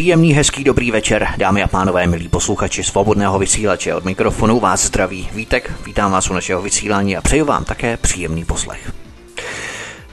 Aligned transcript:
Příjemný, 0.00 0.32
hezký, 0.32 0.64
dobrý 0.64 0.90
večer, 0.90 1.28
dámy 1.36 1.62
a 1.62 1.68
pánové, 1.68 2.06
milí 2.06 2.28
posluchači 2.28 2.84
svobodného 2.84 3.38
vysílače. 3.38 3.94
Od 3.94 4.04
mikrofonu 4.04 4.60
vás 4.60 4.84
zdraví 4.84 5.28
Vítek, 5.32 5.72
vítám 5.86 6.12
vás 6.12 6.30
u 6.30 6.34
našeho 6.34 6.62
vysílání 6.62 7.16
a 7.16 7.20
přeju 7.20 7.44
vám 7.44 7.64
také 7.64 7.96
příjemný 7.96 8.44
poslech. 8.44 8.92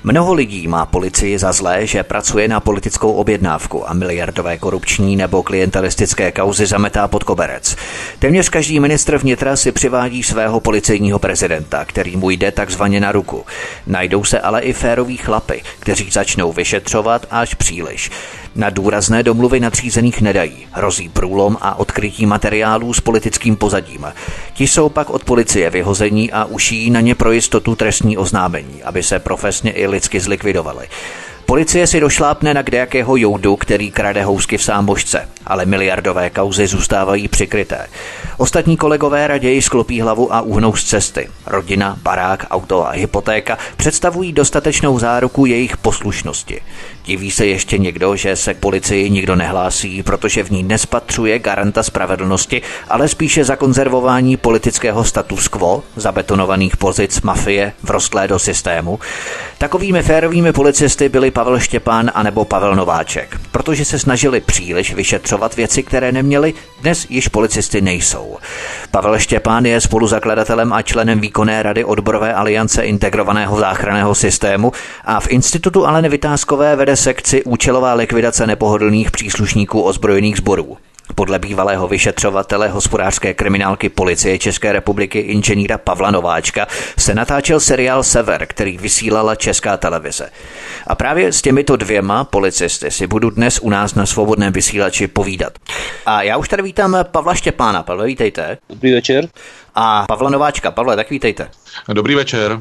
Mnoho 0.04 0.34
lidí 0.34 0.68
má 0.68 0.86
policii 0.86 1.40
za 1.40 1.52
zlé, 1.52 1.88
že 1.88 2.04
pracuje 2.04 2.48
na 2.48 2.60
politickou 2.60 3.14
objednávku 3.14 3.90
a 3.90 3.94
miliardové 3.94 4.58
korupční 4.58 5.16
nebo 5.16 5.44
klientelistické 5.44 6.32
kauzy 6.32 6.66
zametá 6.66 7.08
pod 7.08 7.24
koberec. 7.24 7.76
Téměř 8.20 8.50
každý 8.50 8.80
ministr 8.80 9.18
vnitra 9.18 9.56
si 9.56 9.72
přivádí 9.72 10.24
svého 10.24 10.60
policejního 10.60 11.20
prezidenta, 11.20 11.86
který 11.86 12.18
mu 12.18 12.30
jde 12.30 12.52
takzvaně 12.52 13.00
na 13.00 13.12
ruku. 13.12 13.46
Najdou 13.88 14.24
se 14.24 14.40
ale 14.40 14.62
i 14.62 14.74
féroví 14.74 15.18
chlapy, 15.18 15.64
kteří 15.80 16.12
začnou 16.12 16.54
vyšetřovat 16.54 17.26
až 17.32 17.54
příliš. 17.54 18.12
Na 18.58 18.70
důrazné 18.70 19.24
domluvy 19.24 19.60
nadřízených 19.60 20.22
nedají. 20.22 20.68
Hrozí 20.72 21.10
průlom 21.10 21.58
a 21.62 21.80
odkrytí 21.80 22.26
materiálů 22.26 22.94
s 22.94 23.00
politickým 23.00 23.56
pozadím. 23.56 24.06
Ti 24.54 24.68
jsou 24.68 24.90
pak 24.90 25.10
od 25.10 25.24
policie 25.24 25.70
vyhození 25.70 26.32
a 26.32 26.46
ušijí 26.46 26.90
na 26.90 27.02
ně 27.02 27.16
pro 27.16 27.32
jistotu 27.32 27.76
trestní 27.76 28.18
oznámení, 28.18 28.84
aby 28.84 29.04
se 29.04 29.20
profesně 29.20 29.72
i 29.72 29.88
lidsky 29.88 30.20
zlikvidovali. 30.20 30.88
Policie 31.48 31.88
si 31.88 32.00
došlápne 32.00 32.54
na 32.54 32.62
kdejakého 32.62 33.16
joudu, 33.16 33.56
který 33.56 33.92
krade 33.92 34.24
housky 34.24 34.58
v 34.58 34.64
sámošce, 34.64 35.30
ale 35.46 35.66
miliardové 35.66 36.30
kauzy 36.30 36.68
zůstávají 36.68 37.28
přikryté. 37.28 37.88
Ostatní 38.38 38.78
kolegové 38.78 39.28
raději 39.28 39.62
sklopí 39.62 40.02
hlavu 40.02 40.34
a 40.34 40.42
uhnou 40.42 40.76
z 40.76 40.84
cesty. 40.84 41.30
Rodina, 41.46 41.98
barák, 42.04 42.46
auto 42.52 42.88
a 42.88 42.92
hypotéka 42.92 43.58
představují 43.78 44.34
dostatečnou 44.34 45.00
záruku 45.00 45.46
jejich 45.46 45.78
poslušnosti. 45.78 46.62
Diví 47.08 47.32
se 47.32 47.46
ještě 47.46 47.78
někdo, 47.78 48.16
že 48.16 48.36
se 48.36 48.54
k 48.54 48.58
policii 48.58 49.10
nikdo 49.10 49.36
nehlásí, 49.36 50.04
protože 50.04 50.44
v 50.44 50.50
ní 50.52 50.64
nespatřuje 50.64 51.40
garanta 51.40 51.84
spravedlnosti, 51.84 52.62
ale 52.90 53.08
spíše 53.08 53.44
za 53.44 53.56
konzervování 53.56 54.38
politického 54.38 55.04
status 55.04 55.48
quo, 55.48 55.84
zabetonovaných 55.96 56.78
pozic 56.78 57.22
mafie 57.22 57.74
vrostlé 57.84 58.28
do 58.28 58.40
systému. 58.40 59.00
Takovými 59.58 60.04
férovými 60.04 60.54
policisty 60.54 61.10
byli 61.10 61.32
Pavel 61.32 61.60
Štěpán 61.60 62.12
anebo 62.14 62.46
Pavel 62.46 62.76
Nováček, 62.76 63.40
protože 63.52 63.86
se 63.86 64.00
snažili 64.00 64.42
příliš 64.42 64.94
vyšetřovat 64.94 65.56
věci, 65.56 65.84
které 65.84 66.12
neměli, 66.12 66.54
dnes 66.82 67.06
již 67.10 67.28
policisty 67.28 67.82
nejsou. 67.82 68.38
Pavel 68.92 69.20
Štěpán 69.20 69.66
je 69.66 69.82
spoluzakladatelem 69.82 70.74
a 70.74 70.82
členem 70.82 71.20
výkonné 71.20 71.64
rady 71.64 71.84
odborové 71.84 72.34
aliance 72.34 72.84
integrovaného 72.84 73.60
záchranného 73.60 74.16
systému 74.16 74.72
a 75.06 75.20
v 75.20 75.28
institutu 75.30 75.88
Aleny 75.88 76.10
Vytázkové 76.10 76.76
vede 76.76 76.97
sekci 76.98 77.44
účelová 77.44 77.94
likvidace 77.94 78.48
nepohodlných 78.48 79.12
příslušníků 79.12 79.82
ozbrojených 79.82 80.38
sborů. 80.38 80.78
Podle 81.16 81.40
bývalého 81.40 81.88
vyšetřovatele 81.88 82.68
hospodářské 82.68 83.34
kriminálky 83.34 83.90
policie 83.90 84.40
České 84.40 84.72
republiky 84.72 85.20
inženýra 85.20 85.78
Pavla 85.78 86.12
Nováčka 86.12 86.68
se 86.98 87.16
natáčel 87.16 87.60
seriál 87.60 88.04
Sever, 88.04 88.46
který 88.46 88.78
vysílala 88.78 89.36
Česká 89.36 89.78
televize. 89.78 90.30
A 90.88 90.96
právě 90.96 91.32
s 91.32 91.42
těmito 91.42 91.76
dvěma 91.76 92.24
policisty 92.24 92.92
si 92.92 93.08
budu 93.08 93.30
dnes 93.30 93.60
u 93.60 93.70
nás 93.70 93.96
na 93.96 94.06
svobodném 94.06 94.54
vysílači 94.54 95.08
povídat. 95.08 95.54
A 96.06 96.24
já 96.24 96.38
už 96.38 96.50
tady 96.50 96.64
vítám 96.64 96.98
Pavla 97.04 97.36
Štěpána. 97.36 97.84
Pavle, 97.84 98.06
vítejte. 98.06 98.58
Dobrý 98.70 98.94
večer. 98.94 99.28
A 99.80 100.06
Pavla 100.08 100.30
Nováčka. 100.30 100.72
Pavle, 100.72 100.96
tak 100.96 101.10
vítejte. 101.10 101.50
Dobrý 101.94 102.16
večer. 102.16 102.60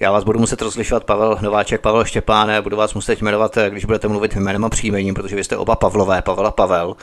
Já 0.00 0.12
vás 0.12 0.24
budu 0.24 0.38
muset 0.38 0.62
rozlišovat 0.62 1.04
Pavel 1.04 1.38
Nováček, 1.40 1.80
Pavel 1.80 2.04
Štěpán, 2.04 2.62
budu 2.62 2.76
vás 2.76 2.94
muset 2.94 3.22
jmenovat, 3.22 3.58
když 3.68 3.84
budete 3.84 4.08
mluvit 4.08 4.36
jménem 4.36 4.64
a 4.64 4.68
příjmením, 4.68 5.14
protože 5.14 5.36
vy 5.36 5.44
jste 5.44 5.56
oba 5.56 5.76
Pavlové, 5.76 6.22
Pavel 6.22 6.46
a 6.46 6.50
Pavel. 6.50 6.96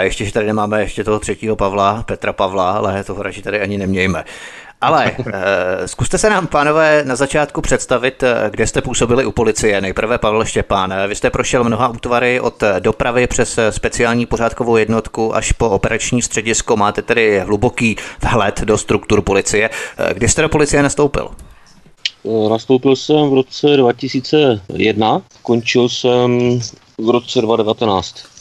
Ještě, 0.00 0.24
že 0.24 0.32
tady 0.32 0.46
nemáme 0.46 0.80
ještě 0.80 1.04
toho 1.04 1.18
třetího 1.18 1.56
Pavla, 1.56 2.02
Petra 2.06 2.32
Pavla, 2.32 2.70
ale 2.70 3.04
toho 3.04 3.22
radši 3.22 3.42
tady 3.42 3.60
ani 3.60 3.78
nemějme. 3.78 4.24
Ale 4.80 5.12
eh, 5.18 5.88
zkuste 5.88 6.18
se 6.18 6.30
nám, 6.30 6.46
pánové, 6.46 7.04
na 7.04 7.16
začátku 7.16 7.60
představit, 7.60 8.22
eh, 8.22 8.50
kde 8.50 8.66
jste 8.66 8.82
působili 8.82 9.26
u 9.26 9.32
policie. 9.32 9.80
Nejprve 9.80 10.18
Pavel 10.18 10.44
Štěpán. 10.44 10.94
Vy 11.08 11.14
jste 11.14 11.30
prošel 11.30 11.64
mnoha 11.64 11.88
útvary 11.88 12.40
od 12.40 12.62
dopravy 12.78 13.26
přes 13.26 13.58
speciální 13.70 14.26
pořádkovou 14.26 14.76
jednotku 14.76 15.36
až 15.36 15.52
po 15.52 15.70
operační 15.70 16.22
středisko. 16.22 16.76
Máte 16.76 17.02
tedy 17.02 17.40
hluboký 17.40 17.96
vhled 18.22 18.60
do 18.60 18.78
struktur 18.78 19.22
policie. 19.22 19.70
Eh, 19.98 20.14
kdy 20.14 20.28
jste 20.28 20.42
do 20.42 20.48
policie 20.48 20.82
nastoupil? 20.82 21.30
Nastoupil 22.50 22.96
jsem 22.96 23.30
v 23.30 23.34
roce 23.34 23.76
2001, 23.76 25.22
končil 25.42 25.88
jsem 25.88 26.58
v 26.98 27.10
roce 27.10 27.40
2019. 27.40 28.37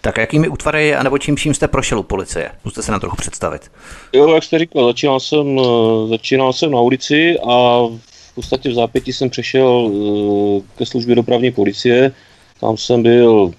Tak 0.00 0.16
jakými 0.18 0.48
útvary 0.48 0.94
nebo 1.02 1.18
čím 1.18 1.36
vším 1.36 1.54
jste 1.54 1.68
prošel 1.68 1.98
u 1.98 2.02
policie? 2.02 2.50
Zkuste 2.60 2.82
se 2.82 2.90
nám 2.90 3.00
trochu 3.00 3.16
představit. 3.16 3.70
Jo, 4.12 4.34
jak 4.34 4.44
jste 4.44 4.58
říkal, 4.58 4.86
začínal 4.86 5.20
jsem, 5.20 5.58
eh, 5.58 6.08
začínal 6.08 6.52
jsem 6.52 6.70
na 6.70 6.80
ulici 6.80 7.38
a 7.38 7.82
v 8.30 8.34
podstatě 8.34 8.68
v 8.68 8.74
zápětí 8.74 9.12
jsem 9.12 9.30
přešel 9.30 9.90
eh, 9.90 10.60
ke 10.78 10.86
službě 10.86 11.14
dopravní 11.14 11.50
policie. 11.50 12.12
Tam 12.60 12.76
jsem 12.76 13.02
byl 13.02 13.52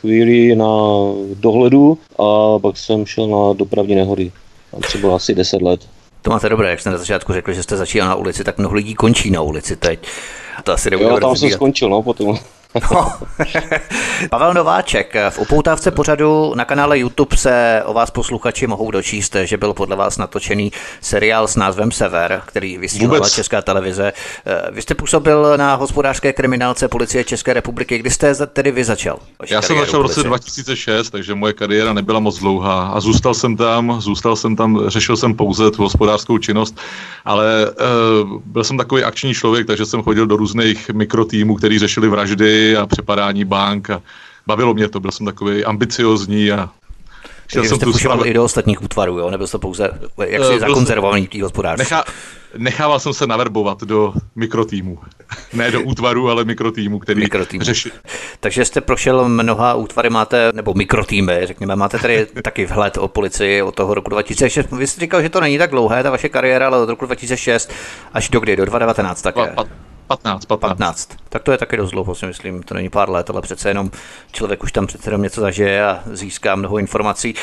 chvíli 0.00 0.56
na 0.56 0.66
dohledu 1.34 1.98
a 2.18 2.58
pak 2.58 2.76
jsem 2.76 3.06
šel 3.06 3.26
na 3.28 3.52
dopravní 3.52 3.94
nehody. 3.94 4.32
Tam 4.70 4.80
třeba 4.80 5.16
asi 5.16 5.34
10 5.34 5.62
let. 5.62 5.80
To 6.22 6.30
máte 6.30 6.48
dobré, 6.48 6.70
jak 6.70 6.80
jste 6.80 6.90
na 6.90 6.98
začátku 6.98 7.32
řekl, 7.32 7.52
že 7.52 7.62
jste 7.62 7.76
začínal 7.76 8.08
na 8.08 8.14
ulici, 8.14 8.44
tak 8.44 8.58
mnoho 8.58 8.74
lidí 8.74 8.94
končí 8.94 9.30
na 9.30 9.40
ulici 9.40 9.76
teď. 9.76 9.98
To 10.64 10.72
asi 10.72 10.90
jo, 10.92 11.20
tam 11.20 11.36
jsem 11.36 11.50
skončil, 11.50 11.88
no, 11.88 12.02
potom. 12.02 12.38
No. 12.74 13.12
Pavel 14.30 14.54
Nováček, 14.54 15.14
v 15.30 15.38
upoutávce 15.38 15.90
pořadu 15.90 16.52
na 16.54 16.64
kanále 16.64 16.98
YouTube 16.98 17.36
se 17.36 17.82
o 17.84 17.92
vás 17.92 18.10
posluchači 18.10 18.66
mohou 18.66 18.90
dočíst, 18.90 19.36
že 19.44 19.56
byl 19.56 19.74
podle 19.74 19.96
vás 19.96 20.18
natočený 20.18 20.72
seriál 21.00 21.48
s 21.48 21.56
názvem 21.56 21.92
Sever, 21.92 22.42
který 22.46 22.78
vysílala 22.78 23.28
Česká 23.28 23.62
televize. 23.62 24.12
Eh, 24.46 24.70
vy 24.70 24.82
jste 24.82 24.94
působil 24.94 25.56
na 25.56 25.74
hospodářské 25.74 26.32
kriminálce 26.32 26.88
policie 26.88 27.24
České 27.24 27.52
republiky. 27.52 27.98
Kdy 27.98 28.10
jste 28.10 28.46
tedy 28.46 28.70
vy 28.70 28.84
začal? 28.84 29.18
Já 29.50 29.62
jsem 29.62 29.78
začal 29.78 30.00
v 30.00 30.02
roce 30.02 30.22
2006, 30.22 31.10
takže 31.10 31.34
moje 31.34 31.52
kariéra 31.52 31.92
nebyla 31.92 32.20
moc 32.20 32.38
dlouhá 32.38 32.86
a 32.86 33.00
zůstal 33.00 33.34
jsem 33.34 33.56
tam, 33.56 34.00
zůstal 34.00 34.36
jsem 34.36 34.56
tam, 34.56 34.80
řešil 34.86 35.16
jsem 35.16 35.34
pouze 35.34 35.70
tu 35.70 35.82
hospodářskou 35.82 36.38
činnost, 36.38 36.80
ale 37.24 37.70
uh, 38.22 38.40
byl 38.44 38.64
jsem 38.64 38.78
takový 38.78 39.02
akční 39.02 39.34
člověk, 39.34 39.66
takže 39.66 39.86
jsem 39.86 40.02
chodil 40.02 40.26
do 40.26 40.36
různých 40.36 40.90
mikrotýmů, 40.90 41.54
který 41.54 41.78
řešili 41.78 42.08
vraždy 42.08 42.57
a 42.76 42.86
přepadání 42.86 43.44
bank 43.44 43.90
a 43.90 44.02
bavilo 44.46 44.74
mě 44.74 44.88
to, 44.88 45.00
byl 45.00 45.10
jsem 45.10 45.26
takový 45.26 45.64
ambiciozní 45.64 46.52
a 46.52 46.70
Chtěl 47.48 47.64
jsem 47.64 47.76
jste 47.76 47.86
tu 47.86 48.24
i 48.24 48.34
do 48.34 48.44
ostatních 48.44 48.82
útvarů, 48.82 49.18
jo? 49.18 49.30
Nebyl 49.30 49.46
jste 49.46 49.58
pouze 49.58 49.90
jaksi 50.26 50.52
uh, 50.52 50.58
zakonzervovaný 50.58 51.28
v 51.32 51.42
hospodářství. 51.42 51.84
Nechá, 51.84 52.04
nechával 52.56 53.00
jsem 53.00 53.12
se 53.12 53.26
naverbovat 53.26 53.82
do 53.82 54.14
mikrotýmu. 54.36 54.98
ne 55.52 55.70
do 55.70 55.80
útvaru, 55.80 56.30
ale 56.30 56.44
mikrotýmu, 56.44 56.98
který 56.98 57.20
mikrotýmu. 57.20 57.64
řeší. 57.64 57.90
Takže 58.40 58.64
jste 58.64 58.80
prošel 58.80 59.28
mnoha 59.28 59.74
útvary, 59.74 60.10
máte, 60.10 60.52
nebo 60.54 60.74
mikrotýmy, 60.74 61.40
řekněme, 61.44 61.76
máte 61.76 61.98
tady 61.98 62.26
taky 62.44 62.66
vhled 62.66 62.98
o 62.98 63.08
policii 63.08 63.62
od 63.62 63.74
toho 63.74 63.94
roku 63.94 64.10
2006. 64.10 64.70
Vy 64.72 64.86
jste 64.86 65.00
říkal, 65.00 65.22
že 65.22 65.28
to 65.28 65.40
není 65.40 65.58
tak 65.58 65.70
dlouhé, 65.70 66.02
ta 66.02 66.10
vaše 66.10 66.28
kariéra, 66.28 66.66
ale 66.66 66.82
od 66.82 66.88
roku 66.88 67.06
2006 67.06 67.72
až 68.12 68.28
do 68.28 68.40
kdy? 68.40 68.56
Do 68.56 68.64
2019 68.64 69.22
také. 69.22 69.54
15, 70.08 70.44
15. 70.46 70.78
15. 70.78 71.08
Tak 71.28 71.42
to 71.42 71.52
je 71.52 71.58
taky 71.58 71.76
dost 71.76 71.90
dlouho, 71.90 72.14
si 72.14 72.26
myslím. 72.26 72.62
To 72.62 72.74
není 72.74 72.88
pár 72.88 73.10
let, 73.10 73.30
ale 73.30 73.42
přece 73.42 73.70
jenom 73.70 73.90
člověk 74.32 74.62
už 74.62 74.72
tam 74.72 74.86
přece 74.86 75.08
jenom 75.08 75.22
něco 75.22 75.40
zažije 75.40 75.84
a 75.84 76.02
získá 76.12 76.54
mnoho 76.54 76.78
informací. 76.78 77.34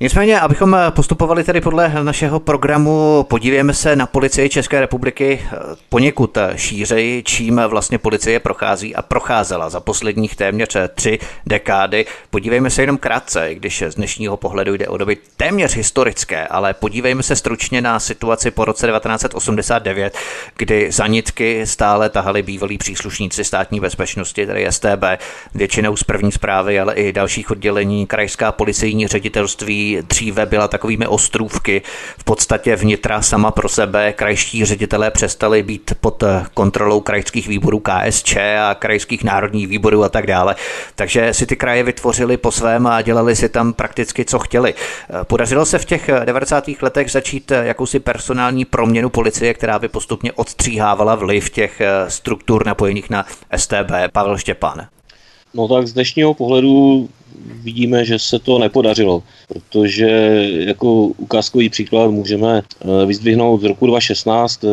Nicméně, 0.00 0.40
abychom 0.40 0.76
postupovali 0.90 1.44
tedy 1.44 1.60
podle 1.60 1.92
našeho 2.02 2.40
programu, 2.40 3.26
podívejme 3.28 3.74
se 3.74 3.96
na 3.96 4.06
policii 4.06 4.48
České 4.48 4.80
republiky 4.80 5.42
poněkud 5.88 6.38
šířeji, 6.56 7.22
čím 7.22 7.60
vlastně 7.68 7.98
policie 7.98 8.40
prochází 8.40 8.94
a 8.94 9.02
procházela 9.02 9.70
za 9.70 9.80
posledních 9.80 10.36
téměř 10.36 10.76
tři 10.94 11.18
dekády. 11.46 12.06
Podívejme 12.30 12.70
se 12.70 12.82
jenom 12.82 12.98
krátce, 12.98 13.54
když 13.54 13.82
z 13.88 13.94
dnešního 13.94 14.36
pohledu 14.36 14.74
jde 14.74 14.88
o 14.88 14.96
doby 14.96 15.16
téměř 15.36 15.76
historické, 15.76 16.46
ale 16.46 16.74
podívejme 16.74 17.22
se 17.22 17.36
stručně 17.36 17.80
na 17.80 18.00
situaci 18.00 18.50
po 18.50 18.64
roce 18.64 18.86
1989, 18.86 20.18
kdy 20.56 20.92
zanitky 20.92 21.66
stále 21.66 22.10
tahali 22.10 22.42
bývalí 22.42 22.78
příslušníci 22.78 23.44
státní 23.44 23.80
bezpečnosti, 23.80 24.46
tedy 24.46 24.66
STB, 24.70 25.04
většinou 25.54 25.96
z 25.96 26.02
první 26.04 26.32
zprávy, 26.32 26.80
ale 26.80 26.94
i 26.94 27.12
dalších 27.12 27.50
oddělení, 27.50 28.06
krajská 28.06 28.52
policejní 28.52 29.06
ředitelství 29.06 29.87
dříve 29.96 30.46
byla 30.46 30.68
takovými 30.68 31.06
ostrůvky, 31.06 31.82
v 32.18 32.24
podstatě 32.24 32.76
vnitra 32.76 33.22
sama 33.22 33.50
pro 33.50 33.68
sebe, 33.68 34.12
krajští 34.12 34.64
ředitelé 34.64 35.10
přestali 35.10 35.62
být 35.62 35.92
pod 36.00 36.24
kontrolou 36.54 37.00
krajských 37.00 37.48
výborů 37.48 37.80
KSČ 37.80 38.36
a 38.36 38.74
krajských 38.74 39.24
národních 39.24 39.68
výborů 39.68 40.04
a 40.04 40.08
tak 40.08 40.26
dále. 40.26 40.56
Takže 40.94 41.34
si 41.34 41.46
ty 41.46 41.56
kraje 41.56 41.82
vytvořili 41.82 42.36
po 42.36 42.52
svém 42.52 42.86
a 42.86 43.02
dělali 43.02 43.36
si 43.36 43.48
tam 43.48 43.72
prakticky, 43.72 44.24
co 44.24 44.38
chtěli. 44.38 44.74
Podařilo 45.22 45.66
se 45.66 45.78
v 45.78 45.84
těch 45.84 46.10
90. 46.24 46.64
letech 46.82 47.10
začít 47.10 47.50
jakousi 47.50 48.00
personální 48.00 48.64
proměnu 48.64 49.08
policie, 49.08 49.54
která 49.54 49.78
by 49.78 49.88
postupně 49.88 50.32
odstříhávala 50.32 51.14
vliv 51.14 51.50
těch 51.50 51.82
struktur 52.08 52.66
napojených 52.66 53.10
na 53.10 53.26
STB. 53.56 53.92
Pavel 54.12 54.38
Štěpán. 54.38 54.86
No 55.54 55.68
tak 55.68 55.86
z 55.86 55.92
dnešního 55.92 56.34
pohledu 56.34 57.08
vidíme, 57.62 58.04
že 58.04 58.18
se 58.18 58.38
to 58.38 58.58
nepodařilo, 58.58 59.22
protože 59.48 60.08
jako 60.66 60.92
ukázkový 61.06 61.68
příklad 61.68 62.10
můžeme 62.10 62.62
eh, 62.62 63.06
vyzdvihnout 63.06 63.60
z 63.60 63.64
roku 63.64 63.86
2016 63.86 64.64
eh, 64.64 64.68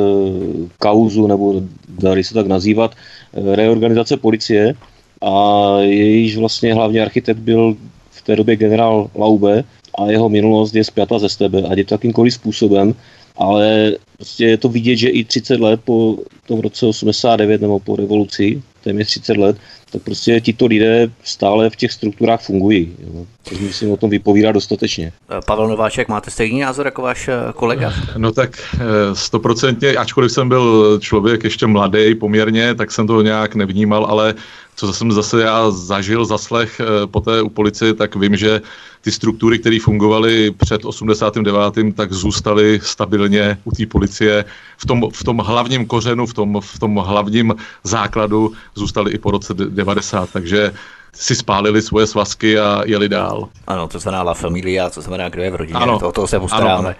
kauzu, 0.79 1.27
nebo 1.27 1.61
dá 1.89 2.11
se 2.21 2.33
tak 2.33 2.47
nazývat, 2.47 2.95
eh, 2.95 3.55
reorganizace 3.55 4.17
policie. 4.17 4.73
A 5.21 5.77
jejíž 5.79 6.37
vlastně 6.37 6.73
hlavní 6.73 6.99
architekt 6.99 7.37
byl 7.37 7.75
v 8.11 8.21
té 8.21 8.35
době 8.35 8.55
generál 8.55 9.09
Laube 9.15 9.63
a 9.99 10.11
jeho 10.11 10.29
minulost 10.29 10.75
je 10.75 10.83
zpěta 10.83 11.19
ze 11.19 11.29
STB, 11.29 11.53
ať 11.69 11.77
je 11.77 11.85
to 11.85 11.93
jakýmkoliv 11.93 12.33
způsobem, 12.33 12.93
ale 13.37 13.95
prostě 14.17 14.45
je 14.45 14.57
to 14.57 14.69
vidět, 14.69 14.95
že 14.95 15.09
i 15.09 15.23
30 15.23 15.59
let 15.59 15.81
po 15.85 16.17
tom 16.47 16.59
roce 16.59 16.85
89 16.85 17.61
nebo 17.61 17.79
po 17.79 17.95
revoluci, 17.95 18.61
téměř 18.83 19.07
30 19.07 19.37
let, 19.37 19.57
tak 19.91 20.01
prostě 20.01 20.41
tito 20.41 20.65
lidé 20.65 21.11
stále 21.23 21.69
v 21.69 21.75
těch 21.75 21.91
strukturách 21.91 22.41
fungují. 22.41 22.95
Jo. 22.99 23.25
Takže 23.43 23.63
myslím 23.63 23.91
o 23.91 23.97
tom 23.97 24.09
vypovídá 24.09 24.51
dostatečně. 24.51 25.11
Pavel 25.45 25.67
Nováček, 25.67 26.07
máte 26.07 26.31
stejný 26.31 26.59
názor 26.59 26.85
jako 26.85 27.01
váš 27.01 27.27
eh, 27.27 27.33
kolega? 27.55 27.93
No 28.17 28.31
tak 28.31 28.59
eh, 28.73 28.79
stoprocentně, 29.13 29.95
ačkoliv 29.95 30.31
jsem 30.31 30.49
byl 30.49 30.99
člověk 31.01 31.43
ještě 31.43 31.67
mladý 31.67 32.15
poměrně, 32.15 32.75
tak 32.75 32.91
jsem 32.91 33.07
to 33.07 33.21
nějak 33.21 33.55
nevnímal, 33.55 34.05
ale 34.05 34.33
co 34.75 34.93
jsem 34.93 35.11
zase 35.11 35.41
já 35.41 35.71
zažil, 35.71 36.25
zaslech 36.25 36.79
eh, 36.79 37.07
poté 37.07 37.41
u 37.41 37.49
policie, 37.49 37.93
tak 37.93 38.15
vím, 38.15 38.35
že 38.35 38.61
ty 39.05 39.11
struktury, 39.11 39.59
které 39.59 39.77
fungovaly 39.81 40.51
před 40.51 40.85
89. 40.85 41.95
tak 41.95 42.13
zůstaly 42.13 42.79
stabilně 42.83 43.57
u 43.63 43.71
té 43.71 43.85
policie. 43.85 44.45
V 44.77 44.85
tom, 44.85 45.09
v 45.13 45.23
tom 45.23 45.37
hlavním 45.37 45.85
kořenu, 45.85 46.25
v 46.25 46.33
tom, 46.33 46.61
v 46.61 46.79
tom 46.79 46.95
hlavním 46.95 47.55
základu 47.83 48.53
zůstaly 48.75 49.11
i 49.11 49.17
po 49.17 49.31
roce 49.31 49.53
90. 49.53 50.29
Takže 50.33 50.73
si 51.15 51.35
spálili 51.35 51.81
svoje 51.81 52.07
svazky 52.07 52.59
a 52.59 52.81
jeli 52.85 53.09
dál. 53.09 53.49
Ano, 53.67 53.87
to 53.87 53.99
znamená 53.99 54.23
La 54.23 54.33
Familia, 54.33 54.89
to 54.89 55.01
znamená, 55.01 55.29
kdo 55.29 55.41
je 55.41 55.51
v 55.51 55.55
rodině, 55.55 55.79
ano. 55.79 55.99
to, 55.99 56.11
toho 56.11 56.27
se 56.27 56.39
postaráme. 56.39 56.95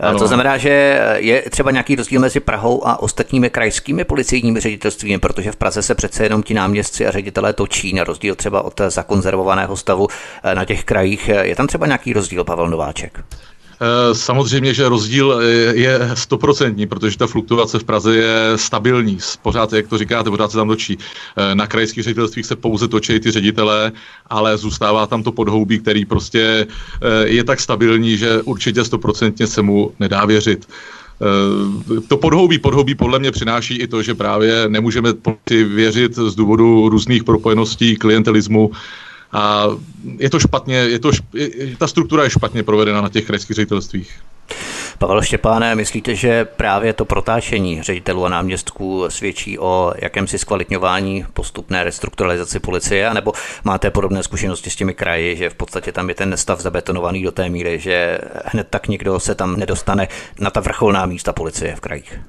Ano, 0.00 0.10
ano. 0.10 0.18
To 0.18 0.26
znamená, 0.26 0.58
že 0.58 1.00
je 1.16 1.42
třeba 1.50 1.70
nějaký 1.70 1.96
rozdíl 1.96 2.20
mezi 2.20 2.40
Prahou 2.40 2.86
a 2.86 3.02
ostatními 3.02 3.50
krajskými 3.50 4.04
policejními 4.04 4.60
ředitelstvími, 4.60 5.18
protože 5.18 5.52
v 5.52 5.56
Praze 5.56 5.82
se 5.82 5.94
přece 5.94 6.22
jenom 6.22 6.42
ti 6.42 6.54
náměstci 6.54 7.06
a 7.06 7.10
ředitelé 7.10 7.52
točí, 7.52 7.92
na 7.92 8.04
rozdíl 8.04 8.34
třeba 8.34 8.62
od 8.62 8.80
zakonzervovaného 8.88 9.76
stavu 9.76 10.08
na 10.54 10.64
těch 10.64 10.84
krajích. 10.84 11.28
Je 11.28 11.56
tam 11.56 11.66
třeba 11.66 11.86
nějaký 11.86 12.12
rozdíl, 12.12 12.44
Pavel 12.44 12.68
Nováček? 12.68 13.24
Eh, 13.82 14.14
samozřejmě, 14.14 14.74
že 14.74 14.88
rozdíl 14.88 15.40
eh, 15.40 15.46
je 15.74 16.10
stoprocentní, 16.14 16.86
protože 16.86 17.18
ta 17.18 17.26
fluktuace 17.26 17.78
v 17.78 17.84
Praze 17.84 18.16
je 18.16 18.52
stabilní. 18.56 19.18
Pořád, 19.42 19.72
jak 19.72 19.88
to 19.88 19.98
říkáte, 19.98 20.30
pořád 20.30 20.50
se 20.50 20.56
tam 20.56 20.68
točí. 20.68 20.98
Eh, 21.36 21.54
na 21.54 21.66
krajských 21.66 22.04
ředitelstvích 22.04 22.46
se 22.46 22.56
pouze 22.56 22.88
točí 22.88 23.20
ty 23.20 23.30
ředitelé, 23.30 23.92
ale 24.26 24.56
zůstává 24.56 25.06
tam 25.06 25.22
to 25.22 25.32
podhoubí, 25.32 25.78
který 25.78 26.04
prostě 26.04 26.66
je 27.24 27.44
tak 27.44 27.60
stabilní, 27.60 28.16
že 28.16 28.42
určitě 28.42 28.84
stoprocentně 28.84 29.46
se 29.46 29.62
mu 29.62 29.92
nedá 30.00 30.24
věřit. 30.24 30.68
To 32.08 32.16
podhoubí, 32.16 32.58
podhoubí 32.58 32.94
podle 32.94 33.18
mě 33.18 33.30
přináší 33.30 33.76
i 33.76 33.86
to, 33.86 34.02
že 34.02 34.14
právě 34.14 34.64
nemůžeme 34.68 35.12
věřit 35.50 36.14
z 36.14 36.34
důvodu 36.34 36.88
různých 36.88 37.24
propojeností, 37.24 37.96
klientelismu, 37.96 38.70
a 39.32 39.66
je 40.18 40.30
to 40.30 40.38
špatně, 40.38 40.76
je 40.76 40.98
to, 40.98 41.10
ta 41.78 41.86
struktura 41.86 42.24
je 42.24 42.30
špatně 42.30 42.62
provedena 42.62 43.00
na 43.00 43.08
těch 43.08 43.26
krajských 43.26 43.54
ředitelstvích. 43.54 44.20
Pavel 44.98 45.22
Štěpáne, 45.22 45.74
myslíte, 45.74 46.14
že 46.14 46.44
právě 46.44 46.92
to 46.92 47.04
protáčení 47.04 47.82
ředitelů 47.82 48.24
a 48.24 48.28
náměstků 48.28 49.04
svědčí 49.08 49.58
o 49.58 49.92
jakémsi 49.96 50.38
zkvalitňování 50.38 51.24
postupné 51.32 51.84
restrukturalizaci 51.84 52.60
policie, 52.60 53.14
nebo 53.14 53.32
máte 53.64 53.90
podobné 53.90 54.22
zkušenosti 54.22 54.70
s 54.70 54.76
těmi 54.76 54.94
kraji, 54.94 55.36
že 55.36 55.50
v 55.50 55.54
podstatě 55.54 55.92
tam 55.92 56.08
je 56.08 56.14
ten 56.14 56.36
stav 56.36 56.60
zabetonovaný 56.60 57.22
do 57.22 57.32
té 57.32 57.48
míry, 57.48 57.78
že 57.78 58.18
hned 58.44 58.66
tak 58.70 58.88
někdo 58.88 59.20
se 59.20 59.34
tam 59.34 59.56
nedostane 59.56 60.08
na 60.40 60.50
ta 60.50 60.60
vrcholná 60.60 61.06
místa 61.06 61.32
policie 61.32 61.76
v 61.76 61.80
krajích? 61.80 62.20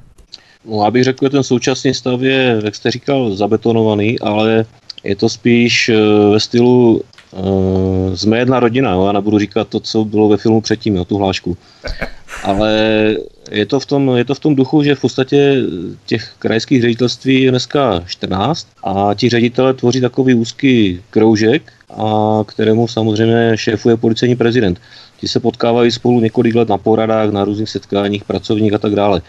No, 0.66 0.84
já 0.84 0.92
bych 0.92 1.04
řekl, 1.04 1.26
že 1.26 1.30
ten 1.30 1.44
současný 1.44 1.94
stav 1.94 2.22
je, 2.22 2.62
jak 2.64 2.76
jste 2.76 2.92
říkal, 2.92 3.36
zabetonovaný, 3.36 4.20
ale 4.20 4.66
je 5.04 5.16
to 5.16 5.30
spíš 5.30 5.90
eh, 5.90 5.96
ve 6.32 6.40
stylu 6.40 7.02
uh, 7.32 8.16
jsme 8.16 8.38
jedna 8.38 8.60
rodina, 8.60 8.92
jo? 8.92 9.06
já 9.06 9.12
nebudu 9.12 9.40
říkat 9.40 9.68
to, 9.68 9.80
co 9.80 10.06
bylo 10.06 10.30
ve 10.30 10.38
filmu 10.38 10.62
předtím, 10.62 10.96
jo, 10.96 11.06
tu 11.06 11.18
hlášku. 11.18 11.58
Ale 12.44 12.72
je 13.52 13.66
to, 13.66 13.80
v 13.80 13.86
tom, 13.86 14.18
je 14.18 14.26
to 14.26 14.36
v 14.36 14.40
tom 14.40 14.56
duchu, 14.56 14.84
že 14.84 14.96
v 14.96 15.02
podstatě 15.02 15.56
těch 16.06 16.34
krajských 16.40 16.82
ředitelství 16.82 17.42
je 17.42 17.52
dneska 17.52 18.04
14 18.06 18.68
a 18.84 19.10
ti 19.14 19.30
ředitele 19.30 19.74
tvoří 19.74 20.02
takový 20.02 20.34
úzký 20.34 21.02
kroužek, 21.10 21.72
a 21.90 22.40
kterému 22.46 22.88
samozřejmě 22.88 23.52
šéfuje 23.56 23.98
policejní 23.98 24.36
prezident. 24.36 24.82
Ti 25.20 25.28
se 25.28 25.40
potkávají 25.40 25.92
spolu 25.92 26.20
několik 26.20 26.56
let 26.56 26.70
na 26.70 26.78
poradách, 26.78 27.30
na 27.30 27.44
různých 27.44 27.70
setkáních, 27.70 28.24
pracovních 28.24 28.74
a 28.74 28.78
tak 28.78 28.96
dále 28.96 29.22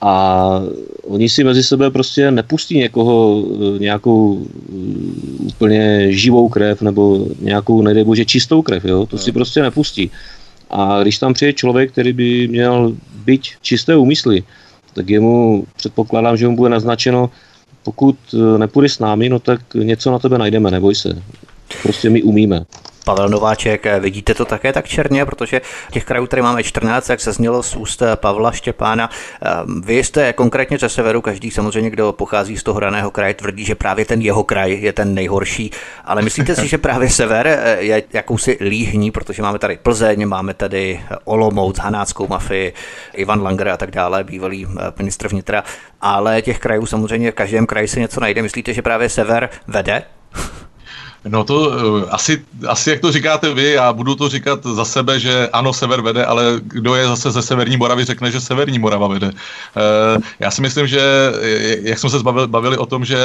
a 0.00 0.62
oni 1.04 1.28
si 1.28 1.44
mezi 1.44 1.62
sebe 1.62 1.90
prostě 1.90 2.30
nepustí 2.30 2.78
někoho 2.78 3.44
e, 3.76 3.78
nějakou 3.78 4.40
e, 4.40 4.46
úplně 5.46 6.12
živou 6.12 6.48
krev 6.48 6.82
nebo 6.82 7.26
nějakou, 7.40 7.82
nedej 7.82 8.04
bože, 8.04 8.24
čistou 8.24 8.62
krev, 8.62 8.84
jo? 8.84 9.06
to 9.06 9.18
si 9.18 9.32
prostě 9.32 9.62
nepustí. 9.62 10.10
A 10.70 11.02
když 11.02 11.18
tam 11.18 11.34
přijde 11.34 11.52
člověk, 11.52 11.92
který 11.92 12.12
by 12.12 12.48
měl 12.48 12.96
být 13.24 13.42
čisté 13.62 13.96
úmysly, 13.96 14.42
tak 14.94 15.10
jemu 15.10 15.64
předpokládám, 15.76 16.36
že 16.36 16.48
mu 16.48 16.56
bude 16.56 16.70
naznačeno, 16.70 17.30
pokud 17.82 18.16
e, 18.34 18.58
nepůjde 18.58 18.88
s 18.88 18.98
námi, 18.98 19.28
no 19.28 19.38
tak 19.38 19.60
něco 19.74 20.10
na 20.10 20.18
tebe 20.18 20.38
najdeme, 20.38 20.70
neboj 20.70 20.94
se. 20.94 21.22
Prostě 21.82 22.10
my 22.10 22.22
umíme. 22.22 22.64
Pavel 23.04 23.28
Nováček, 23.28 23.86
vidíte 24.00 24.34
to 24.34 24.44
také 24.44 24.72
tak 24.72 24.88
černě, 24.88 25.26
protože 25.26 25.60
těch 25.90 26.04
krajů 26.04 26.26
tady 26.26 26.42
máme 26.42 26.62
14, 26.62 27.08
jak 27.08 27.20
se 27.20 27.32
znělo 27.32 27.62
z 27.62 27.76
úst 27.76 28.02
Pavla 28.14 28.52
Štěpána. 28.52 29.10
Ehm, 29.42 29.80
vy 29.80 30.04
jste 30.04 30.32
konkrétně 30.32 30.78
ze 30.78 30.88
severu, 30.88 31.20
každý 31.20 31.50
samozřejmě, 31.50 31.90
kdo 31.90 32.12
pochází 32.12 32.56
z 32.56 32.62
toho 32.62 32.80
daného 32.80 33.10
kraje, 33.10 33.34
tvrdí, 33.34 33.64
že 33.64 33.74
právě 33.74 34.04
ten 34.04 34.20
jeho 34.20 34.44
kraj 34.44 34.72
je 34.80 34.92
ten 34.92 35.14
nejhorší, 35.14 35.70
ale 36.04 36.22
myslíte 36.22 36.54
si, 36.54 36.68
že 36.68 36.78
právě 36.88 37.08
sever 37.08 37.46
eh, 37.46 37.76
je 37.80 38.02
jakousi 38.12 38.58
líhní, 38.60 39.10
protože 39.10 39.42
máme 39.42 39.58
tady 39.58 39.78
Plzeň, 39.82 40.26
máme 40.26 40.54
tady 40.54 41.00
Olomouc, 41.24 41.78
Hanáckou 41.78 42.26
mafii, 42.28 42.72
Ivan 43.14 43.42
Langer 43.42 43.68
a 43.68 43.76
tak 43.76 43.90
dále, 43.90 44.24
bývalý 44.24 44.66
eh, 44.66 44.92
ministr 44.98 45.28
vnitra, 45.28 45.64
ale 46.00 46.42
těch 46.42 46.58
krajů 46.58 46.86
samozřejmě 46.86 47.32
v 47.32 47.34
každém 47.34 47.66
kraji 47.66 47.88
se 47.88 48.00
něco 48.00 48.20
najde. 48.20 48.42
Myslíte, 48.42 48.74
že 48.74 48.82
právě 48.82 49.08
sever 49.08 49.50
vede? 49.66 50.02
No 51.28 51.44
to 51.44 51.60
uh, 51.60 52.04
asi, 52.10 52.42
asi, 52.68 52.90
jak 52.90 53.00
to 53.00 53.12
říkáte 53.12 53.54
vy, 53.54 53.70
já 53.70 53.92
budu 53.92 54.14
to 54.14 54.28
říkat 54.28 54.66
za 54.66 54.84
sebe, 54.84 55.20
že 55.20 55.48
ano, 55.52 55.72
sever 55.72 56.00
vede, 56.00 56.24
ale 56.24 56.44
kdo 56.62 56.94
je 56.94 57.08
zase 57.08 57.30
ze 57.30 57.42
Severní 57.42 57.76
Moravy, 57.76 58.04
řekne, 58.04 58.30
že 58.30 58.40
Severní 58.40 58.78
Morava 58.78 59.08
vede. 59.08 59.26
Uh, 59.26 60.22
já 60.38 60.50
si 60.50 60.62
myslím, 60.62 60.86
že 60.86 61.00
jak 61.82 61.98
jsme 61.98 62.10
se 62.10 62.18
bavili, 62.18 62.46
bavili 62.46 62.76
o 62.78 62.86
tom, 62.86 63.04
že 63.04 63.18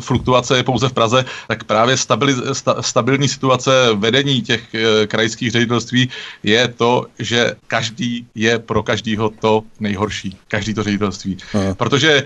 fluktuace 0.00 0.56
je 0.56 0.62
pouze 0.62 0.88
v 0.88 0.92
Praze, 0.92 1.24
tak 1.48 1.64
právě 1.64 1.96
stabili, 1.96 2.34
sta, 2.52 2.82
stabilní 2.82 3.28
situace 3.28 3.70
vedení 3.94 4.42
těch 4.42 4.62
krajských 5.06 5.50
ředitelství 5.50 6.08
je 6.42 6.68
to, 6.68 7.06
že 7.18 7.54
každý 7.66 8.26
je 8.34 8.58
pro 8.58 8.82
každýho 8.82 9.30
to 9.40 9.62
nejhorší. 9.80 10.36
Každý 10.48 10.74
to 10.74 10.82
ředitelství. 10.82 11.36
Aha. 11.54 11.74
Protože 11.74 12.22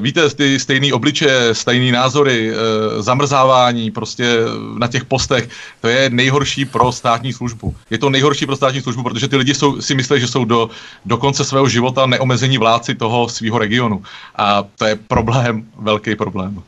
víte, 0.00 0.30
ty 0.30 0.58
stejný 0.58 0.92
obličeje, 0.92 1.54
stejný 1.54 1.92
názory, 1.92 2.52
zamrzávání, 2.98 3.90
prostě 3.90 4.38
na 4.78 4.86
těch 4.86 5.04
postech, 5.04 5.48
to 5.80 5.88
je 5.88 6.10
nejhorší 6.10 6.64
pro 6.64 6.92
státní 6.92 7.32
službu. 7.32 7.76
Je 7.90 7.98
to 7.98 8.10
nejhorší 8.10 8.46
pro 8.46 8.56
státní 8.56 8.80
službu, 8.80 9.02
protože 9.02 9.28
ty 9.28 9.36
lidi 9.36 9.54
jsou, 9.54 9.80
si 9.80 9.94
myslí, 9.94 10.20
že 10.20 10.28
jsou 10.28 10.44
do, 10.44 10.70
do 11.04 11.16
konce 11.16 11.44
svého 11.44 11.68
života 11.68 12.06
neomezení 12.06 12.58
vládci 12.58 12.94
toho 12.94 13.28
svého 13.28 13.58
regionu. 13.58 14.02
A 14.36 14.62
to 14.78 14.84
je 14.84 14.96
problém, 14.96 15.64
velký 15.78 16.16
problém. 16.16 16.62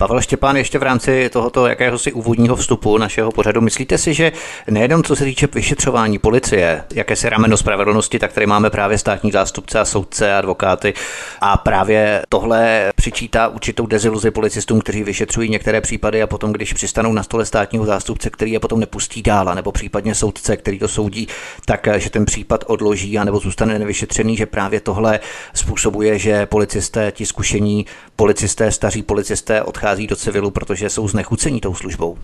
Pavel 0.00 0.20
Štěpán, 0.20 0.56
ještě 0.56 0.78
v 0.78 0.82
rámci 0.82 1.30
tohoto 1.32 1.66
jakéhosi 1.66 2.12
úvodního 2.12 2.56
vstupu 2.56 2.98
našeho 2.98 3.32
pořadu, 3.32 3.60
myslíte 3.60 3.98
si, 3.98 4.14
že 4.14 4.32
nejenom 4.70 5.02
co 5.02 5.16
se 5.16 5.24
týče 5.24 5.48
vyšetřování 5.54 6.18
policie, 6.18 6.84
jakési 6.94 7.28
rameno 7.28 7.56
spravedlnosti, 7.56 8.18
tak 8.18 8.32
tady 8.32 8.46
máme 8.46 8.70
právě 8.70 8.98
státní 8.98 9.30
zástupce 9.30 9.80
a 9.80 9.84
soudce, 9.84 10.34
advokáty 10.34 10.94
a 11.40 11.56
právě 11.56 12.22
tohle 12.28 12.92
přičítá 12.96 13.48
určitou 13.48 13.86
deziluzi 13.86 14.30
policistům, 14.30 14.80
kteří 14.80 15.02
vyšetřují 15.02 15.50
některé 15.50 15.80
případy 15.80 16.22
a 16.22 16.26
potom, 16.26 16.52
když 16.52 16.72
přistanou 16.72 17.12
na 17.12 17.22
stole 17.22 17.46
státního 17.46 17.84
zástupce, 17.84 18.30
který 18.30 18.52
je 18.52 18.60
potom 18.60 18.80
nepustí 18.80 19.22
dál, 19.22 19.54
nebo 19.54 19.72
případně 19.72 20.14
soudce, 20.14 20.56
který 20.56 20.78
to 20.78 20.88
soudí, 20.88 21.28
tak 21.64 21.88
že 21.96 22.10
ten 22.10 22.24
případ 22.24 22.64
odloží 22.66 23.18
a 23.18 23.24
nebo 23.24 23.38
zůstane 23.38 23.78
nevyšetřený, 23.78 24.36
že 24.36 24.46
právě 24.46 24.80
tohle 24.80 25.20
způsobuje, 25.54 26.18
že 26.18 26.46
policisté, 26.46 27.12
ti 27.12 27.26
zkušení 27.26 27.86
policisté, 28.16 28.72
staří 28.72 29.02
policisté 29.02 29.62
odchází 29.62 29.89
do 29.98 30.16
civilu, 30.16 30.50
protože 30.50 30.90
jsou 30.90 31.08
znechucení 31.08 31.60
tou 31.60 31.74
službou. 31.74 32.18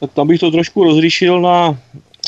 Tak 0.00 0.12
tam 0.12 0.28
bych 0.28 0.40
to 0.40 0.50
trošku 0.50 0.84
rozlišil 0.84 1.40
na, 1.40 1.78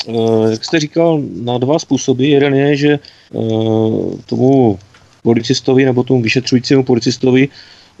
eh, 0.07 0.51
jak 0.51 0.65
jste 0.65 0.79
říkal, 0.79 1.21
na 1.43 1.57
dva 1.57 1.79
způsoby. 1.79 2.31
Jeden 2.31 2.55
je, 2.55 2.75
že 2.75 2.91
eh, 2.91 3.39
tomu 4.25 4.79
policistovi 5.23 5.85
nebo 5.85 6.03
tomu 6.03 6.21
vyšetřujícímu 6.21 6.83
policistovi 6.83 7.49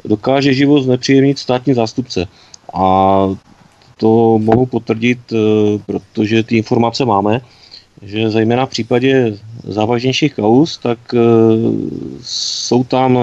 dokáže 0.05 0.53
život 0.53 0.83
znepříjemnit 0.83 1.39
státní 1.39 1.73
zástupce. 1.73 2.27
A 2.73 2.85
to 3.97 4.39
mohu 4.39 4.65
potvrdit, 4.65 5.19
eh, 5.33 5.37
protože 5.85 6.43
ty 6.43 6.57
informace 6.57 7.05
máme, 7.05 7.41
že 8.01 8.29
zejména 8.29 8.65
v 8.65 8.69
případě 8.69 9.37
závažnějších 9.63 10.33
kaus, 10.33 10.77
tak 10.77 10.99
jsou 12.21 12.83
tam, 12.83 13.19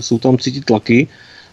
jsou 0.00 0.18
tam 0.18 0.38
cítit 0.38 0.64
tlaky, 0.64 1.08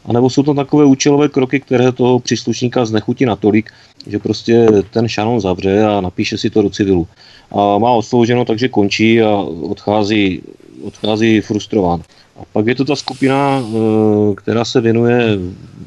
anebo 0.06 0.30
jsou 0.30 0.44
to 0.44 0.54
takové 0.54 0.86
účelové 0.86 1.30
kroky, 1.30 1.60
které 1.60 1.92
toho 1.92 2.20
příslušníka 2.20 2.86
znechutí 2.86 3.26
natolik, 3.26 3.72
že 4.08 4.20
prostě 4.20 4.68
ten 4.90 5.08
šanon 5.08 5.42
zavře 5.42 5.84
a 5.84 6.02
napíše 6.02 6.38
si 6.38 6.50
to 6.50 6.62
do 6.62 6.70
civilu. 6.70 7.08
A 7.52 7.78
má 7.78 7.92
odslouženo, 7.92 8.46
takže 8.46 8.70
končí 8.70 9.22
a 9.22 9.36
odchází, 9.62 10.42
odchází 10.84 11.42
frustrován. 11.42 12.02
A 12.38 12.42
pak 12.54 12.68
je 12.68 12.76
to 12.76 12.86
ta 12.86 12.96
skupina, 12.96 13.60
eh, 13.62 14.36
která 14.36 14.66
se 14.66 14.82
věnuje, 14.82 15.38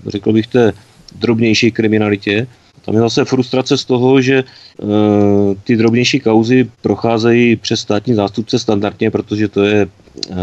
řekl 0.06 0.32
bych, 0.32 0.46
té 0.46 0.72
drobnější 1.18 1.72
kriminalitě. 1.72 2.46
Tam 2.84 2.94
je 2.94 3.00
zase 3.00 3.24
frustrace 3.24 3.78
z 3.78 3.84
toho, 3.84 4.20
že 4.20 4.44
eh, 4.44 4.84
ty 5.64 5.76
drobnější 5.76 6.20
kauzy 6.20 6.70
procházejí 6.82 7.56
přes 7.56 7.80
státní 7.80 8.14
zástupce 8.14 8.58
standardně, 8.58 9.10
protože 9.10 9.48
to 9.48 9.64
je 9.64 9.88
eh, 10.30 10.34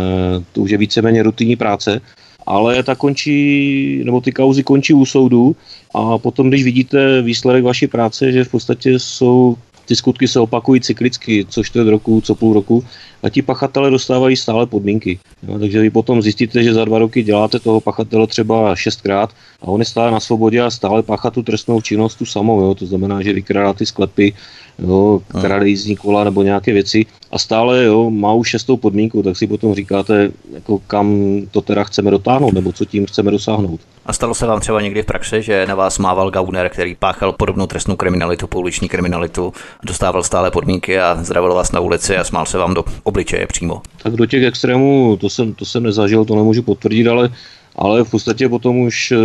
to 0.53 0.61
už 0.61 0.71
je 0.71 0.77
víceméně 0.77 1.23
rutinní 1.23 1.55
práce 1.55 2.01
ale 2.45 2.83
ta 2.83 2.95
končí, 2.95 4.01
nebo 4.03 4.21
ty 4.21 4.31
kauzy 4.31 4.63
končí 4.63 4.93
u 4.93 5.05
soudu 5.05 5.55
a 5.95 6.17
potom, 6.17 6.49
když 6.49 6.63
vidíte 6.63 7.21
výsledek 7.21 7.63
vaší 7.63 7.87
práce, 7.87 8.31
že 8.31 8.43
v 8.43 8.51
podstatě 8.51 8.99
jsou 8.99 9.55
ty 9.85 9.95
skutky 9.95 10.27
se 10.27 10.39
opakují 10.39 10.81
cyklicky, 10.81 11.45
co 11.49 11.63
čtvrt 11.63 11.87
roku, 11.87 12.21
co 12.21 12.35
půl 12.35 12.53
roku 12.53 12.83
a 13.23 13.29
ti 13.29 13.41
pachatele 13.41 13.91
dostávají 13.91 14.35
stále 14.35 14.65
podmínky. 14.65 15.19
Jo, 15.47 15.59
takže 15.59 15.81
vy 15.81 15.89
potom 15.89 16.21
zjistíte, 16.21 16.63
že 16.63 16.73
za 16.73 16.85
dva 16.85 16.99
roky 16.99 17.23
děláte 17.23 17.59
toho 17.59 17.81
pachatele 17.81 18.27
třeba 18.27 18.75
šestkrát 18.75 19.29
a 19.61 19.67
on 19.67 19.81
je 19.81 19.85
stále 19.85 20.11
na 20.11 20.19
svobodě 20.19 20.61
a 20.61 20.69
stále 20.69 21.03
páchá 21.03 21.29
tu 21.29 21.43
trestnou 21.43 21.81
činnost 21.81 22.15
tu 22.15 22.25
samou. 22.25 22.61
Jo, 22.61 22.75
to 22.75 22.85
znamená, 22.85 23.21
že 23.21 23.33
vykrádá 23.33 23.73
ty 23.73 23.85
sklepy, 23.85 24.33
jo, 24.79 25.21
krade 25.41 25.69
jízdní 25.69 25.95
kola 25.95 26.23
nebo 26.23 26.43
nějaké 26.43 26.73
věci 26.73 27.05
a 27.31 27.39
stále 27.39 27.83
jo, 27.85 28.09
má 28.09 28.33
už 28.33 28.49
šestou 28.49 28.77
podmínku, 28.77 29.23
tak 29.23 29.37
si 29.37 29.47
potom 29.47 29.75
říkáte, 29.75 30.31
jako 30.53 30.79
kam 30.87 31.17
to 31.51 31.61
teda 31.61 31.83
chceme 31.83 32.11
dotáhnout 32.11 32.53
nebo 32.53 32.71
co 32.71 32.85
tím 32.85 33.05
chceme 33.05 33.31
dosáhnout. 33.31 33.79
A 34.05 34.13
stalo 34.13 34.33
se 34.35 34.47
vám 34.47 34.59
třeba 34.59 34.81
někdy 34.81 35.01
v 35.01 35.05
praxi, 35.05 35.41
že 35.41 35.65
na 35.65 35.75
vás 35.75 35.99
mával 35.99 36.31
gauner, 36.31 36.69
který 36.69 36.95
páchal 36.95 37.31
podobnou 37.31 37.67
trestnou 37.67 37.95
kriminalitu, 37.95 38.47
pouliční 38.47 38.89
kriminalitu, 38.89 39.53
dostával 39.83 40.23
stále 40.23 40.51
podmínky 40.51 40.99
a 40.99 41.23
zdravil 41.23 41.53
vás 41.53 41.71
na 41.71 41.79
ulici 41.79 42.17
a 42.17 42.23
smál 42.23 42.45
se 42.45 42.57
vám 42.57 42.73
do 42.73 42.83
obličeje 43.03 43.47
přímo? 43.47 43.81
Tak 44.03 44.13
do 44.13 44.25
těch 44.25 44.43
extrémů 44.43 45.17
to 45.21 45.29
jsem, 45.29 45.53
to 45.53 45.65
jsem 45.65 45.83
nezažil, 45.83 46.25
to 46.25 46.35
nemůžu 46.35 46.61
potvrdit, 46.61 47.07
ale 47.07 47.29
ale 47.77 48.03
v 48.03 48.11
podstatě 48.11 48.49
potom 48.49 48.79
už, 48.79 49.11
eh, 49.11 49.17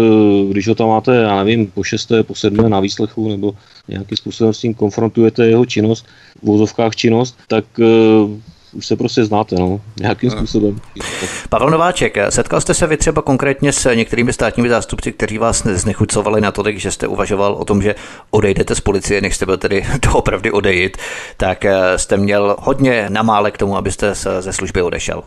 když 0.50 0.68
ho 0.68 0.74
tam 0.74 0.88
máte, 0.88 1.16
já 1.16 1.36
nevím, 1.36 1.66
po 1.66 1.84
šesté, 1.84 2.22
po 2.22 2.34
sedmé 2.34 2.68
na 2.68 2.80
výslechu, 2.80 3.28
nebo 3.28 3.54
nějakým 3.90 4.16
způsobem 4.16 4.54
s 4.54 4.58
tím 4.58 4.74
konfrontujete 4.74 5.46
jeho 5.46 5.66
činnost, 5.66 6.06
v 6.42 6.46
vozovkách 6.46 6.96
činnost, 6.96 7.38
tak 7.48 7.64
uh, 7.78 8.30
už 8.72 8.86
se 8.86 8.96
prostě 8.96 9.24
znáte, 9.24 9.56
no, 9.56 9.80
nějakým 10.00 10.30
způsobem. 10.30 10.80
Pavel 11.48 11.70
Nováček, 11.70 12.16
setkal 12.28 12.60
jste 12.60 12.74
se 12.74 12.86
vy 12.86 12.96
třeba 12.96 13.22
konkrétně 13.22 13.72
s 13.72 13.94
některými 13.94 14.32
státními 14.32 14.68
zástupci, 14.68 15.12
kteří 15.12 15.38
vás 15.38 15.62
znechucovali 15.66 16.40
na 16.40 16.52
to, 16.52 16.62
že 16.74 16.90
jste 16.90 17.06
uvažoval 17.06 17.52
o 17.52 17.64
tom, 17.64 17.82
že 17.82 17.94
odejdete 18.30 18.74
z 18.74 18.80
policie, 18.80 19.20
než 19.20 19.36
jste 19.36 19.46
byl 19.46 19.56
tedy 19.56 19.86
doopravdy 20.02 20.50
odejít, 20.50 20.96
tak 21.36 21.64
eh, 21.64 21.98
jste 21.98 22.16
měl 22.16 22.56
hodně 22.58 23.06
namále 23.08 23.50
k 23.50 23.58
tomu, 23.58 23.76
abyste 23.76 24.14
ze 24.40 24.52
služby 24.52 24.82
odešel. 24.82 25.22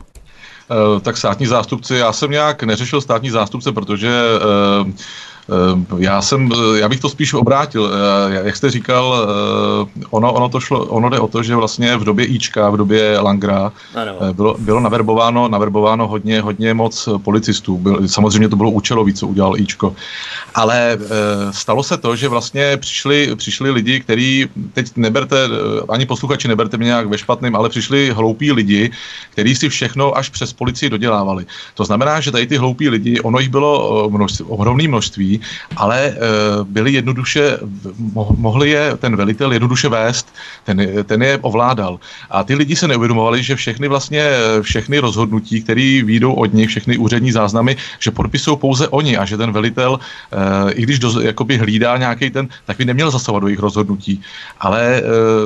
Eh, 0.71 0.99
tak 0.99 1.17
státní 1.17 1.45
zástupci, 1.45 1.95
já 1.95 2.13
jsem 2.13 2.31
nějak 2.31 2.63
neřešil 2.63 3.01
státní 3.01 3.29
zástupce, 3.29 3.71
protože 3.71 4.09
uh, 4.09 4.89
Eh, 4.89 4.91
já 5.97 6.21
jsem, 6.21 6.49
eh, 6.51 6.79
já 6.79 6.89
bych 6.89 6.99
to 6.99 7.09
spíš 7.09 7.33
obrátil. 7.33 7.91
Eh, 7.91 8.45
jak 8.45 8.55
jste 8.55 8.71
říkal, 8.71 9.27
ono, 10.09 10.33
ono, 10.33 10.49
to 10.49 10.59
šlo, 10.59 10.85
ono 10.85 11.09
jde 11.09 11.19
o 11.19 11.27
to, 11.27 11.43
že 11.43 11.55
vlastně 11.55 11.97
v 11.97 12.03
době 12.03 12.25
Ička, 12.25 12.69
v 12.69 12.77
době 12.77 13.19
Langra 13.19 13.71
bylo, 14.33 14.55
bylo 14.59 14.79
naverbováno, 14.79 15.47
naverbováno 15.47 16.07
hodně, 16.07 16.41
hodně 16.41 16.73
moc 16.73 17.09
policistů. 17.23 17.77
Byl, 17.77 18.07
samozřejmě 18.07 18.49
to 18.49 18.55
bylo 18.55 18.71
účelový, 18.71 19.13
co 19.13 19.27
udělal 19.27 19.59
Ičko. 19.59 19.95
Ale 20.55 20.97
stalo 21.51 21.83
se 21.83 21.97
to, 21.97 22.15
že 22.15 22.27
vlastně 22.27 22.77
přišli, 22.77 23.35
přišli 23.35 23.71
lidi, 23.71 23.99
kteří, 23.99 24.47
teď 24.73 24.87
neberte, 24.95 25.37
ani 25.89 26.05
posluchači 26.05 26.47
neberte 26.47 26.77
mě 26.77 26.85
nějak 26.85 27.07
ve 27.07 27.17
špatným, 27.17 27.55
ale 27.55 27.69
přišli 27.69 28.09
hloupí 28.09 28.51
lidi, 28.51 28.91
kteří 29.31 29.55
si 29.55 29.69
všechno 29.69 30.17
až 30.17 30.29
přes 30.29 30.53
policii 30.53 30.89
dodělávali. 30.89 31.45
To 31.73 31.85
znamená, 31.85 32.19
že 32.19 32.31
tady 32.31 32.47
ty 32.47 32.57
hloupí 32.57 32.89
lidi, 32.89 33.21
ono 33.21 33.39
jich 33.39 33.49
bylo 33.49 34.09
množství, 34.09 34.45
ohromné 34.49 34.87
množství, 34.87 35.32
ale 35.75 35.99
eh, 35.99 36.17
byli 36.63 36.93
jednoduše, 36.93 37.57
mohli 38.37 38.69
je 38.69 38.97
ten 38.97 39.15
velitel 39.15 39.53
jednoduše 39.53 39.89
vést, 39.89 40.33
ten, 40.63 41.03
ten 41.03 41.23
je 41.23 41.37
ovládal. 41.41 41.99
A 42.29 42.43
ty 42.43 42.55
lidi 42.55 42.75
se 42.75 42.87
neuvědomovali, 42.87 43.43
že 43.43 43.55
všechny 43.55 43.87
vlastně, 43.87 44.23
všechny 44.61 44.99
rozhodnutí, 44.99 45.61
které 45.61 46.01
výjdou 46.05 46.33
od 46.33 46.53
nich, 46.53 46.69
všechny 46.69 46.97
úřední 46.97 47.31
záznamy, 47.31 47.77
že 47.99 48.11
podpisují 48.11 48.57
pouze 48.57 48.87
oni 48.87 49.17
a 49.17 49.25
že 49.25 49.37
ten 49.37 49.51
velitel, 49.51 49.99
eh, 49.99 50.71
i 50.73 50.81
když 50.81 50.99
do, 50.99 51.21
jakoby 51.21 51.57
hlídá 51.57 51.97
nějaký 51.97 52.29
ten, 52.29 52.47
tak 52.65 52.77
by 52.77 52.85
neměl 52.85 53.11
zasahovat 53.11 53.39
do 53.39 53.47
jejich 53.47 53.59
rozhodnutí. 53.59 54.21
Ale 54.59 55.01
eh, 55.01 55.03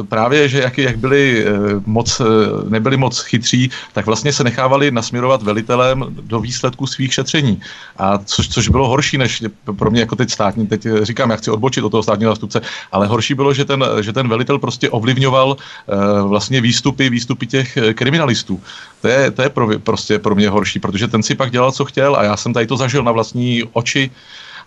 právě, 0.10 0.50
že 0.50 0.60
jak, 0.60 0.78
jak 0.78 0.98
byli 0.98 1.46
moc, 1.86 2.22
nebyli 2.70 2.98
moc 2.98 3.20
chytří, 3.20 3.70
tak 3.94 4.06
vlastně 4.06 4.34
se 4.34 4.44
nechávali 4.44 4.92
nasměrovat 4.92 5.42
velitelem 5.44 6.06
do 6.10 6.40
výsledku 6.40 6.88
svých 6.88 7.14
šetření. 7.14 7.62
A 7.98 8.18
což, 8.18 8.50
což 8.50 8.70
bylo 8.70 8.88
horší, 8.88 9.18
než 9.18 9.44
pro 9.78 9.92
mě 9.92 10.02
jako 10.02 10.16
teď 10.16 10.32
státní, 10.32 10.68
teď 10.68 10.88
říkám, 11.02 11.30
já 11.30 11.36
chci 11.36 11.52
odbočit 11.52 11.84
od 11.84 11.90
toho 11.90 12.04
státního 12.04 12.32
zástupce, 12.32 12.62
ale 12.92 13.08
horší 13.08 13.34
bylo, 13.34 13.54
že 13.54 13.66
ten, 13.66 13.86
že 14.02 14.14
ten 14.14 14.28
velitel 14.28 14.60
prostě 14.60 14.90
ovlivňoval 14.90 15.50
uh, 15.50 16.30
vlastně 16.30 16.62
výstupy, 16.62 17.10
výstupy 17.10 17.48
těch 17.48 17.78
eh, 17.78 17.94
kriminalistů. 17.94 18.62
To 19.02 19.08
je, 19.08 19.32
to 19.32 19.42
je 19.42 19.50
pro, 19.50 19.80
prostě 19.80 20.20
pro 20.20 20.36
mě 20.36 20.50
horší, 20.50 20.80
protože 20.80 21.08
ten 21.08 21.24
si 21.24 21.36
pak 21.36 21.52
dělal, 21.52 21.72
co 21.72 21.86
chtěl 21.86 22.16
a 22.16 22.24
já 22.24 22.38
jsem 22.38 22.54
tady 22.54 22.68
to 22.68 22.78
zažil 22.78 23.04
na 23.04 23.12
vlastní 23.12 23.64
oči 23.74 24.12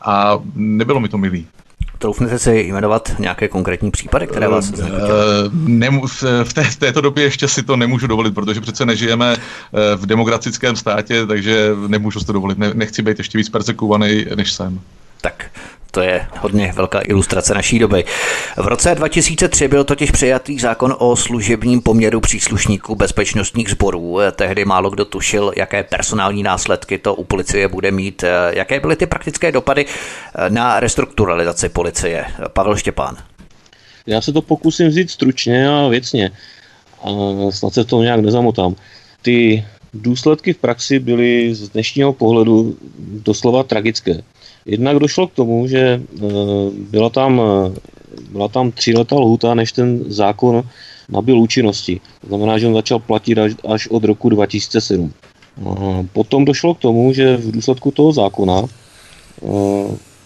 a 0.02 0.38
nebylo 0.54 1.00
mi 1.00 1.08
to 1.08 1.18
milý. 1.18 1.46
Troufnete 1.98 2.38
si 2.38 2.50
jmenovat 2.50 3.12
nějaké 3.18 3.48
konkrétní 3.48 3.90
případy, 3.90 4.26
které 4.26 4.48
vás 4.48 4.70
uh, 4.70 4.86
nemu, 5.52 6.06
v, 6.44 6.52
té, 6.54 6.64
v 6.64 6.76
této 6.76 7.00
době 7.00 7.24
ještě 7.24 7.48
si 7.48 7.62
to 7.62 7.76
nemůžu 7.76 8.06
dovolit, 8.06 8.34
protože 8.34 8.60
přece 8.60 8.86
nežijeme 8.86 9.36
v 9.96 10.06
demokratickém 10.06 10.76
státě, 10.76 11.26
takže 11.26 11.70
nemůžu 11.86 12.20
si 12.20 12.26
to 12.26 12.32
dovolit. 12.32 12.58
Ne, 12.58 12.74
nechci 12.74 13.02
být 13.02 13.18
ještě 13.18 13.38
víc 13.38 13.48
persekovaný, 13.48 14.26
než 14.34 14.52
jsem. 14.52 14.80
Tak 15.20 15.50
to 15.90 16.00
je 16.00 16.26
hodně 16.40 16.72
velká 16.76 17.00
ilustrace 17.04 17.54
naší 17.54 17.78
doby. 17.78 18.04
V 18.56 18.66
roce 18.66 18.94
2003 18.94 19.68
byl 19.68 19.84
totiž 19.84 20.10
přijatý 20.10 20.58
zákon 20.58 20.96
o 20.98 21.16
služebním 21.16 21.80
poměru 21.80 22.20
příslušníků 22.20 22.94
bezpečnostních 22.94 23.70
sborů. 23.70 24.18
Tehdy 24.32 24.64
málo 24.64 24.90
kdo 24.90 25.04
tušil, 25.04 25.52
jaké 25.56 25.82
personální 25.82 26.42
následky 26.42 26.98
to 26.98 27.14
u 27.14 27.24
policie 27.24 27.68
bude 27.68 27.90
mít. 27.90 28.24
Jaké 28.50 28.80
byly 28.80 28.96
ty 28.96 29.06
praktické 29.06 29.52
dopady 29.52 29.86
na 30.48 30.80
restrukturalizaci 30.80 31.68
policie? 31.68 32.24
Pavel 32.52 32.76
Štěpán. 32.76 33.16
Já 34.06 34.20
se 34.20 34.32
to 34.32 34.42
pokusím 34.42 34.88
vzít 34.88 35.10
stručně 35.10 35.68
a 35.68 35.88
věcně. 35.88 36.30
A 37.02 37.10
snad 37.50 37.74
se 37.74 37.84
to 37.84 38.02
nějak 38.02 38.20
nezamotám. 38.20 38.74
Ty 39.22 39.64
důsledky 39.94 40.52
v 40.52 40.58
praxi 40.58 40.98
byly 40.98 41.54
z 41.54 41.68
dnešního 41.68 42.12
pohledu 42.12 42.76
doslova 42.98 43.62
tragické. 43.62 44.22
Jednak 44.70 44.98
došlo 44.98 45.26
k 45.26 45.34
tomu, 45.34 45.66
že 45.66 46.02
byla 46.90 47.10
tam, 47.10 47.42
byla 48.30 48.48
tam 48.48 48.70
tříletá 48.70 49.16
lhuta, 49.16 49.54
než 49.54 49.72
ten 49.72 50.04
zákon 50.06 50.62
nabil 51.08 51.38
účinnosti. 51.38 52.00
To 52.20 52.26
znamená, 52.26 52.58
že 52.58 52.66
on 52.66 52.74
začal 52.74 52.98
platit 52.98 53.38
až, 53.38 53.52
až 53.68 53.88
od 53.88 54.04
roku 54.04 54.28
2007. 54.28 55.12
Potom 56.12 56.44
došlo 56.44 56.74
k 56.74 56.78
tomu, 56.78 57.12
že 57.12 57.36
v 57.36 57.50
důsledku 57.50 57.90
toho 57.90 58.12
zákona 58.12 58.62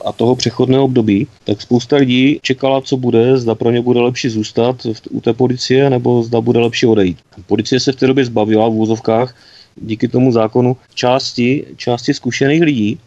a 0.04 0.12
toho 0.12 0.36
přechodného 0.36 0.84
období, 0.84 1.26
tak 1.44 1.62
spousta 1.62 1.96
lidí 1.96 2.38
čekala, 2.42 2.80
co 2.80 2.96
bude, 2.96 3.38
zda 3.38 3.54
pro 3.54 3.70
ně 3.70 3.80
bude 3.80 4.00
lepší 4.00 4.28
zůstat 4.28 4.86
u 5.10 5.20
té 5.20 5.32
policie, 5.32 5.90
nebo 5.90 6.22
zda 6.22 6.40
bude 6.40 6.60
lepší 6.60 6.86
odejít. 6.86 7.18
Policie 7.46 7.80
se 7.80 7.92
v 7.92 7.96
té 7.96 8.06
době 8.06 8.24
zbavila 8.24 8.68
v 8.68 8.76
úzovkách 8.76 9.36
díky 9.80 10.08
tomu 10.08 10.32
zákonu 10.32 10.76
části, 10.94 11.64
části 11.76 12.14
zkušených 12.14 12.62
lidí, 12.62 12.98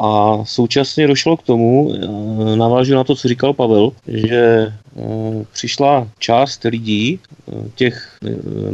a 0.00 0.40
současně 0.44 1.06
došlo 1.06 1.36
k 1.36 1.42
tomu, 1.42 1.92
eh, 1.92 2.56
navážu 2.56 2.94
na 2.94 3.04
to, 3.04 3.14
co 3.14 3.28
říkal 3.28 3.52
Pavel, 3.52 3.92
že 4.08 4.36
eh, 4.36 5.02
přišla 5.52 6.08
část 6.18 6.64
lidí, 6.64 7.18
eh, 7.20 7.52
těch, 7.74 8.18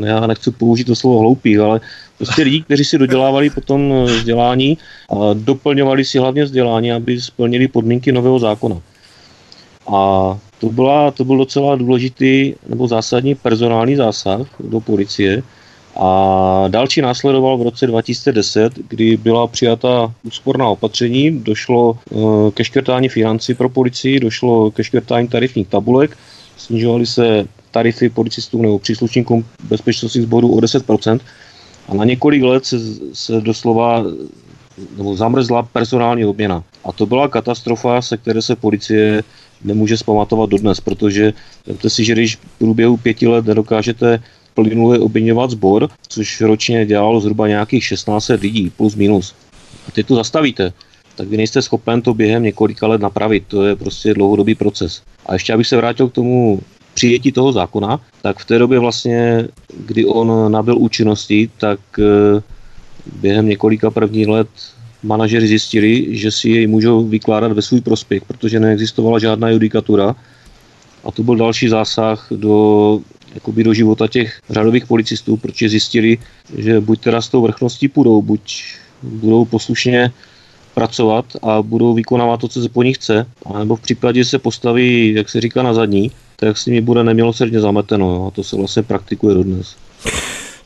já 0.04 0.26
nechci 0.26 0.50
použít 0.50 0.84
to 0.84 0.94
slovo 0.94 1.18
hloupých, 1.18 1.58
ale 1.58 1.80
prostě 2.18 2.42
lidí, 2.42 2.62
kteří 2.62 2.84
si 2.84 2.98
dodělávali 2.98 3.50
potom 3.50 4.04
vzdělání 4.04 4.78
a 5.10 5.34
doplňovali 5.34 6.04
si 6.04 6.18
hlavně 6.18 6.44
vzdělání, 6.44 6.92
aby 6.92 7.20
splnili 7.20 7.68
podmínky 7.68 8.12
nového 8.12 8.38
zákona. 8.38 8.80
A 9.86 9.98
to, 10.60 10.66
byla, 10.70 11.10
to 11.10 11.24
byl 11.24 11.36
docela 11.38 11.76
důležitý 11.76 12.54
nebo 12.68 12.88
zásadní 12.88 13.34
personální 13.34 13.96
zásah 13.96 14.46
do 14.60 14.80
policie, 14.80 15.42
a 15.98 16.64
další 16.68 17.00
následoval 17.00 17.58
v 17.58 17.62
roce 17.62 17.86
2010, 17.86 18.72
kdy 18.88 19.16
byla 19.16 19.46
přijata 19.46 20.12
úsporná 20.22 20.68
opatření, 20.68 21.40
došlo 21.40 21.98
eh, 22.10 22.16
ke 22.50 22.64
škrtání 22.64 23.08
financí 23.08 23.54
pro 23.54 23.68
policii, 23.68 24.20
došlo 24.20 24.70
ke 24.70 24.84
škrtání 24.84 25.28
tarifních 25.28 25.68
tabulek, 25.68 26.16
snižovaly 26.56 27.06
se 27.06 27.46
tarify 27.70 28.08
policistů 28.08 28.62
nebo 28.62 28.78
příslušníkům 28.78 29.44
bezpečnostních 29.68 30.24
sborů 30.24 30.56
o 30.56 30.60
10% 30.60 31.20
a 31.88 31.94
na 31.94 32.04
několik 32.04 32.42
let 32.42 32.66
se, 32.66 32.76
se 33.12 33.40
doslova 33.40 34.04
nebo 34.96 35.16
zamrzla 35.16 35.62
personální 35.62 36.24
obměna. 36.24 36.64
A 36.84 36.92
to 36.92 37.06
byla 37.06 37.28
katastrofa, 37.28 38.02
se 38.02 38.16
které 38.16 38.42
se 38.42 38.56
policie 38.56 39.24
nemůže 39.64 39.96
zpamatovat 39.96 40.50
dodnes, 40.50 40.80
protože 40.80 41.32
vemte 41.66 41.90
si, 41.90 42.04
že 42.04 42.12
když 42.12 42.36
v 42.36 42.58
průběhu 42.58 42.96
pěti 42.96 43.28
let 43.28 43.46
nedokážete 43.46 44.22
plynule 44.56 44.98
obměňovat 44.98 45.50
sbor, 45.50 45.88
což 46.08 46.40
ročně 46.40 46.86
dělalo 46.86 47.20
zhruba 47.20 47.48
nějakých 47.48 47.84
16 47.84 48.28
lidí, 48.40 48.72
plus 48.76 48.94
minus. 48.94 49.34
A 49.88 49.90
teď 49.92 50.06
to 50.06 50.14
zastavíte, 50.16 50.72
tak 51.16 51.28
vy 51.28 51.36
nejste 51.36 51.62
schopen 51.62 52.02
to 52.02 52.14
během 52.14 52.42
několika 52.42 52.86
let 52.86 53.00
napravit. 53.00 53.44
To 53.48 53.62
je 53.62 53.76
prostě 53.76 54.14
dlouhodobý 54.14 54.54
proces. 54.54 55.02
A 55.26 55.32
ještě 55.32 55.52
abych 55.52 55.66
se 55.66 55.76
vrátil 55.76 56.08
k 56.08 56.12
tomu 56.12 56.60
přijetí 56.94 57.32
toho 57.32 57.52
zákona, 57.52 58.00
tak 58.22 58.38
v 58.38 58.44
té 58.44 58.58
době 58.58 58.78
vlastně, 58.78 59.48
kdy 59.86 60.06
on 60.06 60.52
nabyl 60.52 60.78
účinnosti, 60.78 61.50
tak 61.60 61.80
eh, 61.98 62.42
během 63.20 63.48
několika 63.48 63.90
prvních 63.90 64.28
let 64.28 64.48
manažeři 65.02 65.48
zjistili, 65.48 66.16
že 66.16 66.30
si 66.30 66.50
jej 66.50 66.66
můžou 66.66 67.04
vykládat 67.04 67.52
ve 67.52 67.62
svůj 67.62 67.80
prospěch, 67.80 68.24
protože 68.24 68.60
neexistovala 68.60 69.18
žádná 69.18 69.50
judikatura. 69.50 70.16
A 71.04 71.10
to 71.10 71.22
byl 71.22 71.36
další 71.36 71.68
zásah 71.68 72.26
do 72.30 73.00
jakoby 73.36 73.64
do 73.64 73.74
života 73.74 74.08
těch 74.08 74.40
řadových 74.50 74.86
policistů, 74.86 75.36
protože 75.36 75.68
zjistili, 75.68 76.18
že 76.58 76.80
buď 76.80 77.00
teda 77.00 77.20
s 77.20 77.28
tou 77.28 77.42
vrchností 77.42 77.88
půjdou, 77.88 78.22
buď 78.22 78.64
budou 79.02 79.44
poslušně 79.44 80.12
pracovat 80.74 81.24
a 81.42 81.62
budou 81.62 81.94
vykonávat 81.94 82.40
to, 82.40 82.48
co 82.48 82.62
se 82.62 82.68
po 82.68 82.82
nich 82.82 82.96
chce, 82.96 83.26
anebo 83.54 83.76
v 83.76 83.80
případě, 83.80 84.20
že 84.20 84.30
se 84.30 84.38
postaví, 84.38 85.14
jak 85.14 85.28
se 85.28 85.40
říká, 85.40 85.62
na 85.62 85.74
zadní, 85.74 86.10
tak 86.36 86.58
s 86.58 86.66
nimi 86.66 86.80
bude 86.80 87.04
nemilosrdně 87.04 87.60
zameteno. 87.60 88.06
Jo? 88.14 88.26
A 88.26 88.30
to 88.30 88.44
se 88.44 88.56
vlastně 88.56 88.82
praktikuje 88.82 89.34
dodnes. 89.34 89.76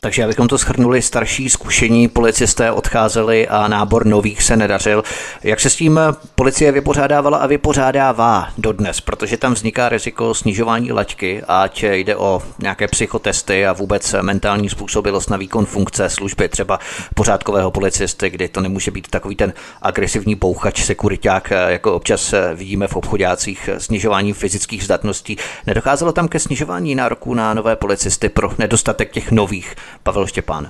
Takže 0.03 0.23
abychom 0.23 0.47
to 0.47 0.57
schrnuli, 0.57 1.01
starší 1.01 1.49
zkušení 1.49 2.07
policisté 2.07 2.71
odcházeli 2.71 3.47
a 3.47 3.67
nábor 3.67 4.05
nových 4.05 4.43
se 4.43 4.55
nedařil. 4.55 5.03
Jak 5.43 5.59
se 5.59 5.69
s 5.69 5.75
tím 5.75 5.99
policie 6.35 6.71
vypořádávala 6.71 7.37
a 7.37 7.47
vypořádává 7.47 8.47
dodnes, 8.57 9.01
protože 9.01 9.37
tam 9.37 9.53
vzniká 9.53 9.89
riziko 9.89 10.33
snižování 10.33 10.91
laťky, 10.91 11.41
ať 11.47 11.83
jde 11.83 12.15
o 12.15 12.41
nějaké 12.59 12.87
psychotesty 12.87 13.65
a 13.65 13.73
vůbec 13.73 14.15
mentální 14.21 14.69
způsobilost 14.69 15.29
na 15.29 15.37
výkon 15.37 15.65
funkce 15.65 16.09
služby, 16.09 16.49
třeba 16.49 16.79
pořádkového 17.15 17.71
policisty, 17.71 18.29
kdy 18.29 18.47
to 18.47 18.61
nemůže 18.61 18.91
být 18.91 19.07
takový 19.07 19.35
ten 19.35 19.53
agresivní 19.81 20.35
bouchač, 20.35 20.83
sekuriták, 20.83 21.49
jako 21.67 21.93
občas 21.93 22.33
vidíme 22.55 22.87
v 22.87 22.95
obchodácích, 22.95 23.69
snižování 23.77 24.33
fyzických 24.33 24.83
zdatností. 24.83 25.37
Nedocházelo 25.67 26.11
tam 26.11 26.27
ke 26.27 26.39
snižování 26.39 26.95
nároků 26.95 27.33
na 27.33 27.53
nové 27.53 27.75
policisty 27.75 28.29
pro 28.29 28.53
nedostatek 28.57 29.11
těch 29.11 29.31
nových 29.31 29.75
Pavel 30.03 30.27
Štěpán? 30.27 30.69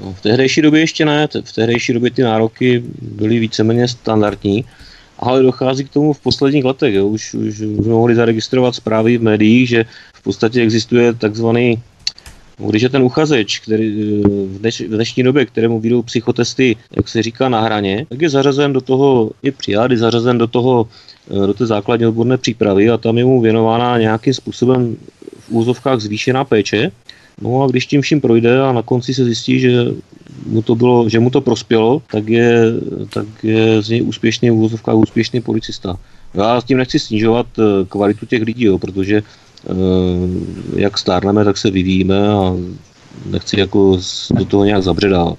No, 0.00 0.14
v 0.14 0.20
tehdejší 0.20 0.62
době 0.62 0.80
ještě 0.80 1.04
ne, 1.04 1.28
v 1.44 1.52
tehdejší 1.52 1.92
době 1.92 2.10
ty 2.10 2.22
nároky 2.22 2.82
byly 3.02 3.38
víceméně 3.38 3.88
standardní, 3.88 4.64
ale 5.18 5.42
dochází 5.42 5.84
k 5.84 5.92
tomu 5.92 6.12
v 6.12 6.20
posledních 6.20 6.64
letech. 6.64 6.94
Jo. 6.94 7.06
Už, 7.06 7.34
už, 7.34 7.60
mohli 7.86 8.14
zaregistrovat 8.14 8.74
zprávy 8.74 9.18
v 9.18 9.22
médiích, 9.22 9.68
že 9.68 9.84
v 10.14 10.22
podstatě 10.22 10.62
existuje 10.62 11.12
takzvaný 11.12 11.82
no, 12.60 12.70
když 12.70 12.82
je 12.82 12.88
ten 12.88 13.02
uchazeč, 13.02 13.58
který 13.58 14.22
v, 14.22 14.58
dneš, 14.58 14.80
v 14.80 14.94
dnešní 14.94 15.22
době, 15.22 15.46
kterému 15.46 15.80
vyjdou 15.80 16.02
psychotesty, 16.02 16.76
jak 16.96 17.08
se 17.08 17.22
říká, 17.22 17.48
na 17.48 17.60
hraně, 17.60 18.06
tak 18.08 18.22
je 18.22 18.30
zařazen 18.30 18.72
do 18.72 18.80
toho, 18.80 19.30
je 19.42 19.52
přijat, 19.52 19.90
je 19.90 19.98
zařazen 19.98 20.38
do 20.38 20.46
toho, 20.46 20.88
do 21.46 21.54
té 21.54 21.66
základní 21.66 22.06
odborné 22.06 22.36
přípravy 22.38 22.90
a 22.90 22.96
tam 22.96 23.18
je 23.18 23.24
mu 23.24 23.40
věnována 23.40 23.98
nějakým 23.98 24.34
způsobem 24.34 24.96
v 25.40 25.50
úzovkách 25.50 26.00
zvýšená 26.00 26.44
péče 26.44 26.90
No 27.42 27.62
a 27.62 27.66
když 27.66 27.86
tím 27.86 28.00
vším 28.00 28.20
projde 28.20 28.62
a 28.62 28.72
na 28.72 28.82
konci 28.82 29.14
se 29.14 29.24
zjistí, 29.24 29.60
že 29.60 29.84
mu 30.46 30.62
to, 30.62 30.74
bylo, 30.74 31.08
že 31.08 31.20
mu 31.20 31.30
to 31.30 31.40
prospělo, 31.40 32.02
tak 32.10 32.28
je, 32.28 32.62
tak 33.10 33.26
je 33.42 33.82
z 33.82 33.88
něj 33.88 34.02
úspěšný, 34.02 34.50
v 34.50 34.94
úspěšný 34.94 35.40
policista. 35.40 35.96
Já 36.34 36.60
s 36.60 36.64
tím 36.64 36.78
nechci 36.78 36.98
snižovat 36.98 37.46
eh, 37.58 37.62
kvalitu 37.88 38.26
těch 38.26 38.42
lidí, 38.42 38.64
jo, 38.64 38.78
protože 38.78 39.16
eh, 39.16 39.70
jak 40.76 40.98
stárneme, 40.98 41.44
tak 41.44 41.58
se 41.58 41.70
vyvíjíme 41.70 42.28
a 42.28 42.56
nechci 43.26 43.60
jako 43.60 43.98
do 44.30 44.44
toho 44.44 44.64
nějak 44.64 44.82
zabředávat. 44.82 45.38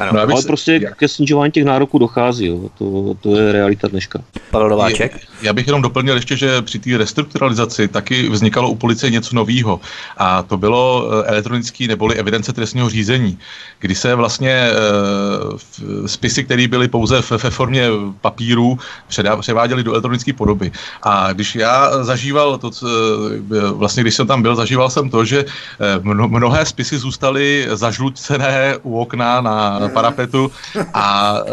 Ano. 0.00 0.12
No, 0.12 0.20
ale 0.20 0.42
prostě 0.42 0.80
jak... 0.82 0.96
ke 0.96 1.08
snižování 1.08 1.52
těch 1.52 1.64
nároků 1.64 1.98
dochází, 1.98 2.46
jo. 2.46 2.70
To, 2.78 3.14
to 3.20 3.36
je 3.36 3.52
realita 3.52 3.88
dneška. 3.88 4.22
Pavel 4.50 4.68
Nováček? 4.68 5.20
Já 5.42 5.52
bych 5.52 5.66
jenom 5.66 5.82
doplnil 5.82 6.14
ještě, 6.14 6.36
že 6.36 6.62
při 6.62 6.78
té 6.78 6.98
restrukturalizaci 6.98 7.88
taky 7.88 8.28
vznikalo 8.28 8.70
u 8.70 8.74
policie 8.74 9.10
něco 9.10 9.36
nového. 9.36 9.80
A 10.16 10.42
to 10.42 10.56
bylo 10.56 11.10
eh, 11.12 11.26
elektronický 11.26 11.88
neboli 11.88 12.16
evidence 12.16 12.52
trestního 12.52 12.88
řízení, 12.88 13.38
kdy 13.78 13.94
se 13.94 14.14
vlastně 14.14 14.50
e, 14.50 14.72
spisy, 16.08 16.44
které 16.44 16.68
byly 16.68 16.88
pouze 16.88 17.20
ve 17.30 17.50
formě 17.50 17.88
papíru, 18.20 18.78
převáděly 19.40 19.82
do 19.82 19.92
elektronické 19.92 20.32
podoby. 20.32 20.72
A 21.02 21.32
když 21.32 21.54
já 21.54 22.04
zažíval 22.04 22.58
to, 22.58 22.70
eh, 22.70 23.70
vlastně 23.70 24.02
když 24.02 24.14
jsem 24.14 24.26
tam 24.26 24.42
byl, 24.42 24.56
zažíval 24.56 24.90
jsem 24.90 25.10
to, 25.10 25.24
že 25.24 25.44
mnohé 26.02 26.66
spisy 26.66 26.98
zůstaly 26.98 27.66
zažlucené 27.70 28.76
u 28.82 29.00
okna 29.00 29.40
na 29.40 29.89
parapetu 29.94 30.52
a 30.94 31.36
e, 31.46 31.50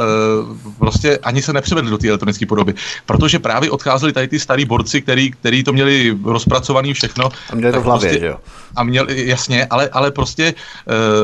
prostě 0.80 1.18
ani 1.18 1.42
se 1.42 1.54
nepřevedli 1.54 1.92
do 1.92 1.98
té 1.98 2.08
elektronické 2.08 2.46
podoby. 2.46 2.74
Protože 3.06 3.40
právě 3.40 3.72
odcházeli 3.72 4.14
tady 4.14 4.28
ty 4.28 4.40
starý 4.40 4.66
borci, 4.66 5.02
který, 5.02 5.32
který 5.32 5.64
to 5.64 5.74
měli 5.74 6.18
rozpracovaný 6.24 6.94
všechno. 6.94 7.30
A 7.52 7.56
měli 7.56 7.74
to 7.74 7.82
v 7.82 7.84
hlavě, 7.84 8.10
prostě, 8.10 8.20
že 8.20 8.28
jo? 8.28 8.38
A 8.76 8.84
měl, 8.84 9.08
jasně, 9.10 9.68
ale, 9.70 9.90
ale 9.90 10.12
prostě 10.12 10.44
e, 10.44 10.54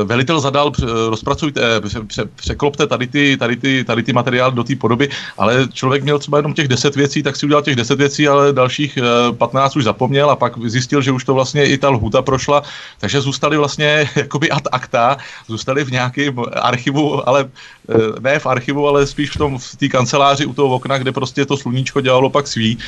velitel 0.04 0.40
zadal, 0.40 0.72
rozpracujte, 1.08 1.80
pře, 1.80 2.00
pře, 2.00 2.24
překlopte 2.24 2.86
tady 2.86 3.06
ty, 3.06 3.36
tady 3.36 3.56
ty, 3.56 3.84
tady 3.84 4.02
ty 4.02 4.12
materiály 4.12 4.54
do 4.54 4.64
té 4.64 4.76
podoby, 4.76 5.08
ale 5.38 5.68
člověk 5.72 6.02
měl 6.02 6.18
třeba 6.18 6.38
jenom 6.38 6.54
těch 6.54 6.68
10 6.68 6.96
věcí, 6.96 7.22
tak 7.22 7.36
si 7.36 7.46
udělal 7.46 7.62
těch 7.62 7.76
10 7.76 7.98
věcí, 7.98 8.28
ale 8.28 8.52
dalších 8.52 8.96
e, 8.96 9.32
15 9.32 9.76
už 9.76 9.84
zapomněl 9.84 10.30
a 10.30 10.36
pak 10.36 10.52
zjistil, 10.66 11.02
že 11.02 11.12
už 11.12 11.24
to 11.24 11.34
vlastně 11.34 11.66
i 11.66 11.78
ta 11.78 11.88
lhuta 11.88 12.22
prošla, 12.22 12.62
takže 13.00 13.20
zůstali 13.20 13.56
vlastně 13.56 14.08
jakoby 14.16 14.50
ad 14.50 14.62
acta, 14.72 15.16
zůstali 15.48 15.84
v 15.84 15.90
nějakém 15.90 16.34
archivu 16.52 17.03
ale 17.26 17.48
eh, 17.88 18.20
ne 18.20 18.38
v 18.38 18.46
archivu, 18.46 18.88
ale 18.88 19.06
spíš 19.06 19.30
v 19.30 19.38
tom 19.38 19.58
v 19.58 19.76
té 19.76 19.88
kanceláři 19.88 20.46
u 20.46 20.52
toho 20.52 20.74
okna, 20.74 20.98
kde 20.98 21.12
prostě 21.12 21.46
to 21.46 21.56
sluníčko 21.56 22.00
dělalo 22.00 22.30
pak 22.30 22.46
svý. 22.46 22.78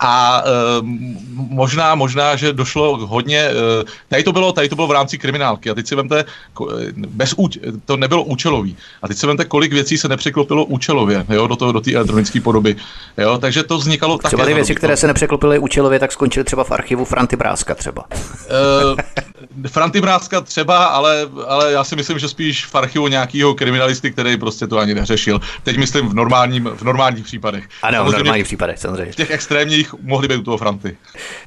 A 0.00 0.42
e, 0.46 0.50
možná, 1.34 1.94
možná, 1.94 2.36
že 2.36 2.52
došlo 2.52 3.06
hodně, 3.06 3.38
e, 3.38 3.52
tady 4.08 4.22
to 4.22 4.32
bylo, 4.32 4.52
tady 4.52 4.68
to 4.68 4.76
bylo 4.76 4.86
v 4.86 4.90
rámci 4.90 5.18
kriminálky 5.18 5.70
a 5.70 5.74
teď 5.74 5.86
si 5.86 5.94
vemte, 5.94 6.24
bez 6.94 7.34
úč, 7.36 7.58
to 7.84 7.96
nebylo 7.96 8.24
účelový. 8.24 8.76
A 9.02 9.08
teď 9.08 9.16
si 9.16 9.26
vemte, 9.26 9.44
kolik 9.44 9.72
věcí 9.72 9.98
se 9.98 10.08
nepřeklopilo 10.08 10.64
účelově, 10.64 11.26
jo, 11.28 11.46
do 11.46 11.56
toho, 11.56 11.72
do 11.72 11.80
té 11.80 11.92
elektronické 11.92 12.40
podoby. 12.40 12.76
Jo, 13.18 13.38
takže 13.38 13.62
to 13.62 13.78
vznikalo 13.78 14.18
také. 14.18 14.28
Třeba 14.28 14.44
ty 14.44 14.54
věci, 14.54 14.74
které 14.74 14.96
se 14.96 15.06
nepřeklopily 15.06 15.58
účelově, 15.58 15.98
tak 15.98 16.12
skončily 16.12 16.44
třeba 16.44 16.64
v 16.64 16.70
archivu 16.70 17.04
Franty 17.04 17.36
Bráska 17.36 17.74
třeba. 17.74 18.04
E, 18.10 19.68
Franty 19.68 20.00
Bráska 20.00 20.40
třeba, 20.40 20.84
ale, 20.84 21.28
ale 21.46 21.72
já 21.72 21.84
si 21.84 21.96
myslím, 21.96 22.18
že 22.18 22.28
spíš 22.28 22.66
v 22.66 22.74
archivu 22.74 23.08
nějakého 23.08 23.53
kriminalisty, 23.54 24.10
který 24.10 24.36
prostě 24.36 24.66
to 24.66 24.78
ani 24.78 24.94
neřešil. 24.94 25.40
Teď 25.62 25.76
myslím 25.76 26.08
v, 26.08 26.14
normálním, 26.14 26.70
v 26.76 26.82
normálních 26.82 27.24
případech. 27.24 27.64
Ano, 27.82 27.96
samozřejmě, 27.96 28.14
v 28.14 28.18
normálních 28.18 28.46
případech, 28.46 28.78
samozřejmě. 28.78 29.12
V 29.12 29.16
těch 29.16 29.30
extrémních 29.30 29.94
mohli 30.02 30.28
být 30.28 30.36
u 30.36 30.42
toho 30.42 30.56
Franty. 30.56 30.96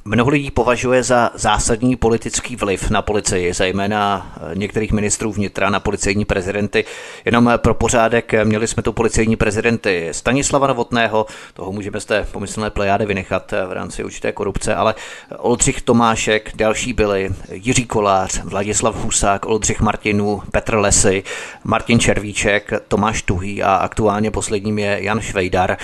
Mnoho 0.04 0.30
lidí 0.30 0.50
považuje 0.50 1.02
za 1.02 1.30
zásadní 1.34 1.96
politický 1.96 2.56
vliv 2.56 2.90
na 2.90 3.02
policii, 3.02 3.52
zejména 3.52 4.32
některých 4.54 4.92
ministrů 4.92 5.32
vnitra 5.32 5.70
na 5.70 5.80
policejní 5.80 6.24
prezidenty. 6.24 6.84
Jenom 7.24 7.52
pro 7.56 7.74
pořádek 7.74 8.34
měli 8.44 8.66
jsme 8.66 8.82
tu 8.82 8.92
policejní 8.92 9.36
prezidenty 9.36 10.08
Stanislava 10.12 10.66
Novotného, 10.66 11.26
toho 11.54 11.72
můžeme 11.72 12.00
z 12.00 12.04
té 12.04 12.26
pomyslné 12.32 12.70
plejády 12.70 13.06
vynechat 13.06 13.52
v 13.68 13.72
rámci 13.72 14.04
určité 14.04 14.32
korupce, 14.32 14.74
ale 14.74 14.94
Oldřich 15.38 15.82
Tomášek, 15.82 16.50
další 16.54 16.92
byli 16.92 17.30
Jiří 17.52 17.86
Kolář, 17.86 18.40
Vladislav 18.44 19.04
Husák, 19.04 19.46
Oldřich 19.46 19.80
Martinů, 19.80 20.42
Petr 20.52 20.74
Lesy, 20.74 21.22
Martin 21.64 21.97
Červíček, 21.98 22.72
Tomáš 22.88 23.22
Tuhý 23.22 23.62
a 23.62 23.74
aktuálně 23.74 24.30
posledním 24.30 24.78
je 24.78 24.98
Jan 25.00 25.20
Švejdar. 25.20 25.76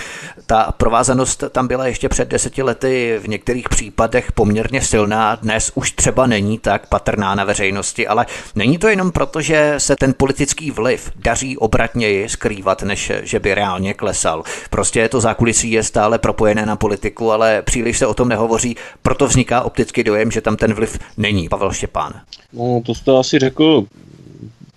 Ta 0.46 0.72
provázanost 0.77 1.44
tam 1.50 1.68
byla 1.68 1.87
ještě 1.87 2.09
před 2.09 2.29
deseti 2.29 2.62
lety 2.62 3.18
v 3.22 3.29
některých 3.29 3.68
případech 3.68 4.33
poměrně 4.33 4.81
silná, 4.83 5.35
dnes 5.35 5.72
už 5.74 5.92
třeba 5.92 6.27
není 6.27 6.59
tak 6.59 6.87
patrná 6.87 7.35
na 7.35 7.44
veřejnosti, 7.44 8.07
ale 8.07 8.27
není 8.55 8.79
to 8.79 8.88
jenom 8.88 9.12
proto, 9.12 9.40
že 9.40 9.74
se 9.79 9.96
ten 9.96 10.14
politický 10.16 10.70
vliv 10.70 11.11
daří 11.16 11.59
obratněji 11.59 12.29
skrývat, 12.29 12.83
než 12.83 13.12
že 13.22 13.40
by 13.40 13.55
reálně 13.55 13.94
klesal. 13.94 14.42
Prostě 14.70 15.09
to 15.09 15.20
zákulisí 15.20 15.70
je 15.70 15.83
stále 15.83 16.18
propojené 16.18 16.66
na 16.66 16.77
politiku, 16.77 17.33
ale 17.33 17.62
příliš 17.62 17.98
se 17.98 18.07
o 18.07 18.14
tom 18.14 18.29
nehovoří, 18.29 18.77
proto 19.03 19.27
vzniká 19.27 19.62
optický 19.62 20.05
dojem, 20.05 20.31
že 20.31 20.40
tam 20.40 20.57
ten 20.57 20.74
vliv 20.74 20.98
není. 21.16 21.48
Pavel 21.48 21.72
Štěpán. 21.72 22.12
No, 22.53 22.83
to 22.87 22.94
jste 22.94 23.18
asi 23.18 23.38
řekl 23.38 23.87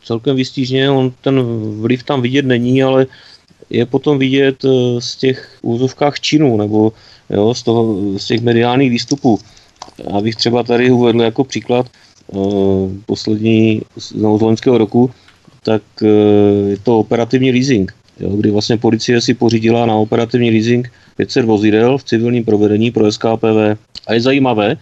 celkem 0.08 0.36
vystížně, 0.36 0.90
on 0.90 1.12
ten 1.22 1.44
vliv 1.82 2.04
tam 2.04 2.22
vidět 2.22 2.46
není, 2.46 2.84
ale 2.84 3.08
je 3.70 3.86
potom 3.86 4.20
vidět 4.20 4.66
eh, 4.66 5.02
z 5.02 5.16
těch 5.16 5.60
úzovkách 5.62 6.20
činů 6.20 6.58
nebo 6.58 6.94
jo, 7.30 7.54
z, 7.54 7.64
toho, 7.64 7.96
z 8.18 8.26
těch 8.26 8.42
mediálních 8.42 8.92
výstupů. 8.92 9.40
Abych 10.14 10.36
třeba 10.36 10.64
tady 10.64 10.92
uvedl 10.92 11.22
jako 11.22 11.44
příklad 11.44 11.90
uh, 12.28 12.92
poslední 13.06 13.82
z 13.98 14.14
loňského 14.16 14.78
roku, 14.78 15.12
tak 15.64 15.82
uh, 16.02 16.70
je 16.70 16.78
to 16.78 17.00
operativní 17.00 17.52
leasing, 17.52 17.94
jo, 18.20 18.30
kdy 18.30 18.52
vlastně 18.52 18.78
policie 18.78 19.22
si 19.22 19.34
pořídila 19.34 19.86
na 19.86 19.96
operativní 19.96 20.52
leasing 20.52 20.92
500 21.18 21.46
vozidel 21.46 21.98
v 21.98 22.04
civilním 22.04 22.46
provedení 22.46 22.92
pro 22.92 23.12
SKPV. 23.12 23.78
A 24.08 24.14
je 24.14 24.22
zajímavé, 24.22 24.78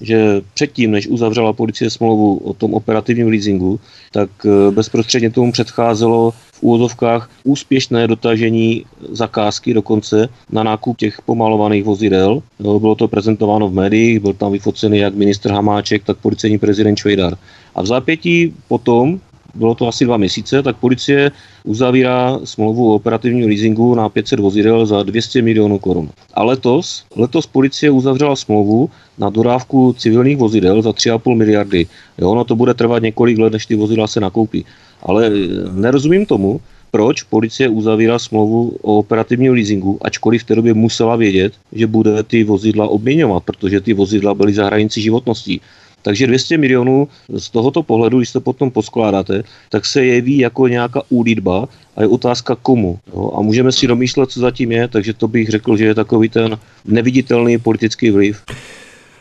že 0.00 0.40
předtím, 0.54 0.90
než 0.90 1.06
uzavřela 1.08 1.52
policie 1.52 1.90
smlouvu 1.90 2.36
o 2.36 2.52
tom 2.52 2.74
operativním 2.74 3.28
leasingu, 3.28 3.80
tak 4.12 4.30
eh, 4.44 4.70
bezprostředně 4.70 5.30
tomu 5.30 5.52
předcházelo 5.52 6.30
v 6.30 6.62
úvozovkách 6.62 7.30
úspěšné 7.44 8.06
dotažení 8.06 8.84
zakázky 9.10 9.74
dokonce 9.74 10.28
na 10.52 10.62
nákup 10.62 10.96
těch 10.96 11.22
pomalovaných 11.22 11.84
vozidel. 11.84 12.42
Bylo 12.58 12.94
to 12.94 13.08
prezentováno 13.08 13.68
v 13.68 13.74
médiích, 13.74 14.20
byl 14.20 14.32
tam 14.32 14.52
vyfocený 14.52 14.98
jak 14.98 15.14
ministr 15.14 15.50
Hamáček, 15.50 16.04
tak 16.04 16.18
policejní 16.18 16.58
prezident 16.58 16.96
Švejdar. 16.96 17.36
A 17.74 17.82
v 17.82 17.86
zápětí 17.86 18.54
potom 18.68 19.20
bylo 19.54 19.74
to 19.74 19.88
asi 19.88 20.04
dva 20.04 20.16
měsíce, 20.16 20.62
tak 20.62 20.76
policie 20.76 21.30
uzavírá 21.64 22.38
smlouvu 22.44 22.92
o 22.92 22.94
operativním 22.94 23.48
leasingu 23.48 23.94
na 23.94 24.08
500 24.08 24.40
vozidel 24.40 24.86
za 24.86 25.02
200 25.02 25.42
milionů 25.42 25.78
korun. 25.78 26.10
A 26.34 26.44
letos, 26.44 27.04
letos 27.16 27.46
policie 27.46 27.90
uzavřela 27.90 28.36
smlouvu 28.36 28.90
na 29.18 29.30
dodávku 29.30 29.94
civilních 29.98 30.36
vozidel 30.36 30.82
za 30.82 30.90
3,5 30.90 31.34
miliardy. 31.34 31.86
Jo, 32.18 32.34
no 32.34 32.44
to 32.44 32.56
bude 32.56 32.74
trvat 32.74 33.02
několik 33.02 33.38
let, 33.38 33.52
než 33.52 33.66
ty 33.66 33.74
vozidla 33.76 34.06
se 34.06 34.20
nakoupí. 34.20 34.64
Ale 35.02 35.26
eh, 35.26 35.30
nerozumím 35.72 36.26
tomu, 36.26 36.60
proč 36.90 37.22
policie 37.22 37.68
uzavírá 37.68 38.18
smlouvu 38.18 38.76
o 38.82 38.98
operativním 38.98 39.52
leasingu, 39.52 39.98
ačkoliv 40.02 40.42
v 40.42 40.46
té 40.46 40.54
době 40.54 40.74
musela 40.74 41.16
vědět, 41.16 41.52
že 41.72 41.86
bude 41.86 42.22
ty 42.22 42.44
vozidla 42.44 42.88
obměňovat, 42.88 43.44
protože 43.44 43.80
ty 43.80 43.92
vozidla 43.92 44.34
byly 44.34 44.52
za 44.52 44.66
hranicí 44.66 45.02
životností. 45.02 45.60
Takže 46.02 46.26
200 46.26 46.58
milionů 46.58 47.08
z 47.28 47.50
tohoto 47.50 47.82
pohledu, 47.82 48.18
když 48.18 48.32
to 48.32 48.40
potom 48.40 48.70
poskládáte, 48.70 49.42
tak 49.68 49.86
se 49.86 50.04
jeví 50.04 50.38
jako 50.38 50.68
nějaká 50.68 51.02
úlitba 51.08 51.68
a 51.96 52.02
je 52.02 52.08
otázka 52.08 52.56
komu. 52.62 52.98
Jo? 53.14 53.32
A 53.36 53.40
můžeme 53.40 53.72
si 53.72 53.86
domýšlet, 53.86 54.30
co 54.30 54.40
zatím 54.40 54.72
je, 54.72 54.88
takže 54.88 55.14
to 55.14 55.28
bych 55.28 55.48
řekl, 55.48 55.76
že 55.76 55.84
je 55.84 55.94
takový 55.94 56.28
ten 56.28 56.58
neviditelný 56.84 57.58
politický 57.58 58.10
vliv. 58.10 58.42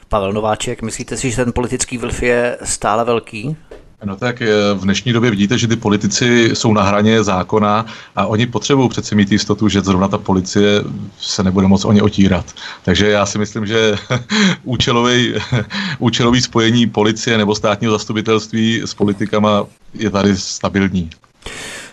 Pavel 0.10 0.34
Nováček, 0.34 0.82
myslíte 0.82 1.18
si, 1.18 1.32
že 1.32 1.36
ten 1.36 1.54
politický 1.54 1.98
vliv 1.98 2.24
je 2.24 2.58
stále 2.63 3.06
velký? 3.06 3.56
No 4.04 4.16
tak 4.16 4.42
eh, 4.42 4.48
v 4.74 4.82
dnešní 4.82 5.14
době 5.14 5.30
vidíte, 5.30 5.58
že 5.58 5.68
ty 5.68 5.76
politici 5.76 6.50
jsou 6.54 6.74
na 6.74 6.84
hraně 6.84 7.24
zákona 7.24 7.86
a 8.16 8.26
oni 8.26 8.48
potřebují 8.48 8.90
přece 8.90 9.16
mít 9.16 9.32
jistotu, 9.32 9.70
že 9.70 9.82
zrovna 9.82 10.08
ta 10.08 10.18
policie 10.18 10.84
se 11.20 11.44
nebude 11.44 11.68
moc 11.68 11.86
o 11.86 11.92
ně 11.92 12.02
otírat. 12.02 12.54
Takže 12.84 13.10
já 13.10 13.26
si 13.26 13.38
myslím, 13.38 13.66
že 13.66 13.96
účelový, 14.64 15.34
účelový 16.00 16.42
spojení 16.42 16.88
policie 16.88 17.38
nebo 17.38 17.56
státního 17.56 17.94
zastupitelství 17.94 18.82
s 18.86 18.94
politikama 18.94 19.66
je 19.94 20.10
tady 20.10 20.38
stabilní. 20.38 21.10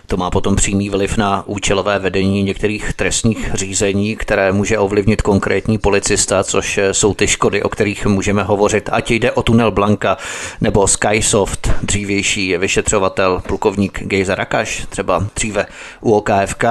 To 0.07 0.17
má 0.17 0.31
potom 0.31 0.55
přímý 0.55 0.89
vliv 0.89 1.17
na 1.17 1.43
účelové 1.47 1.99
vedení 1.99 2.43
některých 2.43 2.93
trestních 2.93 3.51
řízení, 3.53 4.15
které 4.15 4.51
může 4.51 4.77
ovlivnit 4.77 5.21
konkrétní 5.21 5.77
policista, 5.77 6.43
což 6.43 6.79
jsou 6.91 7.13
ty 7.13 7.27
škody, 7.27 7.63
o 7.63 7.69
kterých 7.69 8.05
můžeme 8.05 8.43
hovořit. 8.43 8.89
Ať 8.91 9.11
jde 9.11 9.31
o 9.31 9.43
tunel 9.43 9.71
Blanka 9.71 10.17
nebo 10.61 10.87
Skysoft, 10.87 11.69
dřívější 11.81 12.57
vyšetřovatel 12.57 13.41
plukovník 13.47 14.03
Gejza 14.03 14.35
Rakaš, 14.35 14.85
třeba 14.89 15.27
dříve 15.35 15.65
u 16.01 16.11
OKFK, 16.11 16.63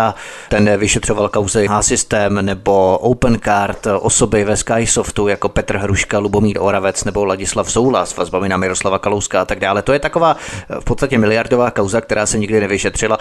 ten 0.49 0.77
vyšetřoval 0.77 1.29
kauzy 1.29 1.67
H-System 1.67 2.47
nebo 2.47 2.99
Opencard, 2.99 3.87
osoby 4.01 4.45
ve 4.45 4.57
Skysoftu 4.57 5.29
jako 5.29 5.49
Petr 5.49 5.77
Hruška, 5.77 6.19
Lubomír 6.19 6.57
Oravec 6.61 7.05
nebo 7.05 7.25
Ladislav 7.25 7.73
Soula 7.73 8.07
s 8.07 8.17
vazbami 8.17 8.49
na 8.49 8.57
Miroslava 8.57 8.99
Kalouska 8.99 9.43
a 9.43 9.45
tak 9.45 9.61
dále. 9.61 9.83
To 9.83 9.93
je 9.93 9.99
taková 9.99 10.37
v 10.81 10.85
podstatě 10.85 11.19
miliardová 11.19 11.71
kauza, 11.71 12.01
která 12.01 12.27
se 12.27 12.39
nikdy 12.39 12.61
nevyšetřila. 12.61 13.19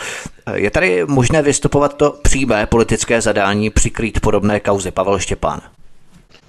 Je 0.56 0.72
tady 0.72 1.06
možné 1.06 1.42
vystupovat 1.42 1.98
to 1.98 2.16
přímé 2.22 2.66
politické 2.66 3.22
zadání 3.22 3.70
přikrýt 3.70 4.20
podobné 4.20 4.60
kauzy? 4.60 4.92
Pavel 4.92 5.20
Štěpán. 5.20 5.62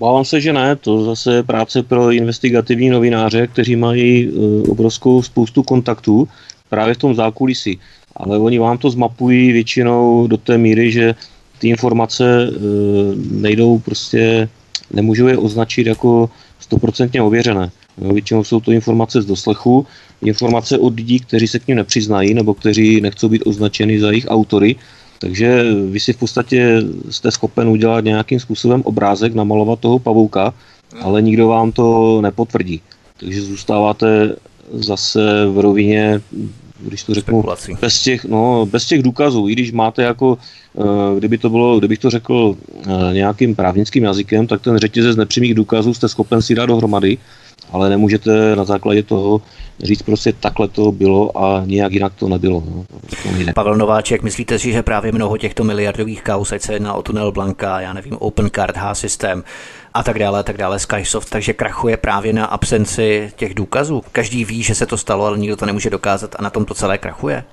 Bávám 0.01 0.25
se, 0.25 0.41
že 0.41 0.53
ne. 0.53 0.77
To 0.77 1.05
zase 1.05 1.35
je 1.35 1.43
práce 1.43 1.83
pro 1.83 2.13
investigativní 2.13 2.91
novináře, 2.91 3.47
kteří 3.47 3.77
mají 3.77 4.29
e, 4.29 4.31
obrovskou 4.69 5.23
spoustu 5.23 5.63
kontaktů 5.63 6.29
právě 6.69 6.95
v 6.95 6.99
tom 6.99 7.15
zákulisí. 7.15 7.81
Ale 8.17 8.39
oni 8.39 8.59
vám 8.59 8.79
to 8.79 8.91
zmapují 8.91 9.53
většinou 9.53 10.27
do 10.27 10.37
té 10.37 10.59
míry, 10.59 10.93
že 10.93 11.15
ty 11.59 11.69
informace 11.69 12.25
e, 12.25 12.51
nejdou 13.17 13.79
prostě, 13.79 14.49
nemůžou 14.93 15.27
je 15.27 15.39
označit 15.39 15.87
jako 15.87 16.31
stoprocentně 16.61 17.23
ověřené. 17.23 17.71
Většinou 17.99 18.45
jsou 18.45 18.61
to 18.61 18.73
informace 18.73 19.23
z 19.23 19.27
doslechu, 19.27 19.87
informace 20.25 20.79
od 20.79 20.97
lidí, 20.97 21.21
kteří 21.21 21.49
se 21.49 21.59
k 21.59 21.67
ním 21.69 21.77
nepřiznají 21.77 22.35
nebo 22.35 22.55
kteří 22.55 23.01
nechcou 23.01 23.29
být 23.29 23.43
označeni 23.47 24.01
za 24.01 24.11
jejich 24.11 24.27
autory. 24.29 24.77
Takže 25.19 25.65
vy 25.91 26.01
si 26.01 26.13
v 26.13 26.17
podstatě 26.17 26.83
jste 27.11 27.31
schopen 27.31 27.69
udělat 27.69 28.05
nějakým 28.05 28.41
způsobem 28.41 28.83
obrázek, 28.85 29.35
namalovat 29.35 29.81
toho 29.81 29.99
pavouka, 29.99 30.55
ale 31.01 31.23
nikdo 31.23 31.49
vám 31.49 31.73
to 31.73 32.21
nepotvrdí. 32.21 32.81
Takže 33.21 33.43
zůstáváte 33.43 34.37
zase 34.73 35.47
v 35.47 35.59
rovině, 35.59 36.21
když 36.81 37.03
to 37.03 37.15
řeknu, 37.15 37.45
bez 37.81 38.03
těch, 38.03 38.25
no, 38.25 38.67
bez 38.67 38.87
těch 38.87 39.03
důkazů. 39.03 39.49
I 39.49 39.53
když 39.53 39.73
máte 39.73 40.03
jako, 40.03 40.39
eh, 40.79 41.19
kdyby 41.19 41.39
to 41.39 41.51
bylo, 41.51 41.79
kdybych 41.79 41.99
to 41.99 42.11
řekl 42.11 42.57
eh, 42.83 43.15
nějakým 43.15 43.55
právnickým 43.55 44.05
jazykem, 44.05 44.47
tak 44.47 44.61
ten 44.61 44.79
řetězec 44.79 45.17
nepřímých 45.17 45.55
důkazů 45.55 45.95
jste 45.95 46.09
schopen 46.09 46.43
si 46.43 46.55
dát 46.55 46.67
dohromady, 46.67 47.19
ale 47.73 47.91
nemůžete 47.91 48.57
na 48.57 48.65
základě 48.65 49.03
toho 49.03 49.43
říct 49.83 50.03
prostě 50.03 50.33
takhle 50.33 50.69
to 50.69 50.93
bylo 50.93 51.39
a 51.39 51.63
nějak 51.65 51.93
jinak 51.93 52.13
to 52.15 52.29
nebylo. 52.29 52.63
No. 52.67 52.85
To 53.23 53.53
Pavel 53.55 53.75
Nováček, 53.75 54.23
myslíte 54.23 54.59
si, 54.59 54.73
že 54.73 54.83
právě 54.83 55.13
mnoho 55.13 55.37
těchto 55.37 55.65
miliardových 55.65 56.23
kaus, 56.23 56.53
ať 56.53 56.63
se 56.63 56.73
jedná 56.73 56.95
o 56.95 57.03
tunel 57.03 57.33
Blanka, 57.33 57.81
já 57.81 57.93
nevím, 57.93 58.17
Open 58.19 58.51
Card, 58.55 58.77
H-systém 58.77 59.45
a 59.95 60.03
tak 60.03 60.19
dále, 60.19 60.41
a 60.41 60.43
tak 60.43 60.57
dále, 60.57 60.79
Skysoft, 60.79 61.31
takže 61.31 61.53
krachuje 61.53 61.97
právě 61.97 62.33
na 62.33 62.45
absenci 62.45 63.33
těch 63.37 63.55
důkazů. 63.55 64.03
Každý 64.13 64.45
ví, 64.45 64.63
že 64.63 64.75
se 64.75 64.87
to 64.87 64.97
stalo, 64.97 65.27
ale 65.27 65.39
nikdo 65.39 65.57
to 65.57 65.67
nemůže 65.67 65.91
dokázat 65.91 66.37
a 66.39 66.43
na 66.43 66.51
tom 66.51 66.65
to 66.65 66.75
celé 66.75 66.99
krachuje. 66.99 67.45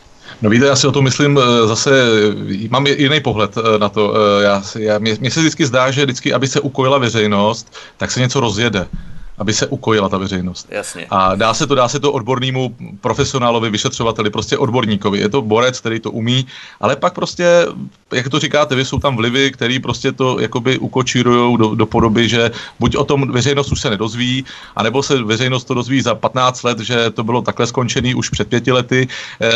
No 0.41 0.49
víte, 0.49 0.65
já 0.65 0.75
si 0.75 0.87
o 0.87 0.91
to 0.91 1.01
myslím 1.01 1.39
eh, 1.39 1.67
zase, 1.67 1.91
mám 2.69 2.87
jiný 2.87 3.19
pohled 3.19 3.57
eh, 3.57 3.79
na 3.79 3.89
to. 3.89 4.13
Eh, 4.15 4.43
já, 4.43 4.63
já, 4.79 4.99
mně, 4.99 5.17
mně 5.19 5.31
se 5.31 5.39
vždycky 5.39 5.65
zdá, 5.65 5.91
že 5.91 6.03
vždycky, 6.03 6.33
aby 6.33 6.47
se 6.47 6.59
ukojila 6.59 6.97
veřejnost, 6.97 7.73
tak 7.97 8.11
se 8.11 8.19
něco 8.19 8.39
rozjede. 8.39 8.87
Aby 9.41 9.53
se 9.53 9.67
ukojila 9.67 10.09
ta 10.09 10.17
veřejnost. 10.17 10.67
Jasně. 10.69 11.07
A 11.09 11.35
dá 11.35 11.53
se 11.53 11.67
to, 11.67 11.75
dá 11.75 11.87
se 11.87 11.99
to 11.99 12.11
odbornému 12.11 12.75
profesionálovi, 13.01 13.69
vyšetřovateli, 13.69 14.29
prostě 14.29 14.57
odborníkovi. 14.57 15.19
Je 15.19 15.29
to 15.29 15.41
borec, 15.41 15.79
který 15.79 15.99
to 15.99 16.11
umí, 16.11 16.45
ale 16.81 16.95
pak 16.95 17.13
prostě, 17.13 17.65
jak 18.13 18.29
to 18.29 18.39
říkáte, 18.39 18.75
vy 18.75 18.85
jsou 18.85 18.99
tam 18.99 19.17
vlivy, 19.17 19.51
který 19.51 19.79
prostě 19.79 20.11
to 20.11 20.39
jakoby 20.39 20.77
ukočírují 20.77 21.57
do, 21.57 21.75
do 21.75 21.85
podoby, 21.85 22.29
že 22.29 22.51
buď 22.79 22.95
o 22.95 23.03
tom 23.03 23.31
veřejnost 23.31 23.71
už 23.71 23.81
se 23.81 23.89
nedozví, 23.89 24.45
anebo 24.75 25.03
se 25.03 25.23
veřejnost 25.23 25.63
to 25.63 25.73
dozví 25.73 26.01
za 26.01 26.15
15 26.15 26.63
let, 26.63 26.79
že 26.79 27.09
to 27.09 27.23
bylo 27.23 27.41
takhle 27.41 27.67
skončený 27.67 28.15
už 28.15 28.29
před 28.29 28.47
pěti 28.47 28.71
lety. 28.71 29.07
Eh, 29.41 29.49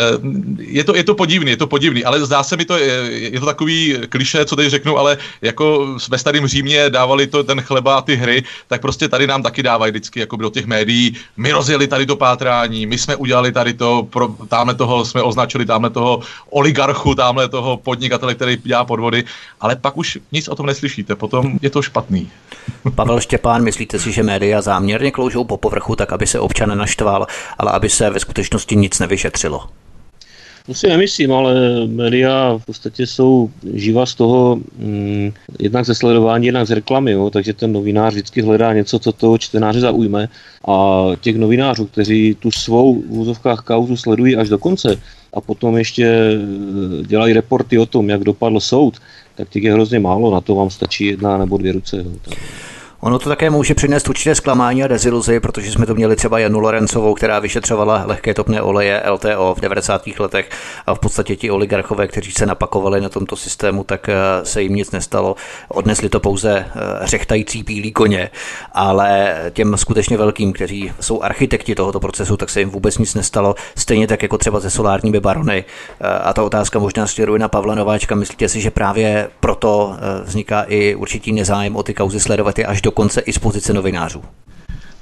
je 0.58 0.84
to, 0.84 0.96
je 0.96 1.04
to 1.04 1.14
podivný, 1.14 1.50
je 1.50 1.62
to 1.62 1.66
podivný, 1.66 2.04
ale 2.04 2.26
zdá 2.26 2.42
se 2.42 2.56
mi 2.56 2.64
to, 2.64 2.74
je, 2.74 2.92
je 3.30 3.40
to 3.40 3.46
takový 3.46 3.96
kliše, 4.08 4.44
co 4.44 4.56
teď 4.56 4.68
řeknu, 4.68 4.98
ale 4.98 5.18
jako 5.42 5.94
ve 6.10 6.18
starém 6.18 6.46
Římě 6.46 6.90
dávali 6.90 7.26
to 7.26 7.44
ten 7.44 7.60
chleba 7.60 7.96
a 7.96 8.02
ty 8.02 8.16
hry, 8.16 8.42
tak 8.66 8.82
prostě 8.82 9.08
tady 9.08 9.26
nám 9.26 9.42
taky 9.42 9.62
dávají 9.76 9.92
vždycky 9.92 10.20
jako 10.20 10.36
do 10.36 10.50
těch 10.50 10.66
médií. 10.66 11.16
My 11.36 11.52
rozjeli 11.52 11.86
tady 11.86 12.06
to 12.06 12.16
pátrání, 12.16 12.86
my 12.86 12.98
jsme 12.98 13.16
udělali 13.16 13.52
tady 13.52 13.74
to, 13.74 14.08
pro, 14.10 14.28
tamhle 14.48 14.74
toho 14.74 15.04
jsme 15.04 15.22
označili, 15.22 15.66
tamhle 15.66 15.90
toho 15.90 16.20
oligarchu, 16.50 17.14
tamhle 17.14 17.48
toho 17.48 17.76
podnikatele, 17.76 18.34
který 18.34 18.56
dělá 18.64 18.84
podvody, 18.84 19.24
ale 19.60 19.76
pak 19.76 19.96
už 19.96 20.18
nic 20.32 20.48
o 20.48 20.54
tom 20.54 20.66
neslyšíte, 20.66 21.14
potom 21.14 21.58
je 21.62 21.70
to 21.70 21.82
špatný. 21.82 22.30
Pavel 22.94 23.20
Štěpán, 23.20 23.62
myslíte 23.62 23.98
si, 23.98 24.12
že 24.12 24.22
média 24.22 24.62
záměrně 24.62 25.10
kloužou 25.10 25.44
po 25.44 25.56
povrchu 25.56 25.96
tak, 25.96 26.12
aby 26.12 26.26
se 26.26 26.40
občan 26.40 26.78
naštval, 26.78 27.26
ale 27.58 27.72
aby 27.72 27.88
se 27.88 28.10
ve 28.10 28.20
skutečnosti 28.20 28.76
nic 28.76 28.98
nevyšetřilo? 28.98 29.68
To 30.66 30.74
si 30.74 30.88
nemyslím, 30.88 31.32
ale 31.32 31.54
média 31.86 32.58
v 32.58 32.64
podstatě 32.64 33.06
jsou 33.06 33.50
živa 33.74 34.06
z 34.06 34.14
toho 34.14 34.60
mm, 34.78 35.32
jednak 35.58 35.84
ze 35.86 35.94
sledování, 35.94 36.46
jednak 36.46 36.66
z 36.66 36.70
reklamy, 36.70 37.12
jo, 37.12 37.30
takže 37.30 37.52
ten 37.52 37.72
novinář 37.72 38.12
vždycky 38.12 38.42
hledá 38.42 38.72
něco, 38.72 38.98
co 38.98 39.12
toho 39.12 39.38
čtenáře 39.38 39.80
zaujme 39.80 40.28
a 40.68 41.06
těch 41.20 41.36
novinářů, 41.36 41.86
kteří 41.86 42.36
tu 42.40 42.50
svou 42.50 43.02
v 43.02 43.18
úzovkách 43.18 43.60
kauzu 43.60 43.96
sledují 43.96 44.36
až 44.36 44.48
do 44.48 44.58
konce 44.58 45.00
a 45.34 45.40
potom 45.40 45.76
ještě 45.76 46.04
eh, 46.04 47.06
dělají 47.06 47.32
reporty 47.32 47.78
o 47.78 47.86
tom, 47.86 48.10
jak 48.10 48.24
dopadl 48.24 48.60
soud, 48.60 48.94
tak 49.34 49.48
těch 49.48 49.62
je 49.62 49.72
hrozně 49.72 49.98
málo, 49.98 50.34
na 50.34 50.40
to 50.40 50.54
vám 50.54 50.70
stačí 50.70 51.06
jedna 51.06 51.38
nebo 51.38 51.58
dvě 51.58 51.72
ruce. 51.72 51.96
Jo. 51.96 52.10
Ono 53.00 53.18
to 53.18 53.28
také 53.28 53.50
může 53.50 53.74
přinést 53.74 54.08
určité 54.08 54.34
zklamání 54.34 54.84
a 54.84 54.86
deziluzi, 54.86 55.40
protože 55.40 55.72
jsme 55.72 55.86
tu 55.86 55.94
měli 55.94 56.16
třeba 56.16 56.38
Janu 56.38 56.60
Lorencovou, 56.60 57.14
která 57.14 57.38
vyšetřovala 57.38 58.02
lehké 58.06 58.34
topné 58.34 58.62
oleje 58.62 59.02
LTO 59.10 59.54
v 59.58 59.60
90. 59.60 60.06
letech 60.18 60.50
a 60.86 60.94
v 60.94 60.98
podstatě 60.98 61.36
ti 61.36 61.50
oligarchové, 61.50 62.08
kteří 62.08 62.32
se 62.32 62.46
napakovali 62.46 63.00
na 63.00 63.08
tomto 63.08 63.36
systému, 63.36 63.84
tak 63.84 64.08
eh, 64.08 64.14
se 64.42 64.62
jim 64.62 64.74
nic 64.74 64.90
nestalo. 64.90 65.36
Odnesli 65.68 66.08
to 66.08 66.20
pouze 66.20 66.58
eh, 66.58 66.80
řechtající 67.02 67.62
bílí 67.62 67.92
koně, 67.92 68.30
ale 68.72 69.36
těm 69.52 69.76
skutečně 69.76 70.16
velkým, 70.16 70.52
kteří 70.52 70.92
jsou 71.00 71.22
architekti 71.22 71.74
tohoto 71.74 72.00
procesu, 72.00 72.36
tak 72.36 72.50
se 72.50 72.60
jim 72.60 72.70
vůbec 72.70 72.98
nic 72.98 73.14
nestalo. 73.14 73.54
Stejně 73.76 74.06
tak 74.06 74.22
jako 74.22 74.38
třeba 74.38 74.60
se 74.60 74.70
solárními 74.70 75.20
barony. 75.20 75.64
Eh, 76.00 76.08
a 76.08 76.32
ta 76.32 76.42
otázka 76.42 76.78
možná 76.78 77.06
směruje 77.06 77.38
na 77.38 77.48
Pavla 77.48 77.74
Nováčka. 77.74 78.14
Myslíte 78.14 78.48
si, 78.48 78.60
že 78.60 78.70
právě 78.70 79.28
proto 79.40 79.96
vzniká 80.24 80.62
i 80.62 80.94
určitý 80.94 81.32
nezájem 81.32 81.76
o 81.76 81.82
ty 81.82 81.94
kauzy 81.94 82.20
sledovat 82.20 82.58
je 82.58 82.66
až 82.66 82.82
dokonce 82.86 83.20
i 83.20 83.32
z 83.32 83.38
pozice 83.38 83.72
novinářů. 83.72 84.22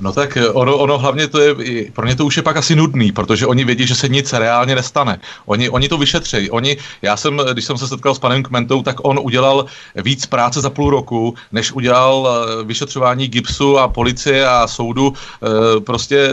No 0.01 0.13
tak 0.13 0.37
eh, 0.37 0.49
ono, 0.49 0.77
ono 0.77 0.99
hlavně 0.99 1.29
to 1.29 1.41
je, 1.41 1.55
pro 1.93 2.07
ně 2.07 2.17
to 2.17 2.27
už 2.27 2.37
je 2.37 2.43
pak 2.43 2.57
asi 2.57 2.77
nudný, 2.77 3.13
protože 3.13 3.47
oni 3.47 3.65
vědí, 3.65 3.87
že 3.87 3.95
se 3.95 4.09
nic 4.09 4.33
reálně 4.33 4.75
nestane. 4.75 5.21
Oni, 5.47 5.71
oni 5.71 5.89
to 5.89 5.99
vyšetřejí. 5.99 6.51
Oni, 6.51 6.77
já 7.03 7.17
jsem, 7.17 7.41
když 7.53 7.65
jsem 7.65 7.79
se 7.79 7.89
setkal 7.89 8.15
s 8.15 8.19
panem 8.19 8.43
Kmentou, 8.43 8.83
tak 8.83 8.97
on 9.03 9.21
udělal 9.23 9.67
víc 9.95 10.27
práce 10.27 10.61
za 10.61 10.71
půl 10.71 10.91
roku, 10.91 11.35
než 11.53 11.73
udělal 11.73 12.29
eh, 12.29 12.65
vyšetřování 12.65 13.29
gipsu 13.29 13.79
a 13.79 13.89
policie 13.89 14.49
a 14.49 14.67
soudu. 14.67 15.13
Eh, 15.15 15.81
prostě 15.81 16.31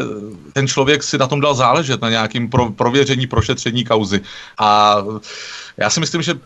ten 0.54 0.68
člověk 0.68 1.04
si 1.04 1.18
na 1.18 1.28
tom 1.28 1.42
dal 1.42 1.56
záležet, 1.56 2.02
na 2.02 2.10
nějakým 2.10 2.50
pro, 2.50 2.72
prověření, 2.72 3.28
prošetření 3.28 3.86
kauzy. 3.86 4.22
A 4.58 4.98
já 5.82 5.90
si 5.90 6.00
myslím, 6.00 6.22
že 6.22 6.40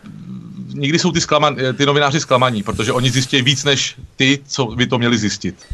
nikdy 0.74 0.98
jsou 0.98 1.12
ty, 1.12 1.20
zklaman, 1.20 1.56
ty 1.76 1.86
novináři 1.86 2.20
zklamaní, 2.20 2.62
protože 2.62 2.92
oni 2.92 3.10
zjistí 3.10 3.42
víc 3.42 3.64
než 3.64 3.96
ty, 4.16 4.38
co 4.46 4.66
by 4.66 4.86
to 4.86 4.98
měli 4.98 5.18
zjistit. 5.18 5.66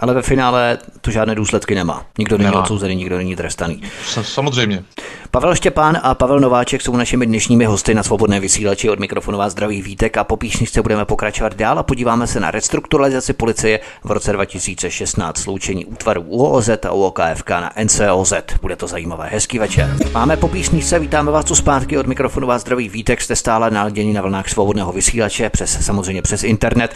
Ale 0.00 0.14
ve 0.14 0.22
finále 0.22 0.78
to 1.00 1.10
žádné 1.10 1.34
důsledky 1.34 1.74
nemá. 1.74 2.04
Nikdo 2.18 2.38
není 2.38 2.50
odsouzený, 2.50 2.96
nikdo 2.96 3.16
není 3.16 3.36
trestaný. 3.36 3.82
Samozřejmě. 4.22 4.84
Pavel 5.30 5.54
Štěpán 5.54 5.98
a 6.02 6.14
Pavel 6.14 6.40
Nováček 6.40 6.82
jsou 6.82 6.96
našimi 6.96 7.26
dnešními 7.26 7.64
hosty 7.64 7.94
na 7.94 8.02
svobodné 8.02 8.40
vysílači 8.40 8.90
od 8.90 8.98
mikrofonu 8.98 9.38
vás 9.38 9.52
zdraví 9.52 9.82
vítek 9.82 10.16
a 10.16 10.24
po 10.24 10.36
píšničce 10.36 10.82
budeme 10.82 11.04
pokračovat 11.04 11.54
dál 11.54 11.78
a 11.78 11.82
podíváme 11.82 12.26
se 12.26 12.40
na 12.40 12.50
restrukturalizaci 12.50 13.32
policie 13.32 13.80
v 14.04 14.10
roce 14.10 14.32
2016, 14.32 15.38
sloučení 15.38 15.84
útvarů 15.84 16.22
UOZ 16.22 16.68
a 16.68 16.92
UOKFK 16.92 17.50
na 17.50 17.72
NCOZ. 17.84 18.32
Bude 18.62 18.76
to 18.76 18.86
zajímavé. 18.86 19.28
Hezký 19.32 19.58
večer. 19.58 19.96
Máme 20.14 20.36
po 20.36 20.48
píšničce, 20.48 20.98
vítáme 20.98 21.30
vás 21.30 21.44
tu 21.44 21.54
zpátky 21.54 21.98
od 21.98 22.06
mikrofonu 22.06 22.46
vás 22.46 22.62
zdraví 22.62 22.88
vítek, 22.88 23.20
jste 23.20 23.36
stále 23.36 23.70
naladění 23.70 24.12
na 24.12 24.22
vlnách 24.22 24.48
svobodného 24.48 24.92
vysílače, 24.92 25.50
přes 25.50 25.84
samozřejmě 25.86 26.22
přes 26.22 26.44
internet. 26.44 26.94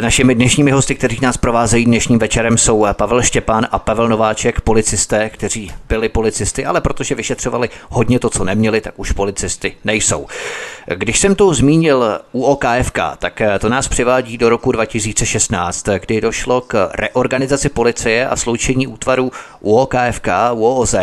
Našimi 0.00 0.34
dnešními 0.34 0.70
hosty, 0.70 0.94
kteří 0.94 1.18
nás 1.22 1.36
provázejí 1.36 1.84
dnešním 1.84 2.18
večerem, 2.42 2.58
jsou 2.58 2.86
Pavel 2.92 3.22
Štěpán 3.22 3.66
a 3.70 3.78
Pavel 3.78 4.08
Nováček, 4.08 4.60
policisté, 4.60 5.30
kteří 5.30 5.72
byli 5.88 6.08
policisty, 6.08 6.64
ale 6.64 6.80
protože 6.80 7.14
vyšetřovali 7.14 7.70
hodně 7.88 8.18
to, 8.18 8.30
co 8.30 8.44
neměli, 8.44 8.80
tak 8.80 8.94
už 8.96 9.12
policisty 9.12 9.76
nejsou. 9.84 10.26
Když 10.94 11.20
jsem 11.20 11.34
tu 11.34 11.54
zmínil 11.54 12.20
UOKFK, 12.32 12.98
tak 13.18 13.40
eh, 13.40 13.58
to 13.58 13.68
nás 13.68 13.88
přivádí 13.88 14.38
do 14.38 14.48
roku 14.48 14.72
2016, 14.72 15.88
kdy 15.88 16.20
došlo 16.20 16.60
k 16.60 16.90
reorganizaci 16.94 17.68
policie 17.68 18.28
a 18.28 18.36
sloučení 18.36 18.86
útvarů 18.86 19.32
UOKFK, 19.60 20.28
UOZ 20.52 20.94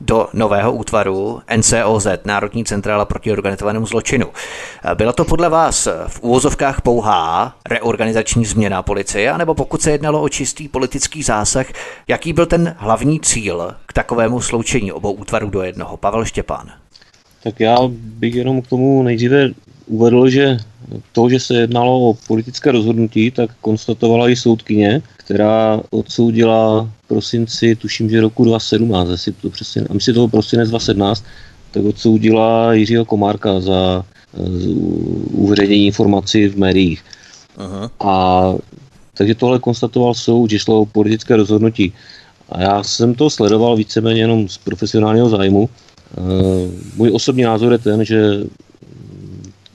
do 0.00 0.28
nového 0.32 0.72
útvaru 0.72 1.42
NCOZ, 1.56 2.06
Národní 2.24 2.64
centrála 2.64 3.04
proti 3.04 3.32
organizovanému 3.32 3.86
zločinu. 3.86 4.26
Byla 4.94 5.12
to 5.12 5.24
podle 5.24 5.48
vás 5.48 5.88
v 6.06 6.20
úvozovkách 6.20 6.80
pouhá 6.80 7.54
reorganizační 7.68 8.44
změna 8.44 8.82
policie, 8.82 9.32
anebo 9.32 9.54
pokud 9.54 9.82
se 9.82 9.90
jednalo 9.90 10.22
o 10.22 10.28
čistý 10.28 10.68
politický 10.68 10.81
zásah, 11.24 11.66
jaký 12.08 12.32
byl 12.32 12.46
ten 12.46 12.74
hlavní 12.78 13.20
cíl 13.20 13.74
k 13.86 13.92
takovému 13.92 14.40
sloučení 14.40 14.92
obou 14.92 15.12
útvarů 15.12 15.50
do 15.50 15.62
jednoho? 15.62 15.96
Pavel 15.96 16.24
Štěpán. 16.24 16.70
Tak 17.42 17.60
já 17.60 17.76
bych 17.94 18.34
jenom 18.34 18.62
k 18.62 18.66
tomu 18.66 19.02
nejdříve 19.02 19.50
uvedl, 19.86 20.28
že 20.28 20.56
to, 21.12 21.28
že 21.28 21.40
se 21.40 21.54
jednalo 21.54 22.08
o 22.08 22.14
politické 22.14 22.72
rozhodnutí, 22.72 23.30
tak 23.30 23.50
konstatovala 23.60 24.28
i 24.28 24.36
soudkyně, 24.36 25.02
která 25.16 25.80
odsoudila 25.90 26.90
prosinci, 27.06 27.76
tuším, 27.76 28.10
že 28.10 28.20
roku 28.20 28.44
2017, 28.44 29.08
jestli 29.08 29.32
to 29.32 29.50
přesně, 29.50 29.82
a 29.90 29.94
myslím, 29.94 30.14
toho 30.14 30.28
prosinec 30.28 30.68
2017, 30.68 31.24
tak 31.70 31.84
odsoudila 31.84 32.72
Jiřího 32.72 33.04
Komárka 33.04 33.60
za 33.60 34.04
uveřejnění 35.30 35.86
informací 35.86 36.46
v 36.46 36.58
médiích. 36.58 37.04
Aha. 37.56 37.90
A 38.00 38.44
takže 39.14 39.34
tohle 39.34 39.58
konstatoval 39.58 40.14
soud, 40.14 40.50
že 40.50 40.58
šlo 40.58 40.80
o 40.80 40.86
politické 40.86 41.36
rozhodnutí. 41.36 41.92
A 42.48 42.60
já 42.60 42.82
jsem 42.82 43.14
to 43.14 43.30
sledoval 43.30 43.76
víceméně 43.76 44.20
jenom 44.20 44.48
z 44.48 44.58
profesionálního 44.58 45.28
zájmu. 45.28 45.68
E, 45.68 46.20
můj 46.96 47.10
osobní 47.12 47.42
názor 47.42 47.72
je 47.72 47.78
ten, 47.78 48.04
že 48.04 48.44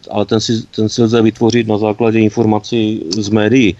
ale 0.09 0.25
ten 0.25 0.39
si, 0.39 0.63
ten 0.75 0.89
si 0.89 1.03
lze 1.03 1.21
vytvořit 1.21 1.67
na 1.67 1.77
základě 1.77 2.19
informací 2.19 3.03
z 3.17 3.29
médií, 3.29 3.75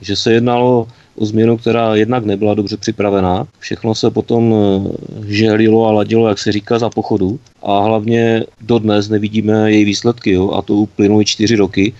že 0.00 0.16
se 0.16 0.32
jednalo 0.32 0.88
o 1.16 1.26
změnu, 1.26 1.56
která 1.56 1.94
jednak 1.94 2.24
nebyla 2.24 2.54
dobře 2.54 2.76
připravená. 2.76 3.46
Všechno 3.58 3.94
se 3.94 4.10
potom 4.10 4.54
e, 4.54 5.32
žehlilo 5.32 5.86
a 5.86 5.92
ladilo, 5.92 6.28
jak 6.28 6.38
se 6.38 6.52
říká, 6.52 6.78
za 6.78 6.90
pochodu. 6.90 7.40
A 7.62 7.80
hlavně 7.80 8.44
dodnes 8.60 9.08
nevidíme 9.08 9.72
její 9.72 9.84
výsledky, 9.84 10.32
jo, 10.32 10.50
a 10.50 10.62
to 10.62 10.74
uplynuly 10.74 11.24
čtyři 11.24 11.56
roky. 11.56 11.92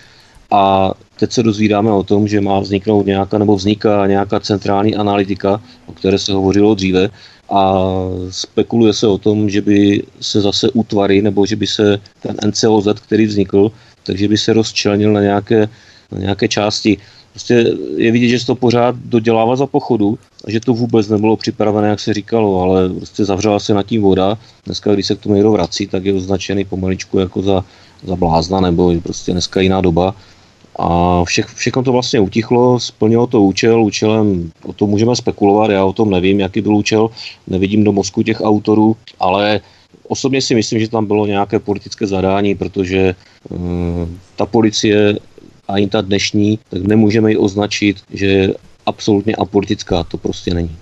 A 0.51 0.93
teď 1.21 1.33
se 1.33 1.43
dozvídáme 1.43 1.93
o 1.93 2.03
tom, 2.03 2.29
že 2.29 2.41
má 2.41 2.61
vzniknout 2.61 3.07
nějaká 3.07 3.39
nebo 3.39 3.57
vzniká 3.57 4.07
nějaká 4.07 4.41
centrální 4.41 4.97
analytika, 4.97 5.61
o 5.87 5.93
které 5.93 6.19
se 6.19 6.33
hovořilo 6.33 6.75
dříve, 6.75 7.09
a 7.51 7.83
spekuluje 8.31 8.93
se 8.93 9.07
o 9.07 9.19
tom, 9.19 9.51
že 9.51 9.61
by 9.61 10.03
se 10.21 10.41
zase 10.41 10.71
útvary, 10.71 11.23
nebo 11.23 11.47
že 11.47 11.57
by 11.57 11.67
se 11.67 11.99
ten 12.23 12.37
NCOZ, 12.47 12.89
který 13.05 13.27
vznikl, 13.27 13.73
takže 14.03 14.29
by 14.29 14.39
se 14.39 14.53
rozčlenil 14.53 15.13
na 15.13 15.21
nějaké, 15.21 15.69
na 16.13 16.19
nějaké 16.19 16.49
části. 16.49 16.97
Prostě 17.31 17.75
je 17.97 18.13
vidět, 18.13 18.29
že 18.29 18.39
se 18.39 18.47
to 18.47 18.55
pořád 18.55 18.97
dodělává 18.97 19.57
za 19.57 19.67
pochodu 19.67 20.19
a 20.45 20.51
že 20.51 20.61
to 20.61 20.75
vůbec 20.75 21.09
nebylo 21.09 21.37
připravené, 21.37 21.89
jak 21.89 22.01
se 22.01 22.15
říkalo, 22.15 22.61
ale 22.61 22.89
prostě 22.89 23.25
zavřela 23.25 23.59
se 23.59 23.75
nad 23.75 23.87
tím 23.87 24.03
voda. 24.03 24.39
Dneska, 24.65 24.95
když 24.95 25.07
se 25.07 25.15
k 25.15 25.21
tomu 25.21 25.35
někdo 25.35 25.53
vrací, 25.53 25.87
tak 25.87 26.05
je 26.05 26.15
označený 26.15 26.65
pomaličku 26.65 27.19
jako 27.19 27.43
za, 27.43 27.65
za 28.07 28.17
blázna 28.17 28.61
nebo 28.61 28.95
prostě 29.03 29.33
dneska 29.33 29.61
jiná 29.61 29.81
doba. 29.81 30.15
A 30.83 31.25
vše, 31.25 31.43
všechno 31.55 31.83
to 31.83 31.93
vlastně 31.93 32.21
utichlo, 32.21 32.81
splnilo 32.81 33.27
to 33.27 33.43
účel, 33.43 33.83
účelem, 33.83 34.53
o 34.65 34.73
tom 34.73 34.91
můžeme 34.91 35.17
spekulovat, 35.17 35.71
já 35.71 35.85
o 35.85 35.93
tom 35.93 36.11
nevím, 36.11 36.41
jaký 36.41 36.61
byl 36.61 36.77
účel, 36.77 37.11
nevidím 37.47 37.85
do 37.85 37.93
mozku 37.93 38.23
těch 38.23 38.41
autorů, 38.41 38.97
ale 39.21 39.61
osobně 40.09 40.43
si 40.43 40.55
myslím, 40.55 40.81
že 40.81 40.89
tam 40.89 41.07
bylo 41.07 41.27
nějaké 41.27 41.59
politické 41.59 42.07
zadání, 42.07 42.55
protože 42.55 43.15
uh, 43.51 43.59
ta 44.37 44.47
policie 44.47 45.19
ani 45.69 45.89
ta 45.89 46.01
dnešní, 46.01 46.59
tak 46.71 46.83
nemůžeme 46.83 47.31
ji 47.31 47.37
označit, 47.37 47.97
že 48.11 48.49
absolutně 48.87 49.35
apolitická, 49.37 50.05
to 50.05 50.17
prostě 50.17 50.55
není. 50.55 50.77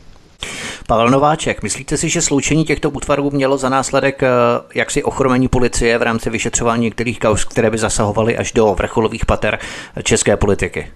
Pavel 0.88 1.10
Nováček, 1.10 1.62
myslíte 1.62 1.96
si, 1.96 2.08
že 2.08 2.22
sloučení 2.22 2.64
těchto 2.64 2.90
útvarů 2.90 3.30
mělo 3.30 3.58
za 3.58 3.68
následek 3.68 4.22
eh, 4.22 4.28
jaksi 4.74 5.02
ochromení 5.02 5.48
policie 5.48 5.98
v 5.98 6.02
rámci 6.02 6.30
vyšetřování 6.30 6.82
některých 6.84 7.18
kaus, 7.18 7.44
které 7.44 7.70
by 7.70 7.78
zasahovaly 7.78 8.38
až 8.38 8.52
do 8.52 8.74
vrcholových 8.74 9.26
pater 9.26 9.58
české 10.02 10.36
politiky? 10.36 10.90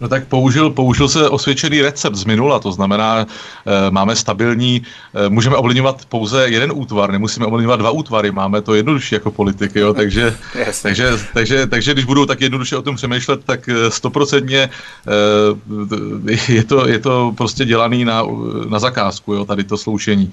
No 0.00 0.08
tak 0.08 0.26
použil, 0.26 0.70
použil 0.70 1.08
se 1.08 1.28
osvědčený 1.28 1.82
recept 1.82 2.14
z 2.14 2.24
minula, 2.24 2.58
to 2.58 2.72
znamená, 2.72 3.20
e, 3.20 3.90
máme 3.90 4.16
stabilní, 4.16 4.82
e, 5.14 5.28
můžeme 5.28 5.56
ovlivňovat 5.56 6.04
pouze 6.04 6.48
jeden 6.48 6.72
útvar, 6.74 7.12
nemusíme 7.12 7.46
ovlivňovat 7.46 7.80
dva 7.80 7.90
útvary, 7.90 8.30
máme 8.30 8.62
to 8.62 8.74
jednodušší 8.74 9.14
jako 9.14 9.30
politiky, 9.30 9.80
jo, 9.80 9.94
takže, 9.94 10.36
takže, 10.82 11.18
takže, 11.34 11.66
takže 11.66 11.92
když 11.92 12.04
budou 12.04 12.26
tak 12.26 12.40
jednoduše 12.40 12.76
o 12.76 12.82
tom 12.82 12.96
přemýšlet, 12.96 13.44
tak 13.44 13.68
eh, 13.68 13.90
stoprocentně 13.90 14.58
e, 14.58 16.52
je, 16.52 16.64
to, 16.64 16.88
je 16.88 16.98
to 16.98 17.32
prostě 17.36 17.64
dělaný 17.64 18.04
na, 18.04 18.22
na 18.68 18.78
zakázku, 18.78 19.34
jo, 19.34 19.44
tady 19.44 19.64
to 19.64 19.76
sloučení. 19.76 20.32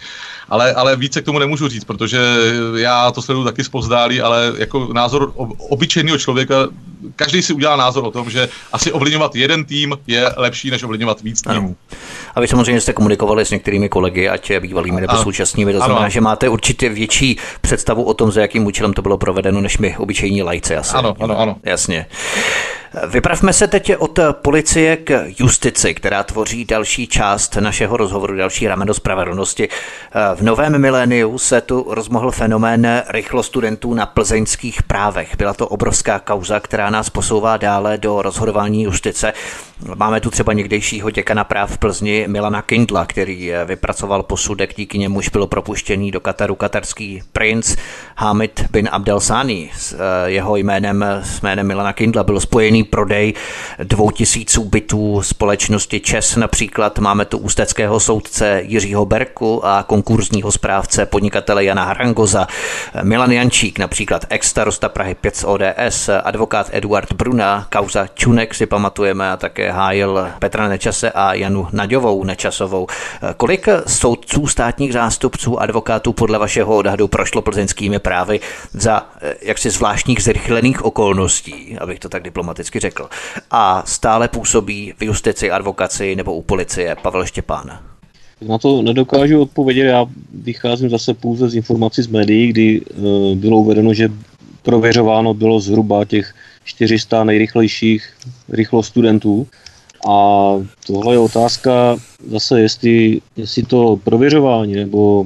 Ale, 0.49 0.73
ale 0.73 0.95
více 0.95 1.21
k 1.21 1.25
tomu 1.25 1.39
nemůžu 1.39 1.67
říct, 1.67 1.83
protože 1.83 2.19
já 2.75 3.11
to 3.11 3.21
sleduju 3.21 3.45
taky 3.45 3.63
zpozdálí, 3.63 4.21
ale 4.21 4.53
jako 4.57 4.93
názor 4.93 5.33
obyčejného 5.69 6.17
člověka, 6.17 6.55
každý 7.15 7.41
si 7.41 7.53
udělá 7.53 7.75
názor 7.75 8.03
o 8.03 8.11
tom, 8.11 8.29
že 8.29 8.49
asi 8.73 8.91
ovlivňovat 8.91 9.35
jeden 9.35 9.54
jeden 9.55 9.65
tým 9.65 9.97
je 10.07 10.29
lepší, 10.37 10.71
než 10.71 10.83
ovlivňovat 10.83 11.21
víc 11.21 11.41
týmů. 11.41 11.75
A 12.35 12.41
vy 12.41 12.47
samozřejmě 12.47 12.81
jste 12.81 12.93
komunikovali 12.93 13.45
s 13.45 13.51
některými 13.51 13.89
kolegy, 13.89 14.29
ať 14.29 14.51
bývalými 14.59 15.01
nebo 15.01 15.17
současnými, 15.17 15.73
to 15.73 15.79
znamená, 15.79 15.99
ano. 15.99 16.09
že 16.09 16.21
máte 16.21 16.49
určitě 16.49 16.89
větší 16.89 17.37
představu 17.61 18.03
o 18.03 18.13
tom, 18.13 18.31
za 18.31 18.41
jakým 18.41 18.65
účelem 18.65 18.93
to 18.93 19.01
bylo 19.01 19.17
provedeno, 19.17 19.61
než 19.61 19.77
my 19.77 19.97
obyčejní 19.97 20.43
lajci 20.43 20.75
asi. 20.75 20.95
Ano, 20.95 21.15
ano, 21.19 21.39
ano. 21.39 21.55
Jasně. 21.63 22.05
Vypravme 23.07 23.53
se 23.53 23.67
teď 23.67 23.95
od 23.97 24.19
policie 24.31 24.97
k 24.97 25.25
justici, 25.39 25.93
která 25.93 26.23
tvoří 26.23 26.65
další 26.65 27.07
část 27.07 27.55
našeho 27.55 27.97
rozhovoru, 27.97 28.35
další 28.37 28.67
rameno 28.67 28.93
spravedlnosti. 28.93 29.69
V 30.35 30.41
novém 30.41 30.81
miléniu 30.81 31.37
se 31.37 31.61
tu 31.61 31.85
rozmohl 31.89 32.31
fenomén 32.31 33.03
rychlo 33.09 33.43
studentů 33.43 33.93
na 33.93 34.05
plzeňských 34.05 34.83
právech. 34.83 35.37
Byla 35.37 35.53
to 35.53 35.67
obrovská 35.67 36.19
kauza, 36.19 36.59
která 36.59 36.89
nás 36.89 37.09
posouvá 37.09 37.57
dále 37.57 37.97
do 37.97 38.21
rozhodování 38.21 38.83
justice. 38.83 39.33
Máme 39.95 40.21
tu 40.21 40.29
třeba 40.29 40.53
někdejšího 40.53 41.09
děkana 41.09 41.43
práv 41.43 41.71
v 41.71 41.77
Plzni 41.77 42.24
Milana 42.27 42.61
Kindla, 42.61 43.05
který 43.05 43.51
vypracoval 43.65 44.23
posudek, 44.23 44.75
díky 44.77 44.97
němuž 44.97 45.29
byl 45.29 45.47
propuštěný 45.47 46.11
do 46.11 46.19
Kataru 46.19 46.55
katarský 46.55 47.21
princ 47.33 47.75
Hamid 48.17 48.65
bin 48.71 48.89
Abdel 48.91 49.19
Sani. 49.19 49.71
S 49.77 49.93
eh, 49.93 50.31
jeho 50.31 50.55
jménem, 50.55 51.03
s 51.03 51.41
jménem 51.41 51.67
Milana 51.67 51.93
Kindla 51.93 52.23
byl 52.23 52.39
spojený 52.39 52.83
prodej 52.83 53.33
dvou 53.83 54.11
tisíců 54.11 54.63
bytů 54.63 55.21
společnosti 55.21 55.99
ČES 55.99 56.35
například. 56.35 56.99
Máme 56.99 57.25
tu 57.25 57.37
ústeckého 57.37 57.99
soudce 57.99 58.61
Jiřího 58.65 59.05
Berku 59.05 59.65
a 59.65 59.83
konkurzního 59.83 60.51
správce 60.51 61.05
podnikatele 61.05 61.63
Jana 61.63 61.85
Harangoza. 61.85 62.47
Milan 63.03 63.31
Jančík 63.31 63.79
například 63.79 64.25
ex-starosta 64.29 64.89
Prahy 64.89 65.15
5 65.15 65.35
z 65.35 65.43
ODS, 65.43 66.09
advokát 66.23 66.69
Eduard 66.71 67.13
Bruna, 67.13 67.67
kauza 67.71 68.07
Čunek 68.07 68.55
si 68.55 68.65
pamatujeme 68.65 69.31
a 69.31 69.37
také 69.37 69.71
hájil 69.71 70.27
Petra 70.39 70.67
Nečase 70.67 71.11
a 71.11 71.33
Janu 71.33 71.67
Naďovou 71.71 72.14
Nečasovou. 72.23 72.87
Kolik 73.37 73.67
soudců, 73.87 74.47
státních 74.47 74.93
zástupců, 74.93 75.59
advokátů 75.59 76.13
podle 76.13 76.39
vašeho 76.39 76.75
odhadu 76.77 77.07
prošlo 77.07 77.41
plzeňskými 77.41 77.99
právy 77.99 78.39
za 78.73 79.09
jaksi 79.41 79.69
zvláštních 79.69 80.23
zrychlených 80.23 80.85
okolností, 80.85 81.77
abych 81.77 81.99
to 81.99 82.09
tak 82.09 82.23
diplomaticky 82.23 82.79
řekl. 82.79 83.09
A 83.51 83.83
stále 83.85 84.27
působí 84.27 84.93
v 84.97 85.03
justici, 85.03 85.51
advokaci 85.51 86.15
nebo 86.15 86.33
u 86.33 86.41
policie 86.41 86.95
Pavel 87.01 87.25
Štěpán. 87.25 87.79
Na 88.47 88.57
to 88.57 88.81
nedokážu 88.81 89.41
odpovědět, 89.41 89.83
já 89.83 90.05
vycházím 90.33 90.89
zase 90.89 91.13
pouze 91.13 91.49
z 91.49 91.55
informací 91.55 92.01
z 92.01 92.07
médií, 92.07 92.47
kdy 92.47 92.81
e, 92.81 93.35
bylo 93.35 93.57
uvedeno, 93.57 93.93
že 93.93 94.09
prověřováno 94.61 95.33
bylo 95.33 95.59
zhruba 95.59 96.05
těch 96.05 96.33
400 96.63 97.23
nejrychlejších 97.23 98.13
rychlo 98.49 98.83
studentů. 98.83 99.47
A 100.05 100.51
tohle 100.87 101.13
je 101.13 101.19
otázka 101.19 101.97
zase, 102.29 102.61
jestli, 102.61 103.21
jestli 103.37 103.63
to 103.63 103.99
prověřování 104.03 104.75
nebo 104.75 105.25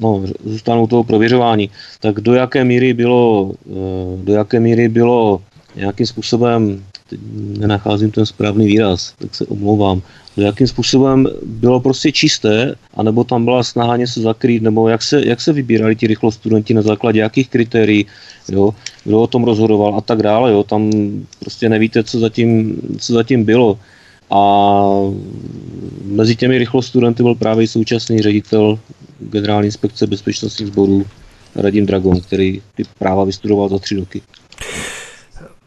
no, 0.00 0.22
zůstanou 0.44 0.86
toho 0.86 1.04
prověřování, 1.04 1.70
tak 2.00 2.20
do 2.20 2.34
jaké 2.34 2.64
míry 2.64 2.94
bylo, 2.94 3.52
e, 3.52 4.24
do 4.24 4.32
jaké 4.32 4.60
míry 4.60 4.88
bylo 4.88 5.42
nějakým 5.76 6.06
způsobem 6.06 6.82
teď 7.10 7.20
nenacházím 7.58 8.10
ten 8.10 8.26
správný 8.26 8.66
výraz, 8.66 9.14
tak 9.18 9.34
se 9.34 9.46
omlouvám, 9.46 10.02
jakým 10.36 10.66
způsobem 10.66 11.26
bylo 11.44 11.80
prostě 11.80 12.12
čisté, 12.12 12.74
anebo 12.94 13.24
tam 13.24 13.44
byla 13.44 13.62
snaha 13.62 13.96
něco 13.96 14.20
zakrýt, 14.20 14.62
nebo 14.62 14.88
jak 14.88 15.02
se, 15.02 15.26
jak 15.26 15.40
se 15.40 15.52
vybírali 15.52 15.96
ti 15.96 16.06
rychlo 16.06 16.30
studenti 16.30 16.74
na 16.74 16.82
základě 16.82 17.20
jakých 17.20 17.48
kritérií, 17.48 18.06
jo, 18.48 18.74
kdo 19.04 19.20
o 19.20 19.26
tom 19.26 19.44
rozhodoval 19.44 19.94
a 19.94 20.00
tak 20.00 20.22
dále, 20.22 20.52
jo, 20.52 20.62
tam 20.62 20.90
prostě 21.40 21.68
nevíte, 21.68 22.04
co 22.04 22.18
zatím, 22.18 22.76
co 22.98 23.12
zatím 23.12 23.44
bylo. 23.44 23.78
A 24.30 24.82
mezi 26.04 26.36
těmi 26.36 26.58
rychlo 26.58 26.82
studenty 26.82 27.22
byl 27.22 27.34
právě 27.34 27.68
současný 27.68 28.22
ředitel 28.22 28.78
generální 29.20 29.66
inspekce 29.66 30.06
bezpečnostních 30.06 30.68
sborů 30.68 31.06
Radim 31.56 31.86
Dragon, 31.86 32.20
který 32.20 32.62
ty 32.76 32.82
práva 32.98 33.24
vystudoval 33.24 33.68
za 33.68 33.78
tři 33.78 33.96
roky. 33.96 34.22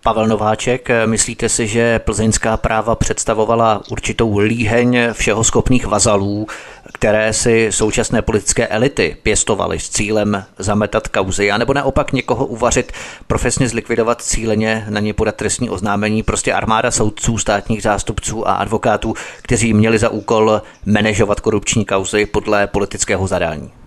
Pavel 0.03 0.27
Nováček, 0.27 0.89
myslíte 1.05 1.49
si, 1.49 1.67
že 1.67 1.99
plzeňská 1.99 2.57
práva 2.57 2.95
představovala 2.95 3.81
určitou 3.91 4.37
líheň 4.37 4.97
všeho 5.11 5.43
schopných 5.43 5.85
vazalů, 5.85 6.47
které 6.93 7.33
si 7.33 7.67
současné 7.71 8.21
politické 8.21 8.67
elity 8.67 9.17
pěstovaly 9.23 9.79
s 9.79 9.89
cílem 9.89 10.45
zametat 10.57 11.07
kauzy, 11.07 11.51
anebo 11.51 11.73
naopak 11.73 12.13
někoho 12.13 12.45
uvařit, 12.45 12.91
profesně 13.27 13.69
zlikvidovat 13.69 14.21
cíleně, 14.21 14.85
na 14.89 14.99
ně 14.99 15.13
podat 15.13 15.35
trestní 15.35 15.69
oznámení, 15.69 16.23
prostě 16.23 16.53
armáda 16.53 16.91
soudců, 16.91 17.37
státních 17.37 17.83
zástupců 17.83 18.47
a 18.47 18.53
advokátů, 18.53 19.13
kteří 19.41 19.73
měli 19.73 19.97
za 19.99 20.09
úkol 20.09 20.61
manažovat 20.85 21.39
korupční 21.39 21.85
kauzy 21.85 22.25
podle 22.25 22.67
politického 22.67 23.27
zadání? 23.27 23.82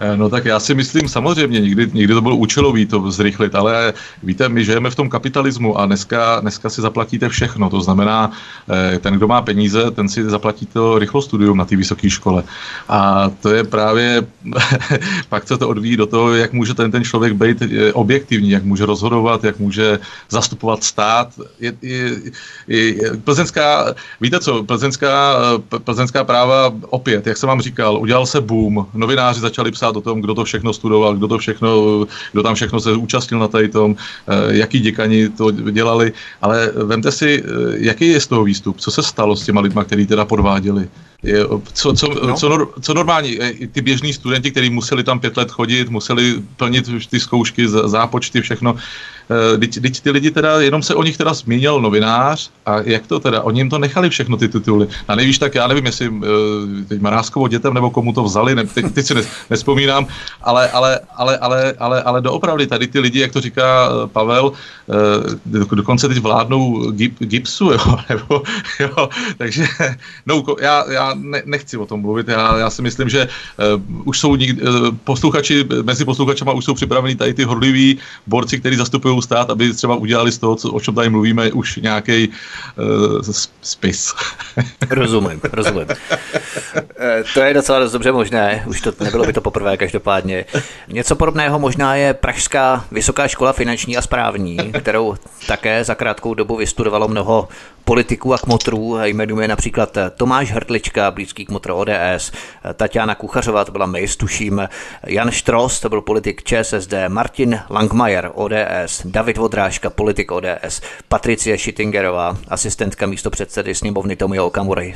Eh, 0.00 0.16
no 0.16 0.28
tak 0.28 0.44
já 0.44 0.60
si 0.60 0.74
myslím 0.74 1.08
samozřejmě, 1.08 1.60
někdy, 1.60 1.90
někdy 1.92 2.14
to 2.14 2.20
bylo 2.20 2.36
účelový 2.36 2.86
to 2.86 3.10
zrychlit, 3.10 3.54
ale 3.54 3.92
víte, 4.22 4.48
my 4.48 4.64
žijeme 4.64 4.90
v 4.90 4.94
tom 4.94 5.08
kapitalismu 5.08 5.78
a 5.78 5.86
dneska, 5.86 6.40
dneska 6.40 6.70
si 6.70 6.80
zaplatíte 6.80 7.28
všechno. 7.28 7.70
To 7.70 7.80
znamená, 7.80 8.32
eh, 8.70 8.98
ten, 8.98 9.14
kdo 9.14 9.28
má 9.28 9.42
peníze, 9.42 9.90
ten 9.90 10.08
si 10.08 10.24
zaplatí 10.24 10.66
to 10.66 10.98
rychlo 10.98 11.22
studium 11.22 11.56
na 11.56 11.64
té 11.64 11.76
vysoké 11.76 12.10
škole. 12.10 12.42
A 12.88 13.30
to 13.42 13.52
je 13.52 13.64
právě, 13.64 14.26
pak 15.28 15.48
se 15.48 15.58
to 15.58 15.68
odvíjí 15.68 15.96
do 15.96 16.06
toho, 16.06 16.34
jak 16.34 16.52
může 16.52 16.74
ten, 16.74 16.90
ten 16.90 17.04
člověk 17.04 17.32
být 17.32 17.62
eh, 17.62 17.92
objektivní, 17.92 18.50
jak 18.50 18.64
může 18.64 18.86
rozhodovat, 18.86 19.44
jak 19.44 19.58
může 19.58 19.98
zastupovat 20.30 20.84
stát. 20.84 21.28
Je, 21.60 21.72
je, 21.82 22.16
je, 22.68 22.94
plzenská, 23.24 23.94
víte 24.20 24.40
co, 24.40 24.64
plzenská, 24.64 25.36
plzenská 25.84 26.24
práva 26.24 26.72
opět, 26.88 27.26
jak 27.26 27.36
jsem 27.36 27.48
vám 27.48 27.60
říkal, 27.60 27.98
udělal 28.00 28.26
se 28.26 28.40
boom, 28.40 28.86
novináři 28.94 29.40
začali 29.40 29.70
psát 29.70 29.89
psát 29.90 29.96
o 29.96 30.00
tom, 30.00 30.20
kdo 30.20 30.34
to 30.34 30.44
všechno 30.44 30.72
studoval, 30.72 31.16
kdo 31.16 31.28
to 31.28 31.38
všechno, 31.38 32.06
kdo 32.32 32.42
tam 32.42 32.54
všechno 32.54 32.80
se 32.80 32.92
účastnil 32.92 33.40
na 33.40 33.48
tady 33.48 33.68
tom, 33.68 33.96
eh, 33.96 34.56
jaký 34.56 34.80
děkani 34.80 35.28
to 35.28 35.50
dělali, 35.50 36.12
ale 36.42 36.72
vemte 36.84 37.12
si, 37.12 37.42
eh, 37.42 37.48
jaký 37.82 38.06
je 38.08 38.20
z 38.20 38.26
toho 38.26 38.44
výstup, 38.44 38.80
co 38.80 38.90
se 38.90 39.02
stalo 39.02 39.36
s 39.36 39.44
těma 39.44 39.60
lidma, 39.60 39.84
kteří 39.84 40.06
teda 40.06 40.24
podváděli. 40.24 40.88
Je, 41.22 41.44
co, 41.72 41.92
co, 41.92 42.06
no. 42.26 42.34
co, 42.34 42.48
co 42.80 42.94
normální, 42.94 43.36
eh, 43.42 43.66
ty 43.66 43.80
běžní 43.80 44.12
studenti, 44.12 44.50
kteří 44.50 44.70
museli 44.70 45.04
tam 45.04 45.20
pět 45.20 45.36
let 45.36 45.50
chodit, 45.50 45.90
museli 45.90 46.40
plnit 46.56 46.88
ty 47.10 47.20
zkoušky, 47.20 47.68
zápočty, 47.68 48.40
všechno, 48.40 48.76
Teď 49.58 50.00
ty 50.00 50.10
lidi 50.10 50.30
teda, 50.30 50.60
jenom 50.60 50.82
se 50.82 50.94
o 50.94 51.02
nich 51.02 51.16
teda 51.16 51.34
zmínil 51.34 51.80
novinář 51.80 52.50
a 52.66 52.80
jak 52.80 53.06
to 53.06 53.20
teda, 53.20 53.42
oni 53.42 53.60
jim 53.60 53.70
to 53.70 53.78
nechali 53.78 54.10
všechno 54.10 54.36
ty 54.36 54.48
tituly. 54.48 54.88
A 55.08 55.14
nevíš, 55.14 55.38
tak 55.38 55.54
já 55.54 55.66
nevím, 55.66 55.86
jestli 55.86 56.12
teď 56.88 57.00
Maráskovo 57.00 57.48
dětem 57.48 57.74
nebo 57.74 57.90
komu 57.90 58.12
to 58.12 58.22
vzali, 58.22 58.54
ne, 58.54 58.66
teď, 58.66 58.94
teď 58.94 59.06
si 59.06 59.14
nespomínám, 59.50 60.06
ale, 60.42 60.70
ale, 60.70 61.00
ale, 61.16 61.38
ale, 61.38 61.74
ale, 61.78 62.02
ale 62.02 62.20
doopravdy 62.20 62.66
tady 62.66 62.86
ty 62.86 62.98
lidi, 63.00 63.20
jak 63.20 63.32
to 63.32 63.40
říká 63.40 63.88
eh, 63.88 64.06
Pavel, 64.06 64.52
eh, 64.88 65.74
dokonce 65.74 66.08
teď 66.08 66.18
vládnou 66.18 66.90
gip, 66.90 67.18
gipsu, 67.18 67.64
jo, 67.72 67.96
nebo, 68.08 68.42
jo, 68.80 69.08
takže 69.38 69.66
no, 70.26 70.44
já, 70.60 70.84
já 70.90 71.14
ne, 71.14 71.42
nechci 71.44 71.76
o 71.76 71.86
tom 71.86 72.00
mluvit, 72.00 72.28
já, 72.28 72.58
já 72.58 72.70
si 72.70 72.82
myslím, 72.82 73.08
že 73.08 73.28
uh, 73.28 74.08
už 74.08 74.18
jsou 74.18 74.36
nikdy, 74.36 74.62
uh, 74.62 74.96
posluchači, 75.04 75.64
mezi 75.82 76.04
posluchačama 76.04 76.52
už 76.52 76.64
jsou 76.64 76.74
připraveni 76.74 77.16
tady 77.16 77.34
ty 77.34 77.44
horliví 77.44 77.98
borci, 78.26 78.60
kteří 78.60 78.76
zastupují 78.76 79.16
stát, 79.22 79.50
aby 79.50 79.72
třeba 79.72 79.94
udělali 79.94 80.32
z 80.32 80.38
toho, 80.38 80.56
co, 80.56 80.72
o 80.72 80.80
čem 80.80 80.94
tady 80.94 81.08
mluvíme, 81.08 81.52
už 81.52 81.76
nějaký 81.76 82.28
uh, 82.28 82.34
spis. 83.62 84.14
rozumím, 84.90 85.40
rozumím. 85.52 85.86
to 87.34 87.40
je 87.40 87.54
docela 87.54 87.78
dost 87.78 87.92
dobře 87.92 88.12
možné, 88.12 88.64
už 88.66 88.80
to 88.80 88.92
nebylo 89.00 89.24
by 89.24 89.32
to 89.32 89.40
poprvé 89.40 89.76
každopádně. 89.76 90.44
Něco 90.88 91.16
podobného 91.16 91.58
možná 91.58 91.94
je 91.94 92.14
Pražská 92.14 92.84
vysoká 92.92 93.28
škola 93.28 93.52
finanční 93.52 93.96
a 93.96 94.02
správní, 94.02 94.56
kterou 94.80 95.14
také 95.46 95.84
za 95.84 95.94
krátkou 95.94 96.34
dobu 96.34 96.56
vystudovalo 96.56 97.08
mnoho 97.08 97.48
politiků 97.84 98.34
a 98.34 98.38
kmotrů. 98.38 98.98
Jmenuje 99.04 99.48
například 99.48 99.98
Tomáš 100.16 100.52
Hrtlička, 100.52 101.10
blízký 101.10 101.44
kmotr 101.44 101.70
ODS, 101.70 102.32
Tatiana 102.74 103.14
Kuchařová, 103.14 103.64
to 103.64 103.72
byla 103.72 103.86
Mejs, 103.86 104.16
tuším, 104.16 104.68
Jan 105.06 105.30
Štros, 105.30 105.80
to 105.80 105.88
byl 105.88 106.00
politik 106.00 106.42
ČSSD, 106.42 106.94
Martin 107.08 107.60
Langmajer, 107.70 108.30
ODS, 108.34 109.06
David 109.10 109.36
Vodrážka, 109.36 109.90
politik 109.90 110.32
ODS, 110.32 110.80
Patricie 111.08 111.58
Schittingerová, 111.58 112.38
asistentka 112.48 113.06
místo 113.06 113.30
předsedy 113.30 113.74
sněmovny 113.74 114.16
Tomio 114.16 114.46
Okamury. 114.46 114.94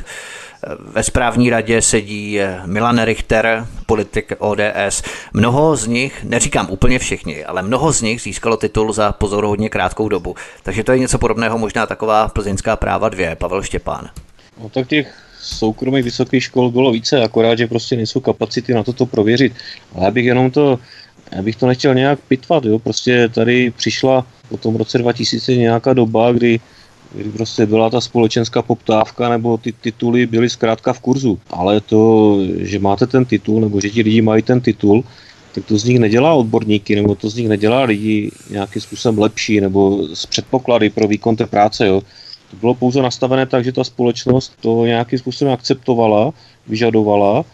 Ve 0.79 1.03
správní 1.03 1.51
radě 1.51 1.83
sedí 1.83 2.39
Milan 2.67 3.03
Richter, 3.05 3.67
politik 3.87 4.33
ODS. 4.39 5.03
Mnoho 5.33 5.77
z 5.77 5.87
nich, 5.87 6.25
neříkám 6.25 6.67
úplně 6.71 6.99
všichni, 6.99 7.45
ale 7.45 7.63
mnoho 7.63 7.93
z 7.93 8.03
nich 8.03 8.23
získalo 8.23 8.57
titul 8.57 8.93
za 8.93 9.13
pozoruhodně 9.13 9.69
krátkou 9.69 10.09
dobu. 10.09 10.35
Takže 10.63 10.85
to 10.85 10.93
je 10.93 10.99
něco 10.99 11.19
podobného, 11.19 11.59
možná 11.59 11.87
taková 11.87 12.29
plzeňská 12.29 12.77
práva 12.77 13.09
dvě. 13.09 13.37
Pavel 13.37 13.63
Štěpán. 13.63 14.11
No 14.63 14.69
tak 14.69 14.89
těch 14.89 15.15
soukromých 15.41 16.05
vysokých 16.05 16.45
škol 16.45 16.71
bylo 16.71 16.93
více, 16.93 17.23
akorát, 17.23 17.59
že 17.59 17.67
prostě 17.67 17.97
nejsou 17.97 18.21
kapacity 18.21 18.75
na 18.75 18.83
toto 18.83 19.07
prověřit. 19.07 19.53
Ale 19.95 20.05
já 20.05 20.11
bych 20.11 20.25
jenom 20.25 20.51
to, 20.51 20.79
já 21.33 21.43
bych 21.43 21.57
to 21.57 21.67
nechtěl 21.67 21.95
nějak 21.95 22.21
pitvat, 22.21 22.65
jo. 22.65 22.79
Prostě 22.79 23.29
tady 23.29 23.71
přišla 23.71 24.27
po 24.49 24.57
tom 24.57 24.77
roce 24.77 24.99
2000 24.99 25.57
nějaká 25.57 25.93
doba, 25.93 26.33
kdy 26.33 26.61
kdy 27.15 27.31
prostě 27.31 27.67
byla 27.67 27.91
ta 27.91 28.01
společenská 28.01 28.63
poptávka, 28.63 29.29
nebo 29.29 29.57
ty 29.57 29.73
tituly 29.73 30.27
byly 30.27 30.51
zkrátka 30.51 30.93
v 30.93 31.01
kurzu. 31.01 31.39
Ale 31.51 31.81
to, 31.81 32.39
že 32.59 32.79
máte 32.79 33.07
ten 33.07 33.25
titul, 33.25 33.61
nebo 33.61 33.81
že 33.81 33.91
ti 33.91 34.03
lidi 34.03 34.23
mají 34.23 34.43
ten 34.43 34.61
titul, 34.61 35.05
tak 35.55 35.65
to 35.65 35.79
z 35.79 35.85
nich 35.85 35.99
nedělá 35.99 36.35
odborníky, 36.35 36.97
nebo 36.97 37.15
to 37.15 37.31
z 37.31 37.35
nich 37.37 37.49
nedělá 37.49 37.83
lidi 37.83 38.31
nějakým 38.51 38.83
způsobem 38.83 39.19
lepší, 39.19 39.61
nebo 39.61 40.09
z 40.15 40.27
předpoklady 40.27 40.91
pro 40.91 41.09
výkon 41.09 41.37
té 41.37 41.47
práce. 41.47 41.87
Jo. 41.87 42.03
To 42.51 42.57
bylo 42.57 42.75
pouze 42.75 43.03
nastavené 43.03 43.47
tak, 43.47 43.65
že 43.65 43.73
ta 43.73 43.85
společnost 43.85 44.53
to 44.61 44.87
nějakým 44.87 45.19
způsobem 45.19 45.55
akceptovala, 45.55 46.33
vyžadovala, 46.67 47.45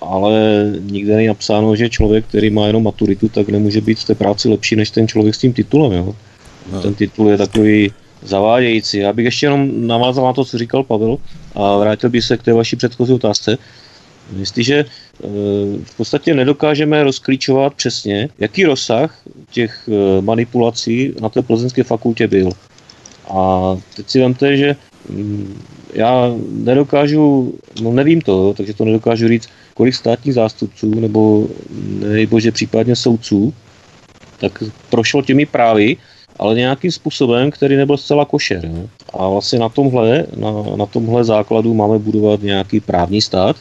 ale 0.00 0.72
nikde 0.80 1.16
není 1.16 1.28
napsáno, 1.28 1.76
že 1.76 1.90
člověk, 1.90 2.24
který 2.26 2.50
má 2.50 2.66
jenom 2.66 2.82
maturitu, 2.82 3.28
tak 3.28 3.48
nemůže 3.48 3.80
být 3.80 3.98
v 3.98 4.04
té 4.04 4.14
práci 4.14 4.48
lepší 4.48 4.76
než 4.76 4.90
ten 4.90 5.08
člověk 5.08 5.34
s 5.34 5.38
tím 5.38 5.52
titulem. 5.52 5.92
Jo. 5.92 6.14
No. 6.72 6.82
Ten 6.82 6.94
titul 6.94 7.28
je 7.28 7.36
takový 7.36 7.92
zavádějící. 8.22 8.98
Já 8.98 9.12
bych 9.12 9.24
ještě 9.24 9.46
jenom 9.46 9.86
navázal 9.86 10.24
na 10.24 10.32
to, 10.32 10.44
co 10.44 10.58
říkal 10.58 10.84
Pavel 10.84 11.16
a 11.54 11.76
vrátil 11.76 12.10
bych 12.10 12.24
se 12.24 12.36
k 12.36 12.42
té 12.42 12.52
vaší 12.52 12.76
předchozí 12.76 13.12
otázce. 13.12 13.58
Jestliže 14.38 14.76
e, 14.78 14.84
v 15.84 15.96
podstatě 15.96 16.34
nedokážeme 16.34 17.04
rozklíčovat 17.04 17.74
přesně, 17.74 18.28
jaký 18.38 18.64
rozsah 18.64 19.22
těch 19.50 19.88
e, 19.88 20.22
manipulací 20.22 21.14
na 21.20 21.28
té 21.28 21.42
plzeňské 21.42 21.82
fakultě 21.82 22.26
byl. 22.26 22.50
A 23.30 23.76
teď 23.96 24.10
si 24.10 24.20
vemte, 24.20 24.56
že 24.56 24.76
mm, 25.08 25.62
já 25.94 26.34
nedokážu, 26.50 27.54
no 27.82 27.92
nevím 27.92 28.20
to, 28.20 28.54
takže 28.54 28.74
to 28.74 28.84
nedokážu 28.84 29.28
říct, 29.28 29.48
kolik 29.76 29.94
státních 29.94 30.34
zástupců 30.34 31.00
nebo 31.00 31.46
nejbože 32.00 32.52
případně 32.52 32.96
soudců, 32.96 33.54
tak 34.40 34.62
prošlo 34.90 35.22
těmi 35.22 35.46
právy 35.46 35.96
ale 36.38 36.54
nějakým 36.54 36.92
způsobem, 36.92 37.50
který 37.50 37.76
nebyl 37.76 37.96
zcela 37.96 38.24
košer. 38.24 38.64
Jo. 38.64 38.88
A 39.14 39.28
vlastně 39.28 39.58
na 39.58 39.68
tomhle, 39.68 40.26
na, 40.36 40.50
na 40.76 40.86
tomhle 40.86 41.24
základu 41.24 41.74
máme 41.74 41.98
budovat 41.98 42.42
nějaký 42.42 42.80
právní 42.80 43.22
stát. 43.22 43.56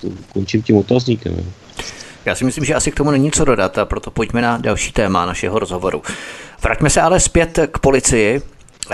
To 0.00 0.08
končím 0.32 0.62
tím 0.62 0.76
otazníkem. 0.76 1.34
Jo. 1.38 1.44
Já 2.24 2.34
si 2.34 2.44
myslím, 2.44 2.64
že 2.64 2.74
asi 2.74 2.90
k 2.90 2.94
tomu 2.94 3.10
není 3.10 3.30
co 3.30 3.44
dodat 3.44 3.78
a 3.78 3.84
proto 3.84 4.10
pojďme 4.10 4.42
na 4.42 4.56
další 4.58 4.92
téma 4.92 5.26
našeho 5.26 5.58
rozhovoru. 5.58 6.02
Vraťme 6.62 6.90
se 6.90 7.00
ale 7.00 7.20
zpět 7.20 7.58
k 7.72 7.78
policii. 7.78 8.40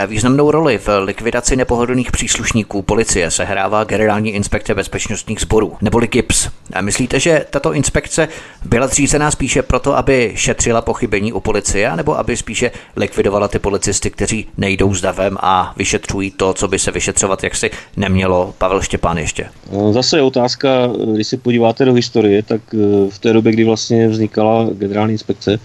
Významnou 0.06 0.50
roli 0.50 0.78
v 0.78 0.88
likvidaci 1.04 1.56
nepohodlných 1.56 2.12
příslušníků 2.12 2.82
policie 2.82 3.30
sehrává 3.30 3.84
Generální 3.84 4.30
inspekce 4.30 4.74
bezpečnostních 4.74 5.40
sborů, 5.40 5.76
neboli 5.80 6.06
GIPS. 6.06 6.48
A 6.72 6.80
myslíte, 6.80 7.20
že 7.20 7.44
tato 7.50 7.72
inspekce 7.72 8.28
byla 8.64 8.86
zřízená 8.86 9.30
spíše 9.30 9.62
proto, 9.62 9.96
aby 9.96 10.32
šetřila 10.34 10.82
pochybení 10.82 11.32
u 11.32 11.40
policie, 11.40 11.96
nebo 11.96 12.18
aby 12.18 12.36
spíše 12.36 12.70
likvidovala 12.96 13.48
ty 13.48 13.58
policisty, 13.58 14.10
kteří 14.10 14.46
nejdou 14.56 14.94
s 14.94 15.00
davem 15.00 15.36
a 15.40 15.74
vyšetřují 15.76 16.30
to, 16.30 16.54
co 16.54 16.68
by 16.68 16.78
se 16.78 16.90
vyšetřovat 16.90 17.44
jaksi 17.44 17.70
nemělo? 17.96 18.54
Pavel 18.58 18.82
Štěpán 18.82 19.18
ještě. 19.18 19.46
No, 19.72 19.92
zase 19.92 20.18
je 20.18 20.22
otázka, 20.22 20.68
když 21.14 21.26
se 21.26 21.36
podíváte 21.36 21.84
do 21.84 21.92
historie, 21.92 22.42
tak 22.42 22.60
eh, 22.74 23.10
v 23.10 23.18
té 23.18 23.32
době, 23.32 23.52
kdy 23.52 23.64
vlastně 23.64 24.08
vznikala 24.08 24.66
Generální 24.72 25.12
inspekce, 25.12 25.58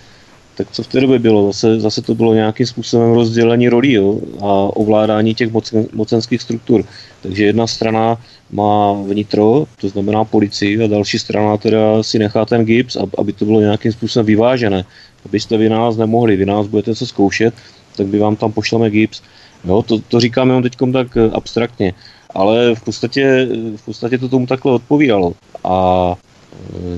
tak 0.55 0.71
co 0.71 0.83
v 0.83 0.87
té 0.87 1.01
době 1.01 1.19
bylo? 1.19 1.47
Zase, 1.47 1.79
zase 1.79 2.01
to 2.01 2.15
bylo 2.15 2.33
nějakým 2.33 2.65
způsobem 2.65 3.11
rozdělení 3.11 3.69
rolí 3.69 3.93
jo? 3.93 4.19
a 4.41 4.45
ovládání 4.77 5.35
těch 5.35 5.51
mocen, 5.51 5.85
mocenských 5.93 6.41
struktur. 6.41 6.83
Takže 7.21 7.45
jedna 7.45 7.67
strana 7.67 8.17
má 8.51 8.93
vnitro, 8.93 9.65
to 9.81 9.89
znamená 9.89 10.23
policii, 10.23 10.83
a 10.83 10.87
další 10.87 11.19
strana 11.19 11.57
teda 11.57 12.03
si 12.03 12.19
nechá 12.19 12.45
ten 12.45 12.65
gips, 12.65 12.97
aby 13.17 13.33
to 13.33 13.45
bylo 13.45 13.61
nějakým 13.61 13.91
způsobem 13.91 14.25
vyvážené. 14.25 14.85
Abyste 15.25 15.57
vy 15.57 15.69
nás 15.69 15.97
nemohli, 15.97 16.35
vy 16.35 16.45
nás 16.45 16.67
budete 16.67 16.95
se 16.95 17.07
zkoušet, 17.07 17.53
tak 17.95 18.07
by 18.07 18.19
vám 18.19 18.35
tam 18.35 18.51
pošleme 18.51 18.89
gips. 18.89 19.21
Jo, 19.65 19.81
to, 19.81 19.99
to 19.99 20.19
říkám 20.19 20.47
jenom 20.47 20.63
teď 20.63 20.75
tak 20.93 21.17
eh, 21.17 21.31
abstraktně, 21.33 21.93
ale 22.29 22.75
v 22.75 22.81
podstatě, 22.81 23.47
v 23.75 23.85
podstatě 23.85 24.17
to 24.17 24.29
tomu 24.29 24.47
takhle 24.47 24.71
odpovídalo. 24.71 25.33
A 25.63 26.15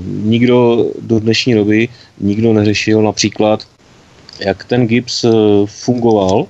nikdo 0.06 0.86
do 1.00 1.20
dnešní 1.20 1.54
doby 1.54 1.88
nikdo 2.20 2.52
neřešil 2.52 3.02
například, 3.02 3.66
jak 4.40 4.64
ten 4.64 4.86
gips 4.86 5.24
eh, 5.24 5.30
fungoval 5.66 6.46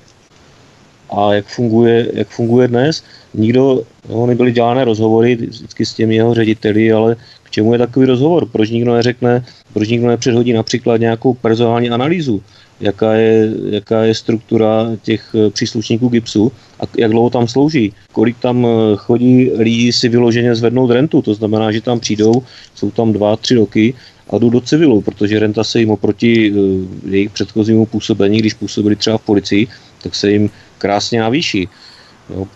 a 1.11 1.35
jak 1.35 1.47
funguje, 1.47 2.11
jak 2.15 2.29
funguje 2.29 2.69
dnes. 2.69 3.05
Nikdo, 3.35 3.83
no, 4.09 4.27
nebyly 4.27 4.53
dělané 4.53 4.85
rozhovory 4.85 5.37
vždycky 5.37 5.87
s 5.87 5.95
těmi 5.95 6.15
jeho 6.15 6.35
řediteli, 6.35 6.93
ale 6.93 7.17
k 7.47 7.51
čemu 7.51 7.73
je 7.73 7.79
takový 7.79 8.07
rozhovor? 8.07 8.47
Proč 8.47 8.71
nikdo 8.71 8.95
neřekne, 8.95 9.45
proč 9.73 9.89
nikdo 9.89 10.07
nepředhodí 10.07 10.53
například 10.53 10.97
nějakou 11.01 11.35
personální 11.35 11.91
analýzu? 11.91 12.43
jaká 12.81 13.15
je, 13.15 13.53
jaká 13.71 14.03
je 14.03 14.15
struktura 14.15 14.87
těch 15.03 15.35
eh, 15.35 15.51
příslušníků 15.51 16.09
GIPSu 16.09 16.53
a 16.81 16.85
jak 16.99 17.11
dlouho 17.11 17.31
tam 17.31 17.49
slouží. 17.49 17.93
Kolik 18.13 18.37
tam 18.39 18.67
eh, 18.67 18.97
chodí 18.97 19.51
lidí 19.51 19.93
si 19.93 20.09
vyloženě 20.09 20.55
zvednout 20.55 20.91
rentu, 20.91 21.23
to 21.23 21.35
znamená, 21.35 21.73
že 21.73 21.81
tam 21.81 22.01
přijdou, 22.01 22.43
jsou 22.75 22.91
tam 22.91 23.13
dva, 23.13 23.37
tři 23.37 23.55
roky 23.55 23.95
a 24.31 24.39
jdou 24.39 24.51
do 24.51 24.61
civilu, 24.61 25.01
protože 25.01 25.39
renta 25.39 25.65
se 25.65 25.81
jim 25.81 25.91
oproti 25.91 26.53
eh, 26.53 27.11
jejich 27.11 27.31
předchozímu 27.31 27.87
působení, 27.87 28.39
když 28.39 28.55
působili 28.55 28.97
třeba 28.97 29.19
v 29.19 29.23
policii, 29.23 29.67
tak 30.03 30.15
se 30.15 30.31
jim 30.31 30.51
krásně 30.79 31.21
navýší. 31.21 31.69
No, 32.31 32.49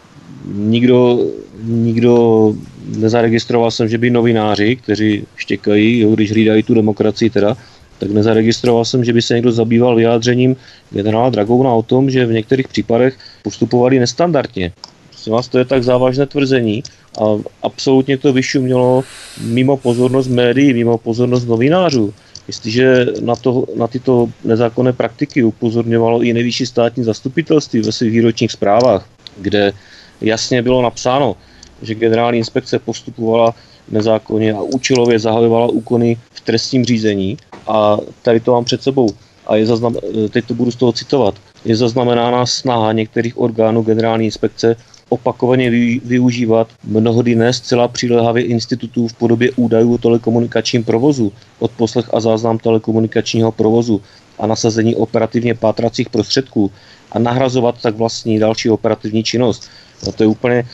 nikdo, 0.55 1.27
nikdo 1.65 2.55
nezaregistroval 2.97 3.71
jsem, 3.71 3.89
že 3.89 3.99
by 3.99 4.11
novináři, 4.11 4.77
kteří 4.77 5.27
štěkají, 5.37 5.99
jo, 5.99 6.11
když 6.11 6.33
hlídají 6.33 6.63
tu 6.63 6.75
demokracii 6.75 7.31
teda, 7.31 7.57
tak 7.99 8.11
nezaregistroval 8.11 8.85
jsem, 8.85 9.05
že 9.05 9.13
by 9.13 9.23
se 9.23 9.35
někdo 9.35 9.53
zabýval 9.53 9.97
vyjádřením 9.97 10.57
generála 10.91 11.31
Dragouna 11.31 11.73
o 11.73 11.83
tom, 11.83 12.11
že 12.11 12.27
v 12.27 12.33
některých 12.33 12.69
případech 12.69 13.19
postupovali 13.43 13.99
nestandardně. 13.99 14.73
Prosím 15.09 15.33
vás, 15.33 15.49
to 15.49 15.59
je 15.59 15.65
tak 15.65 15.85
závažné 15.85 16.27
tvrzení 16.27 16.83
a 17.21 17.25
absolutně 17.63 18.19
to 18.19 18.33
vyšumělo 18.33 19.05
mimo 19.41 19.77
pozornost 19.77 20.29
médií, 20.29 20.75
mimo 20.75 20.99
pozornost 20.99 21.45
novinářů. 21.45 22.15
Jestliže 22.49 23.07
na, 23.21 23.37
to, 23.37 23.67
na 23.77 23.87
tyto 23.87 24.29
nezákonné 24.45 24.93
praktiky 24.93 25.43
upozorňovalo 25.43 26.23
i 26.23 26.33
nejvyšší 26.33 26.67
státní 26.67 27.05
zastupitelství 27.05 27.81
ve 27.81 27.93
svých 27.93 28.11
výročních 28.11 28.53
zprávách, 28.53 29.09
kde 29.37 29.73
jasně 30.21 30.63
bylo 30.63 30.83
napsáno, 30.83 31.37
že 31.83 31.95
generální 31.95 32.39
inspekce 32.39 32.79
postupovala 32.79 33.55
nezákonně 33.91 34.53
a 34.53 34.63
účelově 34.63 35.19
zahajovala 35.19 35.67
úkony 35.67 36.17
v 36.31 36.41
trestním 36.41 36.85
řízení. 36.85 37.37
A 37.67 37.99
tady 38.23 38.41
to 38.41 38.53
mám 38.53 38.65
před 38.65 38.83
sebou. 38.83 39.09
A 39.47 39.57
je 39.57 39.67
zaznam, 39.67 39.97
teď 40.31 40.45
to 40.45 40.55
budu 40.55 40.71
z 40.71 40.77
toho 40.77 40.93
citovat. 40.93 41.35
Je 41.65 41.77
zaznamenána 41.77 42.47
snaha 42.47 42.93
některých 42.93 43.41
orgánů 43.41 43.83
generální 43.83 44.25
inspekce 44.25 44.77
opakovaně 45.09 45.71
využívat 46.05 46.69
mnohdy 46.85 47.35
ne 47.35 47.53
zcela 47.53 47.89
přilehavě 47.89 48.45
institutů 48.45 49.09
v 49.09 49.13
podobě 49.13 49.51
údajů 49.57 49.95
o 49.95 49.99
telekomunikačním 49.99 50.85
provozu, 50.85 51.33
od 51.59 51.71
poslech 51.71 52.15
a 52.15 52.21
záznam 52.21 52.59
telekomunikačního 52.59 53.53
provozu 53.53 54.01
a 54.39 54.47
nasazení 54.47 54.97
operativně 54.97 55.55
pátracích 55.55 56.09
prostředků 56.09 56.71
a 57.13 57.19
nahrazovat 57.19 57.83
tak 57.83 57.97
vlastní 57.97 58.39
další 58.39 58.71
operativní 58.71 59.25
činnost. 59.25 59.69
No 60.07 60.13
to 60.13 60.23
je 60.23 60.27
úplně 60.27 60.65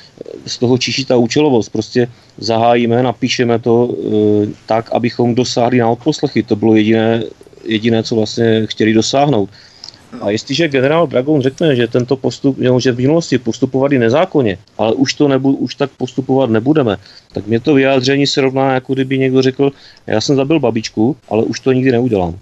z 0.47 0.59
toho 0.59 0.79
čiší 0.79 1.05
ta 1.05 1.16
účelovost. 1.16 1.72
Prostě 1.72 2.09
zahájíme, 2.39 3.03
napíšeme 3.03 3.59
to 3.59 3.91
e, 3.91 3.97
tak, 4.66 4.93
abychom 4.93 5.35
dosáhli 5.35 5.79
na 5.79 5.91
odposlechy. 5.91 6.43
To 6.43 6.57
bylo 6.57 6.74
jediné, 6.74 7.22
jediné, 7.64 8.03
co 8.03 8.16
vlastně 8.16 8.66
chtěli 8.66 8.95
dosáhnout. 8.95 9.51
A 10.20 10.31
jestliže 10.31 10.68
generál 10.68 11.07
Dragon 11.07 11.41
řekne, 11.41 11.77
že 11.77 11.87
tento 11.87 12.16
postup, 12.16 12.57
že 12.79 12.93
v 12.93 12.97
minulosti 12.97 13.39
postupovali 13.39 13.99
nezákonně, 13.99 14.59
ale 14.79 14.95
už 14.95 15.14
to 15.14 15.29
nebu, 15.29 15.57
už 15.57 15.74
tak 15.74 15.91
postupovat 15.91 16.51
nebudeme, 16.51 16.97
tak 17.33 17.47
mě 17.47 17.61
to 17.61 17.74
vyjádření 17.74 18.27
se 18.27 18.41
rovná, 18.41 18.74
jako 18.74 18.95
kdyby 18.95 19.18
někdo 19.18 19.43
řekl, 19.43 19.72
já 20.07 20.20
jsem 20.20 20.37
zabil 20.37 20.61
babičku, 20.61 21.16
ale 21.29 21.43
už 21.43 21.61
to 21.61 21.72
nikdy 21.72 21.93
neudělám. 21.93 22.39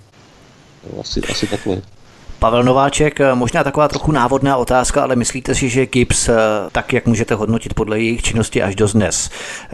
Asi, 1.01 1.21
asi 1.31 1.47
takhle. 1.47 1.83
Pavel 2.45 2.63
Nováček, 2.63 3.19
možná 3.35 3.65
taková 3.65 3.89
trochu 3.89 4.13
návodná 4.13 4.57
otázka, 4.57 5.03
ale 5.03 5.17
myslíte 5.17 5.55
si, 5.55 5.69
že 5.69 5.87
GIPS, 5.87 6.31
tak 6.73 6.93
jak 6.93 7.07
můžete 7.07 7.35
hodnotit 7.35 7.75
podle 7.75 7.99
jejich 7.99 8.23
činnosti 8.23 8.63
až 8.63 8.77
do 8.77 8.89
dnes, 8.89 9.31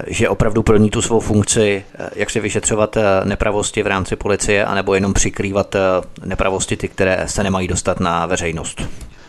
že 0.06 0.28
opravdu 0.28 0.62
plní 0.62 0.90
tu 0.90 1.02
svou 1.02 1.20
funkci, 1.20 1.84
jak 2.14 2.30
se 2.30 2.40
vyšetřovat 2.40 2.96
nepravosti 3.24 3.82
v 3.82 3.86
rámci 3.86 4.16
policie, 4.16 4.64
anebo 4.64 4.94
jenom 4.94 5.12
přikrývat 5.12 5.76
nepravosti 6.24 6.76
ty, 6.76 6.88
které 6.88 7.24
se 7.26 7.42
nemají 7.42 7.68
dostat 7.68 8.00
na 8.00 8.26
veřejnost? 8.26 8.82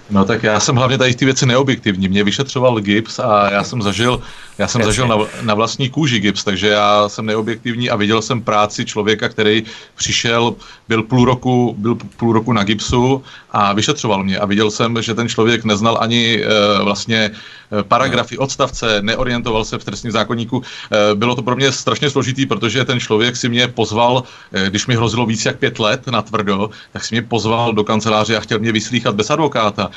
No 0.10 0.26
tak 0.26 0.44
já 0.44 0.60
jsem 0.60 0.76
hlavně 0.76 0.98
tady 0.98 1.16
ty 1.16 1.26
věci 1.26 1.46
neobjektivní. 1.46 2.08
Mě 2.08 2.24
vyšetřoval 2.24 2.80
Gibbs 2.80 3.20
a 3.20 3.52
já 3.52 3.64
jsem 3.64 3.82
zažil, 3.82 4.22
já 4.62 4.68
jsem 4.68 4.84
zažil 4.84 5.08
na, 5.08 5.18
na 5.42 5.54
vlastní 5.54 5.90
kůži 5.90 6.20
Gibbs, 6.20 6.44
takže 6.44 6.68
já 6.68 7.10
jsem 7.10 7.26
neobjektivní 7.26 7.90
a 7.90 7.96
viděl 7.96 8.22
jsem 8.22 8.42
práci 8.42 8.86
člověka, 8.86 9.30
který 9.30 9.64
přišel, 9.96 10.56
byl 10.88 11.04
půl 11.04 11.26
roku, 11.26 11.76
byl 11.78 11.96
půl 11.96 12.34
roku 12.34 12.54
na 12.54 12.64
Gibsu 12.64 13.24
a 13.52 13.74
vyšetřoval 13.74 14.24
mě 14.24 14.38
a 14.38 14.46
viděl 14.46 14.72
jsem, 14.72 15.02
že 15.02 15.14
ten 15.14 15.30
člověk 15.30 15.64
neznal 15.64 15.98
ani 16.02 16.44
e, 16.44 16.84
vlastně 16.84 17.32
Eh, 17.72 17.84
paragrafy, 17.84 18.38
odstavce, 18.38 19.02
neorientoval 19.02 19.66
se 19.66 19.80
v 19.80 19.84
trestním 19.84 20.12
zákonníku. 20.12 20.62
Eh, 20.92 21.16
bylo 21.16 21.36
to 21.36 21.42
pro 21.42 21.56
mě 21.56 21.72
strašně 21.72 22.10
složitý, 22.10 22.46
protože 22.46 22.86
ten 22.86 23.00
člověk 23.00 23.36
si 23.36 23.50
mě 23.50 23.68
pozval, 23.68 24.24
eh, 24.52 24.70
když 24.70 24.88
mi 24.88 24.96
hrozilo 24.96 25.26
víc 25.26 25.46
jak 25.46 25.60
pět 25.60 25.80
let 25.80 26.08
na 26.08 26.22
tvrdo, 26.22 26.70
tak 26.92 27.04
si 27.04 27.16
mě 27.16 27.22
pozval 27.22 27.74
do 27.74 27.84
kanceláře 27.84 28.38
a 28.38 28.40
chtěl 28.40 28.60
mě 28.60 28.72
vyslíchat 28.72 29.16
bez 29.16 29.30
advokáta. 29.30 29.90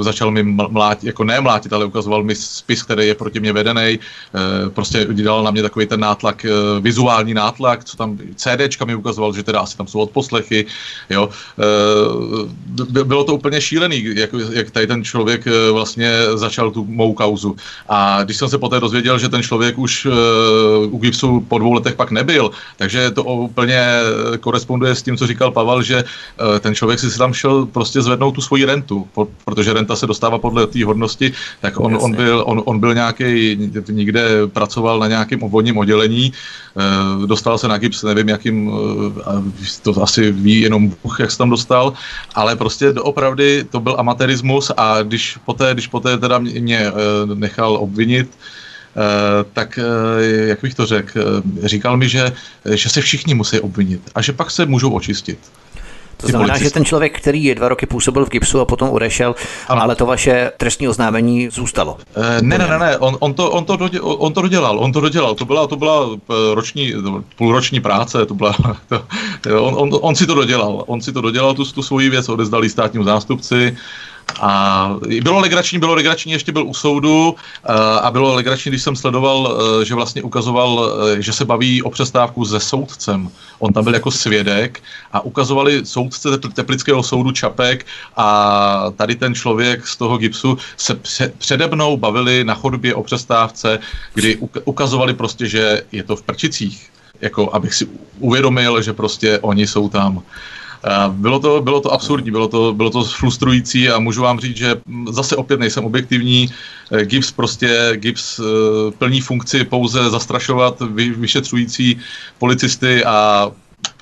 Začal 0.00 0.30
mi 0.30 0.42
mlátit, 0.42 1.04
jako 1.04 1.24
ne 1.24 1.40
mlátit, 1.40 1.72
ale 1.72 1.84
ukazoval 1.84 2.22
mi 2.22 2.34
spis, 2.34 2.82
který 2.82 3.06
je 3.06 3.14
proti 3.14 3.40
mě 3.40 3.52
vedený. 3.52 3.81
Prostě 4.74 5.06
udělal 5.06 5.42
na 5.42 5.50
mě 5.50 5.62
takový 5.62 5.86
ten 5.86 6.00
nátlak, 6.00 6.46
vizuální 6.80 7.34
nátlak, 7.34 7.84
co 7.84 7.96
tam 7.96 8.18
CDčka 8.36 8.84
mi 8.84 8.94
ukazoval, 8.94 9.34
že 9.34 9.42
teda 9.42 9.60
asi 9.60 9.76
tam 9.76 9.86
jsou 9.86 9.98
odposlechy. 9.98 10.66
Jo. 11.10 11.28
Bylo 13.04 13.24
to 13.24 13.34
úplně 13.34 13.60
šílený, 13.60 14.04
jak, 14.16 14.30
jak 14.52 14.70
tady 14.70 14.86
ten 14.86 15.04
člověk 15.04 15.44
vlastně 15.72 16.12
začal 16.34 16.70
tu 16.70 16.84
mou 16.84 17.14
kauzu. 17.14 17.56
A 17.88 18.24
když 18.24 18.36
jsem 18.36 18.48
se 18.48 18.58
poté 18.58 18.80
dozvěděl, 18.80 19.18
že 19.18 19.28
ten 19.28 19.42
člověk 19.42 19.78
už 19.78 20.06
u 20.90 20.98
GIPSu 20.98 21.40
po 21.48 21.58
dvou 21.58 21.72
letech 21.72 21.94
pak 21.94 22.10
nebyl, 22.10 22.50
takže 22.76 23.10
to 23.10 23.24
úplně 23.24 23.86
koresponduje 24.40 24.94
s 24.94 25.02
tím, 25.02 25.16
co 25.16 25.26
říkal 25.26 25.50
Pavel, 25.50 25.82
že 25.82 26.04
ten 26.60 26.74
člověk 26.74 27.00
si 27.00 27.18
tam 27.18 27.34
šel 27.34 27.66
prostě 27.66 28.02
zvednout 28.02 28.34
tu 28.34 28.40
svoji 28.40 28.64
rentu, 28.64 29.08
protože 29.44 29.72
renta 29.72 29.96
se 29.96 30.06
dostává 30.06 30.38
podle 30.38 30.66
té 30.66 30.84
hodnosti, 30.84 31.32
tak 31.60 31.80
on, 31.80 31.98
on, 32.00 32.14
byl, 32.14 32.42
on, 32.46 32.62
on 32.64 32.80
byl 32.80 32.94
nějaký, 32.94 33.56
někde 33.88 34.46
pracoval 34.46 34.98
na 34.98 35.06
nějakém 35.08 35.42
obvodním 35.42 35.78
oddělení, 35.78 36.32
uh, 36.32 37.26
dostal 37.26 37.58
se 37.58 37.68
na 37.68 37.78
GIPS, 37.78 38.02
nevím 38.02 38.28
jakým, 38.28 38.66
uh, 38.68 39.12
to 39.82 40.02
asi 40.02 40.32
ví 40.32 40.60
jenom 40.60 40.92
Bůh, 41.02 41.20
jak 41.20 41.30
se 41.30 41.38
tam 41.38 41.50
dostal, 41.50 41.92
ale 42.34 42.56
prostě 42.56 42.92
doopravdy 42.92 43.64
to 43.70 43.80
byl 43.80 43.96
amatérismus 43.98 44.72
a 44.76 45.02
když 45.02 45.38
poté, 45.44 45.74
když 45.74 45.86
poté 45.86 46.18
teda 46.18 46.38
mě 46.38 46.92
Eh, 47.02 47.34
nechal 47.34 47.76
obvinit, 47.76 48.28
eh, 48.30 49.44
tak 49.52 49.78
eh, 49.78 50.24
jak 50.24 50.60
bych 50.62 50.74
to 50.74 50.86
řekl, 50.86 51.42
říkal 51.64 51.96
mi, 51.96 52.08
že, 52.08 52.32
že 52.74 52.88
se 52.88 53.00
všichni 53.00 53.34
musí 53.34 53.60
obvinit 53.60 54.10
a 54.14 54.22
že 54.22 54.32
pak 54.32 54.50
se 54.50 54.66
můžou 54.66 54.92
očistit. 54.92 55.38
To 56.22 56.28
znamená, 56.28 56.48
policisti. 56.48 56.64
že 56.64 56.74
ten 56.74 56.84
člověk, 56.84 57.20
který 57.20 57.44
je 57.44 57.54
dva 57.54 57.68
roky 57.68 57.86
působil 57.86 58.26
v 58.26 58.28
Gipsu 58.28 58.60
a 58.60 58.64
potom 58.64 58.90
odešel, 58.90 59.34
ano. 59.68 59.82
ale 59.82 59.94
to 59.94 60.06
vaše 60.06 60.52
trestní 60.56 60.88
oznámení 60.88 61.48
zůstalo. 61.50 61.98
E, 62.38 62.42
ne, 62.42 62.58
ne, 62.58 62.68
ne, 62.68 62.78
ne, 62.78 62.98
on, 62.98 63.16
on, 63.20 63.34
to, 63.34 63.50
on, 63.50 63.64
to, 63.64 63.78
on 64.02 64.32
to 64.32 64.42
dodělal, 64.42 64.78
on 64.78 64.92
to 64.92 65.00
dodělal, 65.00 65.34
to 65.34 65.44
byla, 65.44 65.66
to 65.66 65.76
byla 65.76 66.06
roční, 66.54 66.92
půlroční 67.36 67.80
práce, 67.80 68.26
to 68.26 68.34
byla, 68.34 68.56
to, 69.40 69.64
on, 69.64 69.74
on, 69.76 69.98
on, 70.02 70.14
si 70.14 70.26
to 70.26 70.34
dodělal, 70.34 70.84
on 70.86 71.00
si 71.00 71.12
to 71.12 71.20
dodělal, 71.20 71.54
tu, 71.54 71.64
tu 71.64 71.82
svoji 71.82 72.10
věc, 72.10 72.28
odezdal 72.28 72.68
státnímu 72.68 73.04
zástupci, 73.04 73.76
a 74.40 74.96
bylo 75.22 75.38
legrační, 75.40 75.78
bylo 75.78 75.94
legrační, 75.94 76.32
ještě 76.32 76.52
byl 76.52 76.66
u 76.66 76.74
soudu 76.74 77.34
eh, 77.64 77.72
a 78.00 78.10
bylo 78.10 78.34
legrační, 78.34 78.70
když 78.70 78.82
jsem 78.82 78.96
sledoval, 78.96 79.58
eh, 79.80 79.84
že 79.84 79.94
vlastně 79.94 80.22
ukazoval, 80.22 80.92
eh, 81.16 81.22
že 81.22 81.32
se 81.32 81.44
baví 81.44 81.82
o 81.82 81.90
přestávku 81.90 82.44
se 82.44 82.60
soudcem. 82.60 83.30
On 83.58 83.72
tam 83.72 83.84
byl 83.84 83.94
jako 83.94 84.10
svědek 84.10 84.82
a 85.12 85.20
ukazovali 85.20 85.86
soudce 85.86 86.38
Teplického 86.38 87.02
soudu 87.02 87.32
Čapek 87.32 87.86
a 88.16 88.84
tady 88.96 89.14
ten 89.14 89.34
člověk 89.34 89.86
z 89.86 89.96
toho 89.96 90.18
gipsu 90.18 90.58
se 90.76 91.28
přede 91.38 91.66
mnou 91.66 91.96
bavili 91.96 92.44
na 92.44 92.54
chodbě 92.54 92.94
o 92.94 93.02
přestávce, 93.02 93.78
kdy 94.14 94.38
ukazovali 94.64 95.14
prostě, 95.14 95.46
že 95.46 95.82
je 95.92 96.02
to 96.02 96.16
v 96.16 96.22
prčicích. 96.22 96.88
Jako, 97.20 97.54
abych 97.54 97.74
si 97.74 97.88
uvědomil, 98.18 98.82
že 98.82 98.92
prostě 98.92 99.38
oni 99.38 99.66
jsou 99.66 99.88
tam. 99.88 100.22
Bylo 101.08 101.40
to, 101.40 101.60
bylo 101.60 101.80
to 101.80 101.92
absurdní, 101.92 102.30
bylo 102.30 102.48
to, 102.48 102.72
bylo 102.74 102.90
to 102.90 103.04
frustrující 103.04 103.88
a 103.88 103.98
můžu 103.98 104.22
vám 104.22 104.40
říct, 104.40 104.56
že 104.56 104.80
zase 105.10 105.36
opět 105.36 105.60
nejsem 105.60 105.84
objektivní. 105.84 106.50
Eh, 106.92 107.04
GIPS 107.04 107.32
prostě, 107.32 107.92
GIPS 107.94 108.38
eh, 108.38 108.42
plní 108.98 109.20
funkci 109.20 109.64
pouze 109.64 110.10
zastrašovat 110.10 110.80
vyšetřující 111.16 111.98
policisty 112.38 113.04
a 113.04 113.50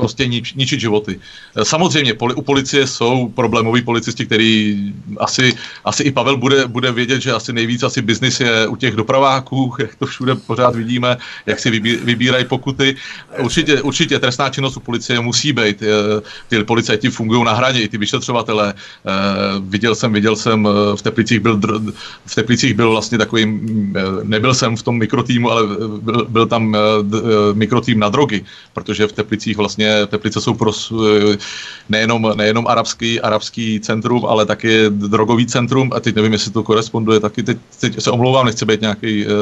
prostě 0.01 0.26
nič, 0.26 0.55
ničit 0.55 0.80
životy. 0.80 1.20
Eh, 1.57 1.64
samozřejmě 1.64 2.14
poli, 2.14 2.34
u 2.34 2.42
policie 2.42 2.86
jsou 2.86 3.28
problémoví 3.28 3.82
policisti, 3.82 4.26
který 4.26 4.51
asi, 5.20 5.53
asi 5.84 6.03
i 6.03 6.11
Pavel 6.11 6.36
bude, 6.36 6.66
bude 6.66 6.92
vědět, 6.92 7.20
že 7.20 7.32
asi 7.32 7.53
nejvíc 7.53 7.82
asi 7.82 8.03
biznis 8.03 8.40
je 8.40 8.66
u 8.66 8.76
těch 8.76 8.96
dopraváků, 8.96 9.76
jak 9.78 9.94
to 9.94 10.07
všude 10.07 10.34
pořád 10.34 10.74
vidíme, 10.74 11.16
jak 11.46 11.59
si 11.59 11.70
vybí, 11.70 11.96
vybírají 11.96 12.44
pokuty. 12.44 12.96
Určitě, 13.38 13.82
určitě 13.82 14.18
trestná 14.18 14.48
činnost 14.48 14.76
u 14.76 14.80
policie 14.80 15.20
musí 15.20 15.53
být. 15.53 15.82
Eh, 15.82 16.20
ty 16.48 16.64
policajti 16.64 17.11
fungují 17.11 17.44
na 17.44 17.53
hraně, 17.53 17.82
i 17.82 17.88
ty 17.88 17.98
vyšetřovatele. 17.98 18.74
Viděl 19.61 19.94
jsem, 19.94 20.12
viděl 20.12 20.36
jsem, 20.36 20.68
v 20.94 21.03
Teplicích 21.03 21.40
byl, 21.40 21.61
v 22.26 22.34
Teplicích 22.34 22.74
byl 22.74 22.90
vlastně 22.90 23.18
takový, 23.18 23.61
nebyl 24.22 24.55
jsem 24.55 24.76
v 24.76 24.82
tom 24.82 24.98
mikrotýmu, 24.98 25.51
ale 25.51 25.62
byl, 26.01 26.26
byl 26.28 26.46
tam 26.46 26.76
mikrotým 27.53 27.98
na 27.98 28.09
drogy, 28.09 28.44
protože 28.72 29.07
v 29.07 29.12
Teplicích 29.12 29.57
vlastně 29.57 29.89
Teplice 30.07 30.41
jsou 30.41 30.55
pro 30.55 30.72
nejenom, 31.88 32.32
nejenom 32.36 32.66
arabský, 32.66 33.20
arabský 33.20 33.80
centrum, 33.80 34.26
ale 34.26 34.47
taky 34.47 34.91
drogový 34.91 35.47
centrum. 35.47 35.91
A 35.95 36.01
teď 36.01 36.14
nevím, 36.14 36.32
jestli 36.32 36.51
to 36.51 36.62
koresponduje 36.62 37.20
taky, 37.20 37.43
teď, 37.43 37.59
teď 37.80 38.03
se 38.03 38.11
omlouvám, 38.11 38.47
nechci 38.47 38.64
být 38.64 38.80
nějaký, 38.80 39.26
uh, 39.26 39.32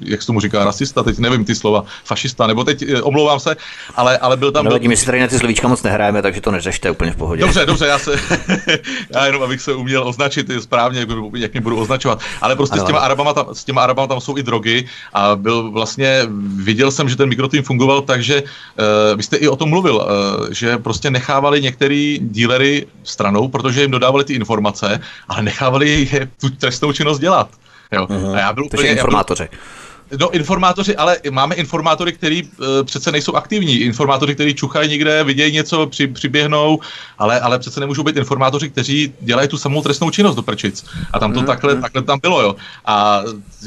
jak 0.00 0.20
se 0.20 0.26
tomu 0.26 0.40
říká, 0.40 0.64
rasista, 0.64 1.02
teď 1.02 1.18
nevím 1.18 1.44
ty 1.44 1.54
slova, 1.54 1.84
fašista, 2.04 2.46
nebo 2.46 2.64
teď 2.64 2.92
uh, 2.92 3.00
omlouvám 3.02 3.40
se, 3.40 3.56
ale, 3.96 4.18
ale 4.18 4.36
byl 4.36 4.52
tam... 4.52 4.64
Nevadí, 4.64 4.88
my 4.88 4.96
si 4.96 5.06
tady 5.06 5.20
na 5.20 5.26
ty 5.26 5.38
slovíčka 5.38 5.68
moc 5.68 5.82
nehrajeme, 5.82 6.22
takže 6.22 6.40
to 6.40 6.50
neřešte 6.50 6.90
úplně 6.90 7.10
v 7.10 7.16
pohodě. 7.16 7.40
Dobře, 7.40 7.66
dobře, 7.66 7.86
já 7.86 7.98
se, 7.98 8.20
já 9.14 9.26
jenom 9.26 9.42
abych 9.42 9.60
se 9.60 9.74
uměl 9.74 10.08
označit 10.08 10.50
správně, 10.60 11.06
jak 11.36 11.52
mě 11.52 11.60
budu 11.60 11.80
označovat, 11.80 12.20
ale 12.40 12.56
prostě 12.56 12.74
ano, 12.74 12.84
s 12.84 12.86
těma, 12.86 12.98
Arabama 12.98 13.32
tam, 13.32 13.46
s 13.52 13.64
těma 13.64 13.82
Arabama 13.82 14.06
tam 14.06 14.20
jsou 14.20 14.38
i 14.38 14.42
drogy 14.42 14.84
a 15.12 15.36
byl 15.36 15.70
vlastně, 15.70 16.22
viděl 16.56 16.90
jsem, 16.90 17.08
že 17.08 17.16
ten 17.16 17.28
mikrotým 17.28 17.62
fungoval 17.62 18.02
tak, 18.02 18.22
že 18.22 18.42
uh, 18.42 19.16
vy 19.16 19.22
jste 19.22 19.36
i 19.36 19.48
o 19.48 19.56
tom 19.60 19.70
mluvil, 19.70 20.00
eh, 20.00 20.54
že 20.54 20.78
prostě 20.78 21.10
nechávali 21.10 21.60
některý 21.60 22.18
dílery 22.22 22.86
stranou, 23.04 23.48
protože 23.48 23.80
jim 23.80 23.90
dodávali 23.90 24.24
ty 24.24 24.32
informace, 24.32 25.00
ale 25.28 25.42
nechávali 25.42 26.08
je 26.12 26.28
tu 26.40 26.50
trestnou 26.50 26.92
činnost 26.92 27.18
dělat. 27.18 27.48
Jo. 27.92 28.06
Uh-huh. 28.06 28.34
A 28.34 28.38
já 28.38 28.52
byl 28.52 28.64
úplně, 28.64 28.88
informátoři. 28.88 29.42
Já 29.42 29.48
byl, 29.48 29.58
No, 30.18 30.30
informátoři, 30.30 30.96
ale 30.96 31.16
máme 31.30 31.54
informátory, 31.54 32.12
kteří 32.12 32.42
uh, 32.42 32.66
přece 32.84 33.12
nejsou 33.12 33.34
aktivní. 33.34 33.74
Informátoři, 33.74 34.34
kteří 34.34 34.54
čuchají 34.54 34.88
někde, 34.88 35.24
vidějí 35.24 35.52
něco, 35.52 35.86
při, 35.86 36.06
přiběhnou, 36.06 36.80
ale, 37.18 37.40
ale 37.40 37.58
přece 37.58 37.80
nemůžou 37.80 38.02
být 38.02 38.16
informátoři, 38.16 38.70
kteří 38.70 39.12
dělají 39.20 39.48
tu 39.48 39.58
samou 39.58 39.82
trestnou 39.82 40.10
činnost 40.10 40.36
do 40.36 40.42
prčic. 40.42 40.84
A 41.12 41.18
tam 41.18 41.32
to 41.32 41.40
mm, 41.40 41.46
takhle, 41.46 41.74
mm. 41.74 41.80
takhle 41.80 42.02
tam 42.02 42.18
bylo, 42.22 42.42
jo. 42.42 42.56
A 42.84 43.22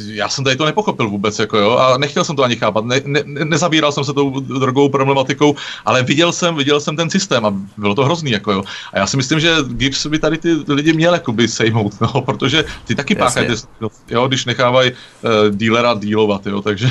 já 0.05 0.29
jsem 0.29 0.43
tady 0.43 0.55
to 0.55 0.65
nepochopil 0.65 1.09
vůbec, 1.09 1.39
jako 1.39 1.57
jo, 1.57 1.77
a 1.77 1.97
nechtěl 1.97 2.23
jsem 2.23 2.35
to 2.35 2.43
ani 2.43 2.55
chápat. 2.55 2.85
Ne, 2.85 3.01
ne, 3.05 3.23
nezabíral 3.25 3.91
jsem 3.91 4.03
se 4.03 4.13
tou 4.13 4.39
drogovou 4.39 4.89
problematikou, 4.89 5.55
ale 5.85 6.03
viděl 6.03 6.31
jsem, 6.31 6.55
viděl 6.55 6.79
jsem 6.79 6.95
ten 6.95 7.09
systém 7.09 7.45
a 7.45 7.53
bylo 7.77 7.95
to 7.95 8.05
hrozný, 8.05 8.31
jako 8.31 8.51
jo. 8.51 8.63
A 8.93 8.99
já 8.99 9.07
si 9.07 9.17
myslím, 9.17 9.39
že 9.39 9.55
Gibbs 9.67 10.05
by 10.05 10.19
tady 10.19 10.37
ty 10.37 10.55
lidi 10.67 10.93
měl 10.93 11.13
jakoby 11.13 11.47
sejmout, 11.47 11.93
no, 12.01 12.21
protože 12.21 12.65
ty 12.85 12.95
taky 12.95 13.15
páchají, 13.15 13.47
jo, 14.09 14.27
když 14.27 14.45
nechávají 14.45 14.91
uh, 14.91 15.55
dílera 15.55 15.93
dílovat 15.93 16.32
fungovat, 16.33 16.45
jo, 16.45 16.61
takže... 16.61 16.87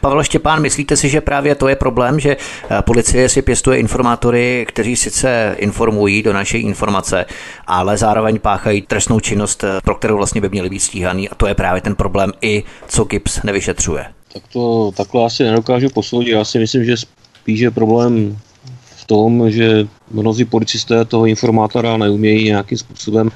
Pavel 0.00 0.24
Štěpán, 0.24 0.62
myslíte 0.62 0.96
si, 0.96 1.08
že 1.08 1.20
právě 1.20 1.54
to 1.54 1.68
je 1.68 1.76
problém, 1.76 2.20
že 2.20 2.36
eh, 2.36 2.82
policie 2.82 3.28
si 3.28 3.42
pěstuje 3.42 3.78
informátory, 3.78 4.66
kteří 4.68 4.96
sice 4.96 5.56
informují 5.58 6.22
do 6.22 6.32
naší 6.32 6.58
informace, 6.58 7.24
ale 7.66 7.96
zároveň 7.96 8.38
páchají 8.38 8.82
trestnou 8.82 9.20
činnost, 9.20 9.64
eh, 9.64 9.80
pro 9.84 9.94
kterou 9.94 10.16
vlastně 10.16 10.40
by 10.40 10.48
měli 10.48 10.70
být 10.70 10.80
stíhaný 10.80 11.28
a 11.28 11.34
to 11.34 11.46
je 11.46 11.54
právě 11.54 11.80
ten 11.80 11.94
problém 11.94 12.32
i 12.40 12.62
co 12.88 13.04
GIPS 13.04 13.42
nevyšetřuje? 13.42 14.04
Tak 14.32 14.42
to 14.52 14.92
takhle 14.96 15.26
asi 15.26 15.44
nedokážu 15.44 15.88
posoudit. 15.90 16.30
Já 16.30 16.44
si 16.44 16.58
myslím, 16.58 16.84
že 16.84 16.96
spíš 16.96 17.60
je 17.60 17.70
problém 17.70 18.38
v 18.96 19.04
tom, 19.04 19.50
že 19.50 19.86
mnozí 20.10 20.44
policisté 20.44 21.04
toho 21.04 21.26
informátora 21.26 21.96
neumějí 21.96 22.44
nějakým 22.44 22.78
způsobem 22.78 23.30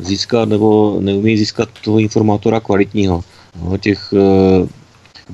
získat 0.00 0.48
nebo 0.48 0.96
neumějí 1.00 1.38
získat 1.38 1.68
toho 1.84 1.98
informátora 1.98 2.60
kvalitního. 2.60 3.24
No, 3.60 3.78
těch, 3.78 4.14
eh, 4.16 4.66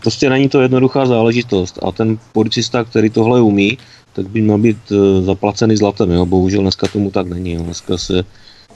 prostě 0.01 0.31
není 0.31 0.49
to 0.49 0.61
jednoduchá 0.61 1.07
záležitost 1.07 1.79
a 1.83 1.93
ten 1.93 2.19
policista, 2.33 2.85
který 2.85 3.11
tohle 3.11 3.41
umí, 3.41 3.79
tak 4.13 4.29
by 4.29 4.41
měl 4.43 4.59
být 4.59 4.79
eh, 4.93 5.23
zaplacený 5.23 5.77
zlatem. 5.77 6.11
Jo. 6.11 6.27
Bohužel 6.27 6.63
dneska 6.63 6.87
tomu 6.89 7.11
tak 7.11 7.27
není. 7.27 7.53
Jo. 7.53 7.63
Dneska 7.63 7.99
se, 7.99 8.25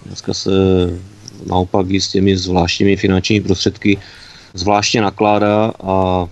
dneska 0.06 0.34
se 0.34 0.50
naopak 1.46 1.90
s 1.90 2.08
těmi 2.08 2.36
zvláštními 2.36 2.96
finančními 2.96 3.40
prostředky 3.40 3.98
zvláštně 4.54 5.02
nakládá 5.02 5.72
a 5.82 6.26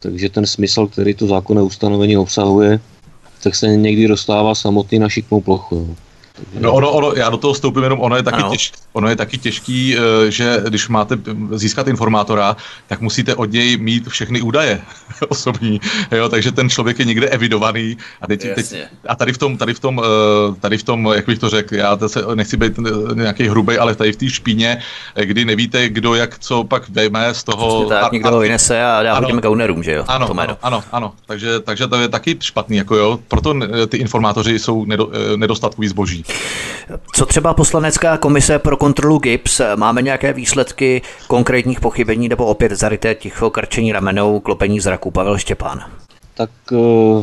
takže 0.00 0.28
ten 0.28 0.46
smysl, 0.46 0.86
který 0.86 1.14
to 1.14 1.26
zákonné 1.26 1.62
ustanovení 1.62 2.16
obsahuje, 2.16 2.80
tak 3.42 3.54
se 3.54 3.66
někdy 3.66 4.08
dostává 4.08 4.54
samotný 4.54 4.98
na 4.98 5.08
šikmou 5.08 5.40
plochu. 5.40 5.76
Jo. 5.76 6.05
No 6.60 6.72
ono, 6.72 6.90
ono, 6.90 7.12
já 7.12 7.30
do 7.30 7.36
toho 7.36 7.54
vstoupím 7.54 7.82
jenom, 7.82 8.00
ono 8.00 8.16
je 8.16 8.22
taky, 8.22 8.42
těž, 8.42 8.72
ono 8.92 9.08
je 9.08 9.16
taky 9.16 9.38
těžký, 9.38 9.96
eh, 9.96 10.30
že 10.30 10.60
když 10.68 10.88
máte 10.88 11.18
získat 11.50 11.88
informátora, 11.88 12.56
tak 12.86 13.00
musíte 13.00 13.34
od 13.34 13.52
něj 13.52 13.76
mít 13.76 14.08
všechny 14.08 14.40
údaje 14.40 14.80
osobní, 15.28 15.80
jo, 16.12 16.28
takže 16.28 16.52
ten 16.52 16.70
člověk 16.70 16.98
je 16.98 17.04
někde 17.04 17.28
evidovaný 17.28 17.96
a, 18.20 18.26
teď, 18.26 18.54
teď, 18.54 18.74
a 19.08 19.16
tady 19.16 19.32
v 19.32 19.38
tom, 19.38 19.56
tady 19.56 19.74
v 19.74 19.80
tom, 19.80 20.02
eh, 20.04 20.60
tady 20.60 20.78
v 20.78 20.82
tom, 20.82 21.12
jak 21.14 21.26
bych 21.26 21.38
to 21.38 21.48
řekl, 21.48 21.74
já 21.74 21.98
se 22.06 22.22
nechci 22.34 22.56
být 22.56 22.72
nějaký 23.14 23.48
hrubý, 23.48 23.78
ale 23.78 23.94
tady 23.94 24.12
v 24.12 24.16
té 24.16 24.30
špíně, 24.30 24.78
eh, 25.14 25.26
kdy 25.26 25.44
nevíte, 25.44 25.88
kdo 25.88 26.14
jak 26.14 26.38
co 26.38 26.64
pak 26.64 26.88
vejme 26.88 27.34
z 27.34 27.44
toho. 27.44 27.80
Přesně 27.80 27.88
tak, 27.88 28.04
a, 28.04 28.08
někdo 28.12 28.30
ho 28.30 28.38
vynese 28.38 28.84
a 28.84 29.02
dá 29.02 29.14
ano, 29.14 29.40
gaunerům, 29.40 29.82
že 29.82 29.92
jo? 29.92 30.04
Ano, 30.08 30.40
ano, 30.40 30.58
ano, 30.62 30.84
ano, 30.92 31.12
takže, 31.26 31.60
takže 31.60 31.86
to 31.86 31.96
je 31.96 32.08
taky 32.08 32.36
špatný, 32.40 32.76
jako 32.76 32.96
jo, 32.96 33.18
proto 33.28 33.54
ty 33.88 33.96
informátoři 33.96 34.58
jsou 34.58 34.84
nedo, 34.84 35.10
nedostatkový 35.36 35.88
zboží. 35.88 36.25
Co 37.14 37.26
třeba 37.26 37.54
poslanecká 37.54 38.16
komise 38.16 38.58
pro 38.58 38.76
kontrolu 38.76 39.18
GIPS? 39.18 39.60
Máme 39.76 40.02
nějaké 40.02 40.32
výsledky 40.32 41.02
konkrétních 41.26 41.80
pochybení 41.80 42.28
nebo 42.28 42.46
opět 42.46 42.72
zaryté 42.72 43.14
ticho, 43.14 43.50
krčení 43.50 43.92
ramenou, 43.92 44.40
klopení 44.40 44.80
zraku? 44.80 45.10
Pavel 45.10 45.38
Štěpán. 45.38 45.80
Tak 46.34 46.50
eh, 46.72 46.76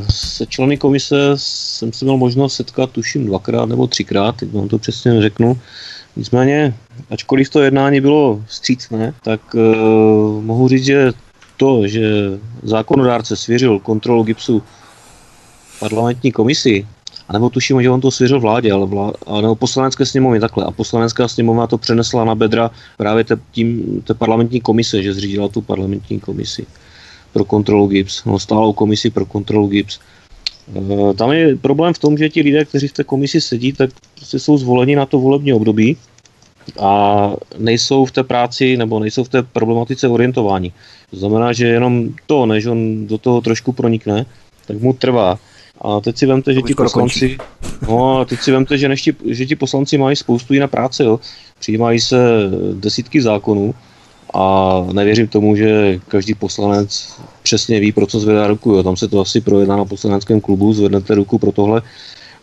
se 0.09 0.45
členy 0.45 0.77
komise 0.77 1.15
jsem 1.35 1.93
se 1.93 2.05
měl 2.05 2.17
možnost 2.17 2.55
setkat 2.55 2.89
tuším 2.89 3.25
dvakrát 3.25 3.65
nebo 3.65 3.87
třikrát, 3.87 4.35
teď 4.35 4.53
vám 4.53 4.67
to 4.67 4.77
přesně 4.77 5.13
neřeknu. 5.13 5.59
Nicméně, 6.15 6.73
ačkoliv 7.09 7.49
to 7.49 7.61
jednání 7.61 8.01
bylo 8.01 8.43
střícné, 8.47 9.13
tak 9.23 9.41
uh, 9.53 10.43
mohu 10.43 10.67
říct, 10.67 10.85
že 10.85 11.11
to, 11.57 11.87
že 11.87 12.01
zákonodárce 12.63 13.35
svěřil 13.35 13.79
kontrolu 13.79 14.23
GIPSu 14.23 14.63
parlamentní 15.79 16.31
komisi, 16.31 16.87
a 17.27 17.33
nebo 17.33 17.49
tuším, 17.49 17.81
že 17.81 17.89
on 17.89 18.01
to 18.01 18.11
svěřil 18.11 18.39
vládě, 18.39 18.71
ale 18.71 18.85
vlá, 18.85 19.11
nebo 19.41 19.55
poslanecké 19.55 20.05
sněmovně 20.05 20.39
takhle. 20.39 20.65
A 20.65 20.71
poslanecká 20.71 21.27
sněmovna 21.27 21.67
to 21.67 21.77
přenesla 21.77 22.25
na 22.25 22.35
bedra 22.35 22.71
právě 22.97 23.23
te, 23.23 23.37
tím, 23.51 24.01
té 24.03 24.13
parlamentní 24.13 24.61
komise, 24.61 25.03
že 25.03 25.13
zřídila 25.13 25.47
tu 25.47 25.61
parlamentní 25.61 26.19
komisi 26.19 26.65
pro 27.33 27.45
kontrolu 27.45 27.87
GIPS, 27.87 28.25
no 28.25 28.39
stálou 28.39 28.73
komisi 28.73 29.09
pro 29.09 29.25
kontrolu 29.25 29.67
GIPS. 29.67 29.99
E, 30.75 31.13
tam 31.13 31.31
je 31.31 31.55
problém 31.55 31.93
v 31.93 31.99
tom, 31.99 32.17
že 32.17 32.29
ti 32.29 32.41
lidé, 32.41 32.65
kteří 32.65 32.87
v 32.87 32.93
té 32.93 33.03
komisi 33.03 33.41
sedí, 33.41 33.73
tak 33.73 33.89
prostě 34.15 34.39
jsou 34.39 34.57
zvoleni 34.57 34.95
na 34.95 35.05
to 35.05 35.19
volební 35.19 35.53
období 35.53 35.97
a 36.79 37.33
nejsou 37.57 38.05
v 38.05 38.11
té 38.11 38.23
práci 38.23 38.77
nebo 38.77 38.99
nejsou 38.99 39.23
v 39.23 39.29
té 39.29 39.43
problematice 39.43 40.07
orientováni. 40.07 40.71
To 41.09 41.17
znamená, 41.17 41.53
že 41.53 41.67
jenom 41.67 42.09
to, 42.27 42.45
než 42.45 42.65
on 42.65 43.07
do 43.07 43.17
toho 43.17 43.41
trošku 43.41 43.71
pronikne, 43.71 44.25
tak 44.67 44.81
mu 44.81 44.93
trvá. 44.93 45.39
A 45.83 45.99
teď 45.99 46.17
si 46.17 46.25
vemte, 46.25 46.53
že 46.53 46.61
ti 46.61 46.73
poslanci, 46.73 47.37
no 47.87 48.19
a 48.19 48.25
teď 48.25 48.39
si 48.39 48.51
vemte, 48.51 48.77
že, 48.77 48.95
ti, 48.95 49.15
že 49.25 49.45
ti 49.45 49.55
poslanci 49.55 49.97
mají 49.97 50.15
spoustu 50.15 50.53
jiné 50.53 50.67
práce, 50.67 51.03
jo. 51.03 51.19
Přijímají 51.59 51.99
se 51.99 52.17
desítky 52.73 53.21
zákonů 53.21 53.75
a 54.33 54.85
nevěřím 54.93 55.27
tomu, 55.27 55.55
že 55.55 55.99
každý 56.07 56.33
poslanec 56.33 57.13
přesně 57.43 57.79
ví, 57.79 57.91
pro 57.91 58.07
co 58.07 58.19
zvedá 58.19 58.47
ruku. 58.47 58.71
Jo. 58.71 58.83
Tam 58.83 58.97
se 58.97 59.07
to 59.07 59.21
asi 59.21 59.41
projedná 59.41 59.77
na 59.77 59.85
poslaneckém 59.85 60.41
klubu, 60.41 60.73
zvednete 60.73 61.15
ruku 61.15 61.39
pro 61.39 61.51
tohle 61.51 61.81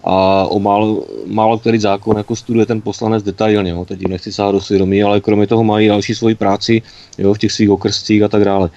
a 0.04 0.46
o 0.46 0.58
málo, 0.58 1.04
málo 1.26 1.58
který 1.58 1.78
zákon 1.78 2.16
jako 2.16 2.36
studuje 2.36 2.66
ten 2.66 2.80
poslanec 2.80 3.22
detailně. 3.22 3.70
Jo. 3.70 3.84
Teď 3.84 4.00
jim 4.00 4.10
nechci 4.10 4.32
sáhat 4.32 4.52
do 4.52 4.60
svědomí, 4.60 5.02
ale 5.02 5.20
kromě 5.20 5.46
toho 5.46 5.64
mají 5.64 5.88
další 5.88 6.14
svoji 6.14 6.34
práci 6.34 6.82
jo, 7.18 7.34
v 7.34 7.38
těch 7.38 7.52
svých 7.52 7.70
okrscích 7.70 8.22
a 8.22 8.28
tak 8.28 8.44
dále. 8.44 8.70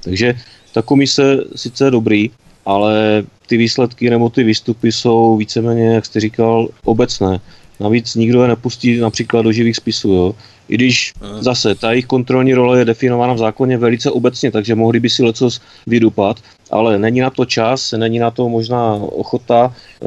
Takže 0.00 0.34
ta 0.72 0.82
komise 0.82 1.44
sice 1.56 1.84
je 1.84 1.90
dobrý, 1.90 2.30
ale 2.66 3.24
ty 3.46 3.56
výsledky 3.56 4.10
nebo 4.10 4.28
ty 4.30 4.44
výstupy 4.44 4.92
jsou 4.92 5.36
víceméně, 5.36 5.86
jak 5.86 6.06
jste 6.06 6.20
říkal, 6.20 6.68
obecné. 6.84 7.40
Navíc 7.80 8.14
nikdo 8.14 8.42
je 8.42 8.48
nepustí 8.48 8.96
například 8.96 9.42
do 9.42 9.52
živých 9.52 9.76
spisů. 9.76 10.12
Jo. 10.12 10.34
I 10.68 10.74
když 10.74 11.12
zase 11.40 11.74
ta 11.74 11.90
jejich 11.90 12.06
kontrolní 12.06 12.54
role 12.54 12.78
je 12.78 12.84
definována 12.84 13.32
v 13.32 13.38
zákoně 13.38 13.78
velice 13.78 14.10
obecně, 14.10 14.50
takže 14.50 14.74
mohli 14.74 15.00
by 15.00 15.10
si 15.10 15.22
lecos 15.22 15.60
vydupat, 15.86 16.36
ale 16.70 16.98
není 16.98 17.20
na 17.20 17.30
to 17.30 17.44
čas, 17.44 17.92
není 17.92 18.18
na 18.18 18.30
to 18.30 18.48
možná 18.48 18.94
ochota 18.94 19.74
e, 19.74 20.06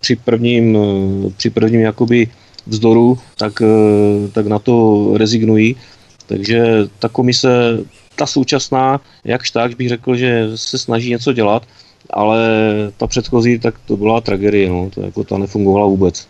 při 0.00 0.16
prvním, 0.16 0.76
e, 0.76 1.30
při 1.36 1.50
prvním 1.50 1.80
jakoby 1.80 2.28
vzdoru, 2.66 3.18
tak, 3.36 3.62
e, 3.62 3.66
tak 4.32 4.46
na 4.46 4.58
to 4.58 5.04
rezignují. 5.16 5.76
Takže 6.26 6.64
ta 6.98 7.08
komise, 7.08 7.78
ta 8.16 8.26
současná, 8.26 9.00
jakž 9.24 9.50
tak, 9.50 9.76
bych 9.76 9.88
řekl, 9.88 10.16
že 10.16 10.50
se 10.54 10.78
snaží 10.78 11.10
něco 11.10 11.32
dělat, 11.32 11.66
ale 12.10 12.38
ta 12.96 13.06
předchozí, 13.06 13.58
tak 13.58 13.74
to 13.86 13.96
byla 13.96 14.20
tragédie, 14.20 14.70
no, 14.70 14.90
to 14.94 15.00
jako 15.00 15.24
ta 15.24 15.38
nefungovala 15.38 15.86
vůbec. 15.86 16.28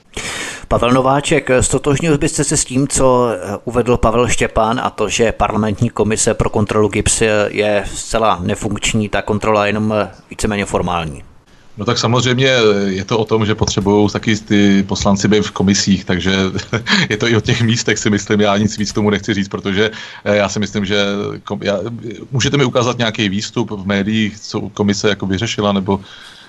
Pavel 0.68 0.90
Nováček, 0.90 1.50
stotožnil 1.60 2.18
byste 2.18 2.44
se 2.44 2.56
s 2.56 2.64
tím, 2.64 2.88
co 2.88 3.28
uvedl 3.64 3.96
Pavel 3.96 4.28
Štěpán 4.28 4.80
a 4.80 4.90
to, 4.90 5.08
že 5.08 5.32
parlamentní 5.32 5.90
komise 5.90 6.34
pro 6.34 6.50
kontrolu 6.50 6.88
GIPS 6.88 7.22
je 7.48 7.84
zcela 7.94 8.38
nefunkční, 8.42 9.08
ta 9.08 9.22
kontrola 9.22 9.66
je 9.66 9.68
jenom 9.68 9.94
víceméně 10.30 10.64
formální? 10.64 11.22
No 11.78 11.84
tak 11.84 11.98
samozřejmě 11.98 12.50
je 12.86 13.04
to 13.04 13.18
o 13.18 13.24
tom, 13.24 13.46
že 13.46 13.54
potřebují 13.54 14.08
taky 14.10 14.36
ty 14.36 14.84
poslanci 14.88 15.28
být 15.28 15.42
v 15.42 15.50
komisích, 15.50 16.04
takže 16.04 16.32
je 17.10 17.16
to 17.16 17.28
i 17.28 17.36
o 17.36 17.40
těch 17.40 17.62
místech 17.62 17.98
si 17.98 18.10
myslím, 18.10 18.40
já 18.40 18.56
nic 18.56 18.78
víc 18.78 18.92
tomu 18.92 19.10
nechci 19.10 19.34
říct, 19.34 19.48
protože 19.48 19.90
eh, 20.24 20.36
já 20.36 20.48
si 20.48 20.58
myslím, 20.58 20.84
že 20.84 21.04
kom, 21.44 21.60
já, 21.62 21.78
můžete 22.30 22.56
mi 22.56 22.64
ukázat 22.64 22.98
nějaký 22.98 23.28
výstup 23.28 23.70
v 23.70 23.86
médiích, 23.86 24.40
co 24.40 24.60
komise 24.60 25.08
jako 25.08 25.26
vyřešila, 25.26 25.72
nebo 25.72 26.00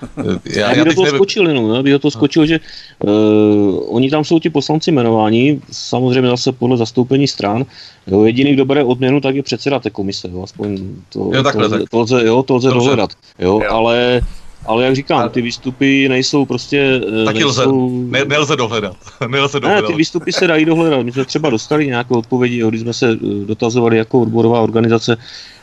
eh, 0.02 0.22
já, 0.44 0.60
já, 0.60 0.76
já 0.76 0.84
bych 0.84 0.94
do 0.94 1.02
toho 1.02 1.16
skočil 1.16 1.48
jenom, 1.48 1.74
já 1.74 1.82
bych 1.82 1.92
do 1.92 1.98
toho 1.98 2.10
skočil, 2.10 2.46
že 2.46 2.60
uh, 2.98 3.96
oni 3.96 4.10
tam 4.10 4.24
jsou 4.24 4.38
ti 4.38 4.50
poslanci 4.50 4.90
jmenováni, 4.90 5.60
samozřejmě 5.72 6.30
zase 6.30 6.52
podle 6.52 6.76
zastoupení 6.76 7.28
stran. 7.28 7.66
Jo, 8.06 8.24
jediný, 8.24 8.52
kdo 8.52 8.64
bere 8.64 8.84
odměnu, 8.84 9.20
tak 9.20 9.34
je 9.34 9.42
předseda 9.42 9.78
té 9.78 9.90
komise, 9.90 10.28
jo, 10.32 10.42
aspoň 10.42 10.78
to, 11.08 11.30
jo, 11.34 11.42
takhle, 11.42 11.68
to, 11.68 11.78
tak. 11.78 11.90
to, 11.90 12.00
lze, 12.00 12.26
jo, 12.26 12.42
to 12.42 12.54
lze 12.54 12.68
dohledat, 12.68 13.10
jo, 13.38 13.60
jo. 13.64 13.70
ale 13.70 14.20
ale 14.66 14.84
jak 14.84 14.96
říkám, 14.96 15.30
ty 15.30 15.42
výstupy 15.42 16.08
nejsou 16.08 16.44
prostě... 16.44 17.00
Eh, 17.22 17.24
Taky 17.24 17.44
nejsou... 17.44 17.86
lze, 17.86 18.10
ne, 18.10 18.24
nelze 18.24 18.56
dohledat. 18.56 18.96
nelze 19.28 19.60
dohledat. 19.60 19.82
Ne, 19.82 19.88
ty 19.88 19.94
výstupy 19.98 20.32
se 20.32 20.46
dají 20.52 20.64
dohledat. 20.64 21.02
My 21.02 21.12
jsme 21.12 21.24
třeba 21.24 21.50
dostali 21.50 21.86
nějaké 21.86 22.14
odpovědi, 22.14 22.62
když 22.68 22.80
jsme 22.80 22.92
se 22.92 23.12
eh, 23.12 23.44
dotazovali 23.46 23.96
jako 23.96 24.20
odborová 24.20 24.60
organizace, 24.60 25.16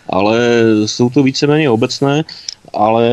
ale 0.10 0.40
jsou 0.86 1.10
to 1.10 1.24
víceméně 1.24 1.70
obecné, 1.70 2.24
ale 2.74 3.10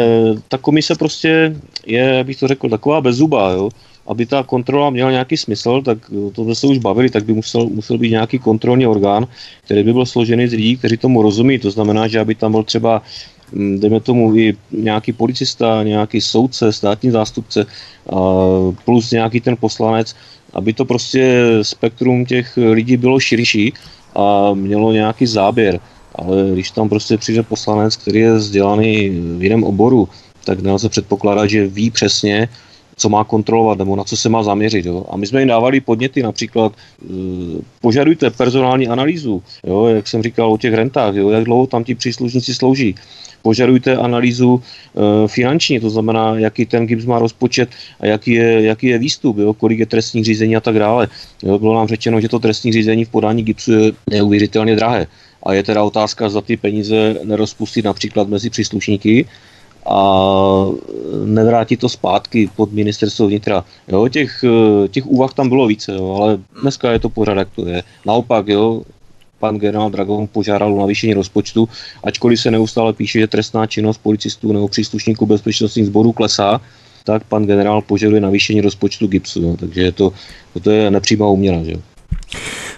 ta 0.49 0.59
komise 0.59 0.95
prostě 0.95 1.57
je, 1.87 2.03
jak 2.03 2.27
bych 2.27 2.37
to 2.41 2.49
řekl, 2.49 2.69
taková 2.69 3.01
bezzuba, 3.01 3.51
jo. 3.51 3.71
Aby 4.07 4.27
ta 4.27 4.43
kontrola 4.43 4.91
měla 4.91 5.11
nějaký 5.11 5.37
smysl, 5.37 5.83
tak 5.83 5.99
to 6.33 6.55
se 6.55 6.67
už 6.67 6.79
bavili, 6.79 7.11
tak 7.11 7.25
by 7.25 7.33
musel, 7.33 7.67
musel 7.67 7.99
být 7.99 8.11
nějaký 8.11 8.39
kontrolní 8.39 8.87
orgán, 8.87 9.27
který 9.65 9.83
by 9.83 9.93
byl 9.93 10.07
složený 10.07 10.49
z 10.49 10.53
lidí, 10.53 10.77
kteří 10.77 10.97
tomu 10.97 11.23
rozumí. 11.23 11.59
To 11.59 11.71
znamená, 11.71 12.09
že 12.09 12.21
aby 12.21 12.35
tam 12.35 12.53
byl 12.53 12.63
třeba 12.63 13.03
dejme 13.53 14.01
tomu 14.01 14.37
i 14.37 14.57
nějaký 14.73 15.13
policista, 15.13 15.83
nějaký 15.83 16.21
soudce, 16.21 16.73
státní 16.73 17.11
zástupce 17.11 17.67
plus 18.85 19.11
nějaký 19.11 19.41
ten 19.41 19.57
poslanec, 19.57 20.15
aby 20.53 20.73
to 20.73 20.85
prostě 20.85 21.41
spektrum 21.63 22.27
těch 22.27 22.57
lidí 22.57 22.97
bylo 22.97 23.21
širší 23.21 23.73
a 24.17 24.55
mělo 24.55 24.93
nějaký 24.93 25.27
záběr. 25.27 25.81
Ale 26.15 26.37
když 26.53 26.71
tam 26.71 26.89
prostě 26.89 27.19
přijde 27.19 27.43
poslanec, 27.43 27.97
který 27.97 28.21
je 28.21 28.35
vzdělaný 28.35 29.11
v 29.39 29.43
jiném 29.43 29.65
oboru, 29.65 30.09
tak 30.45 30.61
nelze 30.61 30.89
předpokládat, 30.89 31.47
že 31.47 31.67
ví 31.67 31.91
přesně, 31.91 32.49
co 32.97 33.09
má 33.09 33.25
kontrolovat 33.25 33.79
nebo 33.79 33.97
na 33.97 34.05
co 34.05 34.17
se 34.17 34.29
má 34.29 34.43
zaměřit. 34.43 34.87
Jo. 34.87 35.07
A 35.11 35.17
my 35.17 35.27
jsme 35.27 35.41
jim 35.41 35.49
dávali 35.49 35.81
podněty, 35.81 36.23
například 36.23 36.73
e, 36.73 37.07
požadujte 37.81 38.31
personální 38.31 38.89
analýzu, 38.89 39.43
jo, 39.67 39.87
jak 39.87 40.09
jsem 40.09 40.23
říkal 40.23 40.53
o 40.53 40.59
těch 40.59 40.75
rentách, 40.75 41.15
jo, 41.15 41.31
jak 41.31 41.45
dlouho 41.45 41.67
tam 41.67 41.85
ti 41.85 41.95
příslušníci 41.95 42.55
slouží 42.55 42.95
požadujte 43.45 43.97
analýzu 43.97 44.57
e, 44.57 45.29
finanční, 45.29 45.81
to 45.81 45.91
znamená, 45.93 46.41
jaký 46.41 46.67
ten 46.67 46.89
GIPS 46.89 47.05
má 47.05 47.21
rozpočet 47.21 47.69
a 48.01 48.07
jaký 48.07 48.31
je, 48.41 48.63
jaký 48.73 48.87
je 48.87 48.99
výstup, 48.99 49.39
jo, 49.39 49.53
kolik 49.55 49.79
je 49.79 49.87
trestních 49.87 50.25
řízení 50.25 50.57
a 50.57 50.65
tak 50.65 50.81
dále. 50.81 51.09
Jo, 51.45 51.59
bylo 51.61 51.75
nám 51.75 51.89
řečeno, 51.89 52.21
že 52.21 52.29
to 52.29 52.39
trestní 52.39 52.73
řízení 52.73 53.05
v 53.05 53.13
podání 53.13 53.43
GIPSu 53.43 53.73
je 53.73 53.93
neuvěřitelně 54.11 54.77
drahé. 54.77 55.07
A 55.45 55.53
je 55.53 55.63
teda 55.63 55.85
otázka, 55.85 56.29
za 56.29 56.41
ty 56.41 56.57
peníze 56.57 57.21
nerozpustit 57.25 57.85
například 57.85 58.29
mezi 58.29 58.51
příslušníky 58.51 59.29
a 59.85 59.99
nevrátit 61.25 61.81
to 61.81 61.89
zpátky 61.89 62.49
pod 62.57 62.73
ministerstvo 62.73 63.29
vnitra. 63.29 63.65
Jo, 63.89 64.09
těch, 64.09 64.45
těch 64.91 65.07
úvah 65.07 65.35
tam 65.35 65.49
bylo 65.49 65.67
více, 65.67 65.93
jo, 65.93 66.17
ale 66.17 66.39
dneska 66.63 66.93
je 66.93 66.99
to 66.99 67.09
pořád, 67.09 67.37
jak 67.37 67.49
to 67.57 67.69
je. 67.69 67.83
Naopak, 68.07 68.49
jo, 68.49 68.83
pan 69.45 69.61
generál 69.61 69.91
Dragon 69.91 70.25
požádal 70.33 70.73
o 70.73 70.81
navýšení 70.81 71.15
rozpočtu, 71.15 71.69
ačkoliv 72.05 72.41
se 72.41 72.51
neustále 72.51 72.93
píše, 72.93 73.21
že 73.21 73.27
trestná 73.27 73.67
činnost 73.67 74.01
policistů 74.01 74.53
nebo 74.53 74.69
příslušníků 74.69 75.27
bezpečnostních 75.27 75.87
sborů 75.87 76.13
klesá, 76.13 76.61
tak 77.05 77.25
pan 77.29 77.45
generál 77.45 77.83
požaduje 77.83 78.21
navýšení 78.21 78.61
rozpočtu 78.61 79.07
GIPSu. 79.07 79.43
No. 79.43 79.57
Takže 79.57 79.81
je 79.81 79.93
to, 79.93 80.13
to 80.63 80.71
je 80.71 80.91
nepřímá 80.91 81.29
uměra. 81.29 81.65
Že? 81.65 81.77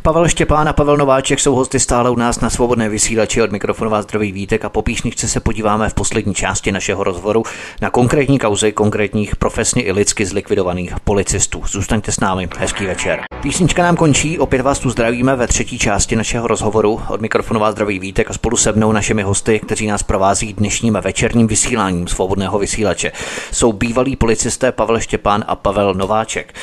Pavel 0.06 0.28
Štěpán 0.28 0.68
a 0.68 0.72
Pavel 0.72 0.96
Nováček 0.96 1.40
jsou 1.40 1.54
hosty 1.54 1.80
stále 1.80 2.10
u 2.10 2.16
nás 2.16 2.40
na 2.40 2.50
svobodné 2.50 2.88
vysílači 2.88 3.42
od 3.42 3.52
mikrofonu 3.52 3.90
vás 3.90 4.04
zdraví 4.04 4.32
vítek 4.32 4.64
a 4.64 4.68
po 4.68 4.82
píšničce 4.82 5.28
se 5.28 5.40
podíváme 5.40 5.88
v 5.88 5.94
poslední 5.94 6.34
části 6.34 6.72
našeho 6.72 7.04
rozhovoru 7.04 7.42
na 7.80 7.90
konkrétní 7.90 8.38
kauzy 8.38 8.72
konkrétních 8.72 9.36
profesně 9.36 9.82
i 9.82 9.92
lidsky 9.92 10.26
zlikvidovaných 10.26 10.94
policistů. 11.04 11.62
Zůstaňte 11.66 12.12
s 12.12 12.20
námi, 12.20 12.48
hezký 12.58 12.86
večer. 12.86 13.20
Písnička 13.42 13.82
nám 13.82 13.96
končí, 13.96 14.38
opět 14.38 14.62
vás 14.62 14.78
tu 14.78 14.90
zdravíme 14.90 15.36
ve 15.36 15.46
třetí 15.46 15.78
části 15.78 16.16
našeho 16.16 16.46
rozhovoru. 16.46 17.00
Od 17.08 17.20
mikrofonu 17.20 17.60
vás 17.60 17.72
zdraví 17.72 17.98
vítek 17.98 18.30
a 18.30 18.34
spolu 18.34 18.56
se 18.56 18.72
mnou 18.72 18.92
našimi 18.92 19.22
hosty, 19.22 19.58
kteří 19.58 19.86
nás 19.86 20.02
provází 20.02 20.52
dnešním 20.52 20.98
večerním 21.02 21.46
vysíláním 21.46 22.06
svobodného 22.08 22.58
vysílače, 22.58 23.12
jsou 23.52 23.72
bývalí 23.72 24.16
policisté 24.16 24.72
Pavel 24.72 25.00
Štěpán 25.00 25.44
a 25.46 25.56
Pavel 25.56 25.94
Nováček. 25.94 26.54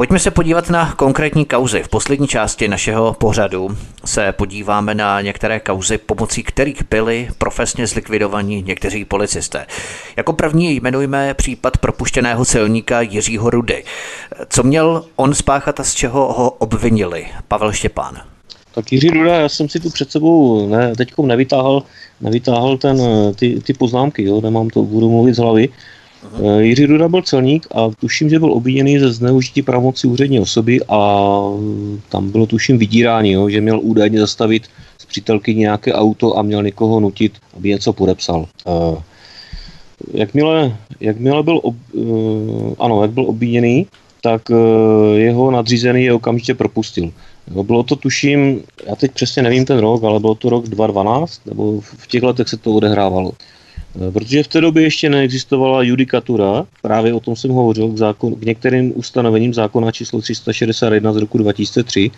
Pojďme 0.00 0.18
se 0.18 0.30
podívat 0.30 0.70
na 0.70 0.94
konkrétní 0.94 1.44
kauzy. 1.44 1.82
V 1.82 1.88
poslední 1.88 2.28
části 2.28 2.68
našeho 2.68 3.12
pořadu 3.12 3.76
se 4.04 4.32
podíváme 4.32 4.94
na 4.94 5.20
některé 5.20 5.60
kauzy, 5.60 5.98
pomocí 5.98 6.42
kterých 6.42 6.82
byli 6.90 7.28
profesně 7.38 7.86
zlikvidovaní 7.86 8.62
někteří 8.62 9.04
policisté. 9.04 9.66
Jako 10.16 10.32
první 10.32 10.76
jmenujme 10.76 11.34
případ 11.34 11.78
propuštěného 11.78 12.44
celníka 12.44 13.00
Jiřího 13.00 13.50
Rudy. 13.50 13.84
Co 14.48 14.62
měl 14.62 15.04
on 15.16 15.34
spáchat 15.34 15.80
a 15.80 15.84
z 15.84 15.94
čeho 15.94 16.32
ho 16.32 16.50
obvinili? 16.50 17.26
Pavel 17.48 17.72
Štěpán. 17.72 18.16
Tak 18.74 18.92
Jiří 18.92 19.10
Ruda, 19.10 19.36
já 19.36 19.48
jsem 19.48 19.68
si 19.68 19.80
tu 19.80 19.90
před 19.90 20.10
sebou 20.10 20.68
ne, 20.68 20.96
teďkom 20.96 21.28
nevytáhl, 21.28 21.82
nevytáhl 22.20 22.76
ten, 22.76 23.00
ty, 23.36 23.60
ty 23.60 23.72
poznámky, 23.72 24.24
jo, 24.24 24.40
nemám 24.40 24.70
to, 24.70 24.82
budu 24.82 25.10
mluvit 25.10 25.34
z 25.34 25.38
hlavy. 25.38 25.68
Jiří 26.58 26.86
Duda 26.86 27.08
byl 27.08 27.22
celník 27.22 27.66
a 27.74 27.88
tuším, 28.00 28.28
že 28.28 28.38
byl 28.38 28.52
obviněný 28.52 28.98
ze 28.98 29.12
zneužití 29.12 29.62
pravomoci 29.62 30.06
úřední 30.06 30.40
osoby 30.40 30.80
a 30.88 31.40
tam 32.08 32.30
bylo 32.30 32.46
tuším 32.46 32.78
vydírání, 32.78 33.32
jo, 33.32 33.48
že 33.48 33.60
měl 33.60 33.80
údajně 33.82 34.20
zastavit 34.20 34.62
z 34.98 35.04
přítelky 35.04 35.54
nějaké 35.54 35.92
auto 35.92 36.38
a 36.38 36.42
měl 36.42 36.62
někoho 36.62 37.00
nutit, 37.00 37.32
aby 37.56 37.68
něco 37.68 37.92
podepsal. 37.92 38.46
Uh, 38.64 38.98
jakmile, 40.14 40.76
jakmile 41.00 41.42
byl, 41.42 41.60
ob, 41.62 41.74
ano, 42.78 43.02
jak 43.02 43.10
byl 43.10 43.24
obviněný, 43.24 43.86
tak 44.22 44.42
jeho 45.14 45.50
nadřízený 45.50 46.04
je 46.04 46.12
okamžitě 46.12 46.54
propustil. 46.54 47.12
Bylo 47.62 47.82
to 47.82 47.96
tuším, 47.96 48.62
já 48.86 48.94
teď 48.94 49.12
přesně 49.12 49.42
nevím 49.42 49.64
ten 49.64 49.78
rok, 49.78 50.04
ale 50.04 50.20
bylo 50.20 50.34
to 50.34 50.50
rok 50.50 50.68
2012, 50.68 51.40
nebo 51.46 51.80
v 51.80 52.06
těch 52.06 52.22
letech 52.22 52.48
se 52.48 52.56
to 52.56 52.72
odehrávalo. 52.72 53.32
Eh, 53.96 54.10
protože 54.10 54.42
v 54.42 54.48
té 54.48 54.60
době 54.60 54.82
ještě 54.82 55.10
neexistovala 55.10 55.82
judikatura, 55.82 56.66
právě 56.82 57.14
o 57.14 57.20
tom 57.20 57.36
jsem 57.36 57.50
hovořil, 57.50 57.88
k, 57.88 57.96
zákon, 57.96 58.34
k 58.34 58.42
některým 58.42 58.92
ustanovením 58.96 59.54
zákona 59.54 59.90
číslo 59.90 60.20
361 60.20 61.12
z 61.12 61.16
roku 61.16 61.38
2003 61.38 62.10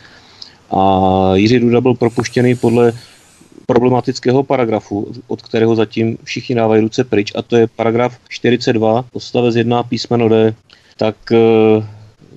a 0.71 1.01
Jiří 1.35 1.59
Duda 1.59 1.81
byl 1.81 1.95
propuštěný 1.95 2.55
podle 2.55 2.93
problematického 3.67 4.43
paragrafu, 4.43 5.13
od 5.27 5.43
kterého 5.43 5.77
zatím 5.77 6.19
všichni 6.25 6.55
dávají 6.55 6.83
ruce 6.83 7.05
pryč, 7.05 7.33
a 7.35 7.43
to 7.43 7.57
je 7.57 7.67
paragraf 7.67 8.19
42, 8.29 9.05
odstavec 9.13 9.57
1 9.57 9.83
písmeno 9.83 10.29
D, 10.29 10.55
tak 10.97 11.17
eh, 11.33 11.37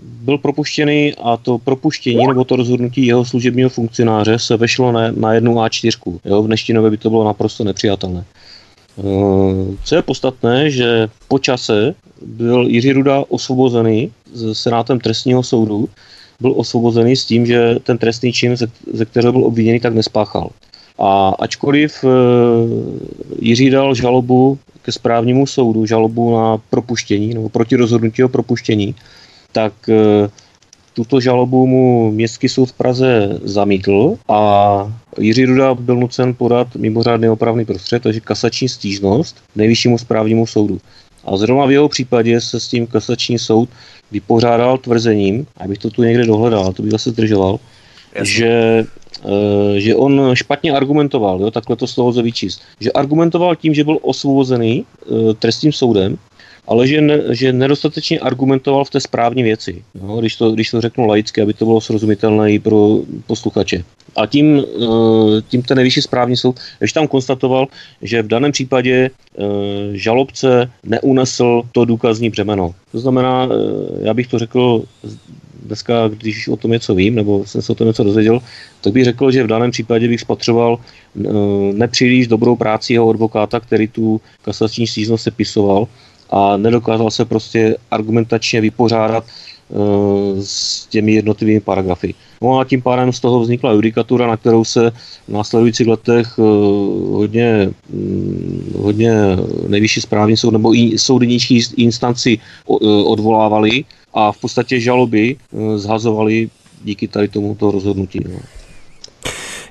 byl 0.02 0.38
propuštěný 0.38 1.14
a 1.24 1.38
to 1.38 1.58
propuštění 1.58 2.28
nebo 2.28 2.44
to 2.44 2.56
rozhodnutí 2.56 3.06
jeho 3.06 3.26
služebního 3.26 3.70
funkcionáře 3.70 4.40
se 4.40 4.58
vešlo 4.58 4.92
na, 4.92 5.12
na 5.12 5.34
jednu 5.34 5.56
A4. 5.56 6.20
Jo, 6.26 6.44
v 6.44 6.48
dnešní 6.48 6.74
době 6.74 6.92
by 6.92 6.98
to 6.98 7.10
bylo 7.10 7.24
naprosto 7.24 7.64
nepřijatelné. 7.64 8.26
Eh, 9.00 9.76
co 9.84 9.96
je 9.96 10.02
podstatné, 10.02 10.70
že 10.70 11.08
po 11.28 11.40
čase 11.40 11.96
byl 12.26 12.68
Jiří 12.68 12.92
Ruda 12.92 13.24
osvobozený 13.30 14.12
z 14.34 14.56
Senátem 14.56 15.00
trestního 15.00 15.44
soudu, 15.44 15.90
byl 16.40 16.54
osvobozený 16.58 17.16
s 17.16 17.26
tím, 17.26 17.46
že 17.46 17.76
ten 17.84 17.98
trestný 17.98 18.34
čin, 18.34 18.56
ze 18.94 19.06
kterého 19.06 19.34
byl 19.34 19.46
obviněný, 19.46 19.80
tak 19.80 19.94
nespáchal. 19.94 20.50
A 21.00 21.30
ačkoliv 21.40 22.04
eh, 22.04 22.08
Jiří 23.40 23.70
dal 23.70 23.96
žalobu 23.96 24.60
ke 24.82 24.92
správnímu 24.92 25.48
soudu, 25.48 25.86
žalobu 25.86 26.38
na 26.38 26.58
propuštění 26.70 27.34
nebo 27.34 27.50
proti 27.50 27.76
rozhodnutí 27.76 28.24
o 28.24 28.30
propuštění, 28.30 28.96
tak 29.52 29.74
eh, 29.90 30.30
tuto 30.96 31.20
žalobu 31.20 31.68
mu 31.68 32.12
Městský 32.12 32.50
soud 32.50 32.66
v 32.66 32.74
Praze 32.74 33.40
zamítl 33.44 34.16
a 34.30 34.40
Jiří 35.20 35.46
Ruda 35.46 35.76
byl 35.76 35.96
nucen 35.96 36.34
podat 36.34 36.76
mimořádný 36.76 37.30
opravný 37.30 37.66
prostřed, 37.66 38.04
takže 38.04 38.20
kasační 38.20 38.70
stížnost 38.70 39.36
nejvyššímu 39.56 39.98
správnímu 39.98 40.48
soudu. 40.48 40.80
A 41.26 41.38
zrovna 41.38 41.66
v 41.66 41.72
jeho 41.72 41.90
případě 41.90 42.42
se 42.42 42.60
s 42.60 42.68
tím 42.68 42.88
kasační 42.88 43.40
soud 43.40 43.70
vypořádal 44.12 44.78
tvrzením, 44.78 45.48
abych 45.58 45.78
to 45.78 45.90
tu 45.90 46.04
někde 46.04 46.26
dohledal, 46.26 46.74
to 46.74 46.82
bych 46.82 46.92
zase 46.92 47.10
zdržoval, 47.10 47.60
že, 48.22 48.86
e, 49.26 49.80
že 49.80 49.96
on 49.96 50.32
špatně 50.34 50.72
argumentoval, 50.72 51.42
jo, 51.42 51.52
takhle 51.52 51.76
to 51.76 51.88
z 51.88 51.96
toho 51.96 52.12
vyčíst, 52.12 52.62
že 52.80 52.92
argumentoval 52.92 53.56
tím, 53.56 53.74
že 53.74 53.84
byl 53.84 54.00
osvobozený 54.02 54.86
e, 54.86 55.34
trestním 55.34 55.74
soudem 55.74 56.18
ale 56.68 56.88
že, 56.88 57.02
ne, 57.02 57.22
že 57.32 57.54
nedostatečně 57.54 58.20
argumentoval 58.20 58.86
v 58.86 58.90
té 58.90 59.00
správní 59.00 59.44
věci, 59.44 59.84
no, 60.02 60.18
když, 60.18 60.36
to, 60.36 60.52
když 60.52 60.72
to 60.72 60.82
řeknu 60.82 61.08
laicky, 61.08 61.42
aby 61.42 61.54
to 61.54 61.66
bylo 61.66 61.82
srozumitelné 61.82 62.52
i 62.52 62.60
pro 62.60 63.00
posluchače. 63.28 63.84
A 64.16 64.26
tím, 64.26 64.60
eh, 64.60 65.42
tím 65.48 65.62
ten 65.62 65.76
nejvyšší 65.76 66.02
správní 66.02 66.38
soud 66.38 66.60
ještě 66.82 67.00
tam 67.00 67.08
konstatoval, 67.08 67.68
že 68.02 68.22
v 68.22 68.28
daném 68.28 68.52
případě 68.52 69.10
eh, 69.10 69.44
žalobce 69.94 70.72
neunesl 70.84 71.62
to 71.72 71.86
důkazní 71.86 72.30
břemeno. 72.30 72.76
To 72.92 73.00
znamená, 73.00 73.50
eh, 73.52 74.08
já 74.08 74.14
bych 74.14 74.28
to 74.28 74.40
řekl 74.40 74.84
dneska, 75.66 76.08
když 76.08 76.48
o 76.48 76.58
tom 76.58 76.72
něco 76.72 76.96
vím, 76.96 77.16
nebo 77.16 77.46
jsem 77.46 77.62
se 77.62 77.72
o 77.72 77.76
tom 77.76 77.88
něco 77.88 78.04
dozvěděl, 78.04 78.40
tak 78.82 78.94
bych 78.94 79.04
řekl, 79.04 79.32
že 79.32 79.44
v 79.44 79.48
daném 79.48 79.72
případě 79.72 80.08
bych 80.08 80.22
spatřoval 80.22 80.78
nepříliš 81.74 82.28
dobrou 82.28 82.56
práci 82.56 82.94
jeho 82.94 83.10
advokáta, 83.10 83.60
který 83.60 83.88
tu 83.88 84.22
kasační 84.42 84.88
stížnost 84.88 85.24
sepisoval, 85.24 85.88
a 86.30 86.58
nedokázal 86.58 87.12
se 87.12 87.26
prostě 87.26 87.76
argumentačně 87.92 88.62
vypořádat 88.62 89.24
uh, 89.70 90.40
s 90.42 90.86
těmi 90.86 91.14
jednotlivými 91.14 91.60
paragrafy. 91.60 92.14
No 92.42 92.60
a 92.60 92.66
tím 92.66 92.82
pádem 92.82 93.14
z 93.14 93.20
toho 93.20 93.40
vznikla 93.40 93.72
judikatura, 93.72 94.28
na 94.28 94.38
kterou 94.38 94.64
se 94.64 94.92
v 95.28 95.32
následujících 95.32 95.88
letech 95.88 96.40
uh, 96.40 96.46
hodně, 97.16 97.72
um, 97.94 98.74
hodně 98.78 99.14
nejvyšší 99.68 100.02
správní 100.02 100.38
soud 100.38 100.52
nebo 100.52 100.74
soudy 100.98 101.28
nižší 101.28 101.64
instanci 101.78 102.40
uh, 102.68 103.12
odvolávali 103.12 103.84
a 104.14 104.32
v 104.32 104.38
podstatě 104.38 104.80
žaloby 104.80 105.36
zhazovali 105.76 106.50
díky 106.84 107.08
tady 107.08 107.28
tomuto 107.28 107.72
rozhodnutí. 107.72 108.20
No. 108.30 108.40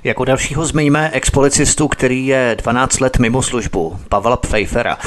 Jako 0.05 0.25
dalšího 0.25 0.65
zmiňme 0.65 1.09
expolicistu, 1.13 1.87
který 1.87 2.27
je 2.27 2.55
12 2.59 2.99
let 2.99 3.19
mimo 3.19 3.41
službu, 3.41 3.95
Pavla 4.09 4.37
Pfeiffera. 4.37 4.97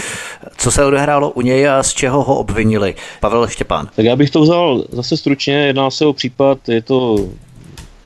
Co 0.57 0.70
se 0.70 0.84
odehrálo 0.84 1.30
u 1.30 1.40
něj 1.40 1.68
a 1.68 1.82
z 1.82 1.94
čeho 1.94 2.24
ho 2.24 2.38
obvinili? 2.38 2.94
Pavel 3.20 3.49
Štěpán. 3.49 3.88
Tak 3.96 4.05
já 4.05 4.16
bych 4.16 4.30
to 4.30 4.40
vzal 4.40 4.84
zase 4.90 5.16
stručně. 5.16 5.55
Jedná 5.55 5.90
se 5.90 6.07
o 6.07 6.12
případ, 6.12 6.68
je 6.68 6.82
to 6.82 7.28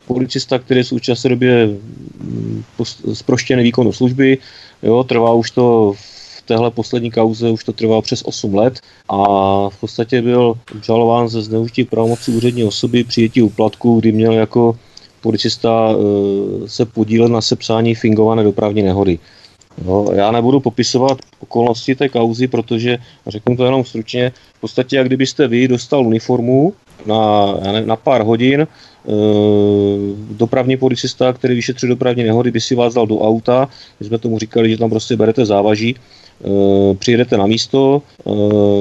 policista, 0.06 0.58
který 0.58 0.80
je 0.80 0.84
v 0.84 0.86
současné 0.86 1.30
době 1.30 1.68
zproštěný 3.12 3.60
mm, 3.60 3.64
výkonu 3.64 3.92
služby. 3.92 4.38
Jo, 4.82 5.04
trvá 5.04 5.32
už 5.32 5.50
to 5.50 5.94
v 5.96 6.42
téhle 6.42 6.70
poslední 6.70 7.10
kauze 7.10 7.50
už 7.50 7.64
to 7.64 7.72
trvá 7.72 8.02
přes 8.02 8.22
8 8.22 8.54
let 8.54 8.80
a 9.08 9.16
v 9.68 9.80
podstatě 9.80 10.22
byl 10.22 10.54
žalován 10.82 11.28
ze 11.28 11.42
zneužití 11.42 11.84
pravomoci 11.84 12.30
úřední 12.30 12.64
osoby 12.64 13.04
přijetí 13.04 13.42
úplatku, 13.42 14.00
kdy 14.00 14.12
měl 14.12 14.32
jako 14.32 14.76
policista 15.22 15.90
eh, 15.90 16.68
se 16.68 16.84
podílel 16.86 17.28
na 17.28 17.40
sepsání 17.40 17.94
fingované 17.94 18.44
dopravní 18.44 18.82
nehody. 18.82 19.18
No, 19.84 20.06
já 20.12 20.30
nebudu 20.30 20.60
popisovat 20.60 21.18
okolnosti 21.40 21.94
té 21.94 22.08
kauzy, 22.08 22.46
protože, 22.46 22.98
řeknu 23.26 23.56
to 23.56 23.64
jenom 23.64 23.84
stručně, 23.84 24.32
v 24.54 24.60
podstatě 24.60 24.96
jak 24.96 25.06
kdybyste 25.06 25.48
vy 25.48 25.68
dostal 25.68 26.06
uniformu 26.06 26.72
na, 27.06 27.52
na 27.84 27.96
pár 27.96 28.22
hodin, 28.22 28.60
e, 28.60 28.66
dopravní 30.30 30.76
policista, 30.76 31.32
který 31.32 31.54
vyšetřuje 31.54 31.88
dopravní 31.88 32.24
nehody, 32.24 32.50
by 32.50 32.60
si 32.60 32.74
vás 32.74 32.94
dal 32.94 33.06
do 33.06 33.18
auta, 33.18 33.68
my 34.00 34.06
jsme 34.06 34.18
tomu 34.18 34.38
říkali, 34.38 34.70
že 34.70 34.78
tam 34.78 34.90
prostě 34.90 35.16
berete 35.16 35.46
závaží, 35.46 35.96
e, 35.96 36.94
přijedete 36.94 37.36
na 37.36 37.46
místo, 37.46 38.02
e, 38.26 38.30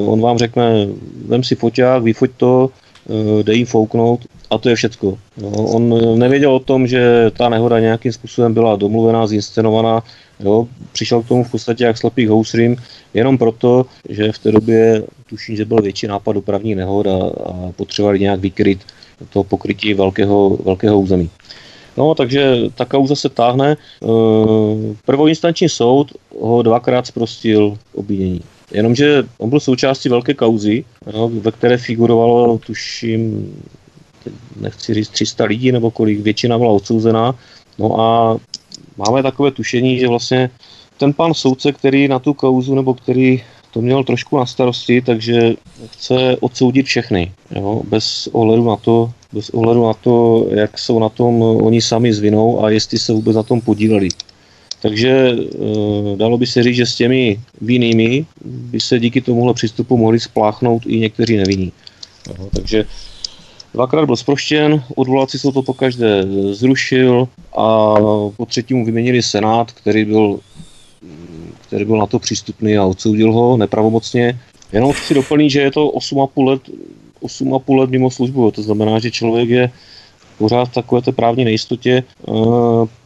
on 0.05 0.21
vám 0.21 0.37
řekne, 0.37 0.87
vem 1.25 1.43
si 1.43 1.55
foťák, 1.55 2.03
vyfoť 2.03 2.31
to, 2.37 2.69
e, 3.09 3.43
dej 3.43 3.57
jim 3.57 3.65
fouknout 3.65 4.19
a 4.49 4.57
to 4.57 4.69
je 4.69 4.75
všecko. 4.75 5.17
No, 5.37 5.49
on 5.49 6.19
nevěděl 6.19 6.55
o 6.55 6.59
tom, 6.59 6.87
že 6.87 7.31
ta 7.37 7.49
nehoda 7.49 7.79
nějakým 7.79 8.11
způsobem 8.13 8.53
byla 8.53 8.75
domluvená, 8.75 9.27
zinscenovaná, 9.27 10.03
jo, 10.39 10.67
přišel 10.91 11.21
k 11.21 11.27
tomu 11.27 11.43
v 11.43 11.51
podstatě 11.51 11.83
jak 11.83 11.97
slepý 11.97 12.27
housrim, 12.27 12.75
jenom 13.13 13.37
proto, 13.37 13.85
že 14.09 14.31
v 14.31 14.39
té 14.39 14.51
době 14.51 15.03
tuším, 15.29 15.55
že 15.55 15.65
byl 15.65 15.81
větší 15.81 16.07
nápad 16.07 16.31
dopravní 16.31 16.75
nehod 16.75 17.07
a, 17.07 17.17
a 17.45 17.71
potřebovali 17.75 18.19
nějak 18.19 18.39
vykryt 18.39 18.79
to 19.29 19.43
pokrytí 19.43 19.93
velkého, 19.93 20.57
velkého 20.57 20.99
území. 20.99 21.29
No, 21.97 22.15
takže 22.15 22.55
ta 22.75 22.85
kauza 22.85 23.15
se 23.15 23.29
táhne. 23.29 23.77
Eh, 23.77 24.95
prvoinstanční 25.05 25.69
soud 25.69 26.11
ho 26.41 26.61
dvakrát 26.61 27.07
zprostil 27.07 27.77
obvinění. 27.95 28.41
Jenomže 28.71 29.23
on 29.37 29.49
byl 29.49 29.59
součástí 29.59 30.09
velké 30.09 30.33
kauzy, 30.33 30.85
no, 31.13 31.29
ve 31.29 31.51
které 31.51 31.77
figurovalo, 31.77 32.57
tuším, 32.57 33.53
nechci 34.61 34.93
říct 34.93 35.09
300 35.09 35.43
lidí 35.43 35.71
nebo 35.71 35.91
kolik, 35.91 36.19
většina 36.19 36.57
byla 36.57 36.71
odsouzená. 36.71 37.35
No 37.79 37.99
a 37.99 38.37
máme 38.97 39.23
takové 39.23 39.51
tušení, 39.51 39.99
že 39.99 40.07
vlastně 40.07 40.49
ten 40.97 41.13
pan 41.13 41.33
soudce, 41.33 41.71
který 41.71 42.07
na 42.07 42.19
tu 42.19 42.33
kauzu 42.33 42.75
nebo 42.75 42.93
který 42.93 43.43
to 43.73 43.81
měl 43.81 44.03
trošku 44.03 44.37
na 44.37 44.45
starosti, 44.45 45.01
takže 45.01 45.55
chce 45.91 46.37
odsoudit 46.39 46.85
všechny, 46.85 47.31
jo, 47.55 47.81
bez 47.87 48.27
ohledu 48.31 48.65
na 48.65 48.75
to, 48.75 49.11
bez 49.33 49.49
ohledu 49.49 49.87
na 49.87 49.93
to, 49.93 50.47
jak 50.49 50.79
jsou 50.79 50.99
na 50.99 51.09
tom 51.09 51.41
oni 51.41 51.81
sami 51.81 52.13
s 52.13 52.19
vinou 52.19 52.63
a 52.63 52.69
jestli 52.69 52.99
se 52.99 53.13
vůbec 53.13 53.35
na 53.35 53.43
tom 53.43 53.61
podíleli. 53.61 54.09
Takže 54.81 55.09
e, 55.09 55.35
dalo 56.15 56.37
by 56.37 56.47
se 56.47 56.63
říct, 56.63 56.75
že 56.75 56.85
s 56.85 56.95
těmi 56.95 57.39
vinnými 57.61 58.25
by 58.45 58.79
se 58.79 58.99
díky 58.99 59.21
tomuhle 59.21 59.53
přístupu 59.53 59.97
mohli 59.97 60.19
spláchnout 60.19 60.83
i 60.85 60.99
někteří 60.99 61.37
nevinní. 61.37 61.71
No, 62.27 62.49
takže 62.55 62.85
dvakrát 63.73 64.05
byl 64.05 64.15
zproštěn, 64.15 64.83
odvolací 64.95 65.39
jsou 65.39 65.51
to 65.51 65.61
pokaždé 65.61 66.25
zrušil 66.51 67.27
a 67.57 67.95
po 68.37 68.45
třetímu 68.47 68.85
vyměnili 68.85 69.21
senát, 69.21 69.71
který 69.71 70.05
byl 70.05 70.39
který 71.71 71.85
byl 71.85 71.97
na 71.97 72.07
to 72.07 72.19
přístupný 72.19 72.77
a 72.77 72.85
odsoudil 72.85 73.33
ho 73.33 73.57
nepravomocně. 73.57 74.39
Jenom 74.73 74.93
chci 74.93 75.13
doplnit, 75.13 75.49
že 75.49 75.61
je 75.61 75.71
to 75.71 75.87
8,5 75.87 76.45
let, 76.45 76.61
8,5 77.21 77.79
let 77.79 77.89
mimo 77.89 78.11
službu, 78.11 78.51
to 78.51 78.61
znamená, 78.61 78.99
že 78.99 79.11
člověk 79.11 79.49
je 79.49 79.71
pořád 80.37 80.65
v 80.65 80.73
takové 80.73 81.01
té 81.01 81.11
právní 81.11 81.45
nejistotě. 81.45 82.03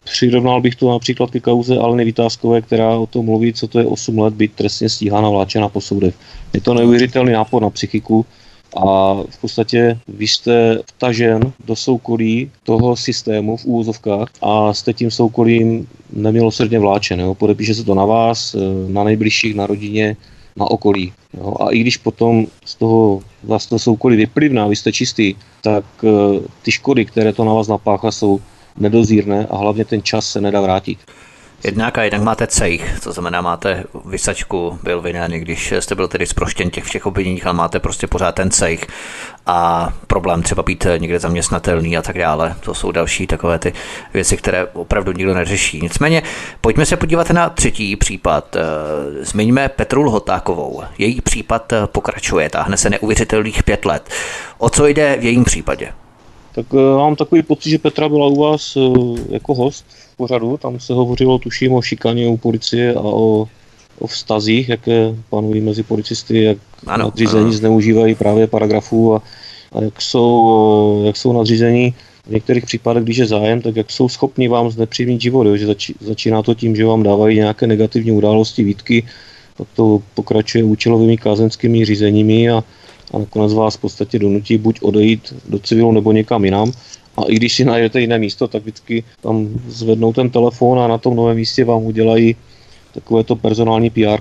Přirovnal 0.05 0.61
bych 0.61 0.75
to 0.75 0.91
například 0.91 1.31
ke 1.31 1.39
kauze 1.39 1.77
Aleny 1.77 2.05
Vytázkové, 2.05 2.61
která 2.61 2.89
o 2.89 3.05
tom 3.05 3.25
mluví, 3.25 3.53
co 3.53 3.67
to 3.67 3.79
je 3.79 3.85
8 3.85 4.19
let 4.19 4.33
být 4.33 4.53
trestně 4.53 4.89
stíhána 4.89 5.29
vláčena 5.29 5.69
po 5.69 5.81
soudech. 5.81 6.15
Je 6.53 6.61
to 6.61 6.73
neuvěřitelný 6.73 7.33
nápor 7.33 7.61
na 7.61 7.69
psychiku 7.69 8.25
a 8.75 9.13
v 9.29 9.37
podstatě 9.41 9.99
vy 10.07 10.27
jste 10.27 10.79
vtažen 10.85 11.53
do 11.65 11.75
soukolí 11.75 12.51
toho 12.63 12.95
systému 12.95 13.57
v 13.57 13.65
úvozovkách 13.65 14.27
a 14.41 14.73
jste 14.73 14.93
tím 14.93 15.11
soukolím 15.11 15.87
nemilosrdně 16.13 16.79
vláčen. 16.79 17.19
Jo? 17.19 17.35
Podepíše 17.35 17.75
se 17.75 17.83
to 17.83 17.95
na 17.95 18.05
vás, 18.05 18.55
na 18.87 19.03
nejbližších, 19.03 19.55
na 19.55 19.67
rodině, 19.67 20.17
na 20.55 20.71
okolí. 20.71 21.13
Jo? 21.37 21.55
A 21.59 21.71
i 21.71 21.79
když 21.79 21.97
potom 21.97 22.47
z 22.65 22.75
toho 22.75 23.21
vlastně 23.43 23.79
soukolí 23.79 24.17
vyplivná, 24.17 24.67
vy 24.67 24.75
jste 24.75 24.91
čistý, 24.91 25.35
tak 25.61 25.85
eh, 26.03 26.39
ty 26.61 26.71
škody, 26.71 27.05
které 27.05 27.33
to 27.33 27.45
na 27.45 27.53
vás 27.53 27.67
napáchá, 27.67 28.11
jsou 28.11 28.39
nedozírné 28.77 29.47
a 29.49 29.57
hlavně 29.57 29.85
ten 29.85 30.03
čas 30.03 30.29
se 30.29 30.41
nedá 30.41 30.61
vrátit. 30.61 30.99
Jednak 31.63 31.97
a 31.97 32.03
jednak 32.03 32.21
máte 32.21 32.47
cejch, 32.47 32.99
to 33.03 33.11
znamená 33.11 33.41
máte 33.41 33.83
vysačku, 34.05 34.79
byl 34.83 35.01
vinen, 35.01 35.31
když 35.31 35.73
jste 35.79 35.95
byl 35.95 36.07
tedy 36.07 36.25
zproštěn 36.25 36.69
těch 36.69 36.83
všech 36.83 37.05
obviněních, 37.05 37.45
ale 37.45 37.55
máte 37.55 37.79
prostě 37.79 38.07
pořád 38.07 38.35
ten 38.35 38.51
cejch 38.51 38.87
a 39.45 39.89
problém 40.07 40.43
třeba 40.43 40.63
být 40.63 40.87
někde 40.97 41.19
zaměstnatelný 41.19 41.97
a 41.97 42.01
tak 42.01 42.17
dále. 42.17 42.55
To 42.59 42.73
jsou 42.73 42.91
další 42.91 43.27
takové 43.27 43.59
ty 43.59 43.73
věci, 44.13 44.37
které 44.37 44.65
opravdu 44.65 45.11
nikdo 45.11 45.33
neřeší. 45.33 45.79
Nicméně 45.81 46.23
pojďme 46.61 46.85
se 46.85 46.97
podívat 46.97 47.29
na 47.29 47.49
třetí 47.49 47.95
případ. 47.95 48.57
Zmiňme 49.21 49.69
Petru 49.69 50.03
Lhotákovou. 50.03 50.83
Její 50.97 51.21
případ 51.21 51.73
pokračuje, 51.85 52.49
táhne 52.49 52.77
se 52.77 52.89
neuvěřitelných 52.89 53.63
pět 53.63 53.85
let. 53.85 54.09
O 54.57 54.69
co 54.69 54.87
jde 54.87 55.17
v 55.19 55.23
jejím 55.23 55.43
případě? 55.43 55.93
Tak 56.55 56.73
uh, 56.73 56.97
mám 56.97 57.15
takový 57.15 57.43
pocit, 57.43 57.69
že 57.69 57.77
Petra 57.77 58.09
byla 58.09 58.27
u 58.27 58.39
vás 58.41 58.75
uh, 58.75 59.19
jako 59.29 59.53
host 59.53 59.85
v 60.13 60.17
pořadu. 60.17 60.57
Tam 60.57 60.79
se 60.79 60.93
hovořilo, 60.93 61.37
tuším, 61.37 61.73
o 61.73 61.81
šikaně 61.81 62.27
u 62.27 62.37
policie 62.37 62.93
a 62.93 63.01
o, 63.01 63.47
o 63.99 64.07
vztazích, 64.07 64.69
jaké 64.69 65.15
panují 65.29 65.61
mezi 65.61 65.83
policisty, 65.83 66.43
jak 66.43 66.57
ano, 66.87 67.05
nadřízení 67.05 67.43
ano. 67.43 67.53
zneužívají 67.53 68.15
právě 68.15 68.47
paragrafů 68.47 69.15
a, 69.15 69.21
a 69.71 69.81
jak, 69.81 70.01
jsou, 70.01 70.39
uh, 70.99 71.05
jak 71.05 71.17
jsou 71.17 71.33
nadřízení 71.33 71.93
v 72.27 72.31
některých 72.31 72.65
případech, 72.65 73.03
když 73.03 73.17
je 73.17 73.25
zájem, 73.25 73.61
tak 73.61 73.75
jak 73.75 73.91
jsou 73.91 74.09
schopni 74.09 74.47
vám 74.47 74.71
znepříjemnit 74.71 75.21
život, 75.21 75.47
jo? 75.47 75.57
že 75.57 75.65
zači, 75.65 75.93
začíná 75.99 76.41
to 76.41 76.53
tím, 76.55 76.75
že 76.75 76.85
vám 76.85 77.03
dávají 77.03 77.37
nějaké 77.37 77.67
negativní 77.67 78.11
události, 78.11 78.63
výtky, 78.63 79.03
pak 79.57 79.67
to 79.75 80.01
pokračuje 80.13 80.63
účelovými 80.63 81.17
kázenskými 81.17 81.85
řízeními 81.85 82.49
a, 82.49 82.63
a 83.13 83.17
nakonec 83.17 83.53
vás 83.53 83.75
v 83.75 83.81
podstatě 83.81 84.19
donutí 84.19 84.57
buď 84.57 84.79
odejít 84.81 85.33
do 85.49 85.59
civilu 85.59 85.91
nebo 85.91 86.11
někam 86.11 86.45
jinam. 86.45 86.71
A 87.17 87.21
i 87.27 87.35
když 87.35 87.55
si 87.55 87.65
najdete 87.65 88.01
jiné 88.01 88.19
místo, 88.19 88.47
tak 88.47 88.61
vždycky 88.61 89.03
tam 89.21 89.47
zvednou 89.67 90.13
ten 90.13 90.29
telefon 90.29 90.79
a 90.79 90.87
na 90.87 90.97
tom 90.97 91.15
novém 91.15 91.37
místě 91.37 91.65
vám 91.65 91.83
udělají 91.83 92.35
takovéto 92.93 93.35
personální 93.35 93.89
PR. 93.89 94.19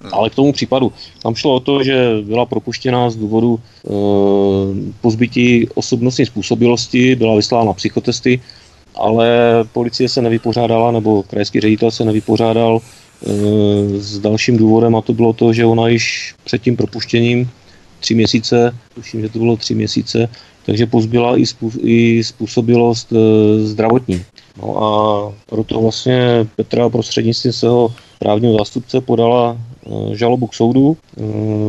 Hmm. 0.00 0.10
Ale 0.12 0.30
k 0.30 0.34
tomu 0.34 0.52
případu. 0.52 0.92
Tam 1.22 1.34
šlo 1.34 1.54
o 1.54 1.60
to, 1.60 1.84
že 1.84 2.08
byla 2.22 2.46
propuštěná 2.46 3.10
z 3.10 3.16
důvodu 3.16 3.60
e, 3.60 3.90
pozbytí 5.00 5.68
osobnostní 5.74 6.26
způsobilosti, 6.26 7.16
byla 7.16 7.36
vyslána 7.36 7.72
psychotesty, 7.72 8.40
ale 8.94 9.28
policie 9.72 10.08
se 10.08 10.22
nevypořádala, 10.22 10.90
nebo 10.90 11.22
krajský 11.22 11.60
ředitel 11.60 11.90
se 11.90 12.04
nevypořádal 12.04 12.80
e, 12.80 13.30
s 13.98 14.18
dalším 14.18 14.56
důvodem 14.56 14.96
a 14.96 15.00
to 15.00 15.12
bylo 15.12 15.32
to, 15.32 15.52
že 15.52 15.66
ona 15.66 15.88
již 15.88 16.34
před 16.44 16.62
tím 16.62 16.76
propuštěním 16.76 17.50
tři 18.00 18.14
měsíce, 18.14 18.74
tuším, 18.94 19.20
že 19.20 19.28
to 19.28 19.38
bylo 19.38 19.56
tři 19.56 19.74
měsíce, 19.74 20.28
takže 20.66 20.86
pozbyla 20.86 21.38
i, 21.38 21.46
způsob, 21.46 21.80
i 21.84 22.24
způsobilost 22.24 23.12
e, 23.12 23.16
zdravotní. 23.66 24.22
No 24.62 24.84
a 24.84 25.32
proto 25.46 25.80
vlastně 25.80 26.46
Petra 26.56 26.88
prostřednictvím 26.88 27.52
svého 27.52 27.94
právního 28.18 28.58
zástupce 28.58 29.00
podala 29.00 29.56
e, 29.56 30.16
žalobu 30.16 30.46
k 30.46 30.54
soudu, 30.54 30.96
e, 30.96 31.22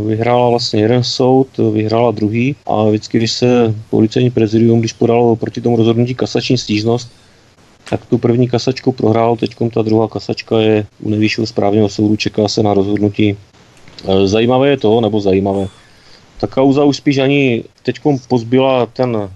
vyhrála 0.08 0.50
vlastně 0.50 0.82
jeden 0.82 1.04
soud, 1.04 1.48
vyhrála 1.58 2.12
druhý 2.12 2.56
a 2.66 2.84
vždycky, 2.84 3.18
když 3.18 3.32
se 3.32 3.76
policejní 3.90 4.30
prezidium, 4.30 4.80
když 4.80 4.94
podalo 4.94 5.36
proti 5.36 5.62
tomu 5.62 5.76
rozhodnutí 5.76 6.16
kasační 6.16 6.58
stížnost, 6.58 7.12
tak 7.90 8.06
tu 8.06 8.18
první 8.18 8.48
kasačku 8.50 8.92
prohrál, 8.92 9.36
teď 9.36 9.56
ta 9.74 9.82
druhá 9.82 10.08
kasačka 10.08 10.60
je 10.60 10.86
u 11.00 11.10
nejvyššího 11.10 11.48
správního 11.48 11.90
soudu, 11.90 12.16
čeká 12.16 12.48
se 12.48 12.64
na 12.64 12.74
rozhodnutí. 12.74 13.38
E, 14.08 14.28
zajímavé 14.28 14.70
je 14.70 14.78
to, 14.78 15.02
nebo 15.02 15.22
zajímavé, 15.22 15.68
ta 16.42 16.48
kauza 16.48 16.84
už 16.84 16.98
spíš 16.98 17.18
ani 17.18 17.64
teď 17.84 18.02
pozbyla 18.28 18.86
ten 18.86 19.18
eh, 19.18 19.30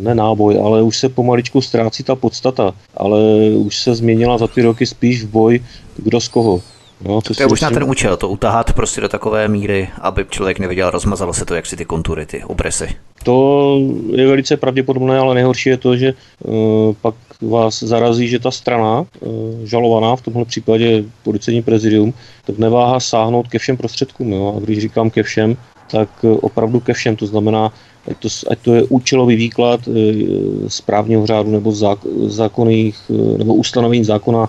ne 0.00 0.14
náboj, 0.14 0.60
ale 0.64 0.82
už 0.82 0.96
se 0.96 1.08
pomaličku 1.08 1.60
ztrácí 1.60 2.02
ta 2.02 2.14
podstata, 2.14 2.74
ale 2.96 3.20
už 3.54 3.82
se 3.82 3.94
změnila 3.94 4.38
za 4.38 4.46
ty 4.46 4.62
roky 4.62 4.86
spíš 4.86 5.24
v 5.24 5.28
boj 5.28 5.60
kdo 5.96 6.20
z 6.20 6.28
koho. 6.28 6.60
No, 7.04 7.20
to, 7.20 7.34
to 7.34 7.42
je 7.42 7.46
už 7.46 7.60
na 7.60 7.70
ten 7.70 7.84
účel, 7.84 8.16
to 8.16 8.28
utahat 8.28 8.72
prostě 8.72 9.00
do 9.00 9.08
takové 9.08 9.48
míry, 9.48 9.88
aby 10.00 10.26
člověk 10.30 10.58
neviděl, 10.58 10.90
rozmazalo 10.90 11.32
se 11.32 11.44
to, 11.44 11.54
jak 11.54 11.66
si 11.66 11.76
ty 11.76 11.84
kontury, 11.84 12.26
ty 12.26 12.44
obresy. 12.44 12.88
To 13.24 13.78
je 14.12 14.26
velice 14.26 14.56
pravděpodobné, 14.56 15.18
ale 15.18 15.34
nejhorší 15.34 15.68
je 15.68 15.76
to, 15.76 15.96
že 15.96 16.14
uh, 16.44 16.94
pak 17.02 17.14
vás 17.42 17.82
zarazí, 17.82 18.28
že 18.28 18.38
ta 18.38 18.50
strana 18.50 19.00
uh, 19.00 19.06
žalovaná, 19.64 20.16
v 20.16 20.22
tomhle 20.22 20.44
případě 20.44 21.04
policejní 21.22 21.62
prezidium, 21.62 22.14
tak 22.46 22.58
neváhá 22.58 23.00
sáhnout 23.00 23.48
ke 23.48 23.58
všem 23.58 23.76
prostředkům. 23.76 24.32
Jo? 24.32 24.54
A 24.56 24.60
když 24.60 24.78
říkám 24.78 25.10
ke 25.10 25.22
všem, 25.22 25.56
tak 25.92 26.08
eh, 26.24 26.28
opravdu 26.28 26.80
ke 26.80 26.92
všem. 26.92 27.16
To 27.16 27.26
znamená, 27.26 27.72
ať 28.10 28.16
to, 28.18 28.28
ať 28.50 28.58
to 28.58 28.74
je 28.74 28.82
účelový 28.88 29.36
výklad 29.36 29.80
správního 30.68 31.26
řádu 31.26 31.50
nebo 31.50 31.72
zákonných, 32.26 32.96
nebo 33.36 33.54
ustanovení 33.54 34.04
zákona 34.04 34.48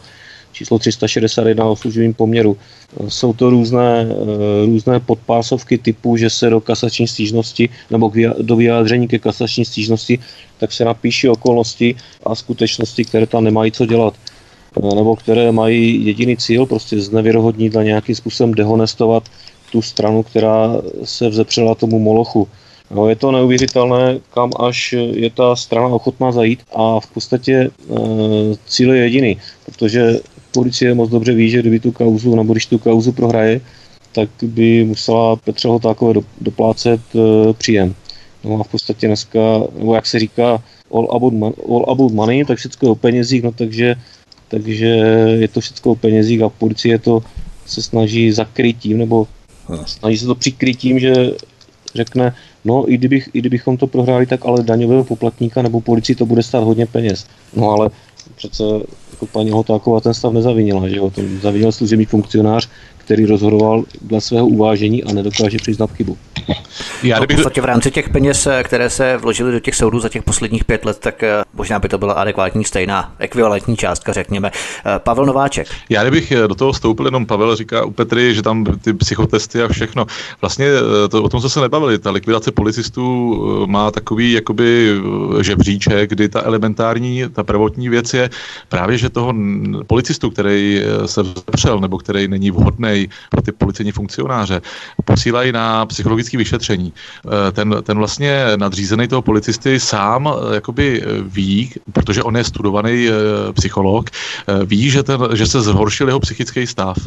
číslo 0.52 0.80
361 0.80 1.66
o 1.66 1.76
služebním 1.76 2.14
poměru. 2.14 2.58
Jsou 3.08 3.34
to 3.34 3.50
různé, 3.50 4.08
eh, 4.08 4.66
různé 4.66 5.00
podpásovky 5.00 5.78
typu, 5.78 6.18
že 6.18 6.30
se 6.30 6.50
do 6.50 6.62
kasační 6.62 7.08
stížnosti 7.08 7.70
nebo 7.90 8.12
do 8.42 8.56
vyjádření 8.56 9.08
ke 9.08 9.20
kasační 9.20 9.66
stížnosti, 9.66 10.20
tak 10.60 10.72
se 10.72 10.86
napíší 10.86 11.30
okolnosti 11.30 11.96
a 12.26 12.36
skutečnosti, 12.36 13.06
které 13.06 13.26
tam 13.26 13.44
nemají 13.44 13.72
co 13.72 13.86
dělat 13.86 14.14
eh, 14.14 14.96
nebo 14.96 15.16
které 15.16 15.52
mají 15.52 16.06
jediný 16.06 16.38
cíl, 16.38 16.66
prostě 16.66 17.00
znevěrohodnit 17.00 17.76
a 17.76 17.84
nějakým 17.84 18.16
způsobem 18.16 18.54
dehonestovat 18.54 19.24
tu 19.72 19.82
stranu, 19.82 20.24
která 20.24 20.82
se 21.04 21.30
vzepřela 21.30 21.76
tomu 21.76 22.00
molochu. 22.00 22.48
No, 22.92 23.10
je 23.10 23.16
to 23.16 23.32
neuvěřitelné, 23.32 24.20
kam 24.34 24.52
až 24.60 24.96
je 25.12 25.30
ta 25.30 25.56
strana 25.56 25.88
ochotná 25.88 26.32
zajít 26.32 26.60
a 26.76 27.00
v 27.00 27.08
podstatě 27.08 27.54
e, 27.54 27.70
cíl 28.68 28.94
je 28.94 29.04
jediný, 29.04 29.38
protože 29.66 30.20
policie 30.52 30.94
moc 30.94 31.10
dobře 31.10 31.34
ví, 31.34 31.50
že 31.50 31.60
kdyby 31.60 31.80
tu 31.80 31.92
kauzu, 31.92 32.36
nebo 32.36 32.54
když 32.54 32.66
tu 32.66 32.78
kauzu 32.78 33.12
prohraje, 33.12 33.62
tak 34.12 34.30
by 34.42 34.84
musela 34.84 35.36
Petra 35.36 35.70
Hotákové 35.70 36.22
doplácet 36.42 37.02
e, 37.16 37.54
příjem. 37.54 37.96
No 38.44 38.60
a 38.60 38.64
v 38.64 38.68
podstatě 38.68 39.08
dneska, 39.08 39.40
nebo 39.78 39.96
jak 39.96 40.06
se 40.06 40.20
říká, 40.20 40.64
all 40.94 41.08
about, 41.16 41.34
man, 41.34 41.54
all 41.70 41.86
about 41.88 42.12
money, 42.12 42.46
tak 42.46 42.58
všechno 42.58 42.88
je 42.88 42.92
o 42.92 42.96
penězích, 42.96 43.44
no 43.44 43.52
takže, 43.52 43.96
takže 44.48 44.88
je 45.40 45.48
to 45.48 45.60
všechno 45.60 45.92
o 45.92 45.96
penězích 45.96 46.42
a 46.42 46.50
policie 46.50 47.00
to 47.00 47.24
se 47.66 47.82
snaží 47.82 48.32
zakryt 48.32 48.78
tím, 48.78 48.98
nebo 48.98 49.28
snaží 49.86 50.18
se 50.18 50.26
to 50.26 50.36
přikryt 50.36 50.78
tím, 50.78 51.00
že 51.00 51.32
řekne, 51.96 52.36
no 52.66 52.92
i, 52.92 52.98
kdybych, 52.98 53.30
i 53.34 53.40
kdybychom 53.40 53.78
to 53.78 53.88
prohráli, 53.88 54.26
tak 54.26 54.46
ale 54.46 54.64
daňového 54.64 55.04
poplatníka 55.04 55.62
nebo 55.62 55.82
policii 55.82 56.16
to 56.16 56.26
bude 56.26 56.44
stát 56.44 56.64
hodně 56.64 56.86
peněz. 56.86 57.26
No 57.54 57.70
ale 57.70 57.90
přece 58.36 58.64
jako 59.12 59.26
paní 59.26 59.50
Hotáková 59.50 60.00
ten 60.02 60.14
stav 60.14 60.34
nezavinila, 60.34 60.90
že 60.90 60.98
jo, 60.98 61.10
ten 61.10 61.40
zavinil 61.42 61.72
služební 61.72 62.06
funkcionář, 62.06 62.70
který 63.12 63.26
rozhodoval 63.26 63.84
dle 64.02 64.22
svého 64.22 64.48
uvážení 64.48 65.04
a 65.04 65.14
nedokáže 65.14 65.58
přiznat 65.58 65.92
chybu. 65.92 66.18
Já 67.04 67.20
no, 67.20 67.26
v 67.26 67.28
podstatě 67.28 67.62
v 67.62 67.66
rámci 67.66 67.92
těch 67.92 68.10
peněz, 68.10 68.48
eh, 68.48 68.64
které 68.64 68.90
se 68.90 69.18
vložily 69.18 69.52
do 69.52 69.60
těch 69.60 69.76
soudů 69.76 70.00
za 70.00 70.10
těch 70.10 70.24
posledních 70.24 70.66
pět 70.66 70.86
let, 70.86 71.00
tak 71.00 71.24
eh, 71.24 71.44
možná 71.54 71.80
by 71.80 71.90
to 71.90 71.98
byla 71.98 72.14
adekvátní 72.14 72.64
stejná, 72.64 73.16
ekvivalentní 73.20 73.78
částka, 73.78 74.14
řekněme. 74.14 74.52
Eh, 74.86 75.00
Pavel 75.00 75.26
Nováček. 75.26 75.68
Já 75.90 76.04
kdybych 76.04 76.34
do 76.48 76.56
toho 76.56 76.72
vstoupil, 76.72 77.06
jenom 77.06 77.26
Pavel 77.26 77.56
říká 77.56 77.86
u 77.86 77.92
Petry, 77.92 78.36
že 78.36 78.42
tam 78.42 78.66
ty 78.66 78.94
psychotesty 78.94 79.62
a 79.64 79.68
všechno. 79.68 80.06
Vlastně 80.42 80.68
to, 81.10 81.24
o 81.24 81.30
tom 81.30 81.40
jsme 81.40 81.50
se 81.50 81.62
nebavili. 81.62 82.00
Ta 82.00 82.12
likvidace 82.12 82.52
policistů 82.52 83.66
má 83.66 83.92
takový 83.92 84.32
jakoby 84.32 85.00
žebříček, 85.42 86.10
kdy 86.10 86.30
ta 86.30 86.42
elementární, 86.44 87.24
ta 87.34 87.44
prvotní 87.44 87.90
věc 87.90 88.14
je 88.14 88.30
právě, 88.70 88.98
že 88.98 89.10
toho 89.10 89.34
policistu, 89.88 90.30
který 90.30 90.82
se 91.06 91.24
vzepřel 91.24 91.80
nebo 91.80 91.98
který 91.98 92.28
není 92.28 92.52
vhodný 92.52 93.01
pro 93.30 93.42
ty 93.42 93.52
policejní 93.52 93.92
funkcionáře, 93.92 94.62
posílají 95.06 95.52
na 95.52 95.86
psychologické 95.86 96.38
vyšetření. 96.38 96.94
Eh, 97.26 97.52
ten, 97.52 97.76
ten 97.84 97.98
vlastně 97.98 98.46
nadřízený 98.56 99.08
toho 99.08 99.22
policisty 99.22 99.80
sám 99.80 100.30
eh, 100.34 100.56
jakoby 100.56 101.02
eh, 101.02 101.06
ví, 101.22 101.74
protože 101.94 102.24
on 102.24 102.38
je 102.38 102.44
studovaný 102.44 103.08
psycholog, 103.54 104.10
ví, 104.66 104.90
že, 104.90 105.04
ten, 105.04 105.20
že 105.34 105.46
se 105.46 105.62
zhoršil 105.62 106.08
jeho 106.08 106.20
psychický 106.20 106.68
stav. 106.68 106.98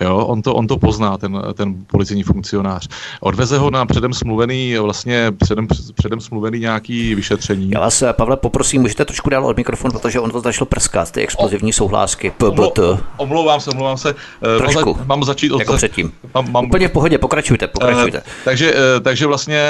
Jo? 0.00 0.16
On, 0.16 0.42
to, 0.42 0.54
on 0.54 0.66
to 0.66 0.76
pozná, 0.76 1.18
ten, 1.18 1.42
ten 1.54 1.74
policejní 1.86 2.22
funkcionář. 2.22 2.88
Odveze 3.20 3.58
ho 3.58 3.70
na 3.70 3.86
předem 3.86 4.14
smluvený, 4.14 4.76
vlastně 4.76 5.32
předem, 5.32 5.66
předem 5.94 6.20
smluvený 6.20 6.58
nějaký 6.58 7.14
vyšetření. 7.14 7.70
Já 7.70 7.80
vás, 7.80 8.02
Pavle, 8.12 8.36
poprosím, 8.36 8.82
můžete 8.82 9.04
trošku 9.04 9.30
dál 9.30 9.46
od 9.46 9.56
mikrofonu, 9.56 9.92
protože 9.92 10.20
on 10.20 10.30
to 10.30 10.40
začal 10.40 10.66
prskat, 10.66 11.10
ty 11.10 11.22
explozivní 11.22 11.72
souhlásky. 11.72 12.30
PBT. 12.30 12.78
Omlouvám 13.16 13.60
se, 13.60 13.70
omlouvám 13.70 13.96
se. 13.96 14.14
Trošku. 14.58 14.94
Mám, 14.94 15.06
mám 15.06 15.24
začít 15.38 15.50
od... 15.50 15.60
Jako 15.60 15.76
předtím. 15.76 16.12
Mám, 16.34 16.52
mám... 16.52 16.64
Úplně 16.64 16.88
v 16.88 16.92
pohodě, 16.92 17.18
pokračujte, 17.18 17.66
pokračujte. 17.66 18.18
Uh, 18.18 18.24
takže, 18.44 18.72
uh, 18.72 18.78
takže 19.02 19.26
vlastně 19.26 19.62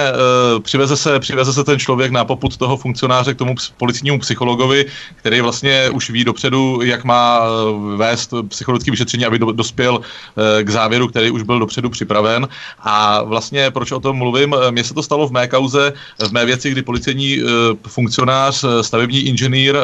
uh, 0.54 0.62
přiveze, 0.62 0.96
se, 0.96 1.20
přiveze 1.20 1.52
se 1.52 1.64
ten 1.64 1.78
člověk 1.78 2.10
na 2.10 2.24
poput 2.24 2.56
toho 2.56 2.76
funkcionáře 2.76 3.34
k 3.34 3.38
tomu 3.38 3.54
policijnímu 3.76 4.18
psychologovi, 4.18 4.86
který 5.16 5.40
vlastně 5.40 5.90
už 5.90 6.10
ví 6.10 6.24
dopředu, 6.24 6.80
jak 6.82 7.04
má 7.04 7.40
vést 7.96 8.34
psychologické 8.48 8.90
vyšetření, 8.90 9.26
aby 9.26 9.38
do, 9.38 9.52
dospěl 9.52 9.96
uh, 9.96 10.02
k 10.62 10.70
závěru, 10.70 11.08
který 11.08 11.30
už 11.30 11.42
byl 11.42 11.58
dopředu 11.58 11.90
připraven. 11.90 12.48
A 12.80 13.22
vlastně, 13.22 13.70
proč 13.70 13.92
o 13.92 14.00
tom 14.00 14.16
mluvím, 14.16 14.56
mně 14.70 14.84
se 14.84 14.94
to 14.94 15.02
stalo 15.02 15.28
v 15.28 15.32
mé 15.32 15.48
kauze, 15.48 15.92
v 16.28 16.32
mé 16.32 16.44
věci, 16.44 16.70
kdy 16.70 16.82
policejní 16.82 17.42
uh, 17.42 17.48
funkcionář, 17.88 18.64
stavební 18.80 19.20
inženýr, 19.20 19.76
uh, 19.76 19.80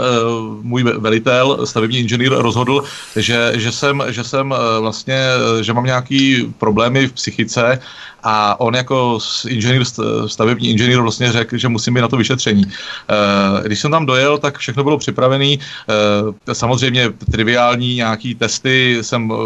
můj 0.63 0.83
velitel, 0.83 1.67
stavební 1.67 1.99
inženýr 1.99 2.33
rozhodl, 2.33 2.83
že, 3.17 3.53
že 3.55 3.73
jsem, 3.73 4.03
že 4.09 4.25
jsem 4.25 4.51
uh, 4.51 4.59
vlastně, 4.81 5.19
že 5.65 5.73
mám 5.73 5.85
nějaký 5.85 6.55
problémy 6.59 7.07
v 7.07 7.13
psychice 7.13 7.79
a 8.25 8.61
on 8.61 8.75
jako 8.75 9.19
inženýr, 9.49 9.85
stavební 10.27 10.69
inženýr 10.69 11.01
vlastně 11.01 11.33
řekl, 11.33 11.57
že 11.57 11.69
musím 11.69 11.95
být 11.95 12.01
na 12.01 12.09
to 12.09 12.17
vyšetření. 12.17 12.65
Eh, 12.65 13.69
když 13.69 13.81
jsem 13.81 13.91
tam 13.91 14.07
dojel, 14.07 14.39
tak 14.39 14.59
všechno 14.59 14.85
bylo 14.85 14.99
připravené. 14.99 15.55
Eh, 15.55 16.55
samozřejmě 16.55 17.11
triviální 17.31 17.95
nějaký 17.95 18.35
testy 18.35 18.99
jsem 19.01 19.33
eh, 19.33 19.37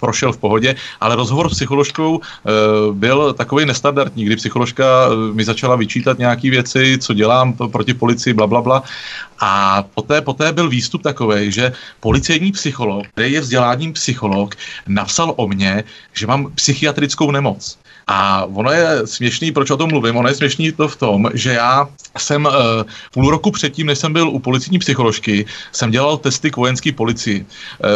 prošel 0.00 0.32
v 0.32 0.38
pohodě, 0.38 0.74
ale 1.00 1.16
rozhovor 1.16 1.48
s 1.48 1.54
psycholožkou 1.54 2.20
byl 2.92 3.32
takový 3.32 3.64
nestandardní, 3.64 4.24
kdy 4.24 4.36
psycholožka 4.36 4.84
mi 5.32 5.44
začala 5.44 5.76
vyčítat 5.76 6.18
nějaké 6.18 6.50
věci, 6.50 6.98
co 7.00 7.14
dělám 7.14 7.52
proti 7.52 7.94
policii, 7.94 8.34
bla, 8.34 8.46
bla, 8.46 8.62
bla. 8.62 8.82
A 9.40 9.82
poté, 9.94 10.20
poté 10.20 10.52
byl 10.52 10.68
výstup 10.68 11.02
takový, 11.02 11.52
že 11.52 11.72
policejní 12.00 12.52
psycholog, 12.52 13.06
který 13.06 13.32
je 13.32 13.40
vzděláním 13.40 13.92
psycholog, 13.92 14.54
napsal 14.86 15.34
o 15.36 15.48
mně, 15.48 15.84
že 16.12 16.26
mám 16.26 16.52
psychiatrickou 16.54 17.30
nemoc. 17.30 17.78
A 18.06 18.44
ono 18.44 18.70
je 18.70 19.06
směšný, 19.06 19.52
proč 19.52 19.70
o 19.70 19.76
tom 19.76 19.90
mluvím, 19.90 20.16
ono 20.16 20.28
je 20.28 20.34
směšný 20.34 20.72
to 20.72 20.88
v 20.88 20.96
tom, 20.96 21.30
že 21.34 21.52
já 21.52 21.88
jsem 22.18 22.44
uh, 22.44 22.52
půl 23.12 23.30
roku 23.30 23.50
předtím, 23.50 23.86
než 23.86 23.98
jsem 23.98 24.12
byl 24.12 24.28
u 24.28 24.38
policijní 24.38 24.78
psycholožky, 24.78 25.46
jsem 25.72 25.90
dělal 25.90 26.16
testy 26.16 26.50
k 26.50 26.56
vojenské 26.56 26.92
policii. 26.92 27.46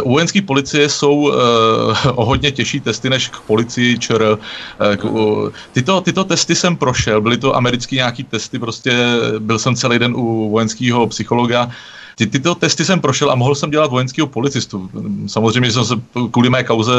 Uh, 0.02 0.08
u 0.08 0.12
vojenské 0.12 0.42
policie 0.42 0.88
jsou 0.88 1.14
uh, 1.14 1.34
o 2.14 2.24
hodně 2.24 2.50
těžší 2.50 2.80
testy 2.80 3.10
než 3.10 3.28
k 3.28 3.40
policii 3.40 3.98
ČR. 3.98 4.22
Uh, 4.22 4.96
k, 4.96 5.04
uh, 5.04 5.48
tyto, 5.72 6.00
tyto 6.00 6.24
testy 6.24 6.54
jsem 6.54 6.76
prošel, 6.76 7.20
byly 7.20 7.36
to 7.36 7.56
americké 7.56 7.96
nějaký 7.96 8.24
testy, 8.24 8.58
prostě 8.58 8.92
byl 9.38 9.58
jsem 9.58 9.74
celý 9.74 9.98
den 9.98 10.14
u 10.16 10.50
vojenského 10.50 11.06
psychologa, 11.06 11.70
ty, 12.18 12.26
tyto 12.26 12.54
testy 12.54 12.84
jsem 12.84 13.00
prošel 13.00 13.30
a 13.30 13.34
mohl 13.34 13.54
jsem 13.54 13.70
dělat 13.70 13.90
vojenského 13.90 14.26
policistu. 14.26 14.90
Samozřejmě, 15.26 15.68
že 15.68 15.72
jsem 15.72 15.84
se 15.84 15.94
kvůli 16.30 16.50
mé 16.50 16.64
kauze 16.64 16.92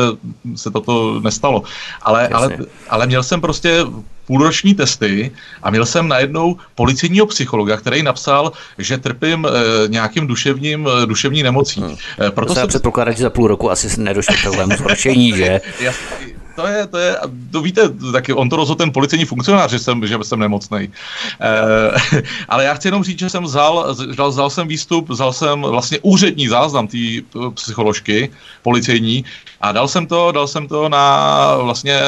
se 0.55 0.71
toto 0.71 1.19
nestalo. 1.19 1.63
Ale, 2.01 2.27
ale, 2.27 2.57
ale 2.89 3.07
měl 3.07 3.23
jsem 3.23 3.41
prostě 3.41 3.85
půlroční 4.27 4.75
testy 4.75 5.31
a 5.63 5.69
měl 5.69 5.85
jsem 5.85 6.07
najednou 6.07 6.57
policejního 6.75 7.25
psychologa, 7.25 7.77
který 7.77 8.03
napsal, 8.03 8.51
že 8.77 8.97
trpím 8.97 9.45
e, 9.45 9.49
nějakým 9.87 10.27
duševním, 10.27 10.87
e, 10.87 11.05
duševní 11.05 11.43
nemocí. 11.43 11.81
Hmm. 11.81 11.95
E, 12.27 12.31
proto 12.31 12.47
to 12.47 12.55
se 12.55 12.59
jsem... 12.59 12.67
předpokládá, 12.67 13.11
že 13.11 13.23
za 13.23 13.29
půl 13.29 13.47
roku 13.47 13.71
asi 13.71 14.01
nedošlo 14.01 14.35
k 14.35 14.43
takovému 14.43 14.77
zhoršení, 14.77 15.33
že? 15.37 15.61
to 16.59 16.67
je, 16.67 16.87
to 16.87 16.97
je, 16.97 17.17
to 17.51 17.61
víte, 17.61 17.81
taky 18.11 18.33
on 18.33 18.49
to 18.49 18.55
rozhodl 18.55 18.77
ten 18.77 18.91
policejní 18.91 19.25
funkcionář, 19.25 19.71
že 19.71 19.79
jsem, 19.79 20.07
že 20.07 20.17
jsem 20.21 20.39
nemocný. 20.39 20.79
E, 20.79 20.91
ale 22.49 22.65
já 22.65 22.73
chci 22.73 22.87
jenom 22.87 23.03
říct, 23.03 23.19
že 23.19 23.29
jsem 23.29 23.43
vzal, 23.43 23.95
vzal, 23.95 24.29
vzal 24.29 24.49
jsem 24.49 24.67
výstup, 24.67 25.09
vzal 25.09 25.33
jsem 25.33 25.61
vlastně 25.61 25.99
úřední 26.01 26.47
záznam 26.47 26.87
té 26.87 26.97
psycholožky 27.53 28.29
policejní 28.63 29.25
a 29.61 29.71
dal 29.71 29.87
jsem 29.87 30.07
to, 30.07 30.31
dal 30.31 30.47
jsem 30.47 30.67
to 30.67 30.89
na 30.89 31.57
vlastně 31.57 31.99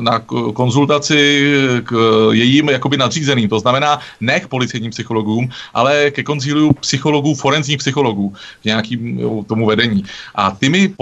na 0.00 0.18
konzultaci 0.54 1.44
k 1.84 1.92
jejím 2.32 2.68
jakoby 2.68 2.96
nadřízeným, 2.96 3.48
to 3.48 3.60
znamená 3.60 3.98
ne 4.20 4.40
k 4.40 4.48
policejním 4.48 4.90
psychologům, 4.90 5.48
ale 5.74 6.10
ke 6.10 6.22
konzíliu 6.22 6.72
psychologů, 6.72 7.34
forenzních 7.34 7.78
psychologů 7.78 8.34
nějakým 8.64 9.20
tomu 9.46 9.66
vedení. 9.66 10.04
A 10.34 10.50
ty 10.50 10.68
mi 10.68 10.94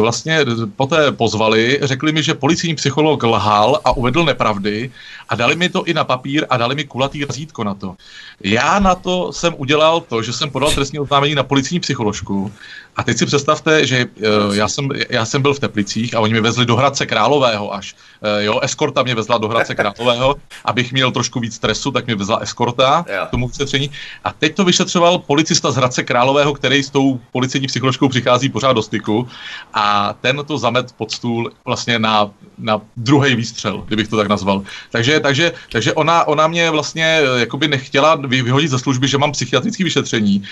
vlastně 0.00 0.38
poté 0.76 1.12
pozvali, 1.12 1.78
řekli 1.82 2.12
mi, 2.12 2.22
že 2.22 2.34
policijní 2.36 2.74
psycholog 2.74 3.22
lhal 3.22 3.80
a 3.84 3.96
uvedl 3.96 4.24
nepravdy 4.24 4.90
a 5.28 5.34
dali 5.34 5.56
mi 5.56 5.68
to 5.68 5.84
i 5.84 5.94
na 5.94 6.04
papír 6.04 6.46
a 6.50 6.56
dali 6.56 6.74
mi 6.74 6.84
kulatý 6.84 7.24
razítko 7.24 7.64
na 7.64 7.74
to. 7.74 7.96
Já 8.40 8.78
na 8.78 8.94
to 8.94 9.32
jsem 9.32 9.54
udělal 9.56 10.00
to, 10.00 10.22
že 10.22 10.32
jsem 10.32 10.50
podal 10.50 10.70
trestní 10.70 10.98
oznámení 10.98 11.34
na 11.34 11.42
policijní 11.42 11.80
psycholožku 11.80 12.52
a 12.96 13.02
teď 13.02 13.18
si 13.18 13.26
představte, 13.26 13.86
že 13.86 14.04
uh, 14.04 14.54
já, 14.56 14.68
jsem, 14.68 14.88
já 15.10 15.24
jsem 15.24 15.42
byl 15.42 15.54
v 15.54 15.60
Teplicích 15.60 16.14
a 16.14 16.20
oni 16.20 16.32
mi 16.32 16.40
vezli 16.40 16.66
do 16.66 16.76
Hradce 16.76 17.06
Králového 17.06 17.74
až. 17.74 17.94
Uh, 17.94 18.44
jo, 18.44 18.60
eskorta 18.60 19.02
mě 19.02 19.14
vezla 19.14 19.38
do 19.38 19.48
Hradce 19.48 19.74
Králového, 19.74 20.34
abych 20.64 20.92
měl 20.92 21.10
trošku 21.12 21.40
víc 21.40 21.54
stresu, 21.54 21.90
tak 21.90 22.06
mě 22.06 22.14
vezla 22.14 22.38
eskorta 22.38 23.04
k 23.26 23.30
tomu 23.30 23.48
vyšetření. 23.48 23.90
A 24.24 24.32
teď 24.32 24.54
to 24.54 24.64
vyšetřoval 24.64 25.18
policista 25.18 25.70
z 25.70 25.76
Hradce 25.76 26.02
Králového, 26.02 26.54
který 26.54 26.82
s 26.82 26.90
tou 26.90 27.20
policejní 27.32 27.66
psycholožkou 27.66 28.08
přichází 28.08 28.48
pořád 28.48 28.72
do 28.72 28.82
styku 28.82 29.28
a 29.74 30.14
ten 30.20 30.42
to 30.46 30.58
zamet 30.58 30.92
pod 30.92 31.10
stůl 31.10 31.50
vlastně 31.64 31.98
na, 31.98 32.30
na 32.58 32.80
druhý 32.96 33.36
výstřel, 33.36 33.84
kdybych 33.86 34.08
to 34.08 34.16
tak 34.16 34.28
nazval. 34.28 34.62
Takže, 34.90 35.20
takže, 35.20 35.52
takže 35.72 35.92
ona, 35.92 36.24
ona 36.24 36.46
mě 36.46 36.70
vlastně 36.70 37.20
eh, 37.22 37.40
jakoby 37.40 37.68
nechtěla 37.68 38.14
vyhodit 38.14 38.70
ze 38.70 38.78
služby, 38.78 39.08
že 39.08 39.18
mám 39.18 39.32
psychiatrické 39.32 39.84
vyšetření. 39.84 40.42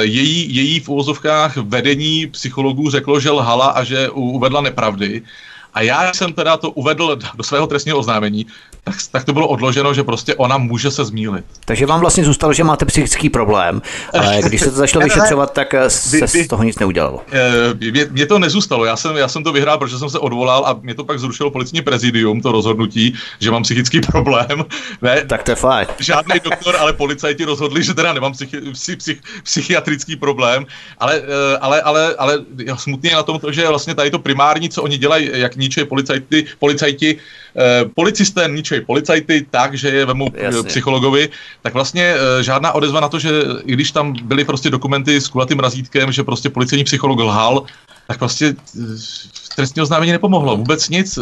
Její, 0.00 0.56
její 0.56 0.80
v 0.80 0.88
úvozovkách 0.88 1.56
vedení 1.80 2.26
psychologů 2.26 2.90
řeklo, 2.90 3.20
že 3.20 3.30
lhala 3.30 3.66
a 3.66 3.84
že 3.84 4.10
uvedla 4.10 4.60
nepravdy. 4.60 5.22
A 5.74 5.82
já 5.82 6.12
jsem 6.14 6.32
teda 6.32 6.56
to 6.56 6.70
uvedl 6.70 7.18
do 7.34 7.42
svého 7.42 7.66
trestního 7.66 7.98
oznámení, 7.98 8.46
tak, 8.84 8.94
tak 9.12 9.24
to 9.24 9.32
bylo 9.32 9.48
odloženo, 9.48 9.94
že 9.94 10.04
prostě 10.04 10.34
ona 10.34 10.58
může 10.58 10.90
se 10.90 11.04
zmílit. 11.04 11.44
Takže 11.64 11.86
vám 11.86 12.00
vlastně 12.00 12.24
zůstalo, 12.24 12.52
že 12.52 12.64
máte 12.64 12.84
psychický 12.84 13.30
problém, 13.30 13.82
ale 14.18 14.40
když 14.46 14.60
se 14.60 14.70
to 14.70 14.76
začalo 14.76 15.04
vyšetřovat, 15.04 15.52
tak 15.52 15.74
eh, 15.74 15.90
se 15.90 16.28
z 16.28 16.48
toho 16.48 16.62
nic 16.62 16.78
neudělalo. 16.78 17.22
Eh, 17.32 17.90
mě, 17.90 18.06
mě 18.10 18.26
to 18.26 18.38
nezůstalo, 18.38 18.84
já 18.84 18.96
jsem, 18.96 19.16
já 19.16 19.28
jsem 19.28 19.44
to 19.44 19.52
vyhrál, 19.52 19.78
protože 19.78 19.98
jsem 19.98 20.10
se 20.10 20.18
odvolal 20.18 20.66
a 20.66 20.78
mě 20.82 20.94
to 20.94 21.04
pak 21.04 21.18
zrušilo 21.18 21.50
policijní 21.50 21.82
prezidium, 21.82 22.40
to 22.40 22.52
rozhodnutí, 22.52 23.14
že 23.40 23.50
mám 23.50 23.62
psychický 23.62 24.00
problém. 24.12 24.64
Ne, 25.02 25.24
tak 25.26 25.42
to 25.42 25.50
je 25.50 25.54
fajn. 25.54 25.86
Žádný 25.98 26.40
doktor, 26.44 26.76
ale 26.76 26.92
policajti 26.92 27.44
rozhodli, 27.44 27.82
že 27.82 27.94
teda 27.94 28.12
nemám 28.12 28.32
psychi, 28.32 28.60
psych, 28.72 28.96
psych, 28.96 29.18
psychiatrický 29.42 30.16
problém, 30.16 30.66
ale, 30.98 31.22
eh, 31.22 31.58
ale, 31.60 31.82
ale, 31.82 32.14
ale 32.18 32.44
smutně 32.76 33.10
je 33.10 33.16
na 33.16 33.22
tom 33.22 33.38
to, 33.38 33.52
že 33.52 33.68
vlastně 33.68 33.94
tady 33.94 34.10
to 34.10 34.18
primární, 34.18 34.68
co 34.68 34.82
oni 34.82 34.98
dělají, 34.98 35.30
jak 35.32 35.56
ničí 35.60 35.84
policajti, 35.84 36.44
policajti 36.58 37.20
policisté 37.94 38.48
ničí 38.48 38.80
policajty 38.80 39.46
tak, 39.50 39.74
že 39.74 39.88
je 39.88 40.06
vemu 40.06 40.26
Jasně. 40.34 40.62
psychologovi, 40.62 41.28
tak 41.62 41.74
vlastně 41.74 42.14
e, 42.14 42.42
žádná 42.42 42.72
odezva 42.72 43.00
na 43.00 43.08
to, 43.08 43.18
že 43.18 43.30
i 43.64 43.72
když 43.72 43.90
tam 43.92 44.14
byly 44.22 44.44
prostě 44.44 44.70
dokumenty 44.70 45.20
s 45.20 45.28
kulatým 45.28 45.58
razítkem, 45.58 46.12
že 46.12 46.24
prostě 46.24 46.50
policejní 46.50 46.84
psycholog 46.84 47.18
lhal, 47.18 47.64
tak 48.06 48.18
prostě 48.18 48.54
trestní 49.56 49.82
oznámení 49.82 50.12
nepomohlo, 50.12 50.56
vůbec 50.56 50.88
nic, 50.88 51.18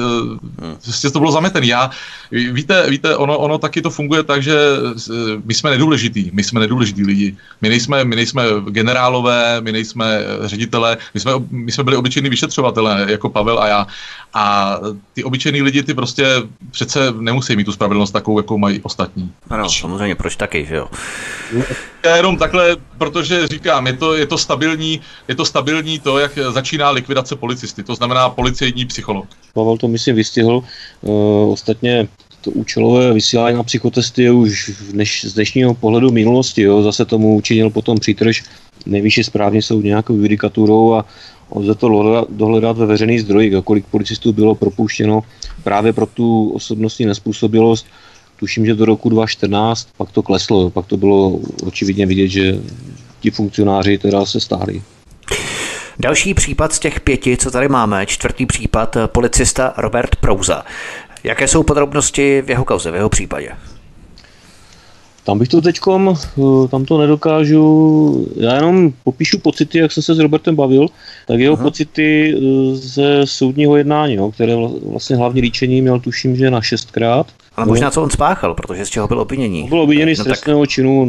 prostě 0.85 1.11
to 1.11 1.19
bylo 1.19 1.33
zametený. 1.33 1.69
Já, 1.69 1.91
víte, 2.31 2.91
víte 2.91 3.17
ono, 3.17 3.39
ono 3.39 3.59
taky 3.59 3.83
to 3.83 3.91
funguje 3.91 4.23
tak, 4.23 4.43
že 4.43 4.59
my 5.45 5.55
jsme 5.55 5.71
nedůležitý, 5.71 6.31
my 6.33 6.45
jsme 6.45 6.61
nedůležitý 6.61 7.05
lidi. 7.05 7.37
My 7.63 7.69
nejsme, 7.69 8.05
my 8.05 8.17
nejsme 8.17 8.45
generálové, 8.71 9.61
my 9.61 9.73
nejsme 9.73 10.21
ředitelé, 10.45 10.97
my 11.15 11.21
jsme, 11.21 11.33
my 11.51 11.73
jsme 11.73 11.85
byli 11.85 11.97
obyčejní 11.97 12.29
vyšetřovatelé, 12.29 13.07
jako 13.09 13.29
Pavel 13.29 13.59
a 13.59 13.67
já. 13.67 13.87
A 14.35 14.77
ty 15.15 15.25
obyčejní 15.25 15.63
lidi, 15.63 15.83
ty 15.83 15.95
prostě 15.95 16.27
přece 16.71 17.13
nemusí 17.19 17.57
mít 17.57 17.65
tu 17.65 17.73
spravedlnost 17.73 18.13
takovou, 18.13 18.39
jakou 18.39 18.59
mají 18.59 18.81
ostatní. 18.83 19.33
Ano, 19.51 19.71
samozřejmě, 19.71 20.15
proč 20.15 20.37
taky, 20.37 20.67
že 20.67 20.77
jo? 20.77 20.89
Já 22.05 22.17
jenom 22.17 22.37
takhle, 22.37 22.77
protože 22.99 23.49
říkám, 23.49 23.87
je 23.87 23.93
to, 23.93 24.15
je 24.15 24.27
to 24.27 24.39
stabilní, 24.39 25.01
je 25.29 25.35
to 25.35 25.45
stabilní 25.45 25.99
to, 25.99 26.19
jak 26.19 26.39
začíná 26.51 26.91
likvidace 26.91 27.37
policisty, 27.37 27.83
to 27.83 27.95
znamená 27.95 28.28
policejní 28.31 28.87
psycholog. 28.87 29.27
Pavel 29.55 29.77
to 29.77 29.89
myslím 29.89 30.17
vystihl. 30.17 30.63
Uh, 31.01 31.53
ostatně 31.53 32.09
to 32.41 32.51
účelové 32.51 33.13
vysílání 33.13 33.57
na 33.57 33.63
psychotesty 33.63 34.23
je 34.23 34.33
už 34.33 34.71
dneš, 34.93 35.25
z 35.25 35.35
dnešního 35.35 35.75
pohledu 35.75 36.11
minulosti. 36.11 36.63
Jo. 36.63 36.83
Zase 36.83 37.05
tomu 37.05 37.37
učinil 37.37 37.71
potom 37.71 37.99
přítrž 37.99 38.45
nejvyšší 38.87 39.25
správně 39.25 39.63
jsou 39.63 39.81
nějakou 39.81 40.15
judikaturou 40.15 40.95
a 40.95 41.05
lze 41.55 41.75
to 41.75 42.27
dohledat 42.29 42.79
ve 42.79 42.87
veřejných 42.87 43.23
zdrojích, 43.23 43.55
kolik 43.65 43.87
policistů 43.87 44.33
bylo 44.33 44.55
propuštěno 44.55 45.21
právě 45.65 45.93
pro 45.93 46.07
tu 46.07 46.51
osobnostní 46.51 47.07
nespůsobilost. 47.07 47.87
Tuším, 48.37 48.67
že 48.67 48.75
do 48.75 48.85
roku 48.85 49.09
2014 49.09 49.89
pak 49.97 50.11
to 50.11 50.23
kleslo, 50.23 50.71
pak 50.71 50.87
to 50.87 50.97
bylo 50.97 51.41
očividně 51.63 52.07
vidět, 52.07 52.29
že 52.29 52.61
ti 53.21 53.31
funkcionáři 53.31 53.99
teda 53.99 54.27
se 54.27 54.41
stáli. 54.41 54.83
Další 56.01 56.35
případ 56.35 56.73
z 56.73 56.79
těch 56.79 57.01
pěti, 57.01 57.37
co 57.37 57.51
tady 57.51 57.69
máme, 57.69 58.07
čtvrtý 58.07 58.47
případ, 58.47 58.97
policista 59.07 59.75
Robert 59.77 60.17
Prouza. 60.17 60.65
Jaké 61.25 61.49
jsou 61.49 61.63
podrobnosti 61.63 62.43
v 62.43 62.51
jeho 62.51 62.65
kauze, 62.65 62.91
v 62.91 62.95
jeho 62.95 63.09
případě? 63.09 63.53
Tam 65.29 65.39
bych 65.39 65.49
to 65.49 65.61
teďkom, 65.61 66.15
eh, 66.17 66.69
tam 66.69 66.85
to 66.85 66.99
nedokážu, 66.99 68.27
já 68.37 68.55
jenom 68.55 68.93
popíšu 69.05 69.39
pocity, 69.39 69.79
jak 69.79 69.93
jsem 69.93 70.03
se 70.03 70.15
s 70.15 70.19
Robertem 70.19 70.57
bavil, 70.57 70.87
tak 71.27 71.41
jeho 71.41 71.55
Aha. 71.55 71.65
pocity 71.65 72.35
eh, 72.35 72.41
ze 72.77 73.27
soudního 73.27 73.77
jednání, 73.77 74.17
no, 74.17 74.31
které 74.31 74.57
vlastně 74.91 75.17
hlavně 75.17 75.43
líčení 75.43 75.83
měl 75.83 76.01
tuším, 76.01 76.37
že 76.37 76.51
na 76.51 76.61
šestkrát. 76.61 77.27
Ale 77.57 77.67
no. 77.67 77.71
možná 77.71 77.91
co 77.91 78.03
on 78.03 78.11
spáchal, 78.11 78.55
protože 78.55 78.87
z 78.87 78.89
čeho 78.89 79.09
byl 79.09 79.21
obvinění. 79.21 79.69
Byl 79.69 79.81
obviněný 79.81 80.13
no, 80.19 80.25
z 80.25 80.27
trestného 80.27 80.61
tak... 80.61 80.71
činu 80.71 81.05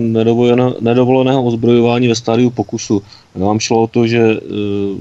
nedovoleného 0.79 1.43
ozbrojování 1.43 2.07
ve 2.07 2.15
stádiu 2.15 2.49
pokusu. 2.49 3.01
Nám 3.35 3.59
šlo 3.59 3.83
o 3.83 3.87
to, 3.87 4.07
že 4.07 4.19
uh, 4.19 4.99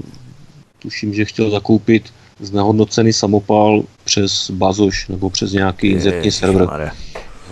tuším, 0.79 1.13
že 1.13 1.25
chtěl 1.25 1.49
zakoupit 1.49 2.03
znehodnocený 2.39 3.13
samopal 3.13 3.83
přes 4.03 4.51
Bazoš 4.51 5.07
nebo 5.07 5.29
přes 5.29 5.51
nějaký 5.51 5.87
inzertní 5.87 6.31
server. 6.31 6.91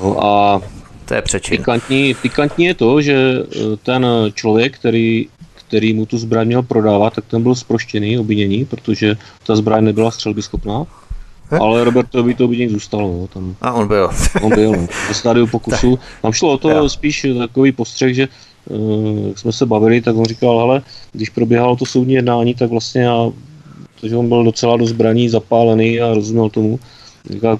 No 0.03 0.25
a 0.25 0.61
to 1.07 1.13
je 1.13 1.21
přečin. 1.21 1.57
Pikantní, 1.57 2.13
pikantní 2.13 2.65
je 2.65 2.73
to, 2.73 3.01
že 3.01 3.15
eh, 3.15 3.57
ten 3.83 4.05
člověk, 4.33 4.75
který, 4.75 5.27
který 5.53 5.93
mu 5.93 6.05
tu 6.05 6.17
zbraň 6.17 6.47
měl 6.47 6.63
prodávat, 6.63 7.13
tak 7.13 7.25
ten 7.25 7.43
byl 7.43 7.55
zproštěný, 7.55 8.19
obvinění, 8.19 8.65
protože 8.65 9.17
ta 9.47 9.55
zbraň 9.55 9.83
nebyla 9.83 10.11
střelby 10.11 10.41
schopná. 10.41 10.85
He? 11.49 11.57
Ale 11.57 11.83
Robertovi 11.83 12.33
to 12.33 12.45
obvinění 12.45 12.71
zůstalo. 12.71 13.07
No, 13.21 13.27
tam, 13.27 13.55
A 13.61 13.73
on 13.73 13.87
byl. 13.87 14.09
on 14.41 14.49
byl, 14.55 14.71
no, 14.71 14.87
ve 15.07 15.13
stádiu 15.13 15.47
pokusu. 15.47 15.99
Tam 16.21 16.31
šlo 16.31 16.51
o 16.51 16.57
to 16.57 16.69
jo. 16.69 16.89
spíš 16.89 17.25
takový 17.37 17.71
postřeh, 17.71 18.15
že 18.15 18.27
uh, 18.69 19.27
jak 19.27 19.39
jsme 19.39 19.51
se 19.51 19.65
bavili, 19.65 20.01
tak 20.01 20.15
on 20.15 20.25
říkal, 20.25 20.59
ale 20.59 20.81
když 21.11 21.29
probíhalo 21.29 21.75
to 21.75 21.85
soudní 21.85 22.13
jednání, 22.13 22.53
tak 22.53 22.69
vlastně 22.69 23.01
já, 23.01 23.31
takže 24.01 24.15
on 24.15 24.27
byl 24.27 24.43
docela 24.43 24.77
do 24.77 24.85
zbraní 24.85 25.29
zapálený 25.29 26.01
a 26.01 26.13
rozuměl 26.13 26.49
tomu, 26.49 26.79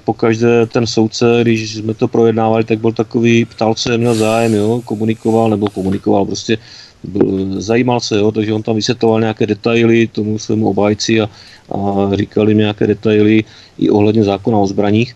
pokaždé 0.04 0.66
ten 0.66 0.86
soudce, 0.86 1.38
když 1.42 1.74
jsme 1.74 1.94
to 1.94 2.08
projednávali, 2.08 2.64
tak 2.64 2.78
byl 2.78 2.92
takový, 2.92 3.44
ptal 3.44 3.74
se, 3.74 3.98
měl 3.98 4.14
zájem, 4.14 4.54
jo, 4.54 4.82
komunikoval, 4.84 5.50
nebo 5.50 5.70
komunikoval, 5.70 6.26
prostě 6.26 6.58
byl, 7.04 7.46
zajímal 7.62 8.00
se, 8.00 8.18
jo, 8.18 8.32
takže 8.32 8.52
on 8.52 8.62
tam 8.62 8.74
vysvětloval 8.74 9.20
nějaké 9.20 9.46
detaily 9.46 10.06
tomu 10.06 10.38
svému 10.38 10.68
obájci 10.68 11.20
a, 11.20 11.30
a 11.74 12.10
říkal 12.14 12.48
jim 12.48 12.58
nějaké 12.58 12.86
detaily 12.86 13.44
i 13.78 13.90
ohledně 13.90 14.24
zákona 14.24 14.58
o 14.58 14.66
zbraních. 14.66 15.14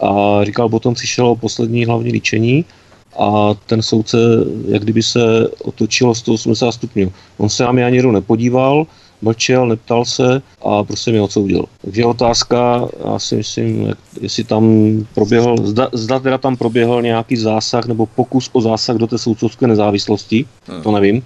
A 0.00 0.40
říkal, 0.44 0.68
potom 0.68 0.94
přišlo 0.94 1.36
poslední 1.36 1.84
hlavní 1.84 2.12
líčení 2.12 2.64
a 3.18 3.54
ten 3.66 3.82
soudce, 3.82 4.18
jak 4.68 4.82
kdyby 4.82 5.02
se 5.02 5.48
otočilo 5.62 6.14
180 6.14 6.72
stupňů. 6.72 7.12
On 7.38 7.48
se 7.48 7.64
na 7.64 7.72
mě 7.72 7.84
ani 7.84 8.02
nepodíval, 8.02 8.86
mlčel, 9.24 9.66
neptal 9.66 10.04
se 10.04 10.42
a 10.64 10.84
prostě 10.84 11.10
mě 11.10 11.20
odsoudil. 11.20 11.64
Takže 11.82 12.04
otázka, 12.04 12.88
já 13.04 13.18
si 13.18 13.36
myslím, 13.36 13.94
jestli 14.20 14.44
tam 14.44 14.64
proběhl, 15.14 15.56
zda, 15.62 15.88
zda 15.92 16.18
teda 16.18 16.38
tam 16.38 16.56
proběhl 16.56 17.02
nějaký 17.02 17.36
zásah 17.36 17.86
nebo 17.86 18.06
pokus 18.06 18.50
o 18.52 18.60
zásah 18.60 18.96
do 18.96 19.06
té 19.06 19.18
soudcovské 19.18 19.66
nezávislosti, 19.66 20.46
hmm. 20.68 20.82
to 20.82 20.92
nevím. 20.92 21.22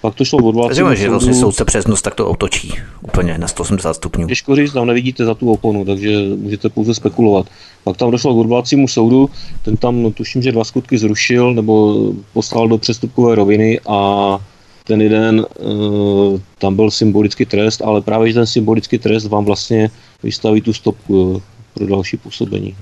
Pak 0.00 0.14
to 0.14 0.24
šlo 0.24 0.38
od 0.38 0.48
odvolacímu 0.48 0.94
že 0.94 1.10
vlastně 1.10 1.34
soudce 1.34 1.64
přes 1.64 1.86
nos 1.86 2.02
tak 2.02 2.14
to 2.14 2.28
otočí 2.28 2.72
úplně 3.02 3.38
na 3.38 3.48
180 3.48 3.94
stupňů. 3.94 4.26
Těžko 4.28 4.56
říct, 4.56 4.72
tam 4.72 4.86
nevidíte 4.86 5.24
za 5.24 5.34
tu 5.34 5.52
oponu, 5.52 5.84
takže 5.84 6.18
můžete 6.36 6.68
pouze 6.68 6.94
spekulovat. 6.94 7.46
Pak 7.84 7.96
tam 7.96 8.10
došlo 8.10 8.34
k 8.34 8.36
odvolacímu 8.36 8.88
soudu, 8.88 9.30
ten 9.62 9.76
tam 9.76 10.02
no, 10.02 10.10
tuším, 10.10 10.42
že 10.42 10.52
dva 10.52 10.64
skutky 10.64 10.98
zrušil 10.98 11.54
nebo 11.54 12.04
poslal 12.32 12.68
do 12.68 12.78
přestupkové 12.78 13.34
roviny 13.34 13.80
a 13.88 14.38
ten 14.84 15.02
jeden, 15.02 15.46
uh, 15.58 16.40
tam 16.58 16.76
byl 16.76 16.90
symbolický 16.90 17.44
trest, 17.44 17.82
ale 17.82 18.00
právě 18.00 18.34
ten 18.34 18.46
symbolický 18.46 18.98
trest 18.98 19.26
vám 19.26 19.44
vlastně 19.44 19.90
vystaví 20.22 20.60
tu 20.60 20.72
stopku 20.72 21.30
uh, 21.30 21.40
pro 21.74 21.86
další 21.86 22.16
působení. 22.16 22.76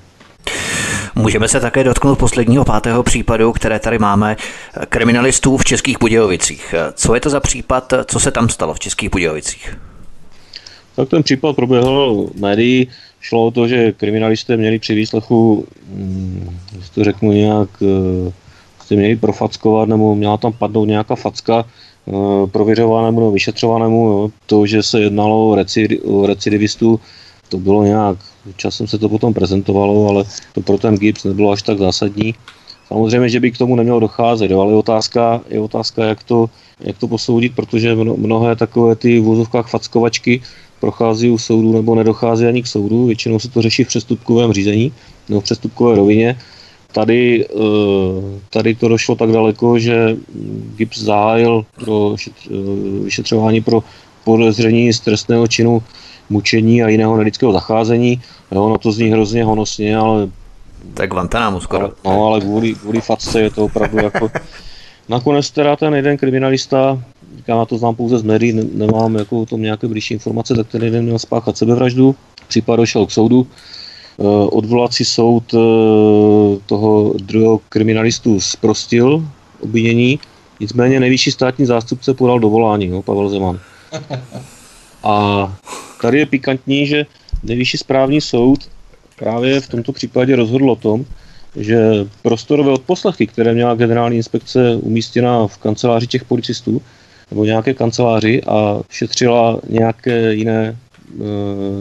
Můžeme 1.14 1.48
se 1.48 1.60
také 1.60 1.84
dotknout 1.84 2.18
posledního 2.18 2.64
pátého 2.64 3.02
případu, 3.02 3.52
které 3.52 3.78
tady 3.78 3.98
máme, 3.98 4.36
kriminalistů 4.88 5.56
v 5.56 5.64
Českých 5.64 5.98
Budějovicích. 5.98 6.74
Co 6.94 7.14
je 7.14 7.20
to 7.20 7.30
za 7.30 7.40
případ, 7.40 7.92
co 8.06 8.20
se 8.20 8.30
tam 8.30 8.48
stalo 8.48 8.74
v 8.74 8.78
Českých 8.78 9.10
Budějovicích? 9.10 9.76
Tak 10.96 11.08
ten 11.08 11.22
případ 11.22 11.56
proběhl 11.56 12.26
v 12.34 12.40
médií. 12.40 12.88
Šlo 13.20 13.46
o 13.46 13.50
to, 13.50 13.68
že 13.68 13.92
kriminalisté 13.92 14.56
měli 14.56 14.78
při 14.78 14.94
výslechu, 14.94 15.66
hm, 15.88 16.58
to 16.94 17.04
řeknu 17.04 17.32
nějak, 17.32 17.68
eh, 17.82 18.32
jste 18.84 18.94
měli 18.94 19.16
profackovat, 19.16 19.88
nebo 19.88 20.14
měla 20.14 20.36
tam 20.36 20.52
padnout 20.52 20.88
nějaká 20.88 21.14
facka 21.14 21.64
Eh, 21.64 21.68
prověřovanému 22.46 23.20
nebo 23.20 23.32
vyšetřovanému. 23.32 24.08
Jo. 24.08 24.30
To, 24.46 24.66
že 24.66 24.82
se 24.82 25.00
jednalo 25.00 25.48
o, 25.48 25.54
recid, 25.54 26.00
o 26.04 26.26
recidivistu, 26.26 27.00
to 27.48 27.58
bylo 27.58 27.84
nějak, 27.84 28.18
časem 28.56 28.86
se 28.86 28.98
to 28.98 29.08
potom 29.08 29.34
prezentovalo, 29.34 30.08
ale 30.08 30.24
to 30.52 30.60
pro 30.60 30.78
ten 30.78 30.94
GIPS 30.94 31.24
nebylo 31.24 31.50
až 31.50 31.62
tak 31.62 31.78
zásadní. 31.78 32.34
Samozřejmě, 32.88 33.28
že 33.28 33.40
by 33.40 33.50
k 33.50 33.58
tomu 33.58 33.76
nemělo 33.76 34.00
docházet, 34.00 34.50
jo, 34.50 34.60
ale 34.60 34.72
je 34.72 34.76
otázka, 34.76 35.40
je 35.48 35.60
otázka 35.60 36.04
jak, 36.04 36.22
to, 36.22 36.50
jak 36.80 36.98
to 36.98 37.08
posoudit, 37.08 37.54
protože 37.54 37.94
mnohé 37.94 38.56
takové 38.56 38.96
ty 38.96 39.20
v 39.20 39.24
vozovkách 39.24 39.70
fackovačky 39.70 40.42
prochází 40.80 41.30
u 41.30 41.38
soudu 41.38 41.72
nebo 41.72 41.94
nedochází 41.94 42.46
ani 42.46 42.62
k 42.62 42.66
soudu, 42.66 43.06
většinou 43.06 43.38
se 43.38 43.48
to 43.48 43.62
řeší 43.62 43.84
v 43.84 43.88
přestupkovém 43.88 44.52
řízení 44.52 44.92
nebo 45.28 45.40
v 45.40 45.44
přestupkové 45.44 45.96
rovině 45.96 46.38
Tady, 46.92 47.46
eh, 47.46 48.40
tady 48.50 48.74
to 48.74 48.88
došlo 48.88 49.14
tak 49.14 49.32
daleko, 49.32 49.78
že 49.78 50.16
GIPS 50.76 50.98
zahájil 50.98 51.64
pro 51.74 52.16
eh, 52.18 52.54
vyšetřování 53.04 53.60
pro 53.60 53.82
podezření 54.24 54.92
z 54.92 55.00
trestného 55.00 55.46
činu 55.46 55.82
mučení 56.30 56.82
a 56.82 56.88
jiného 56.88 57.16
nelidského 57.16 57.52
zacházení. 57.52 58.20
Jo, 58.52 58.68
no 58.68 58.78
to 58.78 58.92
zní 58.92 59.10
hrozně 59.10 59.44
honosně, 59.44 59.96
ale... 59.96 60.28
Je 61.00 61.06
Guantanamo 61.06 61.60
skoro. 61.60 61.92
No, 62.04 62.26
ale 62.26 62.40
kvůli, 62.40 62.74
kvůli 62.74 63.00
facce 63.00 63.40
je 63.40 63.50
to 63.50 63.64
opravdu 63.64 63.98
jako... 63.98 64.30
Nakonec 65.08 65.50
teda 65.50 65.76
ten 65.76 65.94
jeden 65.94 66.16
kriminalista, 66.16 67.02
já 67.46 67.64
to 67.64 67.78
znám 67.78 67.94
pouze 67.94 68.18
z 68.18 68.22
médií, 68.22 68.52
ne, 68.52 68.62
nemám 68.72 69.14
jako 69.14 69.40
o 69.40 69.46
tom 69.46 69.62
nějaké 69.62 69.88
blížší 69.88 70.14
informace, 70.14 70.54
tak 70.54 70.68
ten 70.68 70.82
jeden 70.82 71.04
měl 71.04 71.18
spáchat 71.18 71.56
sebevraždu, 71.56 72.14
případ 72.48 72.76
došel 72.76 73.06
k 73.06 73.10
soudu, 73.10 73.46
odvolací 74.50 75.04
soud 75.04 75.54
eh, 75.54 75.58
toho 76.66 77.14
druhého 77.18 77.60
kriminalistu 77.68 78.40
zprostil 78.40 79.28
obvinění, 79.60 80.18
nicméně 80.60 81.00
nejvyšší 81.00 81.30
státní 81.30 81.66
zástupce 81.66 82.14
podal 82.14 82.38
dovolání, 82.38 82.88
no, 82.88 83.02
Pavel 83.02 83.28
Zeman. 83.28 83.60
A 85.02 85.56
tady 86.02 86.18
je 86.18 86.26
pikantní, 86.26 86.86
že 86.86 87.06
nejvyšší 87.42 87.78
správní 87.78 88.20
soud 88.20 88.68
právě 89.18 89.60
v 89.60 89.68
tomto 89.68 89.92
případě 89.92 90.36
rozhodl 90.36 90.70
o 90.70 90.76
tom, 90.76 91.04
že 91.56 92.06
prostorové 92.22 92.72
odposlechy, 92.72 93.26
které 93.26 93.54
měla 93.54 93.74
generální 93.74 94.16
inspekce 94.16 94.76
umístěna 94.76 95.46
v 95.46 95.58
kanceláři 95.58 96.06
těch 96.06 96.24
policistů, 96.24 96.82
nebo 97.30 97.44
nějaké 97.44 97.74
kanceláři 97.74 98.42
a 98.42 98.80
šetřila 98.90 99.60
nějaké 99.68 100.34
jiné 100.34 100.76
Eh, 100.87 100.87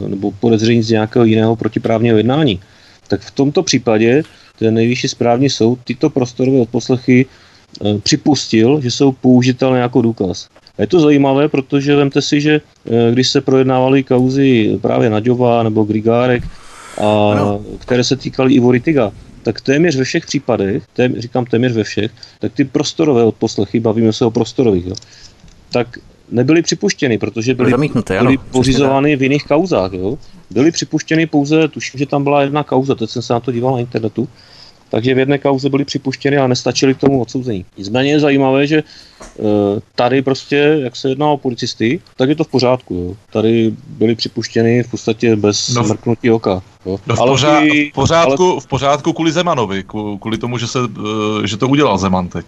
nebo 0.07 0.32
podezření 0.32 0.84
z 0.84 0.89
nějakého 0.89 1.25
jiného 1.25 1.55
protiprávního 1.55 2.17
jednání, 2.17 2.59
tak 3.08 3.21
v 3.21 3.32
tomto 3.32 3.63
případě 3.63 4.24
ten 4.59 4.74
nejvyšší 4.74 5.08
správní 5.08 5.49
soud 5.49 5.79
tyto 5.83 6.09
prostorové 6.09 6.59
odposlechy 6.59 7.25
eh, 7.25 7.99
připustil, 7.99 8.82
že 8.82 8.91
jsou 8.91 9.12
použitelné 9.12 9.79
jako 9.79 10.01
důkaz. 10.01 10.47
A 10.78 10.82
je 10.82 10.87
to 10.87 10.99
zajímavé, 10.99 11.49
protože 11.49 11.95
vemte 11.95 12.21
si, 12.21 12.41
že 12.41 12.62
eh, 12.62 13.12
když 13.12 13.29
se 13.29 13.41
projednávaly 13.41 14.04
kauzy 14.04 14.79
právě 14.82 15.09
Naďová 15.09 15.63
nebo 15.63 15.83
Grigárek, 15.83 16.43
a, 16.97 17.36
které 17.79 18.04
se 18.04 18.16
týkaly 18.16 18.54
Ivo 18.54 18.71
Ritiga, 18.71 19.12
tak 19.43 19.62
téměř 19.62 19.95
ve 19.95 20.04
všech 20.04 20.25
případech, 20.25 20.83
tém, 20.93 21.21
říkám 21.21 21.45
téměř 21.45 21.71
ve 21.71 21.83
všech, 21.83 22.12
tak 22.39 22.54
ty 22.54 22.66
prostorové 22.66 23.24
odposlechy, 23.24 23.79
bavíme 23.79 24.13
se 24.13 24.25
o 24.25 24.32
prostorových, 24.32 24.86
jo, 24.86 24.95
tak 25.71 25.99
nebyly 26.29 26.62
připuštěny, 26.62 27.17
protože 27.17 27.54
byly, 27.54 27.71
Zamítnuté, 27.71 28.20
byly 28.20 28.37
pořizovány 28.37 29.16
v 29.16 29.24
jiných 29.24 29.43
kauzách. 29.43 29.93
Jo. 29.93 30.17
Byly 30.49 30.71
připuštěny 30.71 31.25
pouze, 31.25 31.67
tuším, 31.67 31.97
že 31.97 32.05
tam 32.05 32.24
byla 32.24 32.41
jedna 32.41 32.63
kauza, 32.63 32.95
teď 32.95 33.09
jsem 33.09 33.21
se 33.21 33.33
na 33.33 33.39
to 33.39 33.51
díval 33.51 33.74
na 33.74 33.79
internetu, 33.79 34.28
takže 34.89 35.13
v 35.13 35.17
jedné 35.17 35.37
kauze 35.37 35.70
byly 35.70 35.86
připuštěny 35.86 36.37
a 36.37 36.47
nestačily 36.47 36.93
k 36.93 36.97
tomu 36.97 37.21
odsouzení. 37.21 37.66
Nicméně 37.78 38.12
je 38.12 38.20
zajímavé, 38.20 38.67
že 38.67 38.78
e, 38.78 38.83
tady 39.95 40.21
prostě, 40.21 40.79
jak 40.83 40.95
se 40.95 41.09
jedná 41.09 41.28
o 41.28 41.37
policisty, 41.37 42.01
tak 42.17 42.29
je 42.29 42.36
to 42.36 42.43
v 42.43 42.47
pořádku. 42.47 42.95
Jo. 42.95 43.16
Tady 43.32 43.74
byly 43.87 44.16
připuštěny 44.16 44.83
v 44.83 44.91
podstatě 44.91 45.36
bez 45.36 45.70
no, 45.70 45.83
mrknutí 45.83 46.32
oka. 46.32 46.63
Jo. 46.86 46.99
No 47.08 47.16
v, 47.16 47.20
ale 47.20 47.32
pořád, 47.32 47.63
v, 47.63 47.93
pořádku, 47.93 48.51
ale... 48.51 48.62
v 48.62 48.67
pořádku 48.67 49.13
kvůli 49.13 49.32
Zemanovi, 49.32 49.83
kvůli 50.20 50.37
tomu, 50.37 50.58
že, 50.58 50.67
se, 50.67 50.79
e, 51.43 51.47
že 51.47 51.58
to 51.58 51.67
udělal 51.67 51.97
Zeman 51.97 52.28
teď. 52.28 52.45